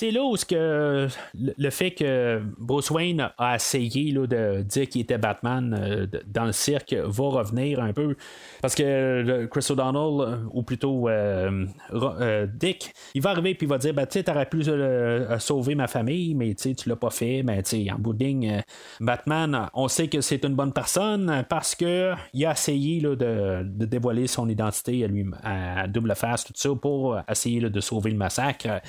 C'est 0.00 0.12
là 0.12 0.22
où 0.22 0.36
que 0.48 1.08
le 1.34 1.70
fait 1.70 1.90
que 1.90 2.40
Bruce 2.56 2.88
Wayne 2.88 3.32
a 3.36 3.56
essayé 3.56 4.12
là, 4.12 4.28
de 4.28 4.62
dire 4.62 4.88
qu'il 4.88 5.00
était 5.00 5.18
Batman 5.18 5.76
euh, 5.76 6.06
dans 6.24 6.44
le 6.44 6.52
cirque 6.52 6.94
va 6.94 7.24
revenir 7.24 7.80
un 7.80 7.92
peu. 7.92 8.14
Parce 8.62 8.76
que 8.76 9.46
Chris 9.46 9.66
O'Donnell, 9.70 10.20
euh, 10.20 10.36
ou 10.52 10.62
plutôt 10.62 11.08
euh, 11.08 11.66
Dick, 12.54 12.92
il 13.14 13.22
va 13.22 13.30
arriver 13.30 13.50
et 13.50 13.58
il 13.60 13.66
va 13.66 13.78
dire 13.78 13.92
ben, 13.92 14.06
Tu 14.06 14.22
aurais 14.28 14.46
pu 14.46 14.62
sauver 15.40 15.74
ma 15.74 15.88
famille, 15.88 16.32
mais 16.36 16.54
tu 16.54 16.88
l'as 16.88 16.94
pas 16.94 17.10
fait. 17.10 17.42
Mais 17.42 17.60
en 17.90 17.98
bout 17.98 18.12
de 18.12 18.24
ligne, 18.24 18.62
Batman, 19.00 19.68
on 19.74 19.88
sait 19.88 20.06
que 20.06 20.20
c'est 20.20 20.44
une 20.44 20.54
bonne 20.54 20.72
personne 20.72 21.44
parce 21.48 21.74
que 21.74 22.12
il 22.34 22.46
a 22.46 22.52
essayé 22.52 23.00
là, 23.00 23.16
de, 23.16 23.64
dévoiler 23.64 24.28
son 24.28 24.48
identité 24.48 25.02
à, 25.02 25.08
lui, 25.08 25.26
à 25.42 25.88
double 25.88 26.14
face, 26.14 26.44
tout 26.44 26.52
ça, 26.54 26.70
pour 26.80 27.18
essayer 27.28 27.60
de 27.62 27.80
sauver 27.80 28.12
le 28.12 28.16
massacre. 28.16 28.80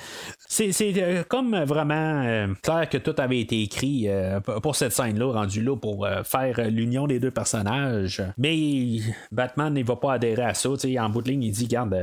C'est 0.46 0.99
euh, 1.00 1.22
comme 1.26 1.56
vraiment 1.64 2.22
euh, 2.24 2.48
clair 2.62 2.88
que 2.88 2.98
tout 2.98 3.14
avait 3.18 3.40
été 3.40 3.62
écrit 3.62 4.08
euh, 4.08 4.40
pour 4.40 4.76
cette 4.76 4.92
scène-là, 4.92 5.32
rendu 5.32 5.62
là 5.62 5.76
pour 5.76 6.06
faire 6.24 6.60
l'union 6.70 7.06
des 7.06 7.18
deux 7.18 7.30
personnages. 7.30 8.22
Mais 8.38 9.00
Batman, 9.32 9.76
il 9.76 9.84
va 9.84 9.96
pas 9.96 10.14
adhérer 10.14 10.42
à 10.42 10.54
ça. 10.54 10.70
En 10.70 11.08
bout 11.10 11.22
de 11.22 11.30
ligne, 11.30 11.44
il 11.44 11.52
dit 11.52 11.66
Garde, 11.66 11.96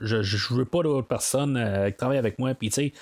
je, 0.00 0.22
je 0.22 0.54
veux 0.54 0.64
pas 0.64 0.82
d'autres 0.82 1.08
personnes 1.08 1.58
qui 1.88 1.96
travaillent 1.96 2.18
avec 2.18 2.38
moi. 2.38 2.54
Puis, 2.54 2.92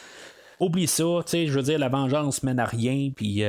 oublie 0.61 0.87
ça, 0.87 1.05
tu 1.27 1.47
je 1.47 1.53
veux 1.53 1.63
dire, 1.63 1.79
la 1.79 1.89
vengeance 1.89 2.43
mène 2.43 2.59
à 2.59 2.67
rien, 2.67 3.11
puis 3.15 3.43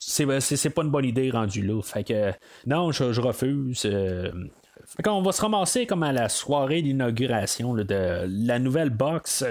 c'est 0.00 0.70
pas 0.70 0.82
une 0.82 0.90
bonne 0.90 1.04
idée 1.04 1.30
rendu 1.30 1.62
là. 1.62 1.80
Fait 1.82 2.04
que, 2.04 2.32
non, 2.66 2.92
je, 2.92 3.20
refuse. 3.20 3.82
Fait 3.82 5.08
on 5.08 5.22
va 5.22 5.32
se 5.32 5.42
ramasser 5.42 5.86
comme 5.86 6.02
à 6.02 6.12
la 6.12 6.28
soirée 6.28 6.82
d'inauguration 6.82 7.74
de 7.74 8.26
la 8.26 8.58
nouvelle 8.58 8.90
box. 8.90 9.44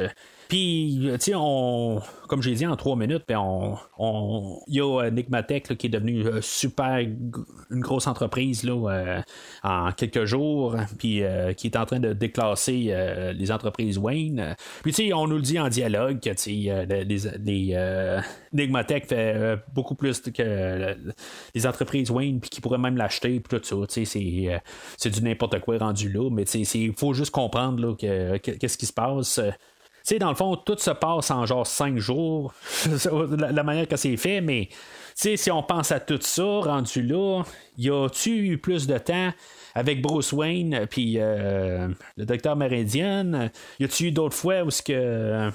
Puis, 0.47 0.99
tu 1.01 1.19
sais, 1.19 1.33
on, 1.35 2.01
comme 2.27 2.41
j'ai 2.41 2.53
dit 2.53 2.65
en 2.67 2.75
trois 2.75 2.95
minutes, 2.95 3.23
ben 3.27 3.37
on, 3.39 3.77
on, 3.97 4.59
il 4.67 4.75
y 4.75 4.81
a 4.81 5.03
euh, 5.03 5.09
Nigmatech 5.09 5.75
qui 5.77 5.87
est 5.87 5.89
devenu 5.89 6.25
euh, 6.25 6.41
super 6.41 6.97
une 6.97 7.79
grosse 7.81 8.07
entreprise 8.07 8.63
là, 8.63 8.91
euh, 8.91 9.21
en 9.63 9.91
quelques 9.91 10.25
jours, 10.25 10.75
puis 10.97 11.23
qui 11.57 11.67
est 11.67 11.75
en 11.75 11.85
train 11.85 11.99
de 11.99 12.13
déclasser 12.13 12.93
les 13.35 13.51
entreprises 13.51 13.97
Wayne. 13.97 14.55
Puis 14.83 14.93
tu 14.93 15.07
sais, 15.07 15.13
on 15.13 15.27
nous 15.27 15.37
le 15.37 15.41
dit 15.41 15.59
en 15.59 15.69
dialogue 15.69 16.19
que 16.19 16.29
les, 17.43 18.21
Nigmatech 18.53 19.07
fait 19.07 19.57
beaucoup 19.73 19.95
plus 19.95 20.21
que 20.21 20.95
les 21.53 21.67
entreprises 21.67 22.11
Wayne, 22.11 22.39
puis 22.39 22.49
qui 22.49 22.61
pourraient 22.61 22.77
même 22.77 22.97
l'acheter, 22.97 23.39
puis 23.39 23.59
tout 23.59 23.63
ça. 23.63 23.75
Tu 23.87 24.05
sais, 24.05 24.61
c'est 24.97 25.09
du 25.09 25.21
n'importe 25.23 25.59
quoi 25.59 25.77
rendu 25.77 26.09
là, 26.09 26.29
mais 26.29 26.43
il 26.43 26.93
faut 26.93 27.13
juste 27.13 27.31
comprendre 27.31 27.79
là, 27.79 27.95
que, 27.95 28.37
qu'est-ce 28.37 28.77
qui 28.77 28.85
se 28.85 28.93
passe 28.93 29.39
sais, 30.05 30.19
dans 30.19 30.29
le 30.29 30.35
fond, 30.35 30.55
tout 30.55 30.77
se 30.77 30.91
passe 30.91 31.31
en 31.31 31.45
genre 31.45 31.65
5 31.65 31.97
jours, 31.97 32.53
la, 33.37 33.63
manière 33.63 33.87
que 33.87 33.97
c'est 33.97 34.17
fait, 34.17 34.41
mais 34.41 34.69
si 35.15 35.49
on 35.51 35.63
pense 35.63 35.91
à 35.91 35.99
tout 35.99 36.19
ça, 36.21 36.43
rendu 36.43 37.01
là, 37.01 37.43
y 37.77 37.89
a-tu 37.89 38.49
eu 38.49 38.57
plus 38.57 38.85
de 38.85 38.97
temps 38.97 39.31
avec 39.73 40.01
Bruce 40.01 40.31
Wayne 40.31 40.87
puis 40.89 41.15
euh, 41.17 41.87
le 42.17 42.25
docteur 42.25 42.55
Meridian? 42.55 43.49
Y 43.79 43.85
a-tu 43.85 44.05
eu 44.05 44.11
d'autres 44.11 44.35
fois 44.35 44.63
où 44.63 44.71
ce 44.71 44.81
que 44.81 45.51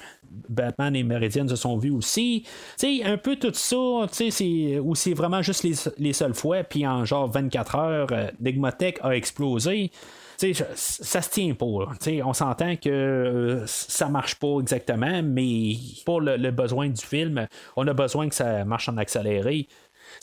Batman 0.49 0.95
et 0.95 1.03
Meridian 1.03 1.47
se 1.47 1.55
sont 1.55 1.77
vus 1.77 1.91
aussi? 1.91 2.45
Un 2.83 3.17
peu 3.17 3.35
tout 3.37 3.53
ça, 3.53 4.07
c'est, 4.11 4.79
où 4.79 4.95
c'est 4.95 5.13
vraiment 5.13 5.41
juste 5.41 5.63
les, 5.97 6.13
seules 6.13 6.33
fois, 6.33 6.63
puis 6.63 6.85
en 6.85 7.05
genre 7.05 7.29
24 7.29 7.75
heures, 7.75 8.07
euh, 8.11 8.29
Negmotech 8.39 8.99
a 9.01 9.15
explosé 9.15 9.91
ça 10.53 11.21
se 11.21 11.29
tient 11.29 11.53
pas. 11.53 11.65
On 12.25 12.33
s'entend 12.33 12.75
que 12.75 12.89
euh, 12.89 13.65
ça 13.65 14.09
marche 14.09 14.35
pas 14.35 14.59
exactement, 14.59 15.21
mais 15.23 15.75
pour 16.05 16.21
le, 16.21 16.51
besoin 16.51 16.89
du 16.89 17.01
film, 17.01 17.47
on 17.75 17.87
a 17.87 17.93
besoin 17.93 18.29
que 18.29 18.35
ça 18.35 18.65
marche 18.65 18.89
en 18.89 18.97
accéléré. 18.97 19.67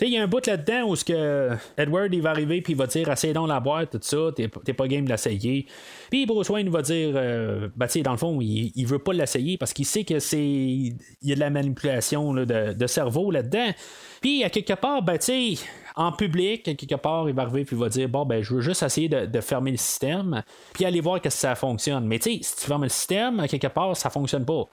Il 0.01 0.09
y 0.09 0.19
a 0.19 0.23
un 0.23 0.27
bout 0.29 0.47
là-dedans 0.47 0.91
où 0.91 0.95
que 0.95 1.51
Edward 1.77 2.13
il 2.13 2.23
va 2.23 2.31
arriver 2.31 2.61
puis 2.61 2.75
il 2.75 2.77
va 2.77 2.87
dire 2.87 3.09
Essaye 3.09 3.33
donc 3.33 3.49
la 3.49 3.59
boîte, 3.59 3.93
tout 3.93 3.99
ça, 4.03 4.31
t'es, 4.35 4.49
pas 4.49 4.87
game 4.87 5.05
de 5.05 5.11
l'essayer. 5.11 5.67
Puis 6.11 6.27
Bruce 6.27 6.51
Wayne 6.51 6.69
va 6.69 6.83
dire 6.83 7.13
euh, 7.15 7.69
ben, 7.75 7.89
dans 8.05 8.13
le 8.13 8.17
fond, 8.17 8.41
il, 8.41 8.71
il 8.77 8.87
veut 8.87 8.99
pas 8.99 9.13
l'essayer 9.13 9.57
parce 9.57 9.73
qu'il 9.73 9.87
sait 9.87 10.05
que 10.05 10.19
c'est. 10.19 10.39
Il 10.39 10.97
y 11.23 11.33
a 11.33 11.35
de 11.35 11.41
la 11.41 11.51
manipulation 11.51 12.33
de, 12.35 12.87
cerveau 12.87 13.31
là-dedans. 13.31 13.73
Puis 14.21 14.45
à 14.45 14.51
quelque 14.51 14.75
part, 14.75 15.03
sais, 15.21 15.55
en 15.99 16.13
public, 16.13 16.63
quelque 16.63 16.95
part, 16.95 17.29
il 17.29 17.35
va 17.35 17.43
arriver 17.43 17.63
et 17.63 17.67
il 17.71 17.77
va 17.77 17.89
dire 17.89 18.09
Bon, 18.09 18.25
ben, 18.25 18.41
je 18.41 18.55
veux 18.55 18.61
juste 18.61 18.85
essayer 18.85 19.09
de, 19.09 19.41
fermer 19.41 19.73
le 19.73 19.77
système, 19.77 20.43
puis 20.73 20.85
aller 20.85 21.01
voir 21.01 21.21
que 21.21 21.29
ça 21.29 21.57
fonctionne. 21.57 22.07
Mais 22.07 22.21
tu 22.21 22.37
sais, 22.37 22.39
si 22.43 22.57
tu 22.57 22.67
fermes 22.67 22.85
le 22.85 22.89
système, 22.89 23.47
quelque 23.49 23.67
part, 23.67 23.97
ça 23.97 24.09
fonctionne 24.09 24.45
pas. 24.45 24.69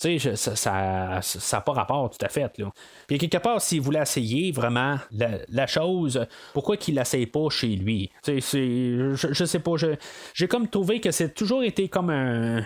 Tu 0.00 0.18
sais, 0.18 0.36
ça 0.36 0.72
n'a 0.72 1.20
ça, 1.20 1.60
pas 1.60 1.72
rapport 1.72 2.08
tout 2.08 2.24
à 2.24 2.30
fait. 2.30 2.56
Là. 2.58 2.72
Puis 3.06 3.18
quelque 3.18 3.36
part, 3.36 3.60
s'il 3.60 3.82
voulait 3.82 4.00
essayer 4.00 4.50
vraiment 4.52 4.96
la, 5.12 5.66
chose, 5.66 6.26
pourquoi 6.54 6.78
qu'il 6.78 6.94
l'essaye 6.94 7.26
pas 7.26 7.50
chez 7.50 7.76
lui? 7.76 8.10
Tu 8.22 8.40
sais, 8.40 8.58
je, 9.14 9.28
je 9.32 9.44
sais 9.44 9.58
pas, 9.58 9.72
j'ai 10.32 10.48
comme 10.48 10.68
trouvé 10.68 11.00
que 11.00 11.10
c'est 11.10 11.34
toujours 11.34 11.62
été 11.62 11.88
comme 11.88 12.08
un, 12.08 12.64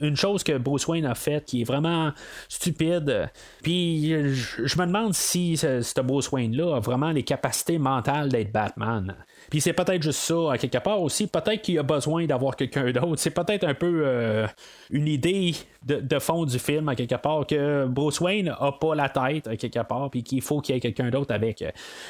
une, 0.00 0.16
chose 0.16 0.44
que 0.44 0.56
Bruce 0.58 0.86
Wayne 0.86 1.06
a 1.06 1.14
faite 1.14 1.44
qui 1.44 1.62
est 1.62 1.64
vraiment 1.64 2.12
stupide. 2.48 3.30
Puis 3.62 4.08
je, 4.08 4.78
me 4.78 4.86
demande 4.86 5.14
si 5.14 5.56
ce, 5.56 6.00
Bruce 6.00 6.30
Wayne-là 6.30 6.76
a 6.76 6.80
vraiment 6.80 7.10
les 7.10 7.22
capacités 7.22 7.78
mentales 7.78 8.28
d'être 8.28 8.52
Batman. 8.52 9.14
Puis 9.52 9.60
c'est 9.60 9.74
peut-être 9.74 10.02
juste 10.02 10.20
ça, 10.20 10.52
à 10.52 10.56
quelque 10.56 10.78
part 10.78 11.02
aussi. 11.02 11.26
Peut-être 11.26 11.60
qu'il 11.60 11.78
a 11.78 11.82
besoin 11.82 12.24
d'avoir 12.24 12.56
quelqu'un 12.56 12.90
d'autre. 12.90 13.16
C'est 13.18 13.32
peut-être 13.32 13.64
un 13.64 13.74
peu 13.74 14.02
euh, 14.02 14.46
une 14.88 15.06
idée 15.06 15.54
de, 15.84 16.18
fond 16.20 16.46
du 16.46 16.58
film, 16.58 16.88
à 16.88 16.94
quelque 16.94 17.16
part, 17.16 17.46
que 17.46 17.84
Bruce 17.84 18.18
Wayne 18.20 18.54
a 18.58 18.72
pas 18.72 18.94
la 18.94 19.10
tête, 19.10 19.48
à 19.48 19.56
quelque 19.56 19.82
part, 19.86 20.08
puis 20.08 20.22
qu'il 20.22 20.40
faut 20.40 20.62
qu'il 20.62 20.74
y 20.74 20.78
ait 20.78 20.80
quelqu'un 20.80 21.10
d'autre 21.10 21.34
avec. 21.34 21.62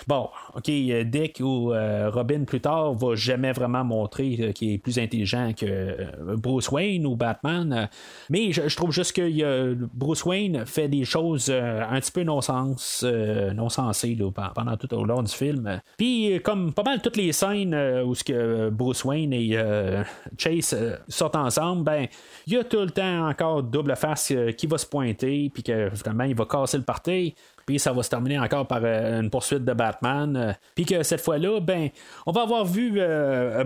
Bon, 0.07 0.29
ok, 0.55 0.71
Dick 0.71 1.41
ou 1.41 1.73
euh, 1.73 2.11
Robin 2.11 2.45
plus 2.45 2.61
tard 2.61 2.95
va 2.95 3.17
jamais 3.17 3.51
vraiment 3.51 3.83
montrer 3.83 4.37
euh, 4.39 4.53
qu'il 4.53 4.75
est 4.75 4.79
plus 4.79 5.01
intelligent 5.01 5.53
que 5.53 5.97
Bruce 6.37 6.71
Wayne 6.71 7.05
ou 7.07 7.17
Batman. 7.17 7.89
Mais 8.31 8.53
je, 8.53 8.77
trouve 8.77 8.93
juste 8.93 9.17
que 9.17 9.75
Bruce 9.95 10.25
Wayne 10.25 10.65
fait 10.65 10.87
des 10.87 11.05
choses 11.05 11.51
un 11.51 11.99
petit 11.99 12.13
peu 12.13 12.23
non-sens, 12.23 13.05
non-sensées 13.05 14.17
pendant 14.55 14.77
tout 14.77 14.95
au 14.95 15.05
long 15.05 15.25
du 15.25 15.33
film. 15.33 15.81
Puis 15.97 16.41
comme 16.45 16.73
pas 16.73 16.85
mal 16.85 17.03
toutes 17.03 17.17
les 17.17 17.32
scènes 17.33 17.75
euh, 17.75 18.05
où 18.05 18.15
ce 18.15 18.25
que 18.25 18.71
Bruce 18.71 19.05
Wayne 19.05 19.33
et 19.33 19.51
euh, 19.55 20.03
Chase 20.39 20.75
euh, 20.75 20.97
sortent 21.09 21.37
ensemble, 21.37 21.85
ben 21.85 22.07
il 22.47 22.55
y 22.55 22.57
a 22.57 22.65
tout 22.65 22.81
le 22.81 22.91
temps 22.91 23.29
encore 23.29 23.63
double 23.63 23.95
face 23.97 24.33
qui 24.57 24.67
va 24.67 24.79
se 24.79 24.87
pointer, 24.87 25.51
puis 25.53 25.63
que 25.63 25.91
finalement 25.95 26.25
il 26.25 26.35
va 26.35 26.45
casser 26.45 26.79
le 26.79 26.85
party. 26.85 27.35
Puis 27.65 27.79
ça 27.79 27.93
va 27.93 28.03
se 28.03 28.11
terminer 28.11 28.41
encore 28.41 28.67
par 28.67 28.85
une 28.85 29.31
poursuite 29.31 29.65
de 29.65 29.73
Batman. 29.73 30.57
puis 30.75 30.85
que 30.85 31.05
cette 31.05 31.21
fois-là, 31.21 31.61
ben, 31.61 31.91
on 32.27 32.33
va 32.33 32.43
avoir 32.43 32.65
vu 32.65 33.01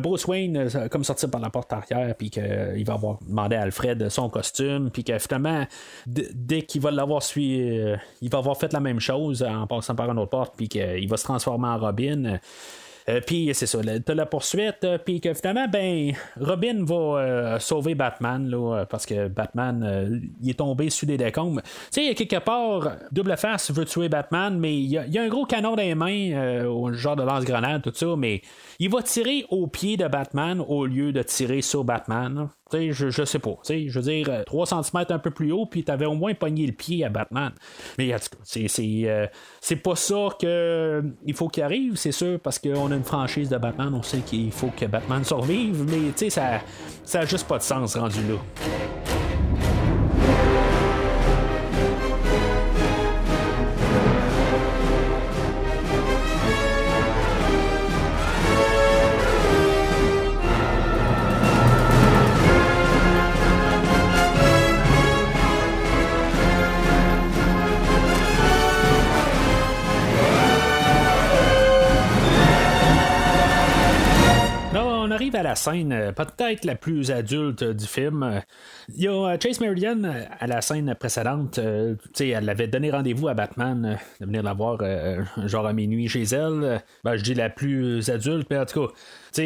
Bruce 0.00 0.26
Wayne 0.26 0.68
comme 0.90 1.02
sortir 1.02 1.30
par 1.30 1.40
la 1.40 1.48
porte 1.48 1.72
arrière, 1.72 2.14
puis 2.14 2.28
qu'il 2.28 2.84
va 2.86 2.92
avoir 2.92 3.18
demandé 3.26 3.56
à 3.56 3.62
Alfred 3.62 4.10
son 4.10 4.28
costume, 4.28 4.90
puis 4.90 5.02
que 5.02 5.18
finalement, 5.18 5.64
dès 6.06 6.60
qu'il 6.60 6.82
va 6.82 6.90
l'avoir 6.90 7.22
suivi, 7.22 7.96
il 8.20 8.28
va 8.28 8.36
avoir 8.36 8.58
fait 8.58 8.74
la 8.74 8.80
même 8.80 9.00
chose 9.00 9.42
en 9.42 9.66
passant 9.66 9.94
par 9.94 10.10
une 10.10 10.18
autre 10.18 10.30
porte, 10.30 10.54
puis 10.58 10.68
qu'il 10.68 11.08
va 11.08 11.16
se 11.16 11.24
transformer 11.24 11.68
en 11.68 11.78
Robin. 11.78 12.38
Euh, 13.08 13.20
puis 13.24 13.50
c'est 13.54 13.66
ça, 13.66 13.78
t'as 14.04 14.14
la 14.14 14.26
poursuite, 14.26 14.82
euh, 14.84 14.98
puis 14.98 15.20
que 15.20 15.32
finalement, 15.32 15.68
ben, 15.68 16.12
Robin 16.40 16.84
va 16.84 16.94
euh, 16.94 17.58
sauver 17.60 17.94
Batman, 17.94 18.48
là, 18.48 18.84
parce 18.88 19.06
que 19.06 19.28
Batman, 19.28 20.20
il 20.42 20.50
est 20.50 20.54
tombé 20.54 20.90
sous 20.90 21.06
des 21.06 21.16
décombres. 21.16 21.62
Tu 21.92 22.06
sais, 22.06 22.14
quelque 22.14 22.42
part, 22.44 22.96
Double 23.12 23.36
Face 23.36 23.70
veut 23.70 23.84
tuer 23.84 24.08
Batman, 24.08 24.58
mais 24.58 24.76
il 24.76 24.88
y, 24.88 25.18
a 25.18 25.22
un 25.22 25.28
gros 25.28 25.46
canon 25.46 25.76
dans 25.76 25.82
les 25.82 25.94
mains, 25.94 26.64
au 26.66 26.92
genre 26.92 27.16
de 27.16 27.22
lance-grenade, 27.22 27.82
tout 27.82 27.92
ça, 27.94 28.14
mais 28.16 28.42
il 28.78 28.90
va 28.90 29.02
tirer 29.02 29.44
au 29.50 29.66
pied 29.66 29.96
de 29.96 30.08
Batman 30.08 30.62
au 30.66 30.86
lieu 30.86 31.12
de 31.12 31.22
tirer 31.22 31.62
sur 31.62 31.84
Batman. 31.84 32.48
Je, 32.72 33.10
je 33.10 33.24
sais 33.24 33.38
pas. 33.38 33.56
Je 33.68 33.98
veux 33.98 34.02
dire, 34.02 34.44
3 34.44 34.66
cm 34.66 35.04
un 35.10 35.18
peu 35.18 35.30
plus 35.30 35.52
haut, 35.52 35.66
puis 35.66 35.84
t'avais 35.84 36.06
au 36.06 36.14
moins 36.14 36.34
pogné 36.34 36.66
le 36.66 36.72
pied 36.72 37.04
à 37.04 37.08
Batman. 37.08 37.52
Mais 37.96 38.12
en 38.14 38.18
tout 38.18 38.30
cas, 38.30 38.38
c'est, 38.42 38.66
c'est 39.60 39.76
pas 39.76 39.94
ça 39.94 40.28
qu'il 40.38 41.34
faut 41.34 41.48
qu'il 41.48 41.62
arrive, 41.62 41.96
c'est 41.96 42.12
sûr, 42.12 42.40
parce 42.40 42.58
qu'on 42.58 42.90
a 42.90 42.96
une 42.96 43.04
franchise 43.04 43.48
de 43.48 43.58
Batman, 43.58 43.94
on 43.94 44.02
sait 44.02 44.18
qu'il 44.18 44.50
faut 44.50 44.70
que 44.76 44.86
Batman 44.86 45.24
survive, 45.24 45.84
mais 45.88 46.12
tu 46.12 46.12
sais, 46.16 46.30
ça, 46.30 46.60
ça 47.04 47.20
a 47.20 47.24
juste 47.24 47.46
pas 47.46 47.58
de 47.58 47.62
sens 47.62 47.96
rendu 47.96 48.20
là. 48.28 48.95
À 75.36 75.42
la 75.42 75.54
scène 75.54 75.92
euh, 75.92 76.12
peut-être 76.12 76.64
la 76.64 76.74
plus 76.74 77.10
adulte 77.10 77.62
du 77.62 77.86
film. 77.86 78.42
Il 78.94 79.04
y 79.04 79.08
a 79.08 79.12
euh, 79.12 79.36
Chase 79.40 79.60
Meridian 79.60 80.02
euh, 80.04 80.24
à 80.40 80.46
la 80.46 80.60
scène 80.60 80.94
précédente. 80.98 81.58
elle 81.58 82.48
avait 82.48 82.68
donné 82.68 82.90
rendez-vous 82.90 83.28
à 83.28 83.34
Batman 83.34 83.98
de 84.20 84.26
venir 84.26 84.42
la 84.42 84.54
voir 84.54 84.78
genre 85.44 85.66
à 85.66 85.72
minuit 85.72 86.08
chez 86.08 86.22
elle. 86.22 86.82
Ben, 87.04 87.16
je 87.16 87.22
dis 87.22 87.34
la 87.34 87.50
plus 87.50 88.08
adulte, 88.08 88.46
mais 88.50 88.58
en 88.58 88.64
tout 88.64 88.86
cas, 88.86 88.92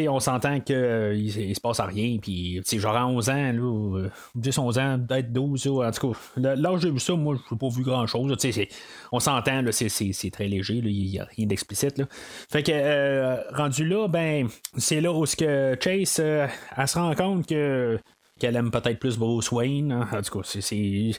on 0.07 0.19
s'entend 0.19 0.59
qu'il 0.61 1.15
il 1.15 1.55
se 1.55 1.59
passe 1.59 1.79
rien. 1.81 2.17
Puis, 2.21 2.61
genre 2.73 2.95
à 2.95 3.07
11 3.07 3.29
ans, 3.29 3.51
là, 3.51 4.09
10, 4.35 4.57
11 4.57 4.79
ans, 4.79 4.99
peut-être 5.07 5.33
12. 5.33 5.67
en 5.67 5.91
tout 5.91 6.11
cas, 6.11 6.55
là, 6.55 6.77
j'ai 6.81 6.91
vu 6.91 6.99
ça, 6.99 7.13
moi, 7.13 7.35
je 7.35 7.53
n'ai 7.53 7.59
pas 7.59 7.69
vu 7.69 7.83
grand-chose. 7.83 8.35
On 9.11 9.19
s'entend, 9.19 9.61
c'est 9.71 10.31
très 10.31 10.47
léger, 10.47 10.75
il 10.75 11.09
n'y 11.11 11.19
a 11.19 11.25
rien 11.25 11.45
d'explicite. 11.45 12.01
Fait 12.49 12.63
que, 12.63 13.55
rendu 13.55 13.85
là, 13.85 14.07
ben, 14.07 14.47
c'est 14.77 15.01
là 15.01 15.11
où 15.11 15.25
ce 15.25 15.35
que 15.35 15.75
Chase, 15.81 16.17
euh, 16.19 16.47
elle 16.77 16.87
se 16.87 16.97
rend 16.97 17.13
compte 17.15 17.47
que 17.47 17.99
qu'elle 18.39 18.55
aime 18.55 18.71
peut-être 18.71 18.97
plus 18.97 19.17
Bruce 19.17 19.51
Wayne. 19.51 19.91
Hein. 19.91 20.07
En 20.11 20.21
tout 20.21 20.39
cas, 20.39 20.47
c'est. 20.59 21.11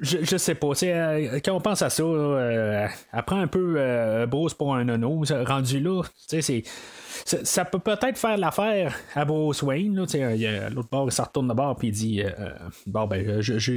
Je, 0.00 0.18
je 0.22 0.36
sais 0.36 0.54
pas. 0.54 0.68
Euh, 0.84 1.40
quand 1.44 1.52
on 1.54 1.60
pense 1.60 1.82
à 1.82 1.90
ça, 1.90 2.02
euh, 2.04 2.86
elle 3.12 3.22
prend 3.24 3.40
un 3.40 3.48
peu 3.48 4.26
Bruce 4.26 4.54
pour 4.54 4.74
un 4.74 4.84
nono. 4.84 5.24
Rendu 5.46 5.80
là, 5.80 6.02
c'est 6.28 6.62
ça, 7.24 7.64
peut 7.64 7.78
peut-être 7.78 8.18
faire 8.18 8.36
l'affaire 8.36 8.94
à 9.14 9.24
Bruce 9.24 9.62
Wayne. 9.62 9.94
L'autre 9.96 10.88
bord, 10.90 11.08
il 11.08 11.12
se 11.12 11.22
retourne 11.22 11.48
de 11.48 11.54
bord 11.54 11.78
et 11.82 11.86
il 11.86 11.92
dit 11.92 12.22
euh, 12.22 12.30
euh, 12.38 12.50
Bon, 12.86 13.06
ben, 13.06 13.40
je, 13.40 13.58
je, 13.58 13.72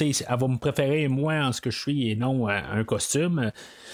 elle 0.00 0.38
va 0.38 0.48
me 0.48 0.58
préférer 0.58 1.08
moi 1.08 1.34
en 1.34 1.52
ce 1.52 1.60
que 1.60 1.70
je 1.70 1.78
suis 1.78 2.10
et 2.10 2.16
non 2.16 2.48
un 2.48 2.84
costume. 2.84 3.50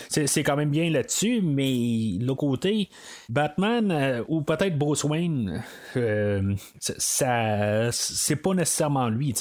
C'est 0.08 0.42
quand 0.42 0.56
même 0.56 0.70
bien 0.70 0.90
là-dessus, 0.90 1.40
mais 1.42 2.18
l'autre 2.20 2.40
côté, 2.40 2.88
Batman 3.28 3.90
euh, 3.90 4.22
ou 4.28 4.42
peut-être 4.42 4.78
Bruce 4.78 5.04
Wayne, 5.04 5.62
ça 6.78 7.90
c'est 7.92 8.36
pas 8.36 8.54
nécessairement 8.54 9.08
lui. 9.08 9.34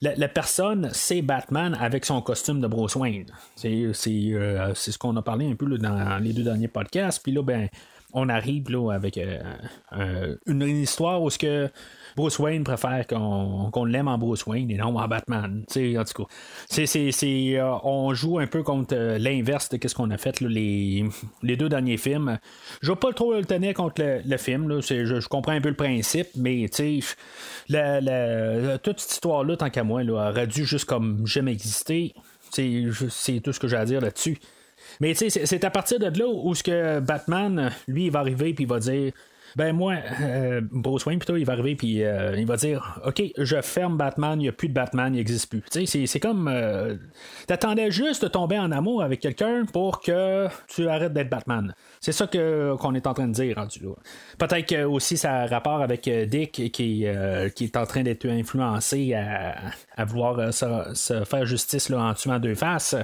La, 0.00 0.14
la, 0.14 0.28
personne, 0.28 0.90
c'est 0.92 1.22
Batman 1.22 1.76
avec 1.80 2.04
son 2.04 2.20
costume 2.22 2.60
de 2.60 2.66
Bruce 2.66 2.96
Wayne. 2.96 3.26
C'est 3.54 3.92
ce 3.92 4.98
qu'on 4.98 5.16
a 5.16 5.22
parlé 5.22 5.50
un 5.50 5.54
peu 5.54 5.66
dans 5.78 6.22
les 6.22 6.32
deux 6.32 6.44
derniers 6.44 6.68
podcasts. 6.68 7.22
Puis 7.22 7.32
là, 7.32 7.42
ben 7.42 7.68
on 8.16 8.30
arrive 8.30 8.70
là, 8.70 8.92
avec 8.92 9.20
une, 10.46 10.62
histoire 10.62 11.22
où 11.22 11.28
ce 11.28 11.38
que 11.38 11.68
Bruce 12.16 12.38
Wayne 12.38 12.64
préfère 12.64 13.06
qu'on 13.06 13.84
l'aime 13.84 14.08
en 14.08 14.16
Bruce 14.16 14.46
Wayne 14.46 14.70
et 14.70 14.76
non 14.78 14.96
en 14.96 15.06
Batman. 15.06 15.64
en 15.68 16.04
tout 16.04 16.24
cas, 16.24 16.28
c'est, 16.68 17.60
on 17.60 18.14
joue 18.14 18.38
un 18.38 18.46
peu 18.46 18.62
contre 18.62 18.96
l'inverse 19.18 19.68
de 19.68 19.86
ce 19.86 19.94
qu'on 19.94 20.10
a 20.10 20.16
fait 20.16 20.40
les, 20.40 21.04
les 21.42 21.56
deux 21.56 21.68
derniers 21.68 21.98
films. 21.98 22.38
Je 22.80 22.90
vais 22.90 22.96
pas 22.96 23.12
trop 23.12 23.34
le 23.34 23.44
tenir 23.44 23.74
contre 23.74 24.02
le, 24.02 24.36
film. 24.38 24.68
Là, 24.70 24.80
je, 24.80 25.28
comprends 25.28 25.52
un 25.52 25.60
peu 25.60 25.68
le 25.68 25.76
principe, 25.76 26.28
mais 26.36 26.66
la, 27.68 28.00
la, 28.00 28.78
toute 28.78 28.98
cette 28.98 29.12
histoire-là, 29.12 29.58
tant 29.58 29.68
qu'à 29.68 29.84
moi, 29.84 30.02
aurait 30.02 30.46
dû 30.46 30.64
juste 30.64 30.86
comme 30.86 31.26
jamais 31.26 31.52
exister. 31.52 32.14
C'est 32.50 33.40
tout 33.44 33.52
ce 33.52 33.60
que 33.60 33.68
j'ai 33.68 33.76
à 33.76 33.84
dire 33.84 34.00
là-dessus. 34.00 34.38
Mais 35.00 35.14
c'est 35.14 35.64
à 35.64 35.70
partir 35.70 35.98
de 35.98 36.18
là 36.18 36.26
où 36.26 36.54
ce 36.54 36.62
que 36.62 37.00
Batman, 37.00 37.70
lui, 37.88 38.06
il 38.06 38.10
va 38.10 38.20
arriver 38.20 38.54
puis 38.54 38.64
il 38.64 38.68
va 38.68 38.78
dire 38.78 39.12
ben 39.56 39.74
moi, 39.74 39.94
euh, 40.20 40.60
Bruce 40.70 41.06
Wayne, 41.06 41.18
plutôt, 41.18 41.36
il 41.36 41.46
va 41.46 41.54
arriver 41.54 41.76
puis 41.76 42.04
euh, 42.04 42.36
il 42.36 42.46
va 42.46 42.56
dire 42.56 43.00
Ok, 43.06 43.22
je 43.38 43.60
ferme 43.62 43.96
Batman, 43.96 44.38
il 44.38 44.42
n'y 44.42 44.48
a 44.50 44.52
plus 44.52 44.68
de 44.68 44.74
Batman, 44.74 45.14
il 45.14 45.16
n'existe 45.16 45.48
plus. 45.48 45.62
Sais, 45.70 45.86
c'est 46.06 46.20
comme. 46.20 46.46
Euh, 46.46 46.96
t'attendais 47.46 47.90
juste 47.90 48.22
de 48.22 48.28
tomber 48.28 48.58
en 48.58 48.70
amour 48.70 49.02
avec 49.02 49.20
quelqu'un 49.20 49.64
pour 49.72 50.02
que 50.02 50.46
tu 50.68 50.86
arrêtes 50.88 51.14
d'être 51.14 51.30
Batman. 51.30 51.74
C'est 52.00 52.12
ça 52.12 52.26
qu'on 52.26 52.94
est 52.94 53.06
en 53.06 53.14
train 53.14 53.28
de 53.28 53.32
dire 53.32 53.56
rendu 53.56 53.80
là. 53.82 53.94
Peut-être 54.36 54.66
que 54.66 54.84
aussi 54.84 55.16
ça 55.16 55.36
a 55.36 55.46
rapport 55.46 55.80
avec 55.80 56.06
Dick 56.06 56.52
qui, 56.52 56.70
qui 56.70 57.04
est 57.06 57.76
en 57.78 57.86
train 57.86 58.02
d'être 58.02 58.26
influencé 58.26 59.14
à, 59.14 60.04
vouloir 60.04 60.52
se, 60.52 61.24
faire 61.24 61.46
justice 61.46 61.88
là, 61.88 62.02
en 62.02 62.12
tuant 62.12 62.38
deux 62.38 62.54
faces. 62.54 62.94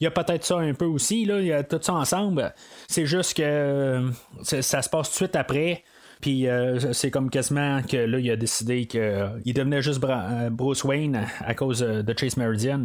Il 0.00 0.04
y 0.04 0.06
a 0.06 0.10
peut-être 0.10 0.44
ça 0.44 0.58
un 0.58 0.74
peu 0.74 0.84
aussi, 0.84 1.24
là, 1.24 1.40
il 1.40 1.46
y 1.46 1.52
a 1.52 1.62
tout 1.62 1.78
ça 1.80 1.94
ensemble. 1.94 2.52
C'est 2.88 3.06
juste 3.06 3.38
que 3.38 4.10
ça 4.42 4.82
se 4.82 4.90
passe 4.90 5.08
tout 5.08 5.12
de 5.12 5.16
suite 5.16 5.36
après. 5.36 5.82
Puis 6.24 6.48
euh, 6.48 6.94
c'est 6.94 7.10
comme 7.10 7.28
quasiment 7.28 7.82
que 7.82 7.98
là, 7.98 8.18
il 8.18 8.30
a 8.30 8.36
décidé 8.36 8.86
qu'il 8.86 8.98
euh, 9.00 9.28
devenait 9.44 9.82
juste 9.82 10.02
euh, 10.02 10.48
Bruce 10.48 10.82
Wayne 10.82 11.26
à 11.40 11.52
cause 11.52 11.80
de 11.80 12.14
Chase 12.18 12.38
Meridian. 12.38 12.84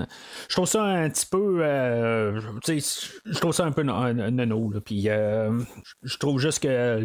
Je 0.49 0.55
trouve 0.55 0.67
ça 0.67 0.83
un 0.83 1.09
petit 1.09 1.25
peu. 1.25 1.63
je 1.63 3.39
trouve 3.39 3.53
ça 3.53 3.63
un 3.63 3.71
peu 3.71 3.83
nono. 3.83 4.74
Puis 4.83 5.03
je 5.03 6.17
trouve 6.17 6.37
juste 6.41 6.63
que 6.63 6.99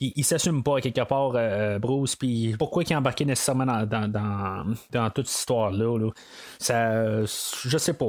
il, 0.00 0.24
s'assume 0.24 0.62
pas 0.62 0.80
quelque 0.80 1.02
part, 1.02 1.32
euh, 1.34 1.78
Bruce. 1.78 2.16
Puis 2.16 2.54
pourquoi 2.58 2.82
il 2.82 2.92
est 2.92 2.96
embarqué 2.96 3.24
nécessairement 3.24 3.66
dans, 3.66 5.10
toute 5.10 5.26
cette 5.26 5.40
histoire-là? 5.40 6.10
Ça, 6.58 7.24
je 7.24 7.78
sais 7.78 7.92
pas. 7.92 8.08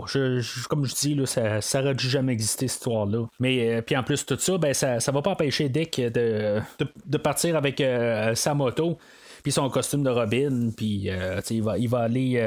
comme 0.69 0.85
je 0.85 0.95
dis, 0.95 1.21
ça, 1.25 1.61
ça 1.61 1.81
aurait 1.81 1.95
dû 1.95 2.09
jamais 2.09 2.33
exister, 2.33 2.67
cette 2.67 2.77
histoire-là. 2.77 3.27
Mais 3.39 3.81
euh, 3.91 3.97
en 3.97 4.03
plus, 4.03 4.25
tout 4.25 4.37
ça, 4.39 4.57
ben, 4.57 4.73
ça, 4.73 4.99
ça 4.99 5.11
va 5.11 5.21
pas 5.21 5.31
empêcher 5.31 5.69
Dick 5.69 5.99
de, 5.99 6.61
de, 7.05 7.17
partir 7.17 7.55
avec 7.55 7.81
euh, 7.81 8.35
sa 8.35 8.53
moto 8.53 8.97
puis 9.43 9.51
son 9.51 9.69
costume 9.69 10.03
de 10.03 10.09
Robin, 10.09 10.69
puis 10.75 11.09
il, 11.49 11.63
va, 11.63 11.77
il 11.77 11.89
va 11.89 11.99
aller 12.01 12.39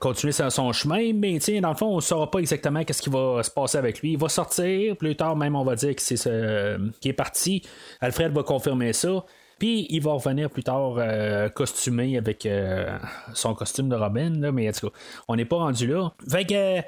continuer 0.00 0.32
son 0.32 0.72
chemin, 0.72 1.12
mais 1.14 1.38
dans 1.60 1.70
le 1.70 1.76
fond, 1.76 1.86
on 1.86 1.96
ne 1.96 2.00
saura 2.00 2.30
pas 2.30 2.38
exactement 2.38 2.84
qu'est-ce 2.84 3.02
qui 3.02 3.10
va 3.10 3.42
se 3.42 3.50
passer 3.50 3.78
avec 3.78 4.00
lui. 4.00 4.12
Il 4.12 4.18
va 4.18 4.28
sortir, 4.28 4.96
plus 4.96 5.16
tard 5.16 5.36
même, 5.36 5.56
on 5.56 5.64
va 5.64 5.74
dire 5.74 5.94
que 5.94 6.02
c'est 6.02 6.16
ce 6.16 6.78
qui 7.00 7.08
est 7.08 7.14
parti. 7.14 7.62
Alfred 8.00 8.32
va 8.32 8.42
confirmer 8.42 8.92
ça. 8.92 9.24
Puis 9.58 9.86
il 9.90 10.02
va 10.02 10.14
revenir 10.14 10.50
plus 10.50 10.64
tard 10.64 10.94
euh, 10.98 11.48
costumé 11.48 12.18
avec 12.18 12.46
euh, 12.46 12.98
son 13.32 13.54
costume 13.54 13.88
de 13.88 13.94
Robin, 13.94 14.50
mais 14.50 14.68
en 14.68 14.72
tout 14.72 14.90
cas, 14.90 14.96
on 15.28 15.36
n'est 15.36 15.44
pas 15.44 15.58
rendu 15.58 15.86
là. 15.86 16.12
Fait 16.28 16.44
que. 16.44 16.80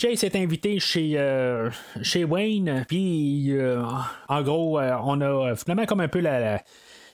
Chase 0.00 0.22
est 0.22 0.36
invité 0.36 0.78
chez, 0.78 1.14
euh, 1.16 1.70
chez 2.02 2.22
Wayne, 2.22 2.84
puis 2.86 3.52
en 4.28 4.42
gros, 4.42 4.78
on 4.78 5.20
a 5.20 5.56
finalement 5.56 5.86
comme 5.86 5.98
un 5.98 6.06
peu 6.06 6.20
la 6.20 6.62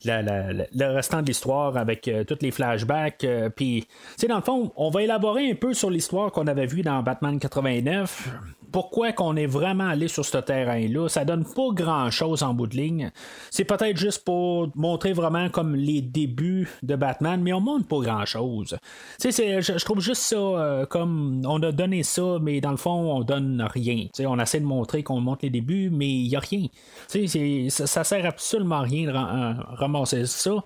le 0.05 0.95
restant 0.95 1.23
de 1.23 1.27
l'histoire 1.27 1.77
avec 1.77 2.09
euh, 2.09 2.25
tous 2.25 2.39
les 2.41 2.51
flashbacks. 2.51 3.25
Euh, 3.25 3.49
puis, 3.49 3.83
tu 3.83 3.89
sais, 4.17 4.27
dans 4.27 4.37
le 4.37 4.43
fond, 4.43 4.73
on 4.77 4.91
va 4.91 5.03
élaborer 5.03 5.51
un 5.51 5.55
peu 5.55 5.75
sur 5.75 5.91
l'histoire 5.91 6.33
qu'on 6.33 6.47
avait 6.47 6.67
vue 6.67 6.83
dans 6.83 7.03
Batman 7.03 7.39
89 7.39 8.29
pourquoi 8.75 9.13
qu'on 9.13 9.37
est 9.37 9.47
vraiment 9.47 9.87
allé 9.87 10.09
sur 10.09 10.25
ce 10.25 10.37
terrain-là. 10.37 11.09
Ça 11.09 11.25
donne 11.25 11.45
pas 11.45 11.69
grand-chose 11.71 12.43
en 12.43 12.55
bout 12.55 12.67
de 12.67 12.77
ligne. 12.77 13.13
C'est 13.53 13.65
peut-être 13.65 13.97
juste 13.97 14.25
pour 14.25 14.69
montrer 14.75 15.13
vraiment 15.13 15.49
comme 15.49 15.77
les 15.77 16.03
débuts 16.03 16.69
de 16.83 16.97
Batman, 16.97 17.41
mais 17.41 17.53
on 17.53 17.61
montre 17.61 17.87
pas 17.87 18.01
grand-chose. 18.01 18.77
Je, 19.23 19.85
trouve 19.85 20.01
juste 20.01 20.23
ça 20.23 20.35
euh, 20.35 20.87
comme 20.87 21.43
on 21.47 21.63
a 21.63 21.71
donné 21.71 22.03
ça, 22.03 22.39
mais 22.43 22.61
dans 22.61 22.73
le 22.73 22.77
fond, 22.77 23.15
on 23.17 23.21
donne 23.21 23.65
rien. 23.73 24.09
On 24.27 24.41
essaie 24.41 24.59
de 24.59 24.67
montrer 24.67 25.05
qu'on 25.05 25.21
montre 25.21 25.45
les 25.45 25.51
débuts, 25.51 25.91
mais 25.93 26.09
il 26.09 26.27
y 26.27 26.35
a 26.35 26.41
rien. 26.41 26.67
Ça, 27.07 27.87
ça 27.87 28.03
sert 28.03 28.27
absolument 28.27 28.81
rien 28.81 29.07
de 29.07 29.77
ramasser 29.77 30.27
ça. 30.27 30.65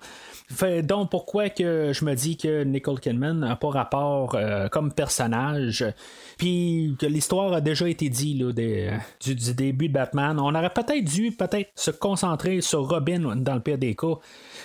Donc 0.83 1.11
pourquoi 1.11 1.49
que 1.49 1.91
je 1.93 2.03
me 2.05 2.15
dis 2.15 2.35
que 2.35 2.63
Nicole 2.63 2.99
Kidman 2.99 3.39
n'a 3.39 3.55
pas 3.55 3.69
rapport 3.69 4.33
euh, 4.35 4.67
comme 4.67 4.91
personnage, 4.91 5.85
puis 6.37 6.95
que 6.99 7.05
l'histoire 7.05 7.53
a 7.53 7.61
déjà 7.61 7.87
été 7.87 8.09
dit 8.09 8.33
du, 8.33 9.53
début 9.53 9.89
de 9.89 9.93
Batman. 9.93 10.39
On 10.39 10.55
aurait 10.55 10.71
peut-être 10.71 11.05
dû 11.05 11.31
peut-être 11.31 11.69
se 11.75 11.91
concentrer 11.91 12.61
sur 12.61 12.89
Robin 12.89 13.35
dans 13.35 13.53
le 13.53 13.61
pire 13.61 13.77
des 13.77 13.95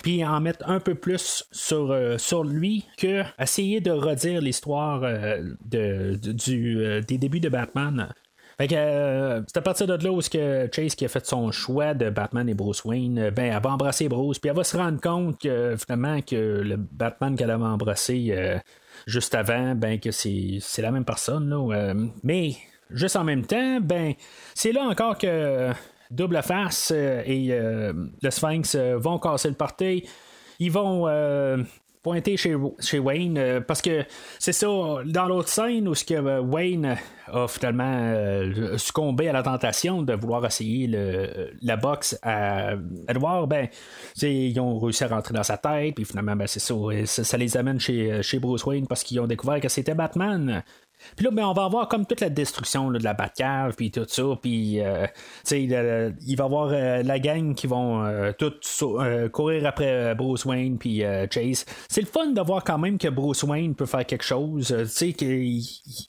puis 0.02 0.24
en 0.24 0.40
mettre 0.40 0.68
un 0.68 0.80
peu 0.80 0.94
plus 0.94 1.44
sur, 1.52 1.90
euh, 1.90 2.16
lui 2.44 2.84
que 2.96 3.22
essayer 3.38 3.80
de 3.80 3.90
redire 3.90 4.40
l'histoire 4.40 5.02
euh, 5.04 5.42
des 5.64 7.18
débuts 7.18 7.40
de 7.40 7.48
Batman. 7.48 8.08
Fait 8.58 8.68
que 8.68 8.74
euh, 8.76 9.42
c'est 9.46 9.56
à 9.56 9.62
partir 9.62 9.86
de 9.86 10.04
là 10.04 10.12
où 10.12 10.20
que 10.20 10.68
Chase 10.72 10.94
qui 10.94 11.04
a 11.04 11.08
fait 11.08 11.26
son 11.26 11.50
choix 11.50 11.94
de 11.94 12.10
Batman 12.10 12.48
et 12.48 12.54
Bruce 12.54 12.84
Wayne, 12.84 13.18
euh, 13.18 13.30
ben 13.30 13.52
elle 13.52 13.62
va 13.62 13.70
embrasser 13.70 14.08
Bruce, 14.08 14.38
puis 14.38 14.48
elle 14.48 14.56
va 14.56 14.64
se 14.64 14.76
rendre 14.76 15.00
compte 15.00 15.40
que 15.40 15.76
finalement 15.76 16.20
que 16.22 16.36
le 16.36 16.76
Batman 16.76 17.36
qu'elle 17.36 17.50
avait 17.50 17.64
embrassé 17.64 18.28
euh, 18.30 18.58
juste 19.06 19.34
avant, 19.34 19.74
ben 19.74 19.98
que 19.98 20.12
c'est, 20.12 20.60
la 20.78 20.92
même 20.92 21.04
personne. 21.04 21.48
Là, 21.48 21.94
mais 22.22 22.56
juste 22.90 23.16
en 23.16 23.24
même 23.24 23.44
temps, 23.44 23.80
ben 23.80 24.14
c'est 24.54 24.72
là 24.72 24.82
encore 24.84 25.18
que 25.18 25.70
Double 26.10 26.40
Face 26.42 26.92
et 26.92 27.48
le 27.50 28.30
Sphinx 28.30 28.76
vont 28.76 29.18
casser 29.18 29.48
le 29.48 29.54
party. 29.54 30.04
Ils 30.60 30.70
vont 30.70 31.08
pointer 32.04 32.36
chez, 32.36 32.54
chez 32.80 32.98
Wayne 32.98 33.38
euh, 33.38 33.60
parce 33.60 33.80
que 33.82 34.04
c'est 34.38 34.52
ça 34.52 34.68
dans 35.06 35.26
l'autre 35.26 35.48
scène 35.48 35.88
où 35.88 35.94
ce 35.94 36.04
que 36.04 36.14
euh, 36.14 36.40
Wayne 36.40 36.98
a 37.26 37.48
finalement 37.48 37.98
euh, 37.98 38.76
succombé 38.76 39.28
à 39.30 39.32
la 39.32 39.42
tentation 39.42 40.02
de 40.02 40.12
vouloir 40.12 40.44
essayer 40.44 40.86
le, 40.86 41.50
la 41.62 41.76
boxe 41.76 42.16
à 42.22 42.74
Edward 43.08 43.48
ben 43.48 43.68
ils 44.20 44.60
ont 44.60 44.78
réussi 44.78 45.02
à 45.02 45.08
rentrer 45.08 45.32
dans 45.32 45.42
sa 45.42 45.56
tête 45.56 45.94
puis 45.94 46.04
finalement 46.04 46.36
ben, 46.36 46.46
c'est 46.46 46.60
ça, 46.60 46.74
ça, 47.06 47.36
les 47.38 47.56
amène 47.56 47.80
chez, 47.80 48.22
chez 48.22 48.38
Bruce 48.38 48.66
Wayne 48.66 48.86
parce 48.86 49.02
qu'ils 49.02 49.18
ont 49.20 49.26
découvert 49.26 49.58
que 49.58 49.70
c'était 49.70 49.94
Batman 49.94 50.62
puis 51.16 51.24
là, 51.24 51.30
ben, 51.30 51.44
on 51.44 51.52
va 51.52 51.64
avoir 51.64 51.88
comme 51.88 52.06
toute 52.06 52.20
la 52.20 52.30
destruction 52.30 52.90
de 52.90 53.02
la 53.02 53.14
Batcave, 53.14 53.74
puis 53.74 53.90
tout 53.90 54.06
ça, 54.06 54.22
puis 54.40 54.80
euh, 54.80 55.06
il 55.50 56.36
va 56.36 56.44
y 56.44 56.46
avoir 56.46 56.70
euh, 56.72 57.02
la 57.02 57.18
gang 57.18 57.54
qui 57.54 57.66
vont 57.66 58.04
euh, 58.04 58.32
tout 58.32 58.52
courir 59.32 59.66
après 59.66 60.14
Bruce 60.14 60.44
Wayne 60.44 60.78
puis 60.78 61.02
Chase. 61.30 61.64
C'est 61.88 62.00
le 62.00 62.06
fun 62.06 62.28
de 62.28 62.40
voir 62.40 62.64
quand 62.64 62.78
même 62.78 62.98
que 62.98 63.08
Bruce 63.08 63.42
Wayne 63.42 63.74
peut 63.74 63.86
faire 63.86 64.06
quelque 64.06 64.24
chose. 64.24 64.68
tu 64.68 64.86
sais, 64.86 65.12
que 65.12 65.24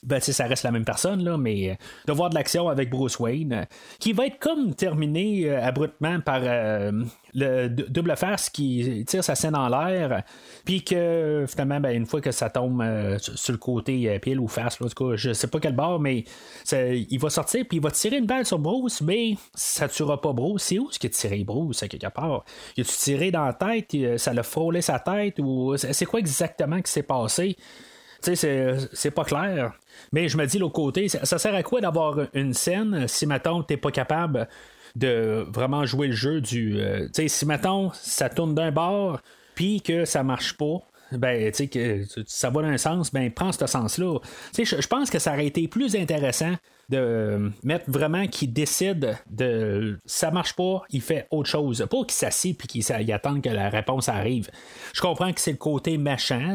ben, 0.03 0.19
ça 0.19 0.45
reste 0.45 0.63
la 0.63 0.71
même 0.71 0.85
personne, 0.85 1.23
là, 1.23 1.37
mais 1.37 1.77
de 2.07 2.13
voir 2.13 2.29
de 2.29 2.35
l'action 2.35 2.69
avec 2.69 2.89
Bruce 2.89 3.19
Wayne, 3.19 3.67
qui 3.99 4.13
va 4.13 4.27
être 4.27 4.39
comme 4.39 4.73
terminé 4.73 5.49
abruptement 5.49 6.19
par 6.19 6.41
le 7.35 7.67
double 7.67 8.15
face 8.15 8.49
qui 8.49 9.03
tire 9.05 9.23
sa 9.23 9.35
scène 9.35 9.55
en 9.55 9.67
l'air, 9.67 10.23
puis 10.63 10.83
que 10.83 11.45
finalement, 11.47 11.81
ben, 11.81 11.95
une 11.95 12.05
fois 12.05 12.21
que 12.21 12.31
ça 12.31 12.49
tombe 12.49 12.81
euh, 12.81 13.17
sur 13.19 13.51
le 13.51 13.57
côté 13.57 14.09
euh, 14.09 14.19
pile 14.19 14.39
ou 14.39 14.47
face, 14.47 14.79
là, 14.79 14.87
en 14.87 14.89
tout 14.89 15.15
je 15.17 15.33
sais 15.33 15.47
pas 15.47 15.59
quel 15.59 15.75
bord, 15.75 15.99
mais 15.99 16.23
il 16.71 17.19
va 17.19 17.29
sortir, 17.29 17.65
puis 17.67 17.77
il 17.77 17.83
va 17.83 17.91
tirer 17.91 18.17
une 18.17 18.25
balle 18.25 18.45
sur 18.45 18.57
Bruce, 18.57 19.01
mais 19.01 19.35
ça 19.53 19.89
tuera 19.89 20.19
pas 20.21 20.31
Bruce. 20.31 20.63
C'est 20.63 20.79
où 20.79 20.89
ce 20.89 20.97
qu'il 20.97 21.09
a 21.09 21.13
tiré 21.13 21.43
Bruce, 21.43 21.83
à 21.83 21.87
quelque 21.87 22.07
part? 22.07 22.45
Il 22.77 22.81
a-tu 22.81 22.95
tiré 22.95 23.31
dans 23.31 23.45
la 23.45 23.53
tête, 23.53 23.93
euh, 23.95 24.17
ça 24.17 24.33
l'a 24.33 24.43
frôlé 24.43 24.81
sa 24.81 24.99
tête, 24.99 25.35
ou 25.39 25.75
c'est 25.77 26.05
quoi 26.05 26.19
exactement 26.19 26.81
qui 26.81 26.91
s'est 26.91 27.03
passé? 27.03 27.57
C'est 28.21 29.11
pas 29.11 29.23
clair. 29.23 29.73
Mais 30.11 30.29
je 30.29 30.37
me 30.37 30.45
dis, 30.45 30.57
l'autre 30.57 30.73
côté, 30.73 31.09
ça, 31.09 31.37
sert 31.37 31.53
à 31.53 31.63
quoi 31.63 31.81
d'avoir 31.81 32.17
une 32.33 32.53
scène 32.53 33.07
si, 33.07 33.27
maintenant 33.27 33.61
t'es 33.61 33.77
pas 33.77 33.91
capable 33.91 34.47
de 34.95 35.45
vraiment 35.49 35.85
jouer 35.85 36.07
le 36.07 36.13
jeu 36.13 36.41
du. 36.41 36.79
Euh, 36.79 37.05
tu 37.05 37.23
sais, 37.23 37.27
si 37.27 37.45
mettons, 37.45 37.91
ça 37.93 38.29
tourne 38.29 38.55
d'un 38.55 38.71
bord, 38.71 39.19
puis 39.55 39.81
que 39.81 40.05
ça 40.05 40.23
marche 40.23 40.57
pas, 40.57 40.79
ben, 41.11 41.51
tu 41.51 41.69
sais, 41.71 42.05
ça 42.25 42.49
va 42.49 42.61
dans 42.61 42.67
un 42.67 42.77
sens, 42.77 43.11
ben, 43.11 43.31
prends 43.31 43.51
ce 43.51 43.65
sens-là. 43.65 44.19
Je 44.57 44.87
pense 44.87 45.09
que 45.09 45.19
ça 45.19 45.33
aurait 45.33 45.47
été 45.47 45.67
plus 45.67 45.95
intéressant 45.95 46.55
de 46.89 47.51
mettre 47.63 47.89
vraiment 47.89 48.27
qu'il 48.27 48.53
décide 48.53 49.17
de 49.29 49.97
ça 50.05 50.29
marche 50.31 50.55
pas, 50.55 50.83
il 50.91 51.01
fait 51.01 51.27
autre 51.31 51.49
chose. 51.49 51.85
Pas 51.89 52.03
qu'il 52.03 52.11
s'assied 52.11 52.53
puis 52.53 52.67
qu'il 52.67 53.11
attend 53.11 53.41
que 53.41 53.49
la 53.49 53.69
réponse 53.69 54.09
arrive. 54.09 54.49
Je 54.93 55.01
comprends 55.01 55.33
que 55.33 55.41
c'est 55.41 55.51
le 55.51 55.57
côté 55.57 55.99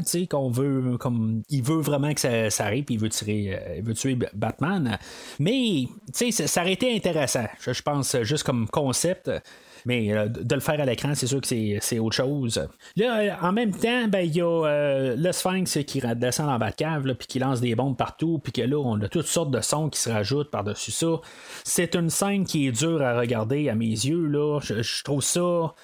sais, 0.04 0.26
qu'on 0.26 0.50
veut 0.50 0.96
comme 0.98 1.42
il 1.48 1.62
veut 1.62 1.80
vraiment 1.80 2.14
que 2.14 2.20
ça, 2.20 2.64
arrive 2.64 2.84
puis 2.84 2.94
il 2.94 3.00
veut 3.00 3.08
tirer 3.08 3.54
euh, 3.54 3.76
il 3.78 3.82
veut 3.82 3.94
tuer 3.94 4.16
Batman. 4.34 4.98
Mais 5.38 5.86
ça 6.12 6.60
aurait 6.60 6.74
été 6.74 6.94
intéressant. 6.94 7.46
Je 7.60 7.82
pense 7.82 8.16
juste 8.22 8.44
comme 8.44 8.68
concept. 8.68 9.30
Mais 9.86 10.12
euh, 10.12 10.28
de 10.28 10.54
le 10.54 10.60
faire 10.60 10.80
à 10.80 10.84
l'écran, 10.84 11.14
c'est 11.14 11.26
sûr 11.26 11.40
que 11.40 11.46
c'est 11.46 11.98
autre 11.98 12.16
chose. 12.16 12.68
Là, 12.96 13.20
euh, 13.20 13.30
en 13.40 13.52
même 13.52 13.72
temps, 13.72 14.08
ben, 14.08 14.20
il 14.20 14.36
y 14.36 14.40
a 14.40 14.66
euh, 14.66 15.16
le 15.16 15.32
Sphinx 15.32 15.78
qui 15.86 16.02
descend 16.16 16.46
dans 16.46 16.58
la 16.58 16.72
cave, 16.72 17.14
puis 17.14 17.26
qui 17.26 17.38
lance 17.38 17.60
des 17.60 17.74
bombes 17.74 17.96
partout, 17.96 18.38
puis 18.42 18.52
que 18.52 18.62
là, 18.62 18.76
on 18.76 19.00
a 19.00 19.08
toutes 19.08 19.26
sortes 19.26 19.50
de 19.50 19.60
sons 19.60 19.88
qui 19.88 20.00
se 20.00 20.10
rajoutent 20.10 20.50
par-dessus 20.50 20.90
ça. 20.90 21.20
C'est 21.64 21.94
une 21.94 22.10
scène 22.10 22.44
qui 22.44 22.66
est 22.66 22.72
dure 22.72 23.02
à 23.02 23.18
regarder 23.18 23.68
à 23.68 23.74
mes 23.74 23.86
yeux. 23.86 24.26
Là. 24.26 24.60
Je, 24.60 25.02
trouve 25.02 25.22
ça 25.22 25.74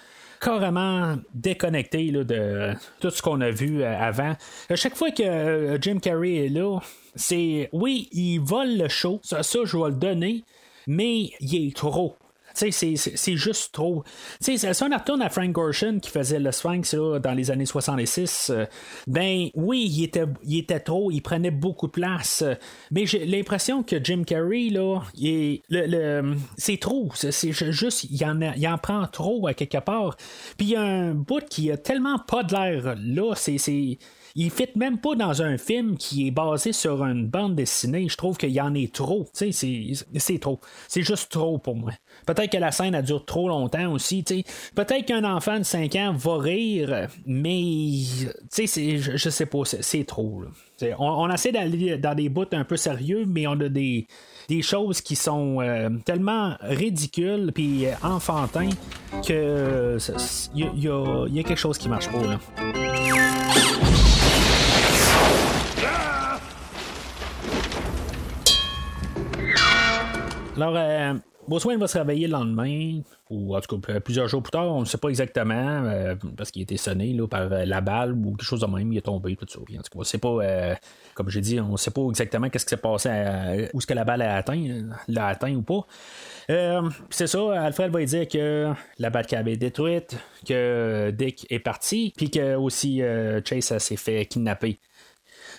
carrément 0.41 1.17
déconnecté 1.35 2.11
de 2.13 2.75
tout 3.01 3.11
ce 3.11 3.23
qu'on 3.23 3.41
a 3.41 3.51
vu 3.51 3.83
avant. 3.83 4.37
À 4.69 4.77
chaque 4.77 4.95
fois 4.95 5.11
que 5.11 5.79
Jim 5.81 5.99
Carrey 5.99 6.47
est 6.47 6.49
là, 6.49 6.79
c'est 7.15 7.71
oui, 7.73 8.09
il 8.13 8.39
vole 8.39 8.77
le 8.77 8.89
show, 8.89 9.19
ça, 9.23 9.43
ça 9.43 9.61
je 9.65 9.77
vais 9.77 9.89
le 9.89 9.97
donner, 9.97 10.45
mais 10.87 11.31
il 11.41 11.69
est 11.69 11.75
trop 11.75 12.17
c'est 12.57 13.37
juste 13.37 13.73
trop. 13.73 14.05
Si 14.41 14.59
on 14.65 14.97
retourne 14.97 15.23
à 15.23 15.29
Frank 15.29 15.53
Gorshin 15.53 15.99
qui 16.01 16.11
faisait 16.11 16.39
le 16.39 16.53
Sphinx 16.53 16.95
dans 16.95 17.35
les 17.35 17.51
années 17.51 17.67
66, 17.67 18.51
euh, 18.51 18.67
ben 19.07 19.49
oui, 19.55 19.87
il 19.91 20.05
était, 20.05 20.25
il 20.45 20.59
était 20.59 20.81
trop, 20.81 21.11
il 21.11 21.21
prenait 21.21 21.51
beaucoup 21.51 21.87
de 21.87 21.93
place. 21.93 22.43
mais 22.91 23.07
j'ai 23.07 23.27
l'impression 23.27 23.83
que 23.83 24.03
Jim 24.03 24.23
Carrey, 24.27 24.69
là, 24.71 25.01
le, 25.71 26.35
c'est 26.57 26.79
trop. 26.79 27.11
C'est 27.15 27.53
juste, 27.53 28.05
il 28.05 28.25
en, 28.25 28.41
il 28.41 28.67
en 28.69 28.79
prend 28.79 29.07
trop 29.07 29.47
à 29.47 29.55
quelque 29.55 29.79
part. 29.79 30.17
Puis 30.57 30.69
il 30.69 30.71
y 30.71 30.77
a 30.77 30.83
un 30.83 31.15
bout 31.15 31.45
qui 31.49 31.71
a 31.71 31.77
tellement 31.77 32.19
pas 32.19 32.43
de 32.43 32.53
l'air 32.55 32.97
là, 32.99 33.35
c'est 33.35 33.59
il 34.39 34.51
fit 34.51 34.69
même 34.77 34.99
pas 34.99 35.15
dans 35.15 35.41
un 35.41 35.57
film 35.57 35.97
qui 35.97 36.29
est 36.29 36.31
basé 36.31 36.75
sur 36.75 37.03
une 37.05 37.27
bande 37.27 37.55
dessinée. 37.55 38.07
Je 38.09 38.17
trouve 38.17 38.37
qu'il 38.37 38.51
y 38.51 38.61
en 38.61 38.75
est 38.75 38.93
trop. 38.93 39.27
C'est 39.33 40.39
trop. 40.39 40.61
C'est 40.89 41.03
juste 41.03 41.33
trop 41.33 41.57
pour 41.57 41.75
moi. 41.75 41.93
Peut-être 42.27 42.53
que 42.53 42.59
la 42.59 42.71
scène 42.71 42.95
a 42.95 43.01
duré 43.01 43.25
trop 43.27 43.49
longtemps 43.49 43.91
aussi. 43.93 44.23
Peut-être 44.75 45.07
qu'un 45.07 45.25
enfant 45.25 45.59
de 45.59 45.65
5 45.65 45.95
ans 45.97 46.13
va 46.13 46.39
rire, 46.39 47.09
mais 47.25 48.03
je, 48.55 49.17
je 49.17 49.31
sais 49.31 49.47
pas, 49.47 49.63
c'est 49.65 50.05
trop. 50.05 50.43
On, 50.99 51.31
essaie 51.31 51.53
d'aller 51.53 51.97
dans 51.97 52.15
des 52.15 52.29
bouts 52.29 52.45
un 52.53 52.65
peu 52.65 52.77
sérieux, 52.77 53.25
mais 53.27 53.47
on 53.47 53.53
a 53.53 53.71
des, 53.71 54.07
choses 54.61 55.01
qui 55.01 55.17
sont 55.17 55.63
euh, 55.63 55.89
tellement 56.05 56.57
ridicules 56.61 57.53
puis 57.55 57.87
enfantins 58.03 58.69
que 59.27 59.97
il 60.55 60.85
y, 60.85 60.89
a 61.41 61.43
quelque 61.43 61.57
chose 61.57 61.79
qui 61.79 61.89
marche 61.89 62.11
pas. 62.11 62.39
Alors, 70.57 70.75
euh, 70.75 71.13
Wayne 71.49 71.79
va 71.79 71.87
se 71.87 71.99
réveiller 71.99 72.27
le 72.27 72.33
lendemain, 72.33 73.01
ou 73.29 73.55
en 73.55 73.61
tout 73.61 73.79
cas 73.79 74.01
plusieurs 74.01 74.27
jours 74.27 74.43
plus 74.43 74.51
tard, 74.51 74.75
on 74.75 74.81
ne 74.81 74.85
sait 74.87 74.97
pas 74.97 75.11
exactement, 75.11 75.85
euh, 75.85 76.15
parce 76.35 76.51
qu'il 76.51 76.61
a 76.61 76.65
été 76.65 76.79
sonné 76.79 77.13
là, 77.13 77.29
par 77.29 77.53
euh, 77.53 77.67
la 77.67 77.83
balle 77.83 78.13
ou 78.13 78.31
quelque 78.31 78.43
chose 78.43 78.61
de 78.61 78.67
même, 78.67 78.91
il 78.91 78.97
est 78.97 79.03
tombé, 79.03 79.37
tout 79.37 79.47
ça. 79.47 79.61
en 79.61 79.65
tout 79.65 79.75
cas, 79.75 79.81
on 79.97 80.03
sait 80.05 80.19
pas, 80.19 80.29
euh, 80.29 80.75
comme 81.15 81.29
j'ai 81.29 81.43
dit, 81.43 81.61
on 81.61 81.73
ne 81.73 81.77
sait 81.77 81.91
pas 81.91 82.01
exactement 82.09 82.49
qu'est-ce 82.49 82.65
qui 82.65 82.71
s'est 82.71 82.77
passé, 82.79 83.69
où 83.75 83.79
est-ce 83.79 83.87
que 83.87 83.95
la 83.95 84.05
balle 84.05 84.23
a 84.23 84.37
atteint, 84.37 84.89
l'a 85.09 85.27
atteint 85.27 85.55
ou 85.55 85.63
pas. 85.63 85.87
c'est 87.11 87.27
ça, 87.27 87.61
Alfred 87.61 87.93
va 87.93 88.05
dire 88.05 88.27
que 88.27 88.73
la 88.99 89.11
Batcave 89.11 89.49
est 89.49 89.57
détruite, 89.57 90.17
que 90.47 91.11
Dick 91.11 91.47
est 91.51 91.59
parti, 91.59 92.15
puis 92.17 92.31
que 92.31 92.55
aussi 92.55 93.03
Chase 93.45 93.77
s'est 93.79 93.97
fait 93.97 94.25
kidnapper. 94.25 94.79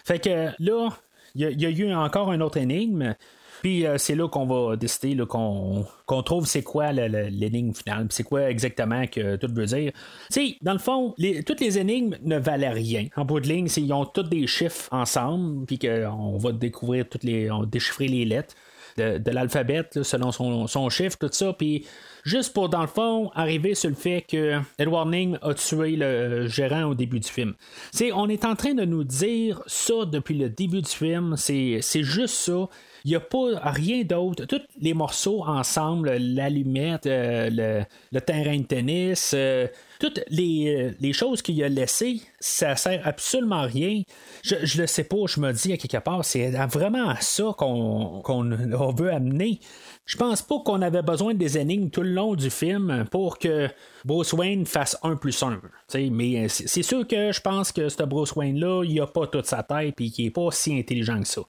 Fait 0.05 0.19
que 0.19 0.49
là, 0.57 0.89
il 1.35 1.61
y, 1.61 1.65
a 1.65 1.69
eu 1.69 1.93
encore 1.93 2.31
un 2.31 2.41
autre 2.41 2.57
énigme. 2.57 3.15
Puis 3.61 3.85
euh, 3.85 3.97
c'est 3.97 4.15
là 4.15 4.27
qu'on 4.27 4.45
va 4.45 4.75
décider 4.75 5.17
qu'on, 5.25 5.85
trouve 6.23 6.45
c'est 6.45 6.63
quoi 6.63 6.91
l'énigme 6.91 7.73
finale, 7.73 8.07
c'est 8.09 8.23
quoi 8.23 8.49
exactement 8.49 9.05
que 9.07 9.35
tout 9.35 9.47
veut 9.53 9.65
dire. 9.65 9.91
Tu 10.31 10.55
dans 10.61 10.73
le 10.73 10.79
fond, 10.79 11.13
toutes 11.45 11.59
les 11.59 11.77
énigmes 11.77 12.15
ne 12.23 12.37
valaient 12.37 12.69
rien. 12.69 13.07
En 13.15 13.25
bout 13.25 13.39
de 13.39 13.47
ligne, 13.47 13.67
ils 13.77 13.93
ont 13.93 14.05
tous 14.05 14.23
des 14.23 14.47
chiffres 14.47 14.87
ensemble, 14.91 15.65
puis 15.65 15.79
qu'on 15.79 16.37
va 16.37 16.51
découvrir 16.51 17.07
toutes 17.09 17.23
les, 17.23 17.51
on 17.51 17.63
déchiffrer 17.63 18.07
les 18.07 18.25
lettres 18.25 18.55
de, 18.97 19.31
l'alphabet 19.31 19.87
selon 20.01 20.31
son, 20.31 20.89
chiffre, 20.89 21.17
tout 21.19 21.29
ça. 21.31 21.53
Puis 21.53 21.85
juste 22.23 22.53
pour, 22.53 22.69
dans 22.69 22.81
le 22.81 22.87
fond, 22.87 23.29
arriver 23.35 23.75
sur 23.75 23.89
le 23.89 23.95
fait 23.95 24.25
que 24.27 24.59
Edward 24.77 25.09
Ning 25.09 25.37
a 25.41 25.53
tué 25.53 25.95
le 25.95 26.47
gérant 26.47 26.85
au 26.85 26.95
début 26.95 27.19
du 27.19 27.29
film. 27.29 27.53
sais, 27.91 28.11
on 28.11 28.27
est 28.27 28.45
en 28.45 28.55
train 28.55 28.73
de 28.73 28.85
nous 28.85 29.03
dire 29.03 29.61
ça 29.67 30.05
depuis 30.05 30.37
le 30.37 30.49
début 30.49 30.81
du 30.81 30.89
film. 30.89 31.35
C'est 31.37 31.81
juste 31.81 32.35
ça. 32.35 32.67
Il 33.07 33.11
n'y 33.11 33.15
a 33.15 33.21
pas 33.21 33.71
rien 33.71 34.03
d'autre. 34.03 34.43
Tous 34.43 34.59
les 34.81 34.93
morceaux 34.93 35.41
ensemble, 35.45 36.17
l'allumette, 36.17 37.05
euh, 37.05 37.85
le, 38.11 38.19
terrain 38.19 38.57
de 38.57 38.63
tennis, 38.63 39.31
euh, 39.33 39.65
toutes 39.97 40.19
les, 40.27 40.91
les 40.99 41.13
choses 41.13 41.41
qu'il 41.41 41.63
a 41.63 41.69
laissées, 41.69 42.19
ça 42.41 42.75
sert 42.75 43.07
absolument 43.07 43.59
à 43.59 43.67
rien. 43.67 44.01
Je, 44.43 44.55
je 44.61 44.81
le 44.81 44.87
sais 44.87 45.05
pas, 45.05 45.25
je 45.25 45.39
me 45.39 45.53
dis 45.53 45.71
à 45.71 45.77
quelque 45.77 46.03
part, 46.03 46.25
c'est 46.25 46.49
vraiment 46.49 47.07
à 47.07 47.21
ça 47.21 47.55
qu'on 47.57 48.91
veut 48.93 49.13
amener. 49.13 49.61
Je 50.07 50.15
pense 50.15 50.41
pas 50.41 50.59
qu'on 50.63 50.81
avait 50.81 51.01
besoin 51.01 51.33
des 51.33 51.57
énigmes 51.57 51.89
tout 51.89 52.01
le 52.01 52.11
long 52.11 52.33
du 52.33 52.49
film 52.49 53.05
pour 53.11 53.37
que 53.37 53.67
Bruce 54.05 54.31
Wayne 54.31 54.65
fasse 54.65 54.97
un 55.03 55.17
plus 55.17 55.43
un. 55.43 55.59
Mais 55.93 56.45
euh, 56.45 56.47
c'est 56.47 56.81
sûr 56.81 57.05
que 57.05 57.33
je 57.33 57.41
pense 57.41 57.73
que 57.73 57.89
ce 57.89 58.03
Bruce 58.03 58.33
Wayne-là, 58.33 58.85
il 58.85 59.01
a 59.01 59.07
pas 59.07 59.27
toute 59.27 59.47
sa 59.47 59.63
tête 59.63 59.99
et 59.99 60.09
qu'il 60.09 60.25
est 60.27 60.31
pas 60.31 60.47
si 60.51 60.79
intelligent 60.79 61.19
que 61.19 61.27
ça. 61.27 61.41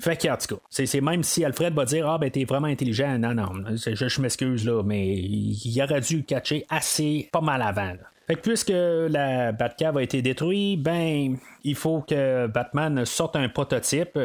Fait 0.00 0.16
que, 0.16 0.28
en 0.28 0.36
tout 0.38 0.56
cas, 0.56 0.62
c'est 0.70 1.00
même 1.02 1.22
si 1.22 1.44
Alfred 1.44 1.74
va 1.74 1.84
dire 1.84 2.08
Ah, 2.08 2.16
ben, 2.16 2.30
t'es 2.30 2.44
vraiment 2.44 2.68
intelligent. 2.68 3.18
Non, 3.18 3.34
non, 3.34 3.52
je, 3.76 4.08
je 4.08 4.20
m'excuse, 4.22 4.64
là, 4.64 4.82
mais 4.82 5.06
il 5.06 5.82
aurait 5.82 6.00
dû 6.00 6.24
catcher 6.24 6.64
assez 6.70 7.28
pas 7.30 7.42
mal 7.42 7.60
avant. 7.60 7.96
Fait 8.26 8.34
que 8.34 8.40
puisque 8.40 8.72
la 8.72 9.52
Batcave 9.52 9.98
a 9.98 10.02
été 10.02 10.20
détruite, 10.20 10.82
ben 10.82 11.36
il 11.62 11.74
faut 11.76 12.00
que 12.00 12.48
Batman 12.48 13.04
sorte 13.04 13.36
un 13.36 13.48
prototype. 13.48 14.18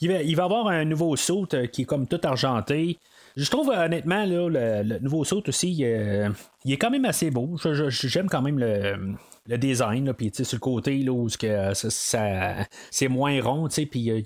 Il 0.00 0.12
va, 0.12 0.22
il 0.22 0.40
avoir 0.40 0.68
un 0.68 0.84
nouveau 0.84 1.16
saut 1.16 1.48
euh, 1.54 1.66
qui 1.66 1.82
est 1.82 1.84
comme 1.84 2.06
tout 2.06 2.20
argenté. 2.22 2.98
Je 3.36 3.50
trouve 3.50 3.68
honnêtement 3.70 4.24
là, 4.24 4.82
le, 4.82 4.98
nouveau 5.00 5.24
saut 5.24 5.42
aussi, 5.46 5.72
il 5.72 6.72
est 6.72 6.76
quand 6.76 6.90
même 6.90 7.04
assez 7.04 7.30
beau. 7.30 7.56
J'aime 7.88 8.28
quand 8.28 8.42
même 8.42 8.58
le, 8.58 9.56
design, 9.56 10.12
puis 10.12 10.32
sur 10.34 10.56
le 10.56 10.58
côté 10.58 10.98
là, 10.98 11.12
où 11.12 11.28
que, 11.38 11.72
ça, 11.74 12.66
c'est 12.90 13.08
moins 13.08 13.40
rond, 13.40 13.68
puis 13.68 13.86
il 13.94 14.24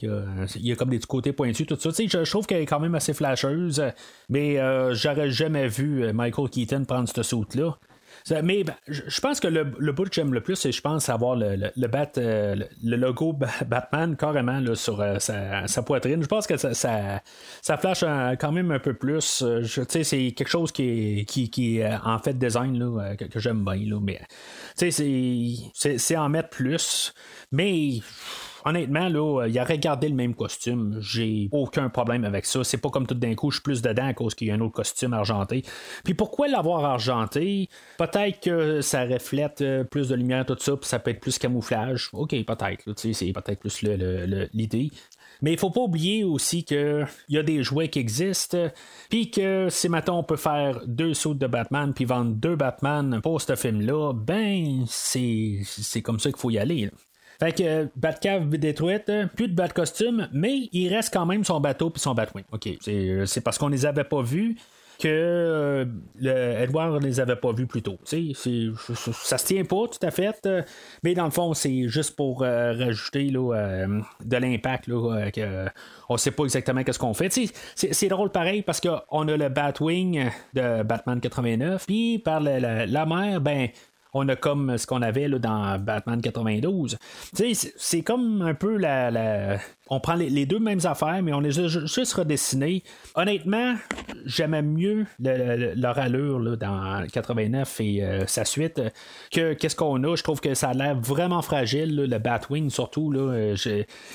y, 0.57 0.73
a, 0.73 0.77
comme 0.77 0.89
des 0.91 0.99
côtés 1.01 1.33
pointus, 1.33 1.67
tout 1.67 1.77
ça. 1.79 1.91
Je, 1.91 2.31
trouve 2.31 2.47
qu'elle 2.47 2.63
est 2.63 2.67
quand 2.67 2.81
même 2.81 2.95
assez 2.95 3.13
flasheuse, 3.13 3.83
mais 4.31 4.59
euh, 4.59 4.95
j'aurais 4.95 5.31
jamais 5.31 5.69
vu 5.69 6.11
Michael 6.15 6.49
Keaton 6.49 6.85
prendre 6.87 7.09
ce 7.09 7.23
saut-là. 7.23 7.77
Mais 8.31 8.65
ben, 8.65 8.75
je 8.87 9.21
pense 9.21 9.41
que 9.41 9.49
le, 9.49 9.67
le 9.79 9.93
bout 9.93 10.05
que 10.05 10.15
j'aime 10.15 10.33
le 10.33 10.41
plus, 10.41 10.57
c'est 10.57 10.73
je 10.73 10.81
pense 10.81 11.09
avoir 11.09 11.37
le, 11.37 11.57
le, 11.75 11.89
bat, 11.89 12.11
euh, 12.19 12.57
le, 12.83 12.97
logo 12.97 13.33
Batman 13.67 14.17
carrément 14.17 14.61
là, 14.61 14.75
sur 14.75 15.01
euh, 15.01 15.19
sa, 15.19 15.83
poitrine. 15.83 16.23
Je 16.23 16.29
pense 16.29 16.47
que 16.47 16.57
ça, 16.57 16.75
ça, 16.75 17.77
flash 17.79 18.05
quand 18.39 18.53
même 18.53 18.71
un 18.71 18.79
peu 18.79 18.95
plus. 18.95 19.43
Euh, 19.43 19.65
c'est 19.65 20.33
quelque 20.33 20.49
chose 20.49 20.73
qui 20.73 21.21
est, 21.21 21.25
qui, 21.25 21.51
qui 21.51 21.81
en 21.85 22.19
fait 22.19 22.39
design 22.39 22.79
là, 22.79 23.17
que, 23.17 23.39
j'aime 23.39 23.65
bien. 23.65 23.77
Là, 23.77 23.99
mais 24.01 24.21
c'est 24.77 26.17
en 26.17 26.29
mettre 26.29 26.51
plus. 26.51 27.13
Mais 27.51 28.01
honnêtement, 28.65 29.09
là, 29.09 29.47
il 29.47 29.61
aurait 29.61 29.79
gardé 29.79 30.09
le 30.09 30.15
même 30.15 30.35
costume. 30.35 30.99
J'ai 31.01 31.49
aucun 31.53 31.89
problème 31.89 32.25
avec 32.25 32.47
ça. 32.47 32.65
C'est 32.65 32.79
pas 32.79 32.91
comme 32.91 33.07
tout 33.07 33.15
d'un 33.15 33.35
coup, 33.35 33.51
je 33.51 33.57
suis 33.57 33.63
plus 33.63 33.83
dedans 33.83 34.07
à 34.07 34.15
cause 34.15 34.35
qu'il 34.35 34.49
y 34.49 34.51
a 34.51 34.55
un 34.55 34.61
autre 34.61 34.75
costume 34.75 35.13
argenté. 35.13 35.65
Puis 36.05 36.15
pourquoi 36.15 36.49
l'avoir 36.49 36.85
argenté? 36.85 37.69
Peut-être 37.99 38.41
que 38.41 38.81
ça 38.81 39.05
reflète 39.05 39.61
euh, 39.63 39.85
plus 39.85 40.09
de 40.09 40.15
lumière, 40.15 40.47
tout 40.47 40.57
ça, 40.59 40.77
puis 40.77 40.89
ça 40.89 40.99
peut 40.99 41.11
être 41.11 41.21
plus 41.21 41.39
camouflage. 41.39 42.11
Ok, 42.13 42.31
peut-être. 42.31 42.85
C'est 42.97 43.33
peut-être 43.33 43.61
plus 43.61 43.83
l'idée. 43.83 44.91
Mais 45.43 45.53
il 45.53 45.59
faut 45.59 45.71
pas 45.71 45.81
oublier 45.81 46.23
aussi 46.23 46.65
qu'il 46.65 47.07
y 47.29 47.37
a 47.37 47.43
des 47.43 47.65
jouets 47.65 47.89
qui 47.89 47.99
existent, 47.99 48.71
puis 49.11 49.31
que 49.31 49.69
si 49.71 49.89
maintenant 49.89 50.21
on 50.21 50.23
peut 50.23 50.37
faire 50.37 50.81
deux 50.87 51.15
sauts 51.15 51.35
de 51.35 51.49
Batman, 51.49 51.93
puis 51.93 52.05
vendre 52.05 52.33
deux 52.33 52.55
Batman 52.55 53.21
pour 53.21 53.41
ce 53.41 53.57
film-là, 53.57 54.13
ben 54.13 54.85
c'est 54.87 56.03
comme 56.03 56.21
ça 56.21 56.31
qu'il 56.31 56.39
faut 56.39 56.51
y 56.51 56.59
aller. 56.59 56.91
Fait 57.43 57.51
que 57.53 57.89
Batcave 57.97 58.49
détruite, 58.51 59.11
plus 59.35 59.49
de 59.49 59.55
bat 59.55 59.67
costume, 59.67 60.29
mais 60.33 60.69
il 60.71 60.95
reste 60.95 61.13
quand 61.13 61.27
même 61.27 61.43
son 61.43 61.59
bateau 61.59 61.91
puis 61.91 62.01
son 62.01 62.15
Batwing. 62.15 62.45
OK, 62.53 62.69
c'est 62.81 63.41
parce 63.41 63.59
qu'on 63.59 63.67
les 63.67 63.85
avait 63.85 64.05
pas 64.05 64.23
vus 64.23 64.55
que 65.01 65.09
euh, 65.09 66.63
Edward 66.63 67.03
ne 67.03 67.05
les 67.05 67.19
avait 67.19 67.35
pas 67.35 67.51
vus 67.51 67.67
plus 67.67 67.83
tôt. 67.83 67.99
C'est, 68.05 68.33
ça 68.37 69.39
se 69.39 69.45
tient 69.45 69.65
pas 69.65 69.89
tout 69.89 70.07
à 70.07 70.13
fait, 70.13 70.39
euh, 70.47 70.63
mais 71.03 71.15
dans 71.15 71.25
le 71.25 71.33
fond, 71.33 71.53
c'est 71.53 71.89
juste 71.89 72.15
pour 72.15 72.45
euh, 72.45 72.75
rajouter 72.75 73.33
de 73.33 74.37
l'impact. 74.37 74.87
Que, 74.87 75.67
on 76.09 76.17
sait 76.17 76.31
pas 76.31 76.45
exactement 76.45 76.85
qu'est-ce 76.85 77.01
qu'on 77.01 77.15
fait. 77.15 77.37
C'est, 77.75 78.09
drôle 78.09 78.31
pareil 78.31 78.63
parce 78.63 78.81
qu'on 78.81 79.27
a 79.27 79.37
le 79.37 79.49
Batwing 79.49 80.31
de 80.55 80.85
Batman 80.85 81.21
89, 81.21 81.87
puis 81.87 82.21
par 82.21 82.39
la, 82.39 82.87
la 82.87 83.07
mer, 83.07 83.41
ben 83.41 83.69
on 84.15 84.29
a 84.29 84.37
comme 84.37 84.77
ce 84.77 84.87
qu'on 84.87 85.03
avait 85.03 85.29
là, 85.29 85.39
dans 85.39 85.79
Batman 85.79 86.21
92. 86.21 86.99
C'est 87.77 88.03
comme 88.03 88.43
un 88.43 88.55
peu 88.55 88.77
la. 88.77 89.59
On 89.89 90.01
prend 90.01 90.15
les, 90.15 90.47
deux 90.47 90.59
mêmes 90.59 90.81
affaires, 90.85 91.23
mais 91.23 91.35
on 91.35 91.43
est 91.43 91.51
juste, 91.51 92.15
redessiné. 92.15 92.83
Honnêtement, 93.15 93.75
j'aimais 94.25 94.63
mieux 94.63 95.07
leur 95.19 95.99
allure 95.99 96.39
là, 96.39 96.57
dans 96.57 97.07
89 97.13 97.81
et 97.81 98.03
euh, 98.03 98.27
sa 98.27 98.47
suite 98.47 98.81
que 99.31 99.53
qu'est-ce 99.53 99.77
qu'on 99.77 100.03
a. 100.05 100.17
Je 100.17 100.23
trouve 100.23 100.41
que 100.41 100.55
ça 100.55 100.71
a 100.71 100.73
l'air 100.73 100.99
vraiment 100.99 101.43
fragile, 101.43 101.95
le 101.95 102.19
Batwing 102.19 102.71
surtout. 102.71 103.11
Là, 103.11 103.55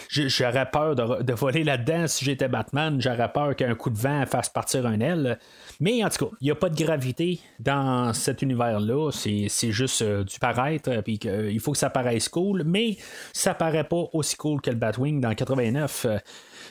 j'aurais 0.09 0.69
peur 0.71 0.95
de, 0.95 1.21
de 1.21 1.33
voler 1.33 1.63
là-dedans 1.63 2.07
si 2.07 2.25
j'étais 2.25 2.47
Batman. 2.47 2.99
J'aurais 2.99 3.31
peur 3.31 3.55
qu'un 3.55 3.75
coup 3.75 3.91
de 3.91 3.97
vent 3.97 4.25
fasse 4.25 4.49
partir 4.49 4.85
un 4.87 4.99
aile. 4.99 5.37
Mais 5.79 6.03
en 6.03 6.09
tout 6.09 6.25
cas, 6.25 6.35
il 6.41 6.45
n'y 6.45 6.51
a 6.51 6.55
pas 6.55 6.69
de 6.69 6.75
gravité 6.75 7.39
dans 7.59 8.13
cet 8.13 8.41
univers-là. 8.41 9.11
C'est 9.11 9.71
juste 9.71 10.01
euh, 10.01 10.23
du 10.23 10.39
paraître, 10.39 10.89
euh, 10.89 11.01
qu'il 11.01 11.49
il 11.51 11.59
faut 11.59 11.71
que 11.71 11.77
ça 11.77 11.89
paraisse 11.89 12.29
cool, 12.29 12.63
mais 12.65 12.97
ça 13.33 13.53
paraît 13.53 13.83
pas 13.83 14.05
aussi 14.13 14.35
cool 14.35 14.61
que 14.61 14.71
le 14.71 14.75
Batwing 14.75 15.21
dans 15.21 15.33
89. 15.33 16.07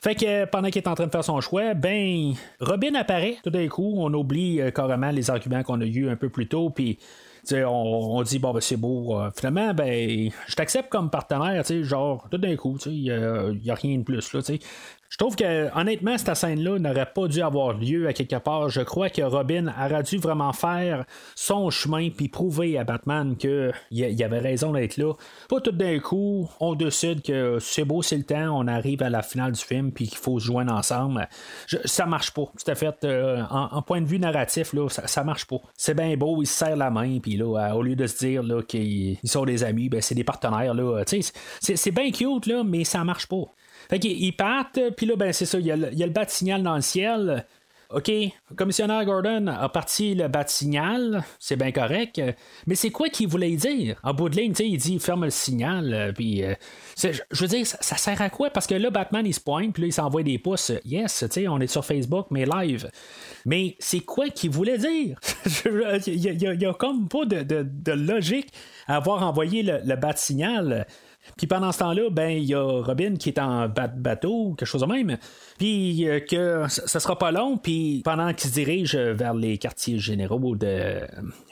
Fait 0.03 0.15
que 0.15 0.45
pendant 0.47 0.69
qu'il 0.69 0.83
est 0.83 0.89
en 0.89 0.95
train 0.95 1.07
de 1.07 1.11
faire 1.11 1.24
son 1.24 1.41
choix, 1.41 1.74
ben 1.74 2.35
Robin 2.61 2.95
apparaît 2.95 3.37
tout 3.43 3.51
d'un 3.51 3.69
coup, 3.69 3.95
on 3.97 4.12
oublie 4.12 4.61
euh, 4.61 4.70
carrément 4.70 5.11
les 5.11 5.31
arguments 5.31 5.62
qu'on 5.62 5.81
a 5.81 5.87
eu 5.87 6.09
un 6.09 6.16
peu 6.16 6.28
plus 6.28 6.49
tôt, 6.49 6.70
puis 6.70 6.99
on, 7.53 8.23
dit 8.24 8.41
bon 8.41 8.53
ben 8.53 8.61
c'est 8.61 8.77
beau. 8.77 9.20
finalement, 9.37 9.73
ben 9.73 10.31
je 10.49 10.55
t'accepte 10.57 10.89
comme 10.89 11.11
partenaire, 11.11 11.62
genre 11.83 12.27
tout 12.28 12.39
d'un 12.39 12.57
coup, 12.57 12.77
il 12.87 13.03
n'y 13.03 13.70
a, 13.70 13.74
rien 13.74 13.99
de 13.99 14.03
plus 14.03 14.33
là, 14.33 14.41
je 15.09 15.19
trouve 15.19 15.37
que, 15.37 15.77
honnêtement, 15.78 16.19
cette 16.19 16.35
scène-là 16.35 16.78
n'aurait 16.78 17.12
pas 17.15 17.28
dû 17.28 17.43
avoir 17.43 17.74
lieu 17.74 18.09
à 18.09 18.12
quelque 18.12 18.37
part. 18.37 18.69
Je 18.69 18.81
crois 18.81 19.09
que 19.09 19.23
Robin 19.23 19.69
aurait 19.69 20.03
dû 20.03 20.19
vraiment 20.19 20.53
faire 20.53 21.05
son 21.35 21.70
chemin 21.70 22.11
puis 22.11 22.28
prouver 22.28 22.78
à 22.78 22.85
Batman 22.85 23.37
qu'il 23.37 23.73
y 23.91 24.23
avait 24.23 24.39
raison 24.39 24.73
d'être 24.73 24.97
là. 24.97 25.15
Pas 25.49 25.61
tout 25.61 25.73
d'un 25.73 25.99
coup, 26.01 26.49
on 26.61 26.74
décide 26.74 27.23
que 27.23 27.59
c'est 27.61 27.85
beau, 27.85 28.03
c'est 28.03 28.16
le 28.16 28.24
temps, 28.24 28.59
on 28.59 28.66
arrive 28.66 29.03
à 29.03 29.11
la 29.11 29.23
finale 29.23 29.53
du 29.53 29.61
film 29.61 29.93
puis 29.93 30.09
qu'il 30.09 30.19
faut 30.19 30.39
se 30.39 30.47
joindre 30.47 30.73
ensemble. 30.73 31.28
ça 31.85 32.07
marche 32.07 32.33
pas. 32.33 32.45
Tout 32.45 32.70
à 32.70 32.74
fait. 32.74 33.05
Euh, 33.05 33.43
en, 33.51 33.83
point 33.83 34.01
de 34.01 34.07
vue 34.07 34.19
narratif, 34.19 34.73
là, 34.73 34.89
ça, 34.89 35.24
marche 35.24 35.47
pas. 35.47 35.61
C'est 35.77 35.95
bien 35.95 36.16
beau, 36.16 36.43
ils 36.43 36.47
se 36.47 36.55
serrent 36.55 36.77
la 36.77 36.91
main 36.91 37.19
puis 37.20 37.37
là, 37.37 37.74
au 37.74 37.83
lieu 37.83 37.97
de 37.97 38.07
se 38.07 38.19
dire 38.19 38.43
qu'ils 38.66 39.19
sont 39.24 39.45
des 39.45 39.65
amis, 39.65 39.89
ben, 39.89 40.01
c'est 40.01 40.15
des 40.15 40.24
partenaires. 40.24 40.74
Là. 40.74 41.05
C'est 41.07 41.91
bien 41.91 42.11
cute, 42.11 42.47
là, 42.47 42.65
mais 42.65 42.85
ça 42.85 43.05
marche 43.05 43.27
pas. 43.27 43.45
Fait 43.88 43.98
qu'ils 43.98 44.34
partent, 44.34 44.80
puis 44.96 45.06
là, 45.06 45.16
ben, 45.16 45.32
c'est 45.32 45.46
ça, 45.46 45.58
il 45.58 45.66
y, 45.66 45.72
a 45.72 45.76
le, 45.76 46.10
bat-signal 46.10 46.62
dans 46.62 46.76
le 46.76 46.82
ciel. 46.82 47.44
OK, 47.90 48.10
commissionnaire 48.56 49.04
Gordon 49.04 49.46
a 49.46 49.68
parti 49.68 50.16
le 50.16 50.26
bat-signal, 50.26 51.22
c'est 51.38 51.54
bien 51.54 51.70
correct, 51.70 52.20
mais 52.66 52.74
c'est 52.74 52.90
quoi 52.90 53.08
qu'il 53.08 53.28
voulait 53.28 53.54
dire? 53.54 54.00
En 54.02 54.12
bout 54.12 54.28
de 54.28 54.36
ligne, 54.36 54.54
il 54.58 54.76
dit 54.76 54.98
ferme 54.98 55.24
le 55.24 55.30
signal, 55.30 55.94
euh, 55.94 56.12
puis 56.12 56.42
euh, 56.42 56.54
je 56.96 57.40
veux 57.40 57.46
dire, 57.46 57.64
ça, 57.64 57.96
sert 57.96 58.20
à 58.20 58.28
quoi? 58.28 58.50
Parce 58.50 58.66
que 58.66 58.74
là, 58.74 58.90
Batman, 58.90 59.24
il 59.24 59.32
se 59.32 59.40
pointe, 59.40 59.72
puis 59.72 59.82
là, 59.82 59.86
il 59.86 59.92
s'envoie 59.92 60.24
des 60.24 60.38
pouces. 60.38 60.72
Yes, 60.84 61.24
tu 61.30 61.46
on 61.46 61.60
est 61.60 61.68
sur 61.68 61.84
Facebook, 61.84 62.26
mais 62.30 62.44
live. 62.44 62.90
Mais 63.44 63.76
c'est 63.78 64.00
quoi 64.00 64.30
qu'il 64.30 64.50
voulait 64.50 64.78
dire? 64.78 65.20
Il 66.06 66.56
n'y 66.58 66.66
a, 66.66 66.74
comme 66.74 67.08
pas 67.08 67.24
de, 67.24 67.92
logique 67.92 68.48
à 68.88 68.96
avoir 68.96 69.22
envoyé 69.22 69.62
le, 69.62 69.78
le 69.84 69.94
bat-signal. 69.94 70.86
Puis 71.36 71.47
pendant 71.47 71.73
ce 71.73 71.78
temps-là, 71.81 72.11
ben 72.11 72.31
il 72.31 72.44
y 72.44 72.55
a 72.55 72.62
Robin 72.62 73.16
qui 73.16 73.31
est 73.31 73.39
en 73.39 73.69
bateau, 73.69 74.55
quelque 74.57 74.69
chose 74.69 74.82
de 74.82 74.86
même. 74.86 75.16
Puis 75.59 76.09
euh, 76.09 76.20
que 76.20 76.65
ça 76.69 77.01
sera 77.01 77.19
pas 77.19 77.31
long, 77.31 77.59
puis 77.59 78.03
pendant 78.05 78.32
qu'il 78.32 78.48
se 78.51 78.55
dirige 78.55 78.97
vers 78.97 79.35
les 79.35 79.59
quartiers 79.59 79.98
généraux 79.98 80.57
de 80.57 81.01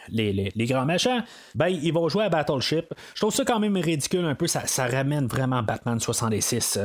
les, 0.09 0.67
grands 0.67 0.85
méchants, 0.85 1.21
ben 1.55 1.69
ils 1.69 1.93
vont 1.93 2.09
jouer 2.09 2.25
à 2.25 2.29
Battleship. 2.29 2.93
Je 3.15 3.21
trouve 3.21 3.35
ça 3.35 3.45
quand 3.45 3.61
même 3.61 3.77
ridicule 3.77 4.25
un 4.25 4.35
peu, 4.35 4.47
ça, 4.47 4.87
ramène 4.87 5.27
vraiment 5.27 5.63
Batman 5.63 5.99
66 5.99 6.79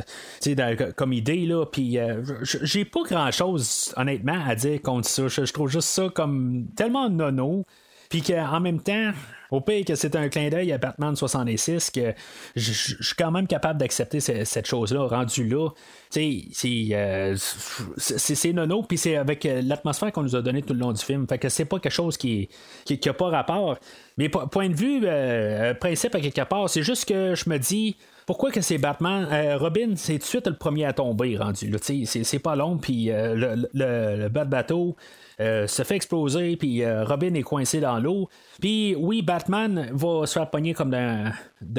euh, 0.46 0.92
comme 0.96 1.12
idée 1.12 1.46
là. 1.46 1.66
Puis 1.66 1.98
euh, 1.98 2.22
j'ai 2.42 2.84
pas 2.84 3.02
grand 3.02 3.30
chose 3.30 3.92
honnêtement 3.96 4.38
à 4.46 4.54
dire 4.54 4.80
contre 4.82 5.08
ça. 5.08 5.28
Je, 5.28 5.52
trouve 5.52 5.68
juste 5.68 5.88
ça 5.88 6.08
comme 6.14 6.66
tellement 6.76 7.08
nono. 7.08 7.64
Puis 8.10 8.22
qu'en 8.22 8.58
même 8.58 8.80
temps, 8.80 9.12
au 9.52 9.60
pire 9.60 9.84
que 9.84 9.94
c'est 9.94 10.16
un 10.16 10.28
clin 10.28 10.48
d'œil 10.48 10.72
à 10.72 10.78
Batman 10.78 11.14
66, 11.14 11.90
que 11.92 12.12
je 12.56 12.72
suis 12.72 13.14
quand 13.16 13.30
même 13.30 13.46
capable 13.46 13.78
d'accepter 13.78 14.18
cette 14.20 14.66
chose-là, 14.66 15.06
rendu 15.06 15.48
là. 15.48 15.68
Euh, 16.16 17.34
c'est 17.36 18.52
nono, 18.52 18.82
puis 18.82 18.98
c'est 18.98 19.16
avec 19.16 19.46
euh, 19.46 19.62
l'atmosphère 19.62 20.10
qu'on 20.10 20.22
nous 20.22 20.34
a 20.34 20.42
donné 20.42 20.62
tout 20.62 20.74
le 20.74 20.80
long 20.80 20.92
du 20.92 21.02
film. 21.02 21.26
Fait 21.28 21.38
que 21.38 21.48
c'est 21.48 21.64
pas 21.64 21.78
quelque 21.78 21.92
chose 21.92 22.16
qui 22.16 22.48
n'a 22.88 22.96
qui, 22.96 23.10
pas 23.10 23.28
rapport. 23.28 23.78
Mais 24.18 24.28
point 24.28 24.68
de 24.68 24.74
vue, 24.74 25.02
euh, 25.04 25.72
principe 25.74 26.16
à 26.16 26.20
quelque 26.20 26.42
part, 26.42 26.68
c'est 26.68 26.82
juste 26.82 27.08
que 27.08 27.34
je 27.34 27.48
me 27.48 27.58
dis. 27.58 27.96
Pourquoi 28.26 28.52
que 28.52 28.60
c'est 28.60 28.78
Batman? 28.78 29.26
Robin, 29.58 29.94
c'est 29.96 30.12
tout 30.12 30.18
de 30.18 30.22
suite 30.22 30.46
le 30.46 30.54
premier 30.54 30.84
à 30.84 30.92
tomber 30.92 31.36
rendu. 31.36 31.74
C'est 31.80 32.38
pas 32.38 32.54
long, 32.54 32.78
puis 32.78 33.06
le, 33.06 33.34
le, 33.34 33.68
le, 33.74 34.28
de 34.28 34.44
bateau, 34.44 34.94
euh, 35.40 35.66
se 35.66 35.82
fait 35.82 35.96
exploser, 35.96 36.56
puis 36.56 36.82
euh, 36.82 37.04
Robin 37.04 37.34
est 37.34 37.42
coincé 37.42 37.80
dans 37.80 37.98
l'eau. 37.98 38.28
Puis 38.60 38.94
oui, 38.98 39.22
Batman 39.22 39.90
va 39.92 40.26
se 40.26 40.34
faire 40.34 40.50
pogner 40.50 40.74
comme 40.74 40.94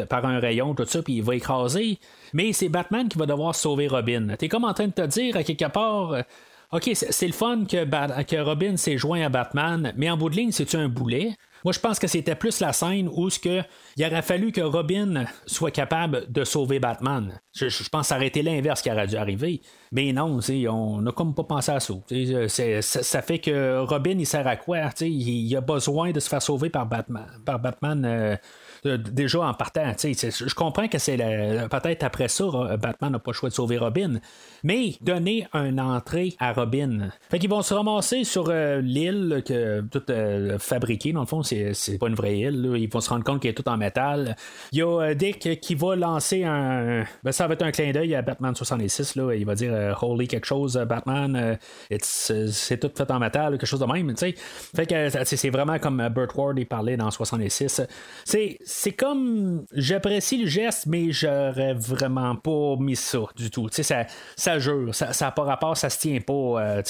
par 0.09 0.25
un 0.25 0.39
rayon, 0.39 0.73
tout 0.73 0.85
ça, 0.85 1.01
puis 1.01 1.17
il 1.17 1.23
va 1.23 1.35
écraser. 1.35 1.99
Mais 2.33 2.53
c'est 2.53 2.69
Batman 2.69 3.07
qui 3.07 3.17
va 3.17 3.25
devoir 3.25 3.53
sauver 3.55 3.87
Robin. 3.87 4.35
T'es 4.37 4.47
comme 4.47 4.63
en 4.63 4.73
train 4.73 4.87
de 4.87 4.93
te 4.93 5.05
dire, 5.05 5.37
à 5.37 5.43
quelque 5.43 5.71
part. 5.71 6.15
Euh, 6.73 6.77
OK, 6.77 6.91
c'est 6.93 7.27
le 7.27 7.33
fun 7.33 7.65
que, 7.65 8.41
Robin 8.41 8.77
s'est 8.77 8.97
joint 8.97 9.21
à 9.21 9.29
Batman, 9.29 9.93
mais 9.95 10.09
en 10.09 10.17
bout 10.17 10.29
de 10.29 10.35
ligne, 10.35 10.51
c'est-tu 10.51 10.77
un 10.77 10.87
boulet? 10.89 11.35
Moi, 11.63 11.73
je 11.73 11.79
pense 11.79 11.99
que 11.99 12.07
c'était 12.07 12.35
plus 12.35 12.59
la 12.59 12.73
scène 12.73 13.07
où 13.13 13.29
ce 13.29 13.39
il 13.97 14.05
aurait 14.05 14.21
fallu 14.23 14.51
que 14.51 14.61
Robin 14.61 15.25
soit 15.45 15.69
capable 15.69 16.31
de 16.31 16.43
sauver 16.43 16.79
Batman. 16.79 17.39
Je, 17.53 17.65
pense 17.89 18.01
que 18.01 18.07
ça 18.07 18.15
aurait 18.15 18.27
été 18.27 18.41
l'inverse 18.41 18.81
qui 18.81 18.91
aurait 18.91 19.05
dû 19.05 19.15
arriver. 19.15 19.61
Mais 19.91 20.11
non, 20.11 20.39
on 20.69 21.01
n'a 21.01 21.11
comme 21.11 21.35
pas 21.35 21.43
pensé 21.43 21.71
à 21.71 21.79
ça. 21.79 21.93
ça. 22.79 23.21
fait 23.21 23.39
que 23.39 23.79
Robin, 23.79 24.15
il 24.17 24.25
sert 24.25 24.47
à 24.47 24.55
quoi? 24.55 24.89
Il, 25.01 25.55
a 25.55 25.61
besoin 25.61 26.11
de 26.11 26.19
se 26.19 26.29
faire 26.29 26.41
sauver 26.41 26.69
par 26.71 26.87
Batman. 26.87 27.27
Par 27.45 27.59
Batman 27.59 28.05
euh, 28.05 28.35
déjà 28.83 29.41
en 29.41 29.53
partant. 29.53 29.93
Je 30.01 30.55
comprends 30.55 30.87
que 30.87 30.97
c'est 30.97 31.17
peut-être 31.17 32.03
après 32.03 32.27
ça, 32.27 32.45
Batman 32.81 33.11
n'a 33.11 33.19
pas 33.19 33.31
le 33.31 33.35
choix 33.35 33.49
de 33.49 33.53
sauver 33.53 33.77
Robin, 33.77 34.19
mais 34.63 34.95
donner 35.01 35.47
une 35.53 35.79
entrée 35.79 36.35
à 36.39 36.53
Robin. 36.53 37.09
Fait 37.29 37.39
qu'ils 37.39 37.49
vont 37.49 37.61
se 37.61 37.73
ramasser 37.73 38.23
sur 38.23 38.49
euh, 38.49 38.81
l'île 38.81 39.43
que 39.45 39.81
tout 39.81 40.03
euh, 40.09 40.57
fabriqué, 40.59 41.13
dans 41.13 41.21
le 41.21 41.25
fond, 41.25 41.43
c'est, 41.43 41.73
pas 41.99 42.07
une 42.07 42.15
vraie 42.15 42.37
île. 42.37 42.73
Ils 42.75 42.89
vont 42.89 43.01
se 43.01 43.09
rendre 43.09 43.23
compte 43.23 43.41
qu'elle 43.41 43.51
est 43.51 43.55
tout 43.55 43.67
en 43.67 43.77
métal. 43.77 44.35
Il 44.71 44.79
y 44.79 44.81
a 44.81 45.01
euh, 45.01 45.13
Dick 45.13 45.59
qui 45.59 45.75
va 45.75 45.95
lancer 45.95 46.43
un. 46.43 47.05
Ben, 47.23 47.31
ça 47.31 47.47
va 47.47 47.53
être 47.53 47.61
un 47.63 47.71
clin 47.71 47.91
d'œil 47.91 48.15
à 48.15 48.21
Batman 48.21 48.55
66. 48.55 49.15
Là. 49.15 49.33
Il 49.33 49.45
va 49.45 49.55
dire 49.55 49.97
Holy 50.01 50.27
quelque 50.27 50.45
chose, 50.45 50.77
Batman, 50.87 51.57
c'est 52.01 52.79
tout 52.79 52.91
fait 52.95 53.11
en 53.11 53.19
métal, 53.19 53.53
quelque 53.53 53.65
chose 53.65 53.79
de 53.79 53.85
même. 53.85 54.13
Fait 54.17 54.85
que 54.85 55.09
c'est 55.23 55.49
vraiment 55.49 55.79
comme 55.79 56.07
Burt 56.09 56.35
Ward 56.35 56.57
il 56.57 56.65
parlait 56.65 56.97
dans 56.97 57.11
66. 57.11 57.81
C'est 58.25 58.57
c'est 58.71 58.93
comme 58.93 59.65
j'apprécie 59.73 60.37
le 60.37 60.47
geste, 60.47 60.85
mais 60.85 61.11
j'aurais 61.11 61.73
vraiment 61.73 62.35
pas 62.37 62.77
mis 62.79 62.95
ça 62.95 63.19
du 63.35 63.51
tout. 63.51 63.67
ça, 63.69 64.05
ça 64.37 64.59
jure, 64.59 64.95
ça 64.95 65.11
n'a 65.19 65.31
pas 65.31 65.43
rapport, 65.43 65.75
ça 65.75 65.89
se 65.89 65.99
tient 65.99 66.19
pas. 66.21 66.33
Euh, 66.33 66.81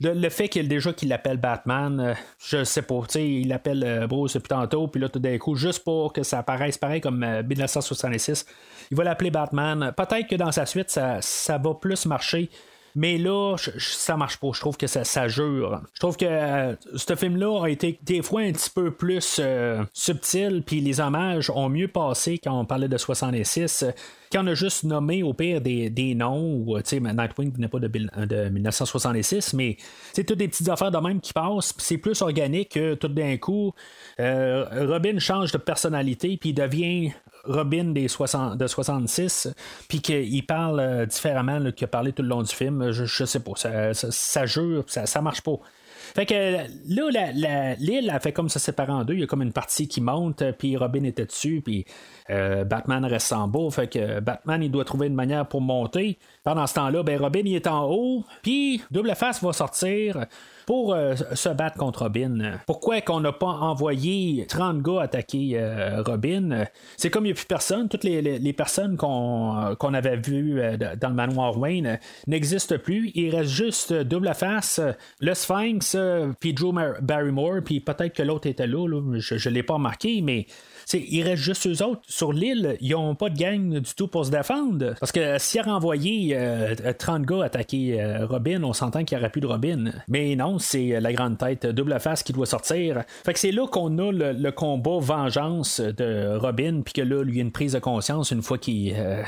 le, 0.00 0.28
fait 0.30 0.48
qu'il 0.48 0.66
déjà 0.66 0.94
qu'il 0.94 1.10
l'appelle 1.10 1.36
Batman, 1.36 2.00
euh, 2.00 2.14
je 2.38 2.64
sais 2.64 2.82
pas. 2.82 3.00
Il 3.16 3.48
l'appelle 3.48 3.84
euh, 3.84 4.06
Bruce 4.06 4.32
depuis 4.34 4.48
tantôt, 4.48 4.88
puis 4.88 5.00
là 5.00 5.10
tout 5.10 5.18
d'un 5.18 5.36
coup, 5.36 5.54
juste 5.54 5.84
pour 5.84 6.12
que 6.14 6.22
ça 6.22 6.38
apparaisse 6.38 6.78
pareil 6.78 7.02
comme 7.02 7.18
1966, 7.18 8.46
il 8.90 8.96
va 8.96 9.04
l'appeler 9.04 9.30
Batman. 9.30 9.92
Peut-être 9.94 10.28
que 10.28 10.36
dans 10.36 10.52
sa 10.52 10.64
suite, 10.64 10.90
ça, 10.90 11.20
ça 11.20 11.58
va 11.58 11.74
plus 11.74 12.06
marcher. 12.06 12.48
Mais 12.98 13.18
là, 13.18 13.56
ça 13.78 14.16
marche 14.16 14.38
pas. 14.38 14.48
Je 14.54 14.60
trouve 14.60 14.78
que 14.78 14.86
ça, 14.86 15.04
ça 15.04 15.28
jure. 15.28 15.82
Je 15.92 16.00
trouve 16.00 16.16
que 16.16 16.24
euh, 16.24 16.74
ce 16.94 17.14
film-là 17.14 17.64
a 17.64 17.68
été 17.68 17.98
des 18.02 18.22
fois 18.22 18.40
un 18.40 18.52
petit 18.52 18.70
peu 18.70 18.90
plus 18.90 19.38
euh, 19.38 19.84
subtil, 19.92 20.62
puis 20.64 20.80
les 20.80 20.98
hommages 20.98 21.50
ont 21.50 21.68
mieux 21.68 21.88
passé 21.88 22.38
quand 22.38 22.58
on 22.58 22.64
parlait 22.64 22.88
de 22.88 22.96
66 22.96 23.84
quand 24.32 24.44
on 24.44 24.46
a 24.48 24.54
juste 24.54 24.84
nommé 24.84 25.22
au 25.22 25.32
pire 25.32 25.60
des, 25.60 25.90
des 25.90 26.14
noms, 26.14 26.64
ou 26.66 26.76
Nightwing 26.78 27.52
n'est 27.58 27.68
pas 27.68 27.78
de, 27.78 27.88
de, 27.88 28.48
1966, 28.48 29.54
mais 29.54 29.76
c'est 30.12 30.24
toutes 30.24 30.38
des 30.38 30.48
petites 30.48 30.68
affaires 30.68 30.90
de 30.90 30.98
même 30.98 31.20
qui 31.20 31.32
passent, 31.32 31.74
c'est 31.78 31.98
plus 31.98 32.20
organique 32.22 32.70
que 32.70 32.94
tout 32.94 33.08
d'un 33.08 33.36
coup, 33.36 33.72
euh, 34.20 34.86
Robin 34.88 35.18
change 35.18 35.52
de 35.52 35.58
personnalité, 35.58 36.36
puis 36.36 36.50
il 36.50 36.54
devient 36.54 37.12
Robin 37.46 37.84
des 37.84 38.08
60, 38.08 38.56
de 38.56 38.66
66, 38.66 39.48
puis 39.88 40.00
qu'il 40.00 40.46
parle 40.46 41.06
différemment 41.06 41.70
qu'il 41.72 41.84
a 41.84 41.88
parlé 41.88 42.12
tout 42.12 42.22
le 42.22 42.28
long 42.28 42.42
du 42.42 42.54
film, 42.54 42.90
je, 42.90 43.24
sais 43.24 43.40
pas, 43.40 43.52
ça, 43.56 44.46
jure, 44.46 44.84
ça, 44.86 45.20
marche 45.22 45.40
pas. 45.40 45.58
Fait 46.14 46.26
que 46.26 46.56
là, 46.88 47.74
l'île 47.78 48.10
a 48.10 48.20
fait 48.20 48.32
comme 48.32 48.48
ça 48.48 48.58
séparé 48.58 48.92
en 48.92 49.04
deux. 49.04 49.14
Il 49.14 49.20
y 49.20 49.22
a 49.24 49.26
comme 49.26 49.42
une 49.42 49.52
partie 49.52 49.88
qui 49.88 50.00
monte, 50.00 50.42
puis 50.52 50.76
Robin 50.76 51.04
était 51.04 51.26
dessus, 51.26 51.60
puis 51.64 51.84
euh, 52.30 52.64
Batman 52.64 53.04
reste 53.04 53.32
en 53.32 53.48
bas. 53.48 53.70
Fait 53.70 53.88
que 53.88 54.20
Batman, 54.20 54.62
il 54.62 54.70
doit 54.70 54.84
trouver 54.84 55.08
une 55.08 55.14
manière 55.14 55.46
pour 55.46 55.60
monter. 55.60 56.18
Pendant 56.44 56.66
ce 56.66 56.74
temps-là, 56.74 57.02
ben 57.02 57.20
Robin, 57.20 57.42
il 57.44 57.54
est 57.54 57.66
en 57.66 57.90
haut, 57.90 58.24
puis 58.42 58.82
Double 58.90 59.14
Face 59.14 59.42
va 59.42 59.52
sortir 59.52 60.26
pour 60.66 60.92
euh, 60.92 61.14
se 61.34 61.48
battre 61.48 61.76
contre 61.78 62.02
Robin. 62.02 62.58
Pourquoi 62.66 63.00
qu'on 63.00 63.20
n'a 63.20 63.32
pas 63.32 63.46
envoyé 63.46 64.46
30 64.48 64.82
gars 64.82 65.02
attaquer 65.02 65.52
euh, 65.54 66.02
Robin? 66.02 66.64
C'est 66.96 67.08
comme 67.08 67.24
il 67.24 67.28
n'y 67.28 67.32
a 67.32 67.36
plus 67.36 67.46
personne. 67.46 67.88
Toutes 67.88 68.04
les, 68.04 68.52
personnes 68.52 68.96
qu'on 68.96 69.56
euh, 69.56 69.74
qu'on 69.74 69.94
avait 69.94 70.16
vues 70.16 70.60
euh, 70.60 70.76
dans 70.76 71.08
le 71.08 71.14
manoir 71.14 71.56
Wayne 71.58 71.86
euh, 71.86 71.96
n'existent 72.26 72.78
plus. 72.78 73.12
Il 73.14 73.34
reste 73.34 73.50
juste 73.50 73.92
euh, 73.92 74.04
Double 74.04 74.32
Face, 74.34 74.78
euh, 74.78 74.92
le 75.20 75.34
Sphinx, 75.34 75.94
euh, 75.94 76.32
puis 76.40 76.52
Drew 76.52 76.72
Barrymore, 77.00 77.60
puis 77.64 77.80
peut-être 77.80 78.14
que 78.14 78.22
l'autre 78.22 78.46
était 78.46 78.66
là, 78.66 78.86
là. 78.86 79.18
je 79.18 79.48
ne 79.48 79.54
l'ai 79.54 79.62
pas 79.62 79.74
remarqué, 79.74 80.20
mais 80.22 80.46
il 80.94 81.22
reste 81.22 81.42
juste 81.42 81.66
eux 81.66 81.84
autres. 81.84 82.00
Sur 82.06 82.32
l'île, 82.32 82.76
ils 82.80 82.92
n'ont 82.92 83.14
pas 83.14 83.28
de 83.28 83.36
gang 83.36 83.80
du 83.80 83.94
tout 83.94 84.08
pour 84.08 84.24
se 84.24 84.30
défendre. 84.30 84.94
Parce 85.00 85.12
que 85.12 85.38
s'il 85.38 85.60
a 85.60 85.64
renvoyé 85.64 86.30
euh, 86.34 86.74
30 86.96 87.22
gars 87.22 87.44
attaquer 87.44 88.00
euh, 88.00 88.26
Robin, 88.26 88.62
on 88.62 88.72
s'entend 88.72 89.04
qu'il 89.04 89.16
n'y 89.16 89.22
aurait 89.22 89.30
plus 89.30 89.40
de 89.40 89.46
Robin. 89.46 89.92
Mais 90.08 90.36
non, 90.36 90.58
c'est 90.58 91.00
la 91.00 91.12
grande 91.12 91.38
tête 91.38 91.66
double 91.66 91.98
face 92.00 92.22
qui 92.22 92.32
doit 92.32 92.46
sortir. 92.46 93.02
Fait 93.24 93.32
que 93.32 93.38
c'est 93.38 93.52
là 93.52 93.66
qu'on 93.66 93.98
a 93.98 94.12
le, 94.12 94.50
combat 94.50 94.98
vengeance 95.00 95.80
de 95.80 96.36
Robin, 96.36 96.80
puis 96.82 96.94
que 96.94 97.02
là, 97.02 97.22
lui, 97.22 97.32
il 97.32 97.36
y 97.36 97.40
a 97.40 97.42
une 97.42 97.52
prise 97.52 97.72
de 97.72 97.78
conscience 97.78 98.30
une 98.30 98.42
fois 98.42 98.58
qu'il 98.58 98.94
euh, 98.96 99.22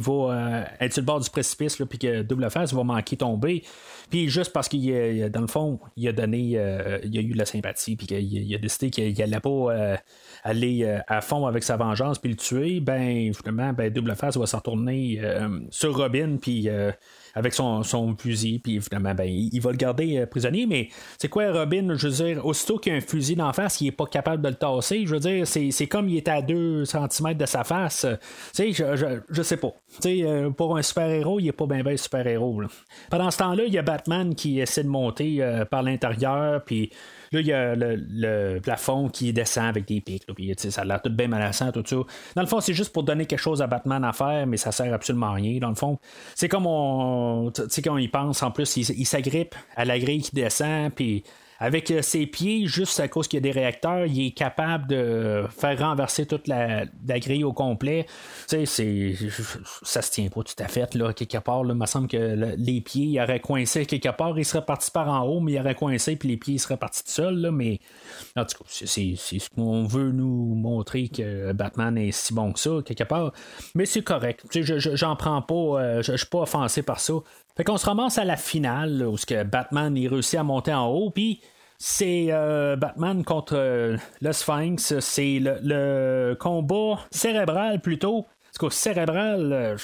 va 0.00 0.12
euh, 0.12 0.64
être 0.80 0.92
sur 0.92 1.02
le 1.02 1.06
bord 1.06 1.20
du 1.20 1.30
précipice, 1.30 1.76
puis 1.76 1.98
que 1.98 2.22
double 2.22 2.50
face 2.50 2.72
va 2.72 2.84
manquer 2.84 3.16
tomber. 3.16 3.64
Puis 4.10 4.28
juste 4.28 4.52
parce 4.52 4.68
qu'il 4.68 5.30
dans 5.30 5.40
le 5.40 5.46
fond, 5.46 5.78
il 5.96 6.08
a 6.08 6.12
donné, 6.12 6.52
euh, 6.56 6.98
il 7.04 7.16
a 7.16 7.20
eu 7.20 7.32
de 7.32 7.38
la 7.38 7.46
sympathie, 7.46 7.96
puis 7.96 8.06
qu'il 8.06 8.20
il 8.20 8.54
a 8.54 8.58
décidé 8.58 8.90
qu'il 8.90 9.16
n'allait 9.16 9.40
pas 9.40 9.48
euh, 9.48 9.96
aller 10.42 10.82
euh, 10.82 10.89
à 11.06 11.20
fond 11.20 11.46
avec 11.46 11.62
sa 11.62 11.76
vengeance 11.76 12.18
puis 12.18 12.30
le 12.30 12.36
tuer, 12.36 12.80
ben 12.80 13.32
finalement, 13.34 13.72
ben 13.72 13.92
Double 13.92 14.14
Face 14.14 14.36
va 14.36 14.46
s'en 14.46 14.58
retourner 14.58 15.20
euh, 15.22 15.60
sur 15.70 15.96
Robin, 15.96 16.36
puis 16.40 16.68
euh, 16.68 16.92
avec 17.34 17.54
son, 17.54 17.82
son 17.82 18.16
fusil, 18.16 18.58
puis 18.58 18.80
finalement, 18.80 19.14
ben, 19.14 19.24
il, 19.24 19.60
va 19.60 19.70
le 19.70 19.76
garder 19.76 20.18
euh, 20.18 20.26
prisonnier. 20.26 20.66
Mais 20.66 20.88
c'est 21.18 21.28
quoi, 21.28 21.52
Robin, 21.52 21.94
je 21.94 22.08
veux 22.08 22.24
dire, 22.24 22.46
aussitôt 22.46 22.78
qu'il 22.78 22.92
a 22.92 22.96
un 22.96 23.00
fusil 23.00 23.36
d'en 23.36 23.52
face, 23.52 23.80
il 23.80 23.88
est 23.88 23.92
pas 23.92 24.06
capable 24.06 24.42
de 24.42 24.48
le 24.48 24.54
tasser. 24.54 25.04
Je 25.06 25.14
veux 25.14 25.20
dire, 25.20 25.46
c'est, 25.46 25.86
comme 25.86 26.08
il 26.08 26.16
est 26.16 26.28
à 26.28 26.42
2 26.42 26.84
cm 26.84 27.34
de 27.34 27.46
sa 27.46 27.64
face. 27.64 28.06
Tu 28.54 28.72
sais, 28.72 28.72
je, 28.72 28.96
je, 28.96 29.06
je 29.28 29.42
sais 29.42 29.56
pas. 29.56 29.72
Tu 30.00 30.02
sais, 30.02 30.22
euh, 30.24 30.50
pour 30.50 30.76
un 30.76 30.82
super-héros, 30.82 31.40
il 31.40 31.48
est 31.48 31.52
pas 31.52 31.66
bien 31.66 31.82
bien 31.82 31.96
super-héros. 31.96 32.62
Pendant 33.10 33.30
ce 33.30 33.38
temps-là, 33.38 33.64
il 33.66 33.72
y 33.72 33.78
a 33.78 33.82
Batman 33.82 34.34
qui 34.34 34.60
essaie 34.60 34.84
de 34.84 34.88
monter 34.88 35.36
euh, 35.40 35.64
par 35.64 35.82
l'intérieur, 35.82 36.64
puis 36.64 36.90
Là, 37.32 37.40
il 37.40 37.46
y 37.46 37.52
a 37.52 37.76
le, 37.76 37.94
le 37.96 38.60
plafond 38.60 39.08
qui 39.08 39.32
descend 39.32 39.66
avec 39.66 39.86
des 39.86 40.00
pics. 40.00 40.26
là, 40.26 40.34
puis, 40.34 40.52
ça 40.58 40.80
a 40.80 40.84
l'air 40.84 41.00
tout 41.00 41.10
bien 41.10 41.28
menaçant, 41.28 41.70
tout 41.70 41.84
ça. 41.86 41.96
Dans 42.34 42.42
le 42.42 42.48
fond, 42.48 42.60
c'est 42.60 42.74
juste 42.74 42.92
pour 42.92 43.04
donner 43.04 43.24
quelque 43.26 43.38
chose 43.38 43.62
à 43.62 43.68
Batman 43.68 44.02
à 44.02 44.12
faire, 44.12 44.48
mais 44.48 44.56
ça 44.56 44.72
sert 44.72 44.92
absolument 44.92 45.26
à 45.28 45.34
rien. 45.34 45.60
Dans 45.60 45.68
le 45.68 45.76
fond, 45.76 46.00
c'est 46.34 46.48
comme 46.48 46.66
on. 46.66 47.52
Tu 47.54 47.62
sais, 47.68 47.82
quand 47.82 47.94
on 47.94 47.98
y 47.98 48.08
pense, 48.08 48.42
en 48.42 48.50
plus, 48.50 48.76
il, 48.76 48.98
il 48.98 49.04
s'agrippe 49.06 49.54
à 49.76 49.84
la 49.84 49.98
grille 49.98 50.22
qui 50.22 50.34
descend, 50.34 50.92
puis. 50.92 51.22
Avec 51.62 51.90
euh, 51.90 52.00
ses 52.00 52.26
pieds, 52.26 52.66
juste 52.66 52.98
à 53.00 53.08
cause 53.08 53.28
qu'il 53.28 53.36
y 53.36 53.42
a 53.42 53.42
des 53.42 53.50
réacteurs, 53.50 54.06
il 54.06 54.28
est 54.28 54.30
capable 54.30 54.86
de 54.86 55.44
faire 55.50 55.78
renverser 55.78 56.24
toute 56.24 56.48
la, 56.48 56.86
grille 57.06 57.44
au 57.44 57.52
complet. 57.52 58.06
Tu 58.48 58.64
sais, 58.64 59.14
ça 59.82 60.00
se 60.00 60.10
tient 60.10 60.28
pas 60.30 60.42
tout 60.42 60.54
à 60.58 60.68
fait, 60.68 60.94
là, 60.94 61.12
quelque 61.12 61.36
part. 61.38 61.62
Il 61.66 61.74
me 61.74 61.84
semble 61.84 62.08
que 62.08 62.16
le- 62.16 62.54
les 62.56 62.80
pieds, 62.80 63.04
il 63.06 63.20
aurait 63.20 63.40
coincé 63.40 63.84
quelque 63.84 64.08
part. 64.08 64.38
Il 64.38 64.44
serait 64.46 64.64
parti 64.64 64.90
par 64.90 65.08
en 65.08 65.26
haut, 65.26 65.40
mais 65.40 65.52
il 65.52 65.60
aurait 65.60 65.74
coincé, 65.74 66.16
puis 66.16 66.30
les 66.30 66.36
pieds, 66.38 66.56
seraient 66.56 66.78
partis 66.78 67.04
tout 67.04 67.10
seuls. 67.10 67.50
Mais 67.52 67.78
en 68.36 68.44
tout 68.46 68.56
cas, 68.58 68.64
c'est, 68.66 68.86
ce 69.16 69.50
qu'on 69.50 69.84
veut 69.84 70.12
nous 70.12 70.54
montrer 70.54 71.08
que 71.08 71.52
Batman 71.52 71.98
est 71.98 72.12
si 72.12 72.32
bon 72.32 72.52
que 72.52 72.58
ça, 72.58 72.70
quelque 72.84 73.04
part. 73.04 73.32
Mais 73.74 73.84
c'est 73.84 74.02
correct. 74.02 74.44
Je- 74.50 74.96
j'en 74.96 75.14
prends 75.14 75.42
pas. 75.42 75.54
euh, 75.54 76.02
je, 76.02 76.12
je 76.12 76.16
suis 76.16 76.26
pas 76.26 76.40
offensé 76.40 76.82
par 76.82 77.00
ça. 77.00 77.12
Fait 77.56 77.64
qu'on 77.64 77.76
se 77.76 77.86
ramasse 77.86 78.18
à 78.18 78.24
la 78.24 78.36
finale, 78.36 79.06
où 79.06 79.16
ce 79.16 79.26
que 79.26 79.42
Batman 79.42 79.96
il 79.96 80.08
réussit 80.08 80.38
à 80.38 80.42
monter 80.42 80.72
en 80.72 80.86
haut, 80.86 81.10
puis 81.10 81.40
c'est 81.82 82.26
euh, 82.28 82.76
Batman 82.76 83.24
contre 83.24 83.54
euh, 83.56 83.96
le 84.20 84.32
Sphinx. 84.32 84.98
C'est 85.00 85.40
le, 85.40 86.36
combat 86.38 87.00
cérébral 87.10 87.80
plutôt. 87.80 88.26
Parce 88.44 88.58
qu'au 88.58 88.68
cérébral, 88.70 89.52
euh, 89.52 89.76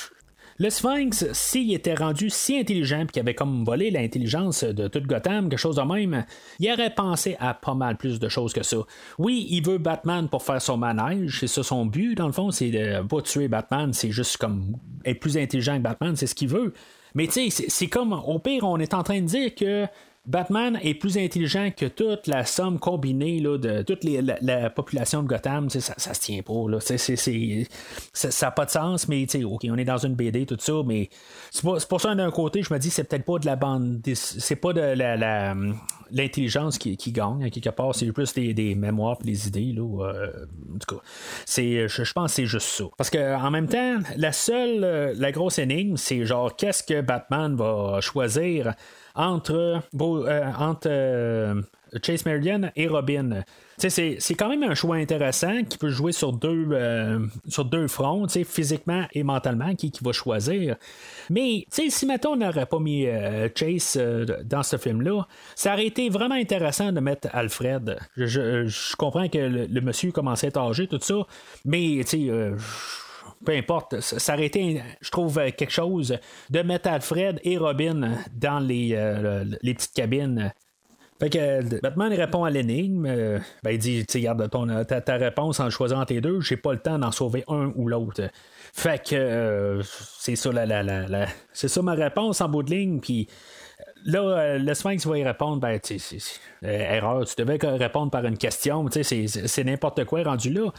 le 0.59 0.69
Sphinx, 0.69 1.33
s'il 1.33 1.73
était 1.73 1.95
rendu 1.95 2.29
si 2.29 2.59
intelligent 2.59 3.01
puis 3.01 3.13
qu'il 3.13 3.21
avait 3.21 3.35
comme 3.35 3.65
volé 3.65 3.91
l'intelligence 3.91 4.63
de 4.63 4.89
toute 4.89 5.07
Gotham, 5.07 5.49
quelque 5.49 5.59
chose 5.59 5.77
de 5.77 5.83
même, 5.83 6.27
il 6.59 6.71
aurait 6.71 6.95
pensé 6.95 7.35
à 7.41 7.55
pas 7.55 7.75
mal 7.75 7.97
plus 7.97 8.21
de 8.21 8.29
choses 8.29 8.53
que 8.53 8.63
ça. 8.63 8.77
Oui, 9.19 9.47
il 9.49 9.65
veut 9.65 9.79
Batman 9.79 10.29
pour 10.29 10.43
faire 10.43 10.61
son 10.61 10.77
manège, 10.77 11.41
c'est 11.41 11.47
ça 11.47 11.63
son 11.63 11.87
but, 11.87 12.15
dans 12.15 12.27
le 12.27 12.33
fond, 12.33 12.51
c'est 12.51 12.71
de 12.71 13.07
pas 13.07 13.23
tuer 13.23 13.49
Batman, 13.49 13.95
c'est 13.95 14.11
juste 14.11 14.37
comme 14.37 14.77
être 15.07 15.21
plus 15.21 15.39
intelligent 15.39 15.79
que 15.79 15.83
Batman, 15.83 16.15
c'est 16.15 16.27
ce 16.27 16.35
qu'il 16.35 16.49
veut. 16.49 16.75
Mais 17.17 17.27
tu 17.27 17.51
sais, 17.51 17.65
c'est- 17.69 17.87
comme, 17.89 18.13
au 18.13 18.39
pire, 18.39 18.63
on 18.65 18.79
est 18.79 18.95
en 18.95 19.03
train 19.03 19.21
de 19.21 19.27
dire 19.27 19.55
que 19.55 19.87
Batman 20.27 20.79
est 20.83 20.95
plus 20.95 21.17
intelligent 21.19 21.71
que 21.77 21.87
toute 21.87 22.27
la 22.27 22.45
somme 22.45 22.79
combinée 22.79 23.41
de 23.41 23.83
toute 23.83 24.05
la, 24.05 24.37
la 24.41 24.71
population 24.71 25.23
de 25.23 25.29
Gotham. 25.29 25.71
Ça, 25.71 25.95
ça 25.97 26.15
se 26.15 26.21
tient 26.21 26.43
pas. 26.43 26.69
Là. 26.69 26.79
Ça 26.81 28.47
n'a 28.47 28.51
pas 28.51 28.65
de 28.65 28.71
sens, 28.71 29.09
mais 29.09 29.27
on 29.71 29.77
est 29.79 29.85
dans 29.85 29.99
une 29.99 30.15
BD, 30.15 30.47
tout 30.47 30.57
ça, 30.59 30.73
mais 30.85 31.09
c'est 31.51 31.63
pour 31.63 32.01
ça 32.01 32.15
d'un 32.15 32.31
côté, 32.31 32.63
je 32.63 32.73
me 32.73 32.79
dis 32.79 32.91
c'est 32.91 33.05
peut-être 33.05 33.25
pas 33.25 33.39
de 33.39 33.47
la 33.47 33.57
bande. 33.57 34.01
C'est 34.15 34.57
pas 34.57 34.73
de 34.73 34.81
la. 34.81 35.17
la- 35.17 35.55
L'intelligence 36.13 36.79
qui, 36.79 36.97
gagne, 37.11 37.43
à 37.43 37.51
quelque 37.51 37.71
part, 37.71 37.93
c'est 37.93 38.13
plus 38.13 38.33
des, 38.33 38.77
mémoires 38.77 39.19
et 39.23 39.25
des 39.25 39.49
idées. 39.49 39.75
Euh, 39.77 40.47
en 40.73 40.79
tout 40.79 40.95
cas, 40.95 41.03
je 41.49 42.13
pense 42.13 42.31
que 42.31 42.35
c'est 42.37 42.47
juste 42.47 42.69
ça. 42.69 42.85
Parce 42.97 43.11
que 43.11 43.35
en 43.35 43.51
même 43.51 43.67
temps, 43.67 43.97
la 44.17 44.31
seule, 44.31 44.85
euh, 44.85 45.15
la 45.17 45.33
grosse 45.33 45.59
énigme, 45.59 45.97
c'est 45.97 46.25
genre 46.25 46.55
qu'est-ce 46.55 46.85
que 46.85 47.01
Batman 47.01 47.57
va 47.57 48.01
choisir 48.01 48.75
entre, 49.17 49.83
euh, 50.01 50.53
entre 50.59 50.89
euh, 50.89 51.61
Chase 52.03 52.25
Meridian 52.27 52.71
et 52.77 52.87
Robin. 52.87 53.43
C'est, 53.79 54.19
quand 54.39 54.49
même 54.49 54.63
un 54.63 54.75
choix 54.75 54.97
intéressant 54.97 55.63
qui 55.65 55.77
peut 55.77 55.91
jouer 55.91 56.13
sur 56.13 56.33
deux, 56.33 56.69
euh, 56.73 57.19
sur 57.49 57.65
deux 57.67 57.89
fronts, 57.89 58.27
physiquement 58.29 59.05
et 59.13 59.23
mentalement, 59.23 59.75
qui, 59.75 59.91
qui 59.91 60.03
va 60.03 60.13
choisir. 60.13 60.77
Mais 61.29 61.67
si 61.71 62.07
maintenant 62.07 62.33
on 62.33 62.37
n'aurait 62.37 62.67
pas 62.67 62.79
mis 62.79 63.07
Chase 63.55 63.99
dans 64.45 64.63
ce 64.63 64.77
film-là, 64.77 65.27
ça 65.55 65.75
aurait 65.75 65.87
été 65.87 66.09
vraiment 66.09 66.35
intéressant 66.37 66.91
de 66.93 67.01
mettre 67.01 67.29
Alfred. 67.33 67.99
Je, 68.17 68.67
je- 68.67 68.97
comprends 68.97 69.29
que 69.29 69.39
le, 69.39 69.67
le 69.67 69.81
monsieur 69.83 70.11
commençait 70.11 70.57
à 70.57 70.63
âgé, 70.63 70.87
tout 70.87 71.01
ça, 71.01 71.27
mais 71.67 72.01
tu 72.07 72.29
sais. 72.29 72.53
Peu 73.45 73.53
importe, 73.53 74.01
ça 74.01 74.35
aurait 74.35 74.47
été, 74.47 74.83
je 75.01 75.11
trouve, 75.11 75.35
quelque 75.57 75.71
chose 75.73 76.19
de 76.51 76.63
mettre 76.63 76.89
Alfred 76.89 77.41
et 77.45 77.57
Robin 77.59 78.13
dans 78.35 78.59
les, 78.61 78.91
euh, 78.95 79.45
les 79.63 79.75
petites 79.75 79.95
cabines. 79.95 80.53
Fait 81.19 81.31
que 81.31 81.39
euh, 81.39 81.79
Batman 81.83 82.13
répond 82.13 82.45
à 82.45 82.51
l'énigme. 82.51 83.07
euh, 83.07 83.39
ben, 83.63 83.71
il 83.71 83.79
dit 83.79 84.05
tu 84.05 84.13
sais, 84.13 84.21
Garde 84.21 84.51
ton, 84.51 84.85
ta, 84.85 85.01
ta 85.01 85.15
réponse 85.17 85.61
en 85.61 85.71
choisissant 85.71 86.05
les 86.11 86.21
deux, 86.21 86.41
j'ai 86.43 86.59
pas 86.59 86.75
le 86.75 86.79
temps 86.79 86.99
d'en 86.99 87.11
sauver 87.11 87.43
un 87.49 87.73
ou 87.75 87.89
l'autre. 87.89 88.29
Fait 88.75 89.03
que 89.03 89.81
c'est 90.19 90.37
ça 90.37 90.53
la, 90.53 90.67
la, 90.83 91.27
c'est 91.55 91.69
ça 91.69 91.81
ma 91.81 91.95
réponse 91.95 92.43
en 92.43 92.51
bout 92.51 92.63
de 92.63 92.71
ligne. 92.71 93.01
Puis 93.01 93.29
là, 94.05 94.21
euh, 94.21 94.59
le 94.59 94.75
Sphinx 94.75 95.07
va 95.07 95.17
y 95.19 95.25
répondre 95.25 95.59
ben, 95.59 95.81
tu 95.81 95.99
sais, 95.99 96.19
c'est- 96.19 96.19
c'est- 96.19 96.41
euh, 96.67 96.97
erreur, 96.97 97.25
tu 97.25 97.35
devais 97.43 97.57
répondre 97.67 98.11
par 98.11 98.27
une 98.27 98.37
question. 98.37 98.85
c'est, 98.91 99.27
c'est 99.27 99.65
n'importe 99.65 100.05
quoi 100.05 100.23
rendu 100.23 100.51
là. 100.53 100.71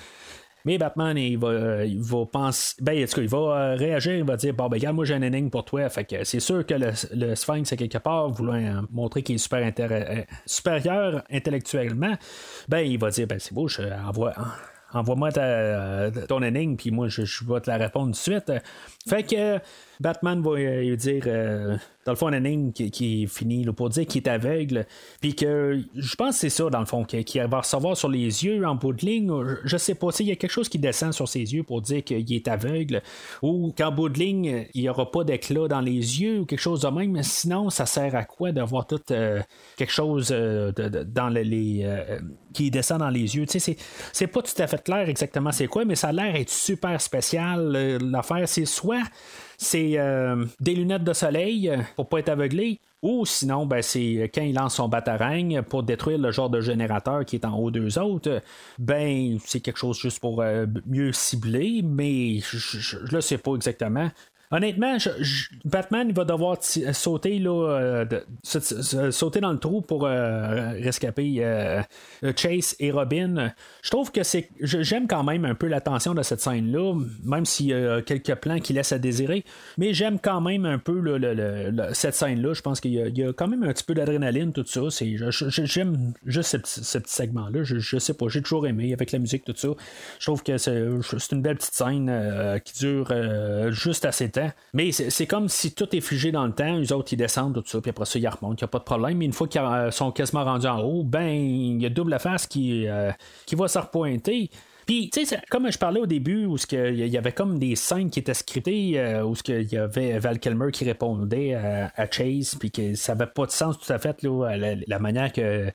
Mais 0.68 0.78
Batman, 0.78 1.18
il 1.18 1.38
va, 1.38 1.48
euh, 1.48 1.86
il 1.86 2.02
va 2.02 2.26
penser. 2.26 2.76
Ben, 2.82 3.06
va 3.06 3.38
euh, 3.38 3.76
réagir, 3.78 4.16
il 4.16 4.26
va 4.26 4.36
dire 4.36 4.54
Bon, 4.54 4.68
ben, 4.68 4.76
regarde, 4.76 4.98
moi, 4.98 5.06
j'ai 5.06 5.14
un 5.14 5.22
énigme 5.22 5.50
pour 5.50 5.64
toi. 5.64 5.88
Fait 5.88 6.04
que 6.04 6.26
c'est 6.26 6.42
sûr 6.42 6.66
que 6.66 6.74
le, 6.74 7.36
Sphinx, 7.36 7.72
à 7.72 7.78
quelque 7.78 8.00
part, 8.00 8.28
voulant 8.32 8.56
euh, 8.56 8.82
montrer 8.92 9.24
qu'il 9.24 9.36
est 9.36 9.38
super 9.38 9.72
supérieur 10.46 11.24
intellectuellement, 11.32 12.16
ben, 12.68 12.80
il 12.80 13.00
va 13.00 13.12
dire 13.12 13.28
Ben, 13.28 13.40
c'est 13.40 13.54
beau, 13.54 13.70
je 13.70 13.82
envoie. 14.06 14.34
Envoie-moi 14.92 15.32
ton 16.28 16.44
énigme, 16.44 16.76
puis 16.76 16.92
moi, 16.92 17.08
je, 17.08 17.24
je 17.24 17.46
vais 17.46 17.62
te 17.62 17.70
la 17.70 17.78
répondre 17.78 18.08
tout 18.08 18.12
de 18.12 18.16
suite. 18.18 18.52
Fait 19.08 19.24
que 19.24 19.60
Batman 20.00 20.42
va 20.42 20.52
euh, 20.52 20.96
dire, 20.96 21.24
euh, 21.26 21.78
dans 22.06 22.12
le 22.12 22.18
fond, 22.18 22.30
une 22.30 22.46
énigme 22.46 22.72
qui, 22.72 23.24
est 23.24 23.28
finie 23.28 23.64
là, 23.64 23.74
pour 23.74 23.90
dire 23.90 24.06
qu'il 24.06 24.22
est 24.22 24.30
aveugle. 24.30 24.86
Puis 25.22 25.36
que 25.36 25.80
je 25.96 26.16
pense 26.16 26.36
que 26.36 26.42
c'est 26.42 26.50
ça, 26.50 26.70
dans 26.70 26.80
le 26.80 26.86
fond, 26.86 27.04
qu'il 27.04 27.42
va 27.42 27.60
recevoir 27.60 27.98
sur 27.98 28.10
les 28.10 28.46
yeux 28.46 28.66
en 28.66 28.76
bout 28.76 28.94
de 28.94 29.06
ligne. 29.06 29.32
Je, 29.64 29.78
sais 29.78 29.96
pas, 29.96 30.08
tu 30.12 30.18
sais, 30.18 30.24
il 30.24 30.28
y 30.28 30.32
a 30.32 30.36
quelque 30.36 30.52
chose 30.52 30.70
qui 30.70 30.78
descend 30.78 31.14
sur 31.14 31.28
ses 31.28 31.40
yeux 31.40 31.64
pour 31.64 31.82
dire 31.82 32.04
qu'il 32.04 32.32
est 32.32 32.48
aveugle. 32.48 33.02
Ou 33.42 33.74
qu'en 33.76 33.92
bout 33.92 34.10
de 34.10 34.20
ligne, 34.20 34.68
il 34.74 34.82
n'y 34.82 34.90
aura 34.90 35.10
pas 35.10 35.24
d'éclat 35.24 35.68
dans 35.68 35.82
les 35.82 36.22
yeux 36.22 36.42
ou 36.42 36.46
quelque 36.46 36.60
chose 36.60 36.82
de 36.82 36.90
même. 36.90 37.22
Sinon, 37.24 37.70
ça 37.70 37.86
sert 37.86 38.16
à 38.16 38.24
quoi 38.24 38.52
d'avoir 38.52 38.86
tout 38.86 39.02
euh, 39.12 39.42
quelque 39.78 39.94
chose 39.94 40.30
dans 40.30 41.30
le- 41.30 41.42
les. 41.42 41.88
qui 42.54 42.70
descend 42.70 43.00
dans 43.00 43.10
les 43.10 43.36
yeux? 43.36 43.46
Tu 43.48 43.60
sais, 43.60 43.78
c'est, 44.14 44.28
pas 44.28 44.42
tout 44.42 44.62
à 44.62 44.68
fait 44.68 44.84
clair 44.84 45.10
exactement 45.10 45.52
c'est 45.52 45.68
quoi, 45.68 45.86
mais 45.86 45.96
ça 45.96 46.10
a 46.10 46.12
l'air 46.12 46.36
être 46.36 46.50
super 46.50 47.02
spécial. 47.02 47.98
L'affaire, 48.02 48.48
c'est 48.48 48.66
soit 48.66 49.04
c'est 49.58 49.98
euh, 49.98 50.46
des 50.60 50.76
lunettes 50.76 51.04
de 51.04 51.14
soleil 51.14 51.72
pour 51.96 52.10
pas 52.10 52.20
être 52.20 52.30
aveuglé. 52.30 52.80
Ou 53.02 53.26
sinon, 53.26 53.66
ben, 53.66 53.82
c'est 53.82 54.32
quand 54.34 54.42
il 54.42 54.56
lance 54.56 54.76
son 54.76 54.88
batarang 54.88 55.62
pour 55.64 55.84
détruire 55.84 56.18
le 56.18 56.32
genre 56.32 56.50
de 56.50 56.62
générateur 56.62 57.26
qui 57.26 57.36
est 57.36 57.46
en 57.46 57.58
haut 57.58 57.72
d'eux 57.72 58.00
autres, 58.00 58.42
ben 58.80 59.38
c'est 59.46 59.60
quelque 59.60 59.78
chose 59.78 60.00
juste 60.00 60.20
pour 60.20 60.44
mieux 60.88 61.12
cibler, 61.12 61.82
mais 61.84 62.40
je 62.40 63.16
ne 63.16 63.22
sais 63.22 63.38
pas 63.38 63.54
exactement. 63.54 64.10
Honnêtement, 64.50 64.96
Batman 65.66 66.14
va 66.14 66.24
devoir 66.24 66.58
sauter 66.62 67.38
là, 67.38 67.80
euh, 67.80 69.12
sauter 69.12 69.42
dans 69.42 69.52
le 69.52 69.58
trou 69.58 69.82
pour 69.82 70.06
euh, 70.06 70.72
rescaper 70.82 71.40
euh, 71.40 71.82
Chase 72.34 72.74
et 72.80 72.92
Robin. 72.92 73.52
Je 73.82 73.90
trouve 73.90 74.10
que 74.10 74.24
c'est 74.24 74.50
j'aime 74.62 75.08
quand 75.08 75.26
même 75.26 75.44
un 75.44 75.54
peu 75.54 75.68
l'attention 75.68 76.14
de 76.14 76.24
cette 76.24 76.40
scène 76.40 76.72
là, 76.72 76.96
même 77.26 77.46
s'il 77.46 77.68
y 77.68 77.74
a 77.74 78.02
quelques 78.02 78.36
plans 78.36 78.60
qui 78.60 78.72
laissent 78.72 78.94
à 78.94 79.00
désirer, 79.00 79.44
mais 79.78 79.94
j'aime 79.94 80.18
quand 80.18 80.40
même 80.40 80.66
un 80.66 80.80
peu 80.80 81.02
cette 81.92 82.16
scène 82.16 82.42
là. 82.42 82.54
Je 82.54 82.62
pense 82.62 82.80
qu'il 82.80 82.94
y, 82.94 83.24
a 83.24 83.34
quand 83.34 83.50
même 83.50 83.64
un 83.64 83.74
petit 83.74 83.84
peu 83.84 83.96
d'adrénaline 83.96 84.54
tout 84.54 84.66
ça. 84.66 84.80
j'aime 85.50 86.14
juste 86.26 86.52
ce, 86.66 86.98
petit 87.00 87.14
segment 87.14 87.50
là. 87.50 87.64
Je, 87.64 88.00
sais 88.00 88.14
pas, 88.14 88.30
j'ai 88.30 88.42
toujours 88.42 88.66
aimé 88.66 88.94
avec 88.94 89.12
la 89.12 89.20
musique 89.20 89.44
tout 89.44 89.54
ça. 89.58 89.70
Je 90.20 90.26
trouve 90.26 90.42
que 90.42 90.58
c'est, 90.58 90.78
une 91.34 91.42
belle 91.42 91.58
petite 91.58 91.74
scène 91.74 92.62
qui 92.64 92.80
dure 92.80 93.14
juste 93.74 94.06
assez 94.06 94.30
mais 94.74 94.92
c'est 94.92 95.28
comme 95.28 95.50
si 95.50 95.74
tout 95.74 95.96
est 95.96 96.02
figé 96.02 96.32
dans 96.32 96.46
le 96.46 96.54
temps, 96.54 96.78
les 96.78 96.92
autres 96.92 97.14
ils 97.14 97.18
descendent, 97.18 97.56
tout 97.56 97.64
ça, 97.66 97.82
puis 97.82 97.90
après 97.90 98.06
ça 98.06 98.20
ils 98.20 98.28
remontent, 98.28 98.56
il 98.56 98.64
n'y 98.64 98.66
a 98.66 98.68
pas 98.68 98.80
de 98.80 98.84
problème. 98.84 99.18
Mais 99.18 99.26
une 99.26 99.34
fois 99.34 99.48
qu'ils 99.48 99.62
euh, 99.62 99.92
sont 99.92 100.12
quasiment 100.12 100.44
rendus 100.44 100.68
en 100.68 100.80
haut, 100.82 101.04
ben 101.04 101.28
il 101.28 101.82
y 101.82 101.86
a 101.86 101.90
double 101.90 102.18
face 102.20 102.48
qui, 102.48 102.88
euh, 102.88 103.12
qui 103.46 103.56
va 103.56 103.68
se 103.68 103.80
repointer. 103.80 104.50
Puis, 104.88 105.10
tu 105.10 105.26
sais, 105.26 105.42
comme 105.50 105.70
je 105.70 105.78
parlais 105.78 106.00
au 106.00 106.06
début, 106.06 106.46
où 106.46 106.56
il 106.72 107.08
y 107.08 107.18
avait 107.18 107.34
comme 107.34 107.60
des 107.60 107.76
scènes 107.76 108.10
qui 108.10 108.20
étaient 108.20 108.34
scriptées, 108.34 108.98
euh, 108.98 109.22
où 109.26 109.34
il 109.50 109.64
y 109.70 109.78
avait 109.78 110.18
Val 110.18 110.40
Kilmer 110.40 110.72
qui 110.72 110.86
répondait 110.86 111.56
à, 111.56 112.10
Chase, 112.10 112.56
puis 112.56 112.72
que 112.72 112.96
ça 112.96 113.14
n'avait 113.14 113.30
pas 113.30 113.46
de 113.46 113.52
sens 113.52 113.78
tout 113.78 113.92
à 113.92 114.00
fait, 114.00 114.24
la, 114.24 115.00
manière 115.00 115.34
que 115.34 115.70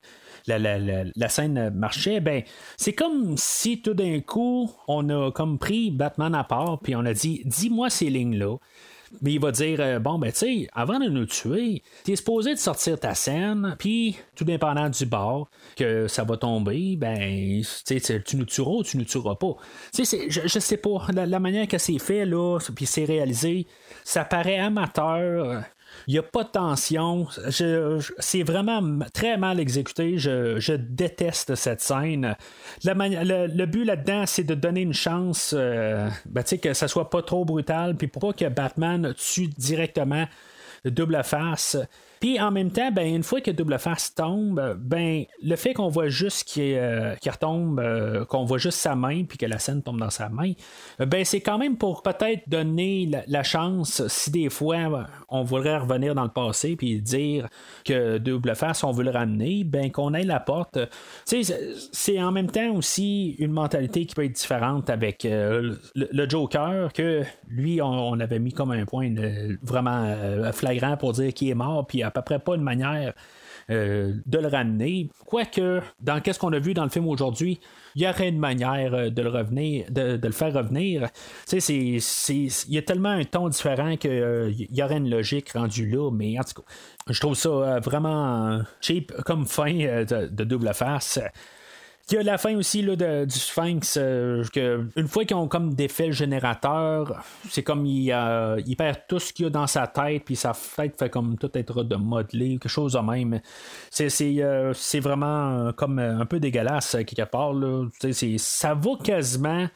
la, 0.47 1.29
scène 1.29 1.69
marchait, 1.71 2.19
ben, 2.19 2.43
c'est 2.77 2.93
comme 2.93 3.35
si 3.37 3.81
tout 3.81 3.93
d'un 3.93 4.19
coup, 4.21 4.71
on 4.87 5.09
a 5.09 5.31
comme 5.31 5.57
pris 5.57 5.91
Batman 5.91 6.35
à 6.35 6.43
part, 6.43 6.79
puis 6.79 6.95
on 6.95 7.05
a 7.05 7.13
dit, 7.13 7.41
dis-moi 7.45 7.89
ces 7.89 8.09
lignes-là. 8.09 8.57
Mais 9.21 9.33
il 9.33 9.39
va 9.39 9.51
dire 9.51 9.79
euh, 9.79 9.99
Bon, 9.99 10.17
ben, 10.17 10.31
tu 10.31 10.39
sais, 10.39 10.67
avant 10.73 10.99
de 10.99 11.07
nous 11.07 11.25
tuer, 11.25 11.83
t'es 12.03 12.15
supposé 12.15 12.53
de 12.53 12.59
sortir 12.59 12.99
ta 12.99 13.13
scène, 13.13 13.75
puis 13.77 14.17
tout 14.35 14.43
dépendant 14.43 14.89
du 14.89 15.05
bord 15.05 15.49
que 15.75 16.07
ça 16.07 16.23
va 16.23 16.37
tomber, 16.37 16.95
ben, 16.97 17.61
tu 17.85 18.37
nous 18.37 18.45
tueras 18.45 18.71
ou 18.71 18.83
tu 18.83 18.97
nous 18.97 19.05
tueras 19.05 19.35
pas. 19.35 19.55
Tu 19.93 20.05
sais, 20.05 20.29
je, 20.29 20.41
je 20.45 20.59
sais 20.59 20.77
pas, 20.77 21.07
la, 21.13 21.39
manière 21.39 21.67
que 21.67 21.77
c'est 21.77 21.99
fait, 21.99 22.25
là, 22.25 22.57
puis 22.75 22.85
c'est 22.85 23.05
réalisé, 23.05 23.67
ça 24.03 24.25
paraît 24.25 24.57
amateur. 24.57 25.63
Il 26.07 26.13
n'y 26.13 26.19
a 26.19 26.23
pas 26.23 26.43
de 26.43 26.49
tension. 26.49 27.27
c'est 28.19 28.43
vraiment 28.43 28.99
très 29.13 29.37
mal 29.37 29.59
exécuté. 29.59 30.17
Je, 30.17 30.75
déteste 30.75 31.55
cette 31.55 31.81
scène. 31.81 32.35
le, 32.83 33.65
but 33.65 33.85
là-dedans, 33.85 34.25
c'est 34.25 34.43
de 34.43 34.55
donner 34.55 34.81
une 34.81 34.93
chance, 34.93 35.53
euh, 35.57 36.09
ben, 36.25 36.43
que 36.43 36.73
ça 36.73 36.87
soit 36.87 37.09
pas 37.09 37.21
trop 37.21 37.45
brutal, 37.45 37.95
puis 37.95 38.07
pour 38.07 38.21
pas 38.21 38.33
que 38.33 38.49
Batman 38.49 39.13
tue 39.17 39.47
directement 39.47 40.27
double 40.85 41.21
face. 41.23 41.77
Puis 42.23 42.39
en 42.39 42.51
même 42.51 42.71
temps, 42.71 42.89
ben, 42.89 43.13
une 43.13 43.21
fois 43.21 43.41
que 43.41 43.51
Double 43.51 43.77
Face 43.77 44.15
tombe, 44.15 44.77
ben, 44.79 45.25
le 45.43 45.55
fait 45.57 45.73
qu'on 45.73 45.89
voit 45.89 46.07
juste 46.07 46.45
qu'il 46.45 46.75
euh, 46.75 47.15
retombe, 47.15 47.81
euh, 47.81 48.23
qu'on 48.23 48.45
voit 48.45 48.59
juste 48.59 48.77
sa 48.77 48.95
main, 48.95 49.25
puis 49.25 49.37
que 49.37 49.45
la 49.45 49.59
scène 49.59 49.83
tombe 49.83 49.99
dans 49.99 50.09
sa 50.09 50.29
main, 50.29 50.53
ben, 50.99 51.25
c'est 51.25 51.41
quand 51.41 51.57
même 51.57 51.75
pour 51.75 52.01
peut-être 52.01 52.47
donner 52.47 53.11
la, 53.27 53.43
chance, 53.43 54.07
si 54.07 54.31
des 54.31 54.49
fois 54.49 55.05
on 55.27 55.43
voudrait 55.43 55.79
revenir 55.79 56.15
dans 56.15 56.23
le 56.23 56.29
passé, 56.29 56.77
puis 56.77 57.01
dire 57.01 57.49
que 57.83 58.19
Double 58.19 58.55
Face, 58.55 58.85
on 58.85 58.91
veut 58.91 59.03
le 59.03 59.11
ramener, 59.11 59.65
ben, 59.65 59.91
qu'on 59.91 60.13
ait 60.13 60.23
la 60.23 60.39
porte. 60.39 60.79
C'est 61.25 62.21
en 62.21 62.31
même 62.31 62.49
temps 62.49 62.71
aussi 62.73 63.31
une 63.31 63.51
mentalité 63.51 64.05
qui 64.05 64.15
peut 64.15 64.23
être 64.23 64.31
différente 64.31 64.89
avec 64.89 65.25
euh, 65.25 65.75
le, 65.93 66.29
Joker, 66.29 66.93
que 66.93 67.23
lui, 67.49 67.81
on, 67.81 68.17
avait 68.21 68.39
mis 68.39 68.53
comme 68.53 68.71
un 68.71 68.85
point 68.85 69.13
vraiment 69.61 70.15
flagrant 70.53 70.95
pour 70.95 71.11
dire 71.11 71.33
qu'il 71.33 71.49
est 71.49 71.53
mort, 71.53 71.85
puis 71.85 72.01
à 72.01 72.12
peu 72.13 72.21
près 72.21 72.39
pas 72.39 72.55
une 72.55 72.63
manière 72.63 73.13
euh, 73.69 74.13
de 74.25 74.37
le 74.39 74.47
ramener. 74.47 75.09
Quoique, 75.25 75.81
dans 76.01 76.19
qu'est-ce 76.19 76.37
qu'on 76.37 76.51
a 76.51 76.59
vu 76.59 76.73
dans 76.73 76.83
le 76.83 76.89
film 76.89 77.07
aujourd'hui, 77.07 77.61
il 77.95 78.01
y 78.01 78.07
aurait 78.07 78.27
une 78.27 78.39
manière 78.39 78.93
euh, 78.93 79.09
de 79.09 79.21
le, 79.21 79.29
revenir, 79.29 79.85
de, 79.89 80.19
le 80.21 80.31
faire 80.33 80.53
revenir. 80.53 81.07
Il 81.49 82.01
y 82.67 82.77
a 82.77 82.81
tellement 82.81 83.09
un 83.09 83.23
ton 83.23 83.47
différent 83.47 83.95
qu'il 83.95 84.11
euh, 84.11 84.51
y 84.51 84.83
aurait 84.83 84.97
une 84.97 85.09
logique 85.09 85.53
rendue 85.53 85.89
là, 85.89 86.11
mais 86.11 86.37
en 86.37 86.43
tout 86.43 86.61
cas, 86.61 86.67
je 87.09 87.19
trouve 87.21 87.35
ça 87.35 87.79
vraiment 87.79 88.61
cheap 88.81 89.13
comme 89.25 89.45
fin 89.45 89.73
de 89.73 90.43
double 90.43 90.73
face. 90.73 91.19
Il 92.11 92.15
y 92.15 92.17
a 92.17 92.23
la 92.23 92.37
fin 92.37 92.55
aussi 92.57 92.81
là, 92.81 93.25
du 93.25 93.39
Sphinx, 93.39 93.97
euh, 93.97 94.43
que 94.53 94.85
une 94.97 95.07
fois 95.07 95.23
qu'ils 95.23 95.37
ont 95.37 95.47
comme 95.47 95.73
défait 95.73 96.07
le 96.07 96.11
générateur, 96.11 97.23
c'est 97.49 97.63
comme 97.63 97.85
il, 97.85 98.11
euh, 98.11 98.61
il 98.65 98.75
perd 98.75 98.99
tout 99.07 99.19
ce 99.19 99.31
qu'il 99.31 99.45
y 99.45 99.47
a 99.47 99.49
dans 99.49 99.67
sa 99.67 99.87
tête, 99.87 100.23
puis 100.25 100.35
sa 100.35 100.51
tête 100.75 100.99
fait 100.99 101.09
comme 101.09 101.37
tout 101.37 101.49
être 101.53 101.83
de 101.83 101.95
modelé, 101.95 102.57
quelque 102.59 102.67
chose 102.67 102.93
de 102.93 102.99
même. 102.99 103.39
C'est, 103.89 104.09
c'est, 104.09 104.43
euh, 104.43 104.73
c'est 104.73 104.99
vraiment 104.99 105.71
comme 105.73 105.99
un 105.99 106.25
peu 106.25 106.41
dégueulasse 106.41 106.97
quelque 107.07 107.29
part. 107.29 107.53
Là. 107.53 107.87
Ça 108.37 108.73
vaut 108.73 108.97
quasiment 108.97 109.63
euh, 109.63 109.67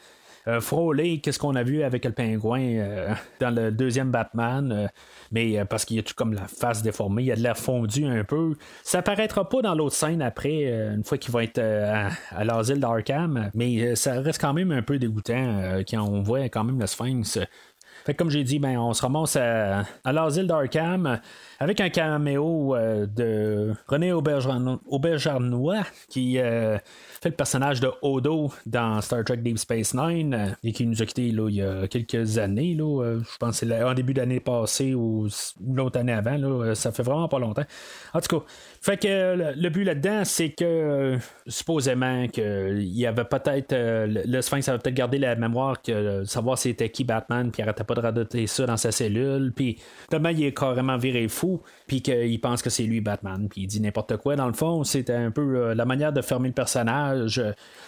frôler 0.60 1.20
qu'est-ce 1.20 1.38
qu'on 1.38 1.54
a 1.54 1.62
vu 1.62 1.82
avec 1.82 2.04
le 2.04 2.12
pingouin 2.12 2.60
euh, 2.60 3.14
dans 3.40 3.50
le 3.50 3.70
deuxième 3.70 4.10
Batman, 4.10 4.72
euh, 4.72 4.86
mais 5.30 5.64
parce 5.66 5.84
qu'il 5.84 5.96
y 5.96 6.00
a 6.00 6.02
tout 6.02 6.14
comme 6.14 6.32
la 6.32 6.46
face 6.48 6.82
déformée, 6.82 7.22
il 7.22 7.26
y 7.26 7.32
a 7.32 7.36
de 7.36 7.42
l'air 7.42 7.56
fondu 7.56 8.04
un 8.04 8.24
peu. 8.24 8.54
Ça 8.82 9.02
paraîtra 9.02 9.48
pas 9.48 9.62
dans 9.62 9.74
l'autre 9.74 9.94
scène 9.94 10.22
après, 10.22 10.64
une 10.94 11.04
fois 11.04 11.18
qu'il 11.18 11.32
va 11.32 11.44
être 11.44 11.58
à, 11.58 12.44
l'asile 12.44 12.80
d'Arkham, 12.80 13.50
mais 13.54 13.94
ça 13.94 14.20
reste 14.20 14.40
quand 14.40 14.54
même 14.54 14.72
un 14.72 14.82
peu 14.82 14.98
dégoûtant 14.98 15.82
quand 15.88 16.02
on 16.02 16.22
voit 16.22 16.44
quand 16.48 16.64
même 16.64 16.80
le 16.80 16.86
Sphinx. 16.86 17.38
Fait 18.04 18.14
comme 18.14 18.30
j'ai 18.30 18.44
dit, 18.44 18.58
ben, 18.58 18.78
on 18.78 18.94
se 18.94 19.04
remonte 19.04 19.36
à, 19.36 19.84
l'asile 20.12 20.46
d'Arkham 20.46 21.20
avec 21.58 21.80
un 21.80 21.90
caméo 21.90 22.76
de 22.76 23.72
René 23.86 24.12
Auberjarnois 24.12 25.82
qui 26.08 26.38
fait 27.20 27.30
le 27.30 27.34
personnage 27.34 27.80
de 27.80 27.90
Odo 28.02 28.52
dans 28.66 29.00
Star 29.00 29.24
Trek 29.24 29.38
Deep 29.38 29.58
Space 29.58 29.94
Nine 29.94 30.34
euh, 30.34 30.48
et 30.62 30.72
qui 30.72 30.86
nous 30.86 31.02
a 31.02 31.06
quitté 31.06 31.30
là, 31.30 31.48
il 31.48 31.56
y 31.56 31.62
a 31.62 31.88
quelques 31.88 32.38
années. 32.38 32.74
Là, 32.74 33.02
euh, 33.02 33.20
je 33.20 33.36
pense 33.38 33.60
que 33.60 33.66
c'est 33.66 33.82
en 33.82 33.94
début 33.94 34.14
d'année 34.14 34.40
passée 34.40 34.94
ou 34.94 35.28
l'autre 35.66 35.98
année 35.98 36.12
avant. 36.12 36.36
Là, 36.36 36.48
euh, 36.48 36.74
ça 36.74 36.92
fait 36.92 37.02
vraiment 37.02 37.28
pas 37.28 37.38
longtemps. 37.38 37.64
En 38.14 38.20
tout 38.20 38.38
cas, 38.38 38.44
fait 38.80 38.96
que 38.96 39.54
le, 39.56 39.68
but 39.68 39.84
là-dedans, 39.84 40.24
c'est 40.24 40.50
que 40.50 41.18
supposément 41.46 42.28
qu'il 42.28 42.82
y 42.82 43.06
avait 43.06 43.24
peut-être 43.24 43.74
le 43.74 44.40
Sphinx 44.40 44.68
avait 44.68 44.78
peut-être 44.78 44.94
gardé 44.94 45.18
la 45.18 45.34
mémoire 45.34 45.82
que 45.82 46.24
savoir 46.24 46.58
c'était 46.58 46.90
qui 46.90 47.04
Batman, 47.04 47.50
puis 47.50 47.60
il 47.60 47.62
arrêtait 47.64 47.84
pas 47.84 47.94
de 47.94 48.00
radoter 48.00 48.46
ça 48.46 48.66
dans 48.66 48.76
sa 48.76 48.92
cellule, 48.92 49.52
puis 49.54 49.78
tellement 50.08 50.28
il 50.28 50.44
est 50.44 50.56
carrément 50.56 50.96
viré 50.96 51.28
fou, 51.28 51.47
tout 51.48 51.62
puis 51.88 52.02
qu'il 52.02 52.40
pense 52.40 52.62
que 52.62 52.70
c'est 52.70 52.84
lui 52.84 53.00
Batman, 53.00 53.48
puis 53.50 53.62
il 53.62 53.66
dit 53.66 53.80
n'importe 53.80 54.16
quoi. 54.18 54.36
Dans 54.36 54.46
le 54.46 54.52
fond, 54.52 54.84
c'était 54.84 55.14
un 55.14 55.32
peu 55.32 55.72
la 55.72 55.84
manière 55.84 56.12
de 56.12 56.22
fermer 56.22 56.48
le 56.48 56.54
personnage 56.54 57.38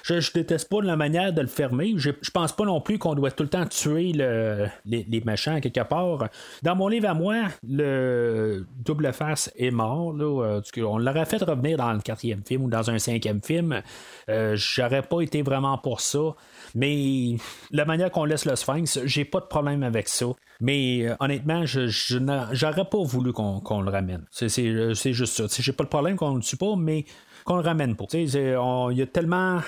je, 0.02 0.20
je, 0.20 0.32
déteste 0.32 0.68
pas 0.68 0.80
la 0.82 0.96
manière 0.96 1.32
de 1.32 1.40
le 1.40 1.46
fermer. 1.46 1.94
Je, 1.96 2.10
je 2.20 2.30
pense 2.30 2.52
pas 2.52 2.64
non 2.64 2.80
plus 2.80 2.98
qu'on 2.98 3.14
doit 3.14 3.30
tout 3.30 3.42
le 3.42 3.48
temps 3.48 3.66
tuer 3.66 4.12
le, 4.12 4.66
les, 4.84 5.06
les, 5.08 5.20
méchants 5.20 5.60
quelque 5.60 5.82
part. 5.82 6.28
Dans 6.62 6.76
mon 6.76 6.88
livre 6.88 7.08
à 7.08 7.14
moi, 7.14 7.48
le 7.68 8.66
double 8.84 9.12
face 9.12 9.52
est 9.56 9.70
mort. 9.70 10.12
Là, 10.12 10.44
euh, 10.44 10.82
on 10.84 10.98
l'aurait 10.98 11.26
fait 11.26 11.42
revenir 11.42 11.76
dans 11.76 11.92
le 11.92 12.00
quatrième 12.00 12.42
film 12.44 12.64
ou 12.64 12.70
dans 12.70 12.90
un 12.90 12.98
cinquième 12.98 13.42
film. 13.42 13.82
Euh, 14.28 14.54
j'aurais 14.56 15.02
pas 15.02 15.20
été 15.20 15.42
vraiment 15.42 15.78
pour 15.78 16.00
ça. 16.00 16.34
Mais 16.74 17.36
la 17.70 17.84
manière 17.84 18.10
qu'on 18.10 18.24
laisse 18.24 18.44
le 18.44 18.56
Sphinx, 18.56 19.00
j'ai 19.04 19.24
pas 19.24 19.40
de 19.40 19.46
problème 19.46 19.82
avec 19.82 20.08
ça. 20.08 20.26
Mais 20.60 21.06
euh, 21.08 21.14
honnêtement, 21.20 21.64
je, 21.64 21.86
j'aurais 21.88 22.84
pas 22.84 23.02
voulu 23.02 23.32
qu'on, 23.32 23.80
le 23.80 23.89
ramène. 23.90 24.24
C'est, 24.30 24.48
c'est 24.48 25.12
juste 25.12 25.48
ça. 25.48 25.62
J'ai 25.62 25.72
pas 25.72 25.84
de 25.84 25.88
problème 25.88 26.16
qu'on 26.16 26.34
le 26.34 26.42
tue 26.42 26.56
pas, 26.56 26.74
mais 26.76 27.04
qu'on 27.44 27.56
le 27.56 27.62
ramène 27.62 27.96
pas. 27.96 28.04
Il 28.12 28.28
y 28.28 29.02
a 29.02 29.06
tellement 29.06 29.60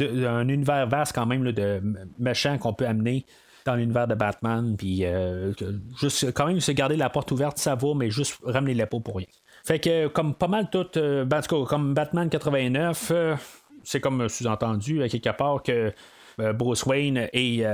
un 0.00 0.48
univers 0.48 0.86
vaste 0.86 1.14
quand 1.14 1.26
même 1.26 1.50
de 1.52 1.82
méchants 2.18 2.58
qu'on 2.58 2.72
peut 2.72 2.86
amener 2.86 3.26
dans 3.66 3.74
l'univers 3.74 4.06
de 4.06 4.14
Batman, 4.14 4.76
puis 4.78 5.04
euh, 5.04 5.52
juste 6.00 6.32
quand 6.32 6.46
même 6.46 6.60
se 6.60 6.72
garder 6.72 6.96
la 6.96 7.10
porte 7.10 7.32
ouverte, 7.32 7.58
ça 7.58 7.74
va, 7.74 7.94
mais 7.94 8.10
juste 8.10 8.38
ramener 8.44 8.74
les 8.74 8.86
peaux 8.86 9.00
pour 9.00 9.16
rien. 9.16 9.26
Fait 9.64 9.80
que 9.80 10.06
comme 10.06 10.34
pas 10.34 10.48
mal 10.48 10.70
tout, 10.70 10.86
euh, 10.96 11.24
ben, 11.24 11.40
comme 11.42 11.92
Batman 11.92 12.30
89, 12.30 13.10
euh, 13.10 13.34
c'est 13.82 14.00
comme 14.00 14.28
sous-entendu 14.28 15.06
quelque 15.08 15.36
part 15.36 15.62
que 15.62 15.92
Bruce 16.38 16.84
Wayne 16.84 17.28
et 17.32 17.64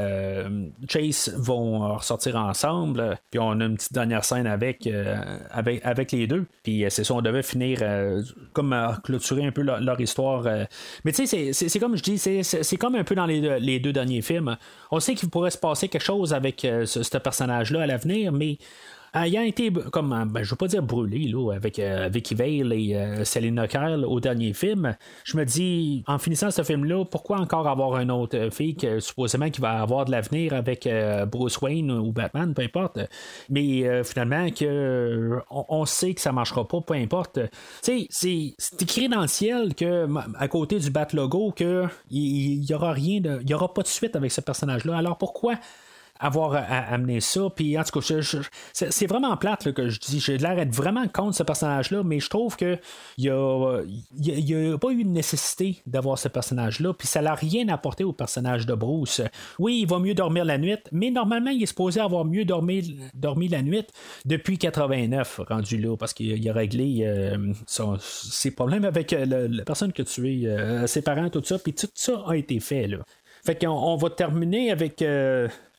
Chase 0.89 1.34
vont 1.36 1.97
ressortir 1.97 2.36
ensemble. 2.36 3.18
Puis 3.30 3.40
on 3.40 3.60
a 3.60 3.64
une 3.64 3.76
petite 3.76 3.93
dernière 3.93 4.24
scène 4.24 4.47
avec, 4.47 4.84
les 4.84 6.26
deux. 6.26 6.47
Puis 6.62 6.84
c'est 6.89 7.05
ça, 7.05 7.14
on 7.14 7.22
devait 7.22 7.43
finir 7.43 7.80
comme 8.52 8.76
clôturer 9.05 9.44
un 9.44 9.52
peu 9.52 9.62
leur, 9.62 10.01
histoire. 10.01 10.44
Mais 11.05 11.12
tu 11.12 11.26
sais, 11.26 11.52
c'est 11.52 11.78
comme 11.78 11.97
je 11.97 12.02
dis, 12.02 12.18
c'est 12.18 12.76
comme 12.76 12.94
un 12.94 13.05
peu 13.05 13.14
dans 13.14 13.26
les, 13.26 13.80
deux 13.80 13.93
derniers 13.93 14.22
films. 14.22 14.56
On 14.90 15.01
sait 15.01 15.14
qu'il 15.14 15.28
pourrait 15.30 15.51
se 15.51 15.59
passer 15.59 15.89
quelque 15.89 16.05
chose 16.05 16.32
avec 16.32 16.60
ce, 16.60 16.86
ce 16.86 17.18
personnage-là 17.18 17.82
à 17.82 17.86
l'avenir, 17.86 18.32
mais 18.32 18.59
ayant 19.14 19.43
été, 19.43 19.70
comme, 19.93 20.12
euh, 20.12 20.24
ben, 20.24 20.43
je 20.43 20.51
veux 20.51 20.56
pas 20.56 20.66
dire 20.66 20.82
brûlé, 20.82 21.28
là, 21.28 21.52
avec 21.52 21.78
euh, 21.78 22.09
Vicky 22.12 22.34
Vale 22.34 22.72
et 22.72 22.94
euh, 22.97 23.24
Selena 23.24 23.66
au 24.06 24.20
dernier 24.20 24.52
film, 24.52 24.97
je 25.24 25.36
me 25.36 25.44
dis, 25.44 26.02
en 26.06 26.18
finissant 26.18 26.51
ce 26.51 26.62
film-là, 26.62 27.05
pourquoi 27.05 27.39
encore 27.39 27.68
avoir 27.68 27.98
une 27.98 28.10
autre 28.10 28.48
fille 28.51 28.74
que 28.74 29.01
supposément 29.01 29.51
qui 29.51 29.60
va 29.60 29.80
avoir 29.80 30.05
de 30.05 30.10
l'avenir 30.10 30.52
avec 30.55 30.89
Bruce 31.30 31.60
Wayne 31.60 31.90
ou 31.90 32.12
Batman, 32.12 32.55
peu 32.55 32.62
importe. 32.62 32.98
Mais 33.48 34.02
finalement, 34.05 34.51
que 34.51 35.39
on, 35.51 35.84
sait 35.84 36.14
que 36.14 36.20
ça 36.20 36.32
marchera 36.32 36.66
pas, 36.66 36.80
peu 36.80 36.94
importe. 36.94 37.39
Tu 37.82 38.09
sais, 38.10 38.55
c'est 38.59 38.82
écrit 38.82 39.09
dans 39.09 39.22
le 39.22 39.28
ciel 39.28 39.74
que 39.74 40.06
à 40.39 40.48
côté 40.48 40.78
du 40.78 40.90
Bat 40.90 41.09
logo 41.12 41.52
que 41.52 41.84
il 42.10 42.68
y, 42.68 42.74
aura 42.74 42.93
rien 42.93 43.20
il 43.40 43.48
y 43.48 43.55
aura 43.55 43.72
pas 43.72 43.82
de 43.82 43.89
suite 43.89 44.16
avec 44.16 44.32
ce 44.32 44.40
personnage-là. 44.40 44.97
Alors 44.97 45.18
pourquoi 45.18 45.55
avoir 46.23 46.55
amené 46.70 47.20
ça. 47.20 47.49
Puis 47.55 47.78
en 47.78 47.85
tout 47.85 48.01
cas, 48.01 48.20
c'est 48.73 49.07
vraiment 49.07 49.36
plate 49.36 49.73
que 49.73 49.89
je 49.89 50.01
dis. 50.01 50.20
J'ai 50.20 50.39
l'air 50.39 50.57
d'être 50.57 50.74
vraiment 50.74 51.07
contre 51.09 51.36
ce 51.36 51.43
personnage-là, 51.43 52.03
mais 52.05 52.20
je 52.20 52.28
trouve 52.28 52.57
qu'il 52.57 52.81
n'y 53.19 53.28
a, 53.28 53.35
a, 53.35 54.78
pas 54.78 54.90
eu 54.90 55.05
de 55.05 55.11
nécessité 55.11 55.82
d'avoir 55.86 56.19
ce 56.19 56.28
personnage-là. 56.28 56.93
Puis 56.94 57.09
ça 57.09 57.20
n'a 57.23 57.35
rien 57.35 57.69
apporté 57.69 58.05
au 58.05 58.12
personnage 58.12 58.66
de 58.66 58.74
Bruce. 58.74 59.20
Oui, 59.59 59.81
il 59.82 59.89
va 59.89 59.99
mieux 59.99 60.15
dormir 60.15 60.44
la 60.44 60.59
nuit, 60.59 60.78
mais 60.93 61.11
normalement, 61.11 61.51
il 61.51 61.62
est 61.62 61.66
supposé 61.66 62.01
avoir 62.01 62.24
mieux 62.24 62.44
dormi, 62.44 62.99
dormi 63.15 63.49
la 63.49 63.62
nuit 63.62 63.86
depuis 64.24 64.59
89, 64.59 65.40
rendu 65.49 65.78
là, 65.78 65.97
parce 65.97 66.15
qu'il 66.15 66.49
a 66.49 66.53
réglé 66.53 67.01
euh, 67.03 67.53
ses 68.01 68.51
problèmes 68.51 68.85
avec 68.85 69.12
euh, 69.12 69.49
la 69.51 69.65
personne 69.65 69.93
que 69.93 70.03
tu 70.03 70.31
es, 70.31 70.47
euh, 70.47 70.86
ses 70.86 71.03
parents, 71.03 71.28
tout 71.31 71.43
ça. 71.44 71.59
Puis 71.59 71.74
tout 71.74 71.89
ça 71.94 72.23
a 72.27 72.36
été 72.36 72.61
fait. 72.61 72.86
Là. 72.86 72.99
Fait 73.44 73.59
qu'on 73.59 73.70
on 73.70 73.97
va 73.97 74.11
terminer 74.11 74.70
avec 74.70 75.03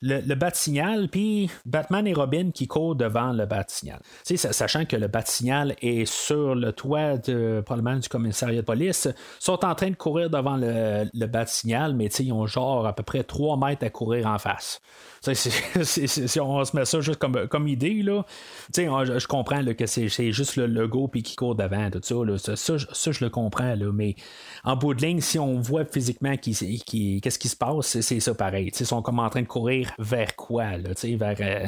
le, 0.04 0.20
le 0.20 0.36
bat-signal, 0.36 1.08
puis 1.08 1.50
Batman 1.66 2.06
et 2.06 2.14
Robin 2.14 2.52
qui 2.54 2.68
courent 2.68 2.96
devant 2.96 3.32
le 3.32 3.46
bat-signal. 3.46 4.00
Sachant 4.24 4.86
que 4.86 4.98
le 4.98 5.08
bat-signal 5.08 5.76
est 5.82 6.06
sur 6.06 6.56
le 6.56 6.74
toit 6.74 7.18
probablement 7.66 7.98
du 7.98 8.10
commissariat 8.10 8.62
de 8.62 8.66
police, 8.66 9.08
sont 9.40 9.64
en 9.64 9.74
train 9.76 9.90
de 9.90 9.96
courir 9.96 10.30
devant 10.30 10.58
le, 10.58 11.10
le 11.12 11.26
bat-signal, 11.26 11.96
mais 11.96 12.08
ils 12.08 12.34
ont 12.34 12.46
genre 12.46 12.86
à 12.86 12.94
peu 12.94 13.04
près 13.04 13.24
3 13.24 13.58
mètres 13.58 13.86
à 13.86 13.90
courir 13.90 14.28
en 14.28 14.38
face. 14.38 14.82
si 15.22 16.40
on 16.42 16.66
se 16.66 16.76
met 16.76 16.86
ça 16.86 17.00
juste 17.00 17.20
comme, 17.20 17.48
comme 17.48 17.70
idée, 17.70 18.04
là, 18.04 18.26
je 18.76 19.28
comprends 19.28 19.64
que 19.64 19.86
c'est, 19.86 20.32
juste 20.32 20.58
le 20.58 20.68
logo 20.68 21.08
puis 21.08 21.24
qui 21.24 21.38
court 21.38 21.56
devant, 21.56 21.90
tout 21.90 22.02
ça, 22.04 22.56
ça, 22.56 22.78
ça, 22.78 23.12
je 23.12 23.24
le 23.24 23.30
comprends, 23.30 23.76
là, 23.76 23.92
mais 23.94 24.16
en 24.66 24.76
bout 24.76 24.94
de 24.94 25.02
ligne, 25.02 25.22
si 25.22 25.40
on 25.40 25.60
voit 25.62 25.86
physiquement 25.86 26.36
qui, 26.36 26.54
qui, 26.86 27.22
qu'est-ce 27.22 27.40
qui 27.40 27.48
se 27.48 27.56
passe, 27.56 28.00
c'est, 28.02 28.20
ça 28.20 28.34
pareil. 28.34 28.72
Ils 28.78 28.86
sont 28.86 29.02
comme 29.02 29.20
en 29.20 29.30
train 29.30 29.42
de 29.42 29.48
courir 29.48 29.93
vers 30.00 30.36
quoi, 30.36 30.78
là, 30.78 30.90
vers. 31.04 31.38
Euh, 31.40 31.68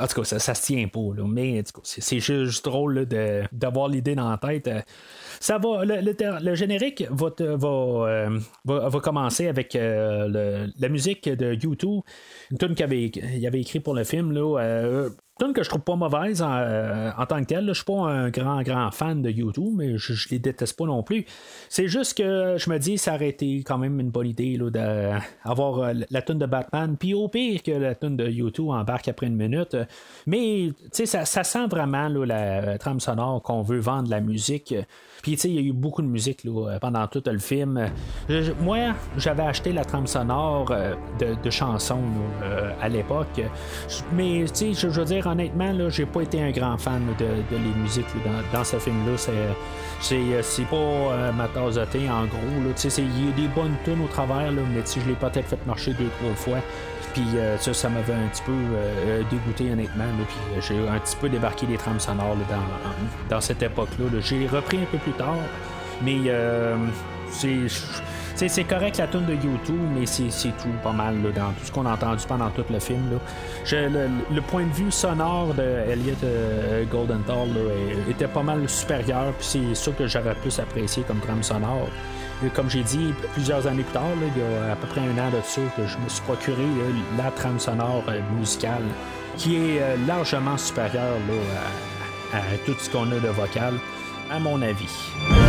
en 0.00 0.06
tout 0.06 0.20
cas, 0.20 0.24
ça, 0.24 0.38
ça 0.38 0.54
se 0.54 0.62
tient 0.62 0.88
pas, 0.88 1.14
là, 1.16 1.24
mais 1.26 1.62
c'est, 1.82 2.20
juste 2.20 2.64
drôle 2.64 3.06
d'avoir 3.52 3.88
l'idée 3.88 4.14
dans 4.14 4.30
la 4.30 4.38
tête. 4.38 4.68
Euh, 5.38 5.44
ça 5.48 5.58
va, 5.58 5.84
le, 5.84 6.54
générique 6.54 7.04
va, 7.10 7.30
euh, 7.40 8.38
va, 8.64 9.00
commencer 9.00 9.48
avec 9.48 9.74
la 9.74 10.88
musique 10.88 11.28
de 11.28 11.54
YouTube, 11.54 12.00
une 12.50 12.58
tune 12.58 12.74
qu'il 12.74 12.84
avait, 12.84 13.10
avait 13.46 13.60
écrit 13.60 13.80
pour 13.80 13.94
le 13.94 14.04
film. 14.04 14.32
Là, 14.32 15.10
tune 15.38 15.52
que 15.52 15.62
je 15.62 15.68
trouve 15.68 15.82
pas 15.82 15.96
mauvaise 15.96 16.42
en, 16.42 16.52
euh, 16.52 17.10
tant 17.28 17.40
que 17.40 17.46
telle. 17.46 17.66
Je 17.68 17.72
suis 17.74 17.84
pas 17.84 18.10
un 18.10 18.30
grand, 18.30 18.62
grand 18.62 18.90
fan 18.90 19.22
de 19.22 19.30
YouTube, 19.30 19.72
mais 19.76 19.96
je, 19.96 20.12
je 20.12 20.28
les 20.30 20.38
déteste 20.38 20.76
pas 20.76 20.84
non 20.84 21.02
plus. 21.02 21.24
C'est 21.68 21.88
juste 21.88 22.18
que 22.18 22.56
je 22.58 22.70
me 22.70 22.78
dis 22.78 22.98
ça 22.98 23.14
aurait 23.14 23.28
été 23.28 23.58
quand 23.58 23.78
même 23.78 24.00
une 24.00 24.10
bonne 24.10 24.26
idée 24.26 24.58
d'avoir 24.58 25.78
euh, 25.78 25.92
la 26.10 26.22
tune 26.22 26.38
de 26.38 26.46
Batman, 26.46 26.96
puis 26.98 27.14
au 27.14 27.28
pire 27.28 27.62
que 27.62 27.70
la 27.70 27.94
tune 27.94 28.16
de 28.16 28.28
YouTube 28.28 28.68
embarque 28.68 29.08
après 29.08 29.26
une 29.26 29.36
minute. 29.36 29.76
Mais 30.26 30.70
ça 30.92 31.24
sent 31.24 31.66
vraiment 31.68 32.08
la 32.08 32.78
trame 32.78 33.00
sonore 33.00 33.42
qu'on 33.42 33.62
veut 33.62 33.80
vendre 33.80 34.10
la 34.10 34.20
musique. 34.20 34.74
Puis, 35.36 35.50
il 35.50 35.54
y 35.54 35.58
a 35.58 35.60
eu 35.60 35.72
beaucoup 35.72 36.00
de 36.00 36.06
musique 36.06 36.46
pendant 36.80 37.06
tout 37.06 37.22
le 37.26 37.38
film. 37.38 37.90
moi, 38.60 38.94
j'avais 39.16 39.42
acheté 39.42 39.72
la 39.72 39.84
trame 39.84 40.06
sonore 40.06 40.70
euh, 40.70 40.94
de, 41.18 41.50
chansons 41.50 42.00
à 42.80 42.88
l'époque. 42.88 43.40
Mais, 44.14 44.44
tu 44.46 44.74
sais, 44.74 44.88
je 44.88 44.88
veux 44.88 45.04
dire, 45.04 45.26
honnêtement, 45.26 45.72
là, 45.72 45.88
j'ai 45.90 46.06
pas 46.06 46.22
été 46.22 46.42
un 46.42 46.50
grand 46.50 46.78
fan 46.78 47.02
de, 47.18 47.26
les 47.50 47.80
musiques 47.82 48.06
dans, 48.52 48.64
ce 48.64 48.78
film-là. 48.78 49.16
C'est, 49.16 49.32
euh, 50.12 50.42
c'est, 50.42 50.64
pas 50.64 50.76
euh, 50.76 51.32
ma 51.32 51.48
tasse 51.48 51.74
de 51.74 51.84
thé, 51.86 52.08
en 52.08 52.26
gros. 52.26 52.38
Il 52.98 53.26
y 53.26 53.28
a 53.28 53.32
des 53.32 53.48
bonnes 53.54 53.74
tunes 53.84 54.02
au 54.02 54.08
travers, 54.08 54.52
là, 54.52 54.62
mais 54.74 54.82
je 54.86 55.08
l'ai 55.08 55.14
peut-être 55.14 55.46
fait 55.46 55.66
marcher 55.66 55.92
deux, 55.92 56.08
trois 56.20 56.34
fois. 56.34 56.58
Puis 57.18 57.36
euh, 57.36 57.58
ça, 57.58 57.74
ça 57.74 57.88
m'avait 57.88 58.12
un 58.12 58.28
petit 58.28 58.42
peu 58.42 58.52
dégoûté 59.30 59.72
honnêtement. 59.72 60.04
puis 60.28 60.60
j'ai 60.60 60.88
un 60.88 60.98
petit 60.98 61.16
peu 61.16 61.28
débarqué 61.28 61.66
des 61.66 61.76
trames 61.76 61.98
sonores 61.98 62.36
dans, 62.36 63.34
dans 63.34 63.40
cette 63.40 63.62
époque-là. 63.62 64.20
J'ai 64.20 64.46
repris 64.46 64.78
un 64.78 64.86
peu 64.90 64.98
plus 64.98 65.12
tard, 65.12 65.36
mais 66.02 66.18
c'est 67.30 67.66
c'est 68.46 68.62
correct 68.62 68.98
la 68.98 69.08
tune 69.08 69.26
de 69.26 69.32
YouTube, 69.32 69.80
mais 69.98 70.06
c'est 70.06 70.50
tout 70.50 70.68
pas 70.84 70.92
mal 70.92 71.16
dans 71.34 71.50
tout 71.52 71.64
ce 71.64 71.72
qu'on 71.72 71.86
a 71.86 71.94
entendu 71.94 72.24
pendant 72.28 72.50
tout 72.50 72.64
le 72.70 72.78
film. 72.78 73.18
le, 73.72 74.40
point 74.42 74.64
de 74.64 74.72
vue 74.72 74.92
sonore 74.92 75.54
de 75.54 75.90
Elliot 75.90 76.14
euh, 76.22 76.84
était 78.08 78.28
pas 78.28 78.44
mal 78.44 78.68
supérieur, 78.68 79.34
c'est 79.40 79.74
ça 79.74 79.90
que 79.90 80.06
j'aurais 80.06 80.36
plus 80.36 80.56
apprécié 80.60 81.02
comme 81.02 81.18
trame 81.18 81.42
sonore. 81.42 81.88
Comme 82.54 82.70
j'ai 82.70 82.82
dit 82.82 83.12
plusieurs 83.32 83.66
années 83.66 83.82
plus 83.82 83.92
tard, 83.92 84.04
il 84.20 84.40
y 84.40 84.44
a 84.44 84.72
à 84.72 84.76
peu 84.76 84.86
près 84.86 85.00
un 85.00 85.18
an 85.18 85.30
de 85.30 85.40
ça, 85.44 85.60
que 85.76 85.86
je 85.86 85.98
me 85.98 86.08
suis 86.08 86.22
procuré 86.22 86.64
la 87.16 87.30
trame 87.30 87.58
sonore 87.58 88.04
euh, 88.08 88.20
musicale, 88.38 88.84
qui 89.36 89.56
est 89.56 89.82
euh, 89.82 89.96
largement 90.06 90.56
supérieure 90.56 91.16
à 92.32 92.38
tout 92.64 92.74
ce 92.78 92.90
qu'on 92.90 93.10
a 93.10 93.18
de 93.18 93.28
vocal, 93.28 93.74
à 94.30 94.38
mon 94.38 94.60
avis. 94.62 95.47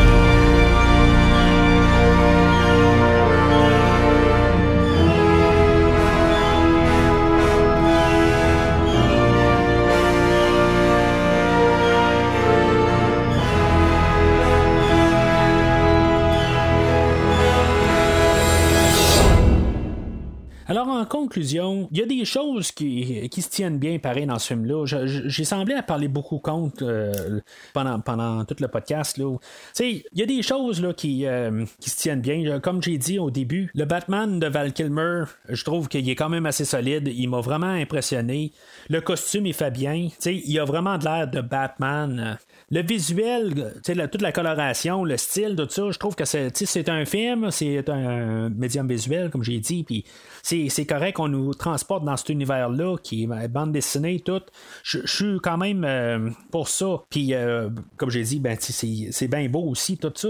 En 20.77 21.05
conclusion, 21.05 21.87
il 21.91 21.97
y 21.97 22.01
a 22.01 22.05
des 22.05 22.25
choses 22.25 22.71
qui, 22.71 23.29
se 23.31 23.49
tiennent 23.49 23.79
bien 23.79 23.99
pareil 23.99 24.25
dans 24.25 24.39
ce 24.39 24.47
film-là. 24.47 24.85
J'ai 24.85 25.43
semblé 25.43 25.75
à 25.75 25.83
parler 25.83 26.07
beaucoup 26.07 26.39
contre 26.39 26.83
euh, 26.83 27.39
pendant, 27.73 27.99
pendant 27.99 28.45
tout 28.45 28.55
le 28.59 28.67
podcast. 28.67 29.17
Là. 29.17 29.35
Il 29.79 30.03
y 30.13 30.21
a 30.21 30.25
des 30.25 30.41
choses 30.41 30.81
là, 30.81 30.93
qui, 30.93 31.25
euh, 31.25 31.65
qui 31.79 31.89
se 31.89 31.97
tiennent 31.97 32.21
bien. 32.21 32.59
Comme 32.59 32.83
j'ai 32.83 32.97
dit 32.97 33.19
au 33.19 33.31
début, 33.31 33.71
le 33.73 33.85
Batman 33.85 34.39
de 34.39 34.47
Val 34.47 34.73
Kilmer, 34.73 35.23
je 35.47 35.63
trouve 35.63 35.87
qu'il 35.87 36.07
est 36.09 36.15
quand 36.15 36.29
même 36.29 36.45
assez 36.45 36.65
solide. 36.65 37.07
Il 37.07 37.29
m'a 37.29 37.41
vraiment 37.41 37.67
impressionné. 37.67 38.51
Le 38.89 39.01
costume, 39.01 39.45
il 39.45 39.53
fait 39.53 39.71
bien. 39.71 40.09
il 40.25 40.59
a 40.59 40.65
vraiment 40.65 40.97
de 40.97 41.05
l'air 41.05 41.27
de 41.27 41.41
Batman 41.41 42.37
le 42.71 42.81
visuel, 42.81 43.73
toute 43.83 44.21
la 44.21 44.31
coloration, 44.31 45.03
le 45.03 45.17
style, 45.17 45.55
tout 45.55 45.67
ça, 45.69 45.89
je 45.91 45.97
trouve 45.97 46.15
que 46.15 46.25
c'est 46.25 46.89
un 46.89 47.05
film, 47.05 47.49
c'est 47.51 47.89
un 47.89 48.49
médium 48.49 48.87
visuel, 48.87 49.29
comme 49.31 49.43
j'ai 49.43 49.59
dit, 49.59 49.83
puis 49.83 50.05
c'est 50.43 50.85
correct 50.85 51.15
qu'on 51.15 51.29
nous 51.29 51.53
transporte 51.53 52.03
dans 52.05 52.15
cet 52.17 52.29
univers-là, 52.29 52.97
qui 53.01 53.23
est 53.23 53.47
bande 53.47 53.71
dessinée, 53.71 54.19
tout. 54.19 54.41
Je 54.83 55.05
suis 55.05 55.39
quand 55.41 55.57
même 55.57 55.83
euh, 55.83 56.29
pour 56.51 56.67
ça. 56.69 57.03
Puis, 57.09 57.33
euh, 57.33 57.69
comme 57.97 58.09
j'ai 58.09 58.23
dit, 58.23 58.39
ben, 58.39 58.57
c'est 58.59 59.27
bien 59.27 59.47
beau 59.49 59.63
aussi, 59.63 59.97
tout 59.97 60.13
ça. 60.15 60.29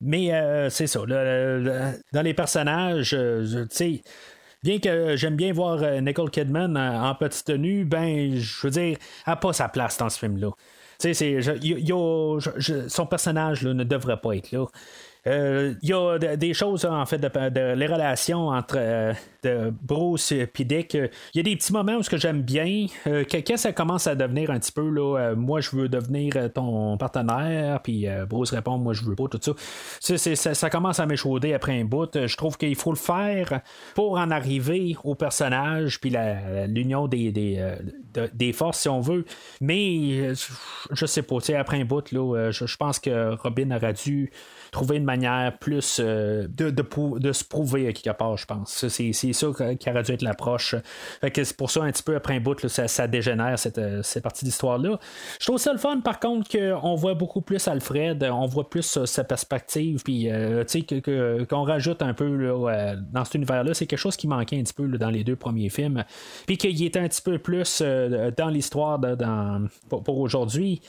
Mais 0.00 0.34
euh, 0.34 0.68
c'est 0.70 0.86
ça. 0.86 1.00
dans 1.00 2.22
les 2.22 2.34
personnages, 2.34 3.10
tu 3.10 3.66
sais 3.70 4.02
bien 4.64 4.78
que 4.78 5.16
j'aime 5.16 5.34
bien 5.34 5.52
voir 5.52 5.80
Nicole 6.00 6.30
Kidman 6.30 6.76
en, 6.76 7.12
petite 7.16 7.46
tenue, 7.46 7.84
ben, 7.84 8.36
je 8.36 8.60
veux 8.62 8.70
dire, 8.70 8.96
elle 9.26 9.32
n'a 9.32 9.36
pas 9.36 9.52
sa 9.52 9.68
place 9.68 9.98
dans 9.98 10.08
ce 10.08 10.20
film-là 10.20 10.50
son 12.88 13.06
personnage 13.06 13.64
ne 13.64 13.84
devrait 13.84 14.20
pas 14.20 14.36
être 14.36 14.52
là. 14.52 14.66
Il 15.24 15.78
y 15.82 15.92
a 15.92 16.18
des 16.36 16.54
choses, 16.54 16.84
en 16.84 17.06
fait, 17.06 17.18
de, 17.18 17.74
les 17.74 17.86
relations 17.86 18.48
entre 18.48 19.14
de 19.42 19.72
Bruce 19.82 20.32
et 20.32 20.50
Dick. 20.64 20.94
Il 20.94 21.10
y 21.34 21.40
a 21.40 21.42
des 21.42 21.56
petits 21.56 21.72
moments 21.72 21.96
où 21.96 22.02
ce 22.02 22.10
que 22.10 22.16
j'aime 22.16 22.42
bien. 22.42 22.86
quand 23.04 23.56
ça 23.56 23.72
commence 23.72 24.06
à 24.06 24.14
devenir 24.14 24.50
un 24.50 24.58
petit 24.58 24.72
peu, 24.72 24.88
là, 24.88 25.34
moi, 25.36 25.60
je 25.60 25.70
veux 25.76 25.88
devenir 25.88 26.52
ton 26.52 26.96
partenaire, 26.96 27.80
puis 27.82 28.06
Bruce 28.28 28.50
répond, 28.50 28.78
moi, 28.78 28.94
je 28.94 29.04
veux 29.04 29.14
pas, 29.14 29.26
tout 29.28 29.40
ça. 29.40 30.54
Ça, 30.54 30.70
commence 30.70 31.00
à 31.00 31.06
m'échauder 31.06 31.54
après 31.54 31.78
un 31.80 31.84
bout. 31.84 32.10
Je 32.14 32.36
trouve 32.36 32.56
qu'il 32.56 32.76
faut 32.76 32.92
le 32.92 32.96
faire 32.96 33.60
pour 33.94 34.18
en 34.18 34.30
arriver 34.30 34.96
au 35.04 35.14
personnage, 35.14 36.00
puis 36.00 36.14
l'union 36.66 37.06
des, 37.06 37.30
des, 37.30 37.76
des, 38.32 38.52
forces, 38.52 38.80
si 38.80 38.88
on 38.88 39.00
veut. 39.00 39.24
Mais 39.60 40.34
je 40.90 41.06
sais 41.06 41.22
pas, 41.22 41.36
après 41.58 41.80
un 41.80 41.84
bout, 41.84 42.10
là, 42.12 42.50
je 42.50 42.76
pense 42.76 42.98
que 42.98 43.34
Robin 43.34 43.70
aurait 43.70 43.92
dû 43.92 44.30
trouver 44.72 44.96
une 44.96 45.04
manière 45.04 45.58
plus 45.58 46.00
euh, 46.00 46.48
de, 46.48 46.70
de, 46.70 47.32
se 47.32 47.44
prouver 47.44 47.92
quelque 47.92 48.16
part, 48.16 48.38
je 48.38 48.46
pense. 48.46 48.86
C'est, 48.88 49.12
ça 49.12 49.46
qui 49.78 49.90
aurait 49.90 50.02
dû 50.02 50.12
être 50.12 50.22
l'approche. 50.22 50.74
c'est 51.22 51.56
pour 51.56 51.70
ça, 51.70 51.82
un 51.82 51.92
petit 51.92 52.02
peu 52.02 52.16
après 52.16 52.36
un 52.36 52.40
bout, 52.40 52.58
ça, 52.66 53.06
dégénère 53.06 53.58
cette, 53.58 53.76
euh, 53.76 54.02
cette 54.02 54.22
partie 54.22 54.46
d'histoire-là. 54.46 54.98
Je 55.38 55.46
trouve 55.46 55.58
ça 55.58 55.72
le 55.72 55.78
fun, 55.78 56.00
par 56.00 56.18
contre, 56.18 56.50
qu'on 56.50 56.94
voit 56.94 57.12
beaucoup 57.12 57.42
plus 57.42 57.68
Alfred, 57.68 58.26
on 58.32 58.46
voit 58.46 58.68
plus 58.68 58.96
euh, 58.96 59.04
sa 59.04 59.24
perspective, 59.24 60.02
puis 60.02 60.30
qu'on 61.48 61.62
rajoute 61.64 62.00
un 62.00 62.14
peu 62.14 62.32
dans 63.12 63.24
cet 63.24 63.34
univers-là. 63.34 63.74
C'est 63.74 63.86
quelque 63.86 63.98
chose 63.98 64.16
qui 64.16 64.26
manquait 64.26 64.58
un 64.58 64.62
petit 64.62 64.72
peu 64.72 64.88
dans 64.88 65.10
les 65.10 65.22
deux 65.22 65.36
premiers 65.36 65.68
films. 65.68 66.02
Puis 66.46 66.56
qu'il 66.56 66.82
était 66.82 66.98
un 66.98 67.08
petit 67.08 67.22
peu 67.22 67.38
plus 67.38 67.82
dans 67.82 68.48
l'histoire 68.48 68.98
pour 69.90 70.18
aujourd'hui. 70.18 70.80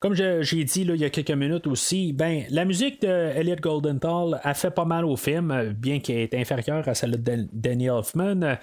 Comme 0.00 0.14
j'ai 0.14 0.64
dit 0.64 0.84
là, 0.84 0.94
il 0.94 1.00
y 1.00 1.04
a 1.04 1.10
quelques 1.10 1.30
minutes 1.30 1.66
aussi, 1.66 2.12
ben 2.12 2.44
la 2.50 2.64
musique 2.64 3.00
de 3.00 3.08
Elliot 3.08 3.56
Goldenthal 3.56 4.40
a 4.42 4.54
fait 4.54 4.70
pas 4.70 4.84
mal 4.84 5.04
au 5.04 5.16
film, 5.16 5.74
bien 5.76 6.00
qu'elle 6.00 6.18
est 6.18 6.34
inférieure 6.34 6.86
à 6.86 6.94
celle 6.94 7.22
de 7.22 7.48
Danny 7.52 7.88
Hoffman 7.88 8.58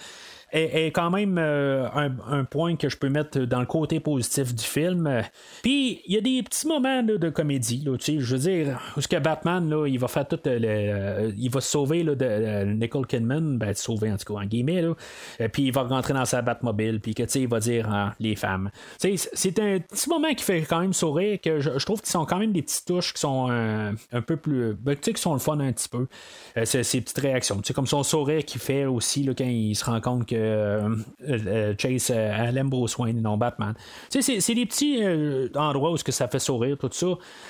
est, 0.53 0.91
quand 0.91 1.09
même 1.09 1.37
euh, 1.39 1.87
un, 1.93 2.43
point 2.43 2.75
que 2.75 2.89
je 2.89 2.97
peux 2.97 3.09
mettre 3.09 3.39
dans 3.39 3.59
le 3.59 3.65
côté 3.65 3.99
positif 3.99 4.53
du 4.53 4.63
film. 4.63 5.23
Puis 5.63 6.01
il 6.05 6.13
y 6.13 6.17
a 6.17 6.21
des 6.21 6.43
petits 6.43 6.67
moments 6.67 7.01
de 7.01 7.29
comédie, 7.29 7.83
là, 7.83 7.97
je 7.99 8.19
veux 8.19 8.37
dire, 8.37 8.79
où 8.95 9.01
ce 9.01 9.07
que 9.07 9.17
Batman, 9.17 9.67
là, 9.67 9.87
il 9.87 9.99
va 9.99 10.07
faire 10.07 10.27
tout 10.27 10.39
le, 10.45 10.51
euh, 10.53 11.31
il 11.37 11.49
va 11.49 11.61
sauver 11.61 12.03
là, 12.03 12.15
de 12.15 12.25
euh, 12.25 12.65
Nicole 12.65 13.07
Kidman, 13.07 13.57
ben 13.57 13.73
sauver 13.73 14.11
en 14.11 14.17
tout 14.17 14.33
cas 14.33 14.41
en 14.41 14.45
guillemets, 14.45 14.83
puis 15.51 15.63
il 15.63 15.73
va 15.73 15.83
rentrer 15.83 16.13
dans 16.13 16.25
sa 16.25 16.41
Batmobile, 16.41 16.99
puis 16.99 17.15
que 17.15 17.23
il 17.37 17.47
va 17.47 17.59
dire 17.59 17.89
hein, 17.89 18.13
les 18.19 18.35
femmes. 18.35 18.69
C'est 18.99 19.59
un 19.59 19.79
petit 19.79 20.09
moment 20.09 20.33
qui 20.33 20.43
fait 20.43 20.61
quand 20.61 20.81
même 20.81 20.93
sourire, 20.93 21.39
que 21.41 21.59
je, 21.59 21.69
trouve 21.83 22.01
qu'ils 22.01 22.11
sont 22.11 22.25
quand 22.25 22.37
même 22.37 22.51
des 22.51 22.61
petites 22.61 22.85
touches 22.85 23.13
qui 23.13 23.21
sont 23.21 23.49
un 23.49 24.21
peu 24.21 24.37
plus, 24.37 24.75
ben, 24.75 24.95
qui 24.95 25.13
sont 25.15 25.33
le 25.33 25.39
fun 25.39 25.59
un 25.59 25.71
petit 25.71 25.89
peu. 25.89 26.07
ces, 26.63 26.83
petites 27.01 27.17
réactions, 27.17 27.61
comme 27.73 27.87
son 27.87 28.03
sourire 28.03 28.45
qu'il 28.45 28.61
fait 28.61 28.85
aussi 28.85 29.25
quand 29.35 29.45
il 29.45 29.75
se 29.75 29.85
rend 29.85 29.99
compte 30.01 30.27
que 30.27 30.42
euh, 30.43 30.95
euh, 31.27 31.73
Chase 31.77 32.11
euh, 32.13 32.63
Bruce 32.63 32.97
Wayne 32.97 33.17
et 33.17 33.21
non 33.21 33.37
Batman. 33.37 33.73
c'est 34.09 34.53
des 34.53 34.65
petits 34.65 35.01
endroits 35.55 35.91
où 35.91 35.95
que 35.95 36.11
ça 36.11 36.27
fait 36.27 36.39
sourire, 36.39 36.77
tout 36.77 36.89
ça. 36.91 37.07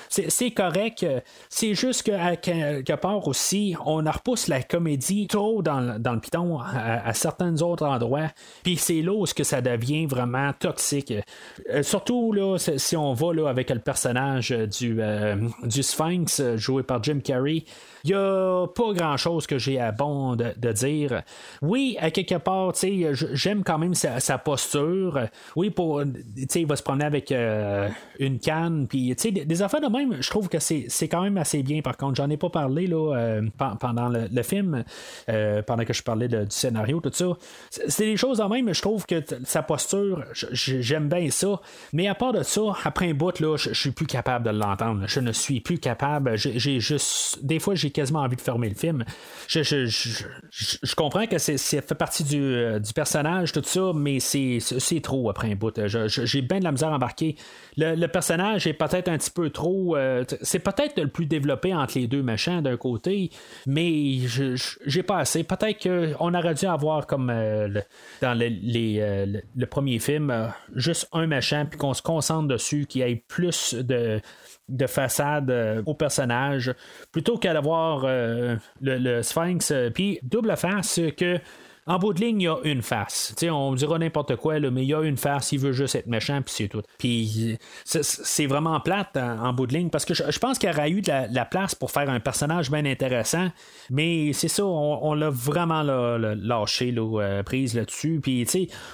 C'est 0.08 0.50
correct. 0.50 1.06
C'est 1.48 1.74
juste 1.74 2.04
qu'à 2.04 2.36
quelque 2.36 2.94
part 2.94 3.26
aussi, 3.26 3.74
on 3.84 3.96
repousse 3.96 4.48
la 4.48 4.62
comédie 4.62 5.26
trop 5.26 5.62
dans, 5.62 5.80
le 5.80 6.20
piton 6.20 6.58
à, 6.60 7.12
certains 7.14 7.60
autres 7.62 7.86
endroits. 7.86 8.28
Puis 8.62 8.76
c'est 8.76 9.02
là 9.02 9.12
où 9.12 9.24
que 9.24 9.44
ça 9.44 9.60
devient 9.60 10.06
vraiment 10.06 10.52
toxique. 10.52 11.12
surtout 11.82 12.32
là, 12.32 12.58
si 12.58 12.96
on 12.96 13.12
va 13.14 13.32
là, 13.32 13.48
avec 13.48 13.70
le 13.70 13.80
personnage 13.80 14.50
du, 14.50 15.00
du 15.64 15.82
Sphinx 15.82 16.42
joué 16.56 16.82
par 16.82 17.02
Jim 17.02 17.20
Carrey. 17.24 17.64
Il 18.04 18.10
n'y 18.10 18.16
a 18.16 18.66
pas 18.66 18.92
grand 18.92 19.16
chose 19.16 19.46
que 19.46 19.56
j'ai 19.56 19.80
à 19.80 19.90
bon 19.90 20.36
de, 20.36 20.72
dire. 20.72 21.22
Oui, 21.62 21.96
à 21.98 22.10
quelque 22.10 22.34
part, 22.34 22.72
j'aime 23.32 23.64
quand 23.64 23.78
même 23.78 23.94
sa, 23.94 24.38
posture. 24.38 25.28
Oui, 25.56 25.70
pour, 25.70 26.02
il 26.02 26.66
va 26.66 26.76
se 26.76 26.82
promener 26.82 27.06
avec 27.06 27.32
euh, 27.32 27.88
une 28.18 28.38
canne. 28.38 28.86
Puis, 28.88 29.14
des, 29.14 29.46
des 29.46 29.62
affaires 29.62 29.80
de 29.80 29.86
même, 29.86 30.20
je 30.20 30.28
trouve 30.28 30.50
que 30.50 30.58
c'est, 30.58 31.08
quand 31.08 31.22
même 31.22 31.38
assez 31.38 31.62
bien. 31.62 31.80
Par 31.80 31.96
contre, 31.96 32.16
j'en 32.16 32.28
ai 32.28 32.36
pas 32.36 32.50
parlé 32.50 32.86
là, 32.86 33.16
euh, 33.16 33.42
pendant 33.80 34.10
le, 34.10 34.42
film, 34.42 34.84
euh, 35.30 35.62
pendant 35.62 35.86
que 35.86 35.94
je 35.94 36.02
parlais 36.02 36.28
du 36.28 36.44
scénario, 36.50 37.00
tout 37.00 37.10
ça. 37.10 37.26
C'est 37.70 38.04
des 38.04 38.18
choses 38.18 38.36
de 38.36 38.44
même, 38.44 38.74
je 38.74 38.82
trouve 38.82 39.06
que 39.06 39.22
sa 39.44 39.62
posture, 39.62 40.24
j'aime 40.52 41.08
bien 41.08 41.30
ça. 41.30 41.58
Mais 41.94 42.06
à 42.06 42.14
part 42.14 42.34
de 42.34 42.42
ça, 42.42 42.60
après 42.84 43.08
un 43.08 43.14
bout, 43.14 43.40
là, 43.40 43.56
je 43.56 43.72
suis 43.72 43.92
plus 43.92 44.06
capable 44.06 44.44
de 44.44 44.50
l'entendre. 44.50 45.04
Je 45.06 45.20
ne 45.20 45.32
suis 45.32 45.60
plus 45.60 45.78
capable. 45.78 46.36
J'ai 46.36 46.80
juste. 46.80 47.42
Des 47.42 47.58
fois, 47.58 47.74
j'ai 47.74 47.93
quasiment 47.94 48.20
envie 48.20 48.36
de 48.36 48.40
fermer 48.40 48.68
le 48.68 48.74
film. 48.74 49.04
Je, 49.48 49.62
je, 49.62 49.86
je, 49.86 50.24
je 50.50 50.94
comprends 50.94 51.26
que 51.26 51.38
c'est, 51.38 51.56
fait 51.56 51.94
partie 51.94 52.24
du, 52.24 52.42
euh, 52.42 52.78
du, 52.78 52.92
personnage, 52.92 53.52
tout 53.52 53.62
ça, 53.64 53.92
mais 53.94 54.20
c'est, 54.20 54.60
trop 55.02 55.30
après 55.30 55.50
un 55.50 55.54
bout. 55.54 55.74
j'ai 55.86 56.42
bien 56.42 56.58
de 56.58 56.64
la 56.64 56.72
misère 56.72 56.90
à 56.90 56.96
embarquer. 56.96 57.36
Le, 57.76 58.06
personnage 58.06 58.66
est 58.66 58.74
peut-être 58.74 59.08
un 59.08 59.18
petit 59.18 59.30
peu 59.30 59.50
trop. 59.50 59.96
Euh, 59.96 60.24
c'est 60.42 60.58
peut-être 60.58 61.00
le 61.00 61.08
plus 61.08 61.26
développé 61.26 61.74
entre 61.74 61.98
les 61.98 62.06
deux 62.06 62.22
machins 62.22 62.60
d'un 62.60 62.76
côté, 62.76 63.30
mais 63.66 64.18
j'ai 64.86 65.02
pas 65.02 65.18
assez. 65.18 65.44
Peut-être 65.44 65.82
qu'on 65.82 66.34
aurait 66.34 66.54
dû 66.54 66.66
avoir 66.66 67.06
comme 67.06 67.30
euh, 67.30 67.68
dans 68.20 68.38
le, 68.38 68.48
les, 68.48 69.42
le, 69.56 69.66
premier 69.66 69.98
film, 69.98 70.52
juste 70.74 71.08
un 71.12 71.26
machin, 71.26 71.64
puis 71.64 71.78
qu'on 71.78 71.94
se 71.94 72.02
concentre 72.02 72.48
dessus, 72.48 72.86
qu'il 72.86 73.00
y 73.00 73.04
ait 73.04 73.22
plus 73.26 73.74
de 73.74 74.20
de 74.68 74.86
façade 74.86 75.50
euh, 75.50 75.82
au 75.86 75.94
personnage 75.94 76.74
plutôt 77.12 77.36
qu'à 77.36 77.56
avoir 77.56 78.04
euh, 78.04 78.56
le, 78.80 78.98
le, 78.98 79.22
Sphinx. 79.22 79.70
Euh, 79.70 79.90
puis 79.90 80.18
double 80.22 80.56
face 80.56 81.00
que 81.16 81.38
en 81.86 81.98
bout 81.98 82.14
de 82.14 82.20
ligne, 82.20 82.40
il 82.40 82.44
y 82.44 82.48
a 82.48 82.56
une 82.64 82.80
face. 82.80 83.34
on 83.42 83.74
dira 83.74 83.98
n'importe 83.98 84.36
quoi, 84.36 84.58
mais 84.58 84.82
il 84.82 84.88
y 84.88 84.94
a 84.94 85.02
une 85.02 85.18
face, 85.18 85.52
il 85.52 85.58
veut 85.58 85.72
juste 85.72 85.94
être 85.94 86.06
méchant, 86.06 86.40
puis 86.40 86.54
c'est 86.56 86.68
tout. 86.68 86.82
Puis 86.98 87.58
c'est 87.84 88.46
vraiment 88.46 88.80
plate 88.80 89.16
en, 89.16 89.52
bout 89.52 89.66
de 89.66 89.74
ligne, 89.74 89.90
parce 89.90 90.06
que 90.06 90.14
je, 90.14 90.38
pense 90.38 90.58
qu'il 90.58 90.70
y 90.70 90.72
aurait 90.72 90.90
eu 90.90 91.02
de 91.02 91.10
la, 91.10 91.44
place 91.44 91.74
pour 91.74 91.90
faire 91.90 92.08
un 92.08 92.20
personnage 92.20 92.70
bien 92.70 92.86
intéressant, 92.86 93.48
mais 93.90 94.32
c'est 94.32 94.48
ça, 94.48 94.64
on, 94.64 95.12
l'a 95.14 95.28
vraiment 95.28 95.82
lâché, 95.82 96.90
là, 96.90 97.20
euh, 97.20 97.42
prise 97.42 97.74
là-dessus. 97.74 98.20
Puis, 98.22 98.46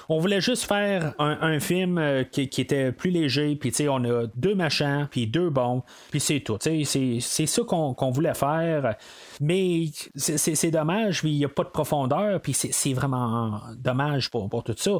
on 0.09 0.19
voulait 0.19 0.41
juste 0.41 0.65
faire 0.65 1.13
un, 1.17 1.59
film 1.61 1.97
euh, 1.97 2.23
qui, 2.23 2.41
était 2.43 2.91
plus 2.91 3.09
léger, 3.09 3.55
puis 3.55 3.71
on 3.87 4.03
a 4.03 4.25
deux 4.35 4.55
machins, 4.55 5.07
puis 5.09 5.27
deux 5.27 5.49
bons, 5.49 5.83
puis 6.09 6.19
c'est 6.19 6.41
tout. 6.41 6.57
C'est 6.59 7.45
ça 7.45 7.61
qu'on 7.63 8.11
voulait 8.11 8.33
faire. 8.33 8.95
Mais 9.43 9.85
c'est 10.15 10.69
dommage, 10.69 11.21
il 11.23 11.35
n'y 11.35 11.45
a 11.45 11.49
pas 11.49 11.63
de 11.63 11.69
profondeur, 11.69 12.39
puis 12.41 12.53
c'est 12.53 12.93
vraiment 12.93 13.59
dommage 13.75 14.29
pour, 14.29 14.47
pour, 14.49 14.63
tout 14.63 14.75
ça. 14.77 14.99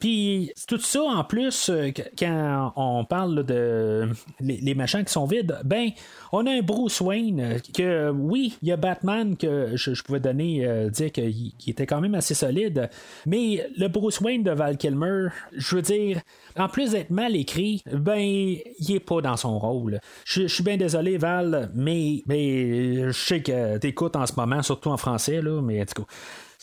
Puis 0.00 0.50
tout 0.66 0.78
ça, 0.78 1.02
en 1.02 1.24
plus, 1.24 1.68
euh, 1.68 1.90
quand 2.18 2.72
on 2.76 3.04
parle 3.04 3.44
de 3.44 4.08
les, 4.40 4.74
machins 4.74 5.04
qui 5.04 5.12
sont 5.12 5.26
vides, 5.26 5.58
ben, 5.64 5.90
on 6.32 6.46
a 6.46 6.50
un 6.52 6.62
Bruce 6.62 7.02
Wayne 7.02 7.60
que, 7.76 8.10
oui, 8.10 8.56
il 8.62 8.68
y 8.68 8.72
a 8.72 8.78
Batman 8.78 9.36
que 9.36 9.76
je, 9.76 10.02
pouvais 10.02 10.20
donner, 10.20 10.66
euh, 10.66 10.88
dire 10.88 11.12
qu'il 11.12 11.52
était 11.66 11.86
quand 11.86 12.00
même 12.00 12.14
assez 12.14 12.34
solide, 12.34 12.88
mais 13.26 13.68
le 13.76 13.88
Bruce 13.88 14.20
Wayne 14.22 14.42
de 14.42 14.52
Val 14.52 14.78
Kilmer, 14.78 15.28
je 15.52 15.76
veux 15.76 15.82
dire, 15.82 16.22
en 16.58 16.68
plus 16.68 16.92
d'être 16.92 17.10
mal 17.10 17.36
écrit, 17.36 17.82
ben, 17.92 18.18
il 18.18 18.92
est 18.94 19.00
pas 19.00 19.20
dans 19.20 19.36
son 19.36 19.58
rôle. 19.58 20.00
Je, 20.24 20.46
suis 20.46 20.62
bien 20.62 20.76
désolé, 20.76 21.18
Val, 21.18 21.70
mais, 21.74 22.22
mais 22.26 23.06
je 23.06 23.12
sais 23.12 23.42
que 23.42 23.78
t'écoutes 23.78 24.16
en 24.16 24.26
ce 24.26 24.34
moment, 24.36 24.62
surtout 24.62 24.90
en 24.90 24.96
français, 24.96 25.42
là, 25.42 25.60
mais 25.62 25.84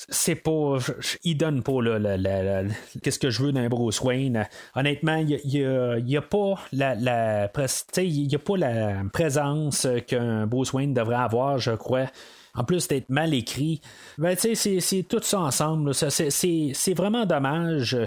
c'est 0.08 0.36
pas. 0.36 0.78
Il 1.24 1.38
donne 1.38 1.62
pas 1.62 1.82
là, 1.82 2.64
qu'est-ce 3.04 3.20
que 3.20 3.30
je 3.30 3.44
veux 3.44 3.52
d'un 3.52 3.68
Bruce 3.68 4.02
Wayne. 4.02 4.48
Honnêtement, 4.76 5.18
il 5.18 5.40
n'y 6.06 6.18
a, 6.18 6.22
pas 6.22 6.56
la, 6.72 6.96
la 6.96 7.52
y 7.98 8.36
a 8.36 8.40
pas 8.40 8.58
la 8.58 9.04
présence 9.12 9.88
qu'un 10.08 10.48
Bruce 10.48 10.72
Wayne 10.74 10.94
devrait 10.94 11.16
avoir, 11.16 11.58
je 11.58 11.72
crois. 11.72 12.06
En 12.56 12.64
plus 12.64 12.88
d'être 12.88 13.10
mal 13.10 13.34
écrit, 13.34 13.80
ben, 14.18 14.36
c'est 14.38 15.06
tout 15.08 15.22
ça 15.22 15.40
ensemble. 15.40 15.94
C'est 15.94 16.94
vraiment 16.96 17.26
dommage. 17.26 17.98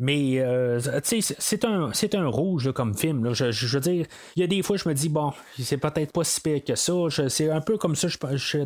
Mais 0.00 0.40
euh, 0.40 0.80
c'est 1.02 1.64
un, 1.66 1.90
un 2.14 2.26
rouge 2.26 2.72
comme 2.72 2.96
film. 2.96 3.22
Là. 3.22 3.34
Je, 3.34 3.66
veux 3.66 3.80
dire, 3.80 4.06
il 4.34 4.40
y 4.40 4.42
a 4.42 4.46
des 4.46 4.62
fois, 4.62 4.78
je 4.78 4.88
me 4.88 4.94
dis, 4.94 5.10
bon, 5.10 5.30
c'est 5.58 5.76
peut-être 5.76 6.10
pas 6.12 6.24
si 6.24 6.40
pire 6.40 6.64
que 6.64 6.74
ça. 6.74 6.92
C'est 7.28 7.50
un 7.50 7.60
peu 7.60 7.76
comme 7.76 7.94
ça, 7.94 8.08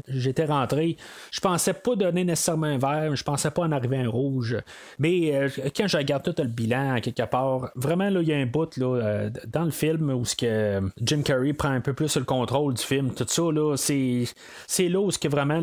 j'étais 0.07 0.45
rentré. 0.45 0.97
Je 1.33 1.41
pensais 1.41 1.75
pas 1.75 1.97
donner 1.97 2.25
nécessairement 2.25 2.69
un 2.69 2.79
vert, 2.79 3.17
je 3.17 3.25
pensais 3.25 3.51
pas 3.51 3.63
en 3.63 3.73
arriver 3.73 3.99
un 3.99 4.09
rouge. 4.09 4.57
Mais 5.01 5.35
euh, 5.35 5.49
quand 5.77 5.89
je 5.89 5.97
regarde 5.97 6.23
tout 6.23 6.41
le 6.41 6.49
bilan, 6.49 7.01
quelque 7.01 7.25
part, 7.25 7.73
vraiment, 7.75 8.09
là, 8.09 8.21
il 8.23 8.29
y 8.29 8.33
a 8.33 8.37
un 8.37 8.47
bout 8.47 8.77
là, 8.77 8.87
euh, 8.87 9.31
dans 9.49 9.65
le 9.65 9.73
film 9.73 10.11
où 10.11 10.23
que 10.39 10.81
Jim 11.03 11.23
Carrey 11.23 11.53
prend 11.53 11.71
un 11.71 11.81
peu 11.81 11.95
plus 11.95 12.17
le 12.17 12.25
contrôle 12.25 12.75
du 12.75 12.83
film, 12.83 13.13
tout 13.13 13.27
ça, 13.27 13.43
là, 13.51 13.75
c'est, 13.77 14.25
c'est 14.69 14.89
là 14.89 15.01
où 15.01 15.11
vraiment, 15.29 15.61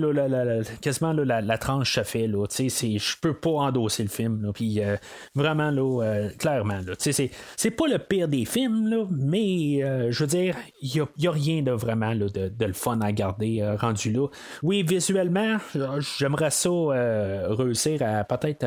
quasiment 0.81 1.14
la, 1.14 1.57
tranche 1.57 1.95
se 1.95 2.03
fait. 2.03 2.27
Je 2.27 3.19
peux 3.22 3.34
pas 3.34 3.52
endosser 3.52 4.03
le 4.03 4.10
film. 4.10 4.52
Puis 4.53 4.81
vraiment, 5.34 5.60
clairement, 6.38 6.79
c'est 6.97 7.71
pas 7.71 7.88
le 7.88 7.99
pire 7.99 8.27
des 8.27 8.45
films, 8.45 9.07
mais 9.11 10.11
je 10.11 10.19
veux 10.19 10.27
dire, 10.27 10.55
il 10.81 11.05
n'y 11.19 11.27
a, 11.27 11.31
rien 11.31 11.61
de 11.61 11.71
vraiment 11.71 12.15
de, 12.15 12.27
de, 12.27 12.65
le 12.65 12.73
fun 12.73 12.99
à 13.01 13.11
garder 13.11 13.63
rendu 13.79 14.11
là. 14.11 14.27
Oui, 14.63 14.83
visuellement, 14.83 15.57
j'aimerais 16.17 16.51
ça 16.51 16.69
réussir 17.49 18.01
à 18.01 18.23
peut-être 18.23 18.65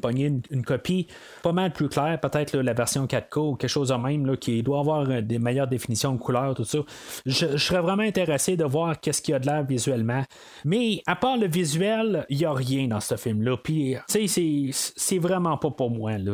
pogner 0.00 0.32
une, 0.50 0.64
copie 0.64 1.06
pas 1.42 1.52
mal 1.52 1.72
plus 1.72 1.88
claire, 1.88 2.18
peut-être 2.20 2.56
la 2.58 2.72
version 2.72 3.06
4K 3.06 3.38
ou 3.38 3.56
quelque 3.56 3.70
chose 3.70 3.88
de 3.88 3.94
même 3.94 4.36
qui 4.36 4.62
doit 4.62 4.80
avoir 4.80 5.06
des 5.22 5.38
meilleures 5.38 5.68
définitions 5.68 6.12
de 6.12 6.18
couleurs, 6.18 6.54
tout 6.54 6.64
ça. 6.64 6.78
Je, 7.26 7.56
serais 7.56 7.80
vraiment 7.80 8.02
intéressé 8.02 8.56
de 8.56 8.64
voir 8.64 9.00
qu'est-ce 9.00 9.22
qu'il 9.22 9.32
y 9.32 9.34
a 9.34 9.38
de 9.38 9.46
l'air 9.46 9.64
visuellement. 9.64 10.22
Mais 10.64 11.02
à 11.06 11.16
part 11.16 11.36
le 11.36 11.46
visuel, 11.46 12.26
il 12.28 12.38
n'y 12.38 12.44
a 12.44 12.52
rien 12.52 12.88
dans 12.88 13.00
ce 13.00 13.16
film-là. 13.16 13.56
Puis, 13.62 13.96
sais, 14.08 14.26
c'est 14.72 15.18
vraiment 15.18 15.56
pas 15.56 15.70
pour 15.70 15.90
moi. 15.90 16.18
Là, 16.18 16.27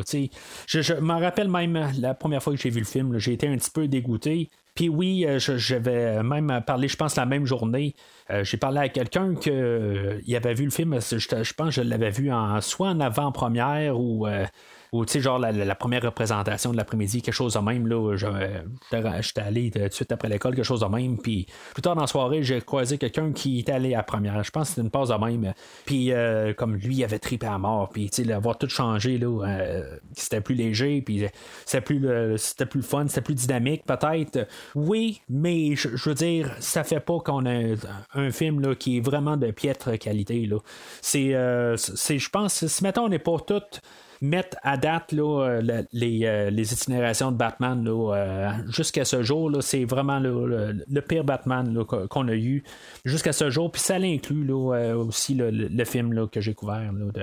je, 0.67 0.83
je 0.83 0.95
me 0.95 1.13
rappelle 1.13 1.49
même 1.49 1.91
la 1.99 2.15
première 2.15 2.43
fois 2.43 2.55
que 2.55 2.61
j'ai 2.61 2.71
vu 2.71 2.81
le 2.81 2.87
film, 2.87 3.19
j'ai 3.19 3.33
été 3.33 3.49
un 3.49 3.57
petit 3.57 3.71
peu 3.71 3.89
dégoûté. 3.89 4.51
Puis 4.75 4.89
oui, 4.89 5.25
euh, 5.25 5.39
j'avais 5.39 6.23
même 6.23 6.61
parlé, 6.67 6.89
je 6.89 6.97
pense, 6.97 7.15
la 7.15 7.27
même 7.27 7.47
journée. 7.47 7.95
Euh, 8.31 8.43
j'ai 8.43 8.57
parlé 8.57 8.81
à 8.81 8.89
quelqu'un 8.89 9.35
qui 9.35 9.51
euh, 9.51 10.19
avait 10.35 10.55
vu 10.55 10.65
le 10.65 10.71
film, 10.71 10.99
je, 11.01 11.19
je 11.19 11.53
pense 11.55 11.69
que 11.69 11.83
je 11.83 11.83
l'avais 11.83 12.11
vu 12.11 12.33
en 12.33 12.61
soit 12.61 12.89
en 12.89 12.99
avant-première 12.99 13.99
ou 13.99 14.27
ou 14.95 15.05
tu 15.05 15.15
sais, 15.15 15.21
genre 15.21 15.41
la, 15.41 15.75
première 15.75 16.03
représentation 16.03 16.71
de 16.71 16.77
l'après-midi, 16.77 17.21
quelque 17.21 17.35
chose 17.35 17.55
de 17.55 17.59
même, 17.59 17.89
là, 17.89 18.15
j'étais 18.15 19.41
allé 19.41 19.73
tout 19.73 19.81
de 19.81 19.89
suite 19.89 20.13
après 20.13 20.29
l'école, 20.29 20.55
quelque 20.55 20.65
chose 20.65 20.83
de 20.83 20.87
même, 20.87 21.19
puis 21.19 21.49
plus 21.73 21.83
tard 21.83 21.97
dans 21.97 22.03
la 22.03 22.07
soirée, 22.07 22.45
j'ai 22.45 22.61
croisé 22.61 22.97
quelqu'un 22.97 23.33
qui 23.33 23.59
était 23.59 23.73
allé 23.73 23.95
à 23.95 23.99
la 23.99 24.03
première, 24.05 24.45
je 24.45 24.53
pense 24.53 24.69
que 24.69 24.69
c'était 24.69 24.83
une 24.83 24.93
pause 24.93 25.09
de 25.09 25.15
même, 25.17 25.53
puis 25.85 26.13
euh, 26.13 26.55
comme 26.55 26.77
lui, 26.77 26.95
il 26.95 27.05
avait 27.05 27.19
tripé 27.19 27.45
à 27.49 27.59
mort, 27.59 27.89
puis 27.89 28.09
tu 28.09 28.25
sais, 28.25 28.33
avoir 28.33 28.57
tout 28.57 28.69
changé, 28.69 29.19
là, 29.19 29.45
euh, 29.45 29.97
c'était 30.13 30.41
plus 30.41 30.55
léger, 30.55 31.03
puis 31.03 31.27
c'était 31.67 31.81
plus, 31.81 32.39
c'était 32.39 32.67
plus 32.67 32.83
fun, 32.83 33.09
c'était 33.09 33.21
plus 33.21 33.35
dynamique, 33.35 33.83
peut-être, 33.85 34.47
oui, 34.77 35.23
mais 35.29 35.75
je 35.75 36.09
veux 36.09 36.15
dire, 36.15 36.55
ça 36.61 36.85
fait 36.85 37.01
pas 37.01 37.19
qu'on 37.19 37.47
a 37.47 37.75
un, 38.15 38.31
film 38.31 38.61
là, 38.61 38.77
qui 38.77 38.99
est 38.99 39.01
vraiment 39.01 39.37
de 39.37 39.51
piètre 39.51 39.99
qualité, 39.99 40.47
là. 40.47 40.59
C'est, 41.03 41.35
euh, 41.35 41.77
je 41.77 42.29
pense, 42.31 42.65
si 42.65 42.85
mettons, 42.85 43.07
on 43.07 43.09
n'est 43.09 43.19
pas 43.19 43.39
toutes 43.45 43.83
mettre 44.21 44.57
à 44.63 44.77
date 44.77 45.13
là, 45.13 45.45
euh, 45.45 45.83
les, 45.93 46.21
euh, 46.25 46.51
les, 46.51 46.73
itinérations 46.73 47.33
de 47.33 47.37
Batman 47.37 47.85
euh, 47.89 48.51
jusqu'à 48.69 49.05
ce 49.05 49.23
jour, 49.23 49.51
c'est 49.61 49.85
vraiment 49.85 50.19
le, 50.19 51.01
pire 51.01 51.25
Batman 51.25 51.85
qu'on 51.85 52.29
a 52.29 52.35
eu 52.35 52.63
jusqu'à 53.05 53.33
ce 53.33 53.51
jour. 53.51 53.71
Puis 53.71 53.83
ça 53.83 53.99
l'inclut 53.99 54.51
aussi 54.53 55.35
le, 55.35 55.85
film 55.85 56.29
que 56.29 56.41
j'ai 56.41 56.55
couvert 56.55 56.91
de 56.93 57.23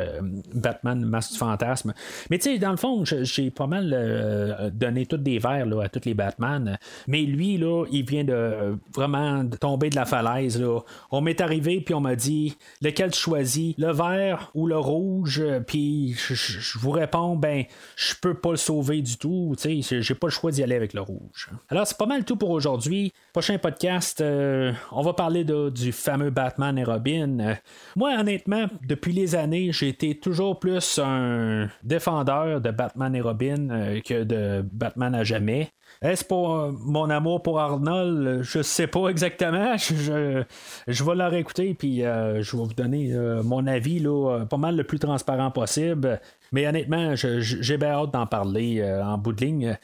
Batman 0.54 1.04
Masque 1.04 1.34
du 1.34 1.38
Fantasme. 1.38 1.94
Mais 2.30 2.38
tu 2.38 2.52
sais, 2.52 2.60
dans 2.60 2.72
le 2.72 2.78
fond, 2.78 3.04
j'ai 3.06 3.50
pas 3.50 3.68
mal 3.68 4.72
donné 4.74 5.06
toutes 5.06 5.24
des 5.24 5.40
verres 5.40 5.68
à 5.80 5.90
tous 5.90 6.06
les 6.06 6.14
Batman. 6.14 6.78
Mais 7.08 7.24
lui, 7.24 7.58
là, 7.58 7.86
il 7.92 8.06
vient 8.06 8.24
de 8.24 8.78
vraiment 8.96 9.46
tomber 9.60 9.90
de 9.90 9.96
la 9.96 10.06
falaise. 10.06 10.64
On 11.10 11.22
m'est 11.22 11.42
arrivé, 11.42 11.82
puis 11.82 11.96
on 11.96 12.02
m'a 12.02 12.16
dit 12.16 12.56
lequel 12.82 13.12
tu 13.12 13.20
choisis, 13.20 13.74
le 13.78 13.92
vert 13.92 14.52
ou 14.54 14.68
le 14.68 14.78
rouge. 14.78 15.44
Puis 15.66 16.14
je 16.14 16.80
vous 16.82 16.92
réponds, 16.92 17.36
ben, 17.36 17.64
je 17.96 18.14
peux 18.20 18.34
pas 18.34 18.52
le 18.52 18.58
sauver 18.58 19.02
du 19.02 19.18
tout. 19.18 19.56
J'ai 19.64 20.16
pas 20.16 20.28
le 20.28 20.32
choix 20.32 20.52
d'y 20.52 20.64
aller 20.64 20.76
avec 20.76 20.94
le 20.94 21.02
rouge. 21.02 21.50
Alors, 21.70 21.86
c'est 21.86 21.98
pas 21.98 22.06
mal 22.06 22.26
tout 22.26 22.36
pour 22.36 22.50
aujourd'hui. 22.50 23.14
Prochain 23.34 23.58
podcast, 23.58 24.20
euh, 24.22 24.74
on 24.92 25.02
va 25.02 25.14
parler 25.14 25.46
du 25.46 25.92
fameux 25.92 26.32
Batman 26.32 26.78
et 26.78 26.84
Robin. 26.84 27.40
Euh, 27.40 27.54
moi, 27.96 28.16
honnêtement, 28.20 28.66
depuis 28.88 29.14
les 29.14 29.36
années, 29.36 29.72
j'ai 29.72 29.90
été 29.90 30.16
toujours 30.16 30.60
plus 30.60 31.00
un 31.00 31.70
défendeur 31.84 32.62
de 32.62 32.72
Batman 32.72 33.16
et 33.16 33.22
Robin 33.22 33.70
euh, 33.70 34.02
que 34.02 34.24
de 34.24 34.66
Batman 34.74 35.16
à 35.16 35.24
jamais. 35.24 35.70
Est-ce 36.02 36.26
pour 36.26 36.72
mon 36.72 37.10
amour 37.10 37.44
pour 37.44 37.60
Arnold? 37.60 38.42
Je 38.42 38.62
sais 38.62 38.88
pas 38.88 39.10
exactement. 39.10 39.76
Je, 39.78 40.44
je, 40.88 41.04
vais 41.04 41.16
la 41.16 41.28
réécouter 41.28 41.74
puis 41.74 42.00
je 42.00 42.58
vais 42.58 42.64
vous 42.64 42.74
donner 42.74 43.14
mon 43.44 43.68
avis 43.68 44.00
là, 44.00 44.46
pas 44.50 44.58
mal 44.58 44.78
le 44.78 44.84
plus 44.84 45.00
transparent 45.00 45.52
possible. 45.52 46.20
Mais 46.52 46.68
honnêtement, 46.68 47.16
j'ai 47.16 47.78
bien 47.78 47.92
hâte 47.92 48.12
d'en 48.12 48.28
parler 48.28 48.82
euh, 48.82 49.04
en 49.04 49.18
bout 49.18 49.32
de 49.32 49.46
ligne. 49.46 49.78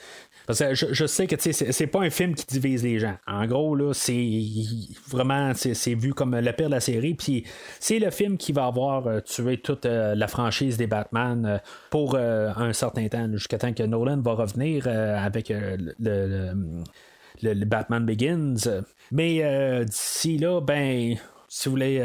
Parce 0.45 0.60
que 0.60 0.76
je, 0.76 1.06
sais 1.06 1.27
que 1.27 1.35
c'est 1.39 1.88
pas 1.88 1.99
un 1.99 2.10
film 2.10 2.34
qui 2.34 2.45
divise 2.45 2.84
les 2.84 2.99
gens. 2.99 3.15
En 3.26 3.45
gros, 3.45 3.76
là, 3.76 3.94
c'est 3.94 4.41
vraiment 5.07 5.53
c'est 5.53 5.94
vu 5.94 6.14
comme 6.14 6.38
le 6.38 6.52
pire 6.53 6.68
de 6.68 6.76
la 6.76 6.80
série. 6.80 7.15
Puis 7.15 7.45
c'est 7.80 7.99
le 7.99 8.11
film 8.11 8.38
qui 8.38 8.52
va 8.52 8.65
avoir 8.65 9.07
euh, 9.07 9.19
tué 9.22 9.57
toute 9.57 9.85
euh, 9.85 10.15
la 10.15 10.27
franchise 10.27 10.77
des 10.77 10.88
Batman 10.88 11.61
pour 11.89 12.18
un 12.18 12.73
certain 12.73 13.07
temps, 13.07 13.30
jusqu'à 13.34 13.57
temps 13.57 13.73
que 13.73 13.84
Nolan 13.84 14.22
va 14.22 14.34
revenir 14.34 14.88
avec 14.88 15.49
le, 15.49 16.53
le, 17.41 17.65
Batman 17.65 18.06
Begins. 18.06 18.56
Mais 19.11 19.85
d'ici 19.85 20.38
là, 20.38 20.61
ben, 20.61 21.15
si 21.48 21.69
vous 21.69 21.76
voulez 21.76 22.02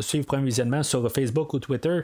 suivre 0.00 0.26
Premier 0.26 0.44
Visionnement 0.44 0.82
sur 0.82 1.10
Facebook 1.10 1.52
ou 1.54 1.58
Twitter, 1.58 2.00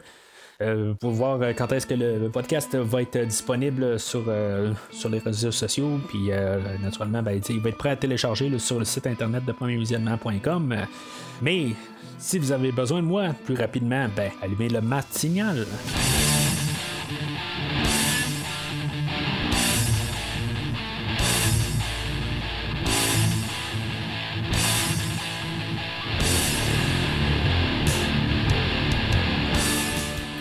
euh, 0.63 0.95
pour 0.95 1.11
voir 1.11 1.41
euh, 1.43 1.53
quand 1.57 1.73
est-ce 1.73 1.87
que 1.87 1.95
le 1.95 2.29
podcast 2.29 2.75
va 2.77 3.03
être 3.03 3.19
disponible 3.27 3.99
sur, 3.99 4.25
euh, 4.29 4.73
sur 4.91 5.09
les 5.09 5.19
réseaux 5.19 5.51
sociaux. 5.51 5.99
Puis 6.09 6.31
naturellement, 6.83 7.23
ben, 7.23 7.41
il 7.49 7.61
va 7.61 7.69
être 7.69 7.79
prêt 7.79 7.91
à 7.91 7.97
télécharger 7.97 8.59
sur 8.59 8.79
le 8.79 8.85
site 8.85 9.07
internet 9.07 9.45
de 9.45 9.53
premiervisionnement.com. 9.53 10.77
Mais 11.43 11.69
si 12.19 12.39
vous 12.39 12.53
avez 12.53 12.73
besoin 12.73 13.03
de 13.03 13.07
moi 13.07 13.35
plus 13.45 13.55
rapidement, 13.55 14.07
ben, 14.17 14.31
allumez 14.43 14.69
le 14.69 14.81
matinal. 14.81 15.67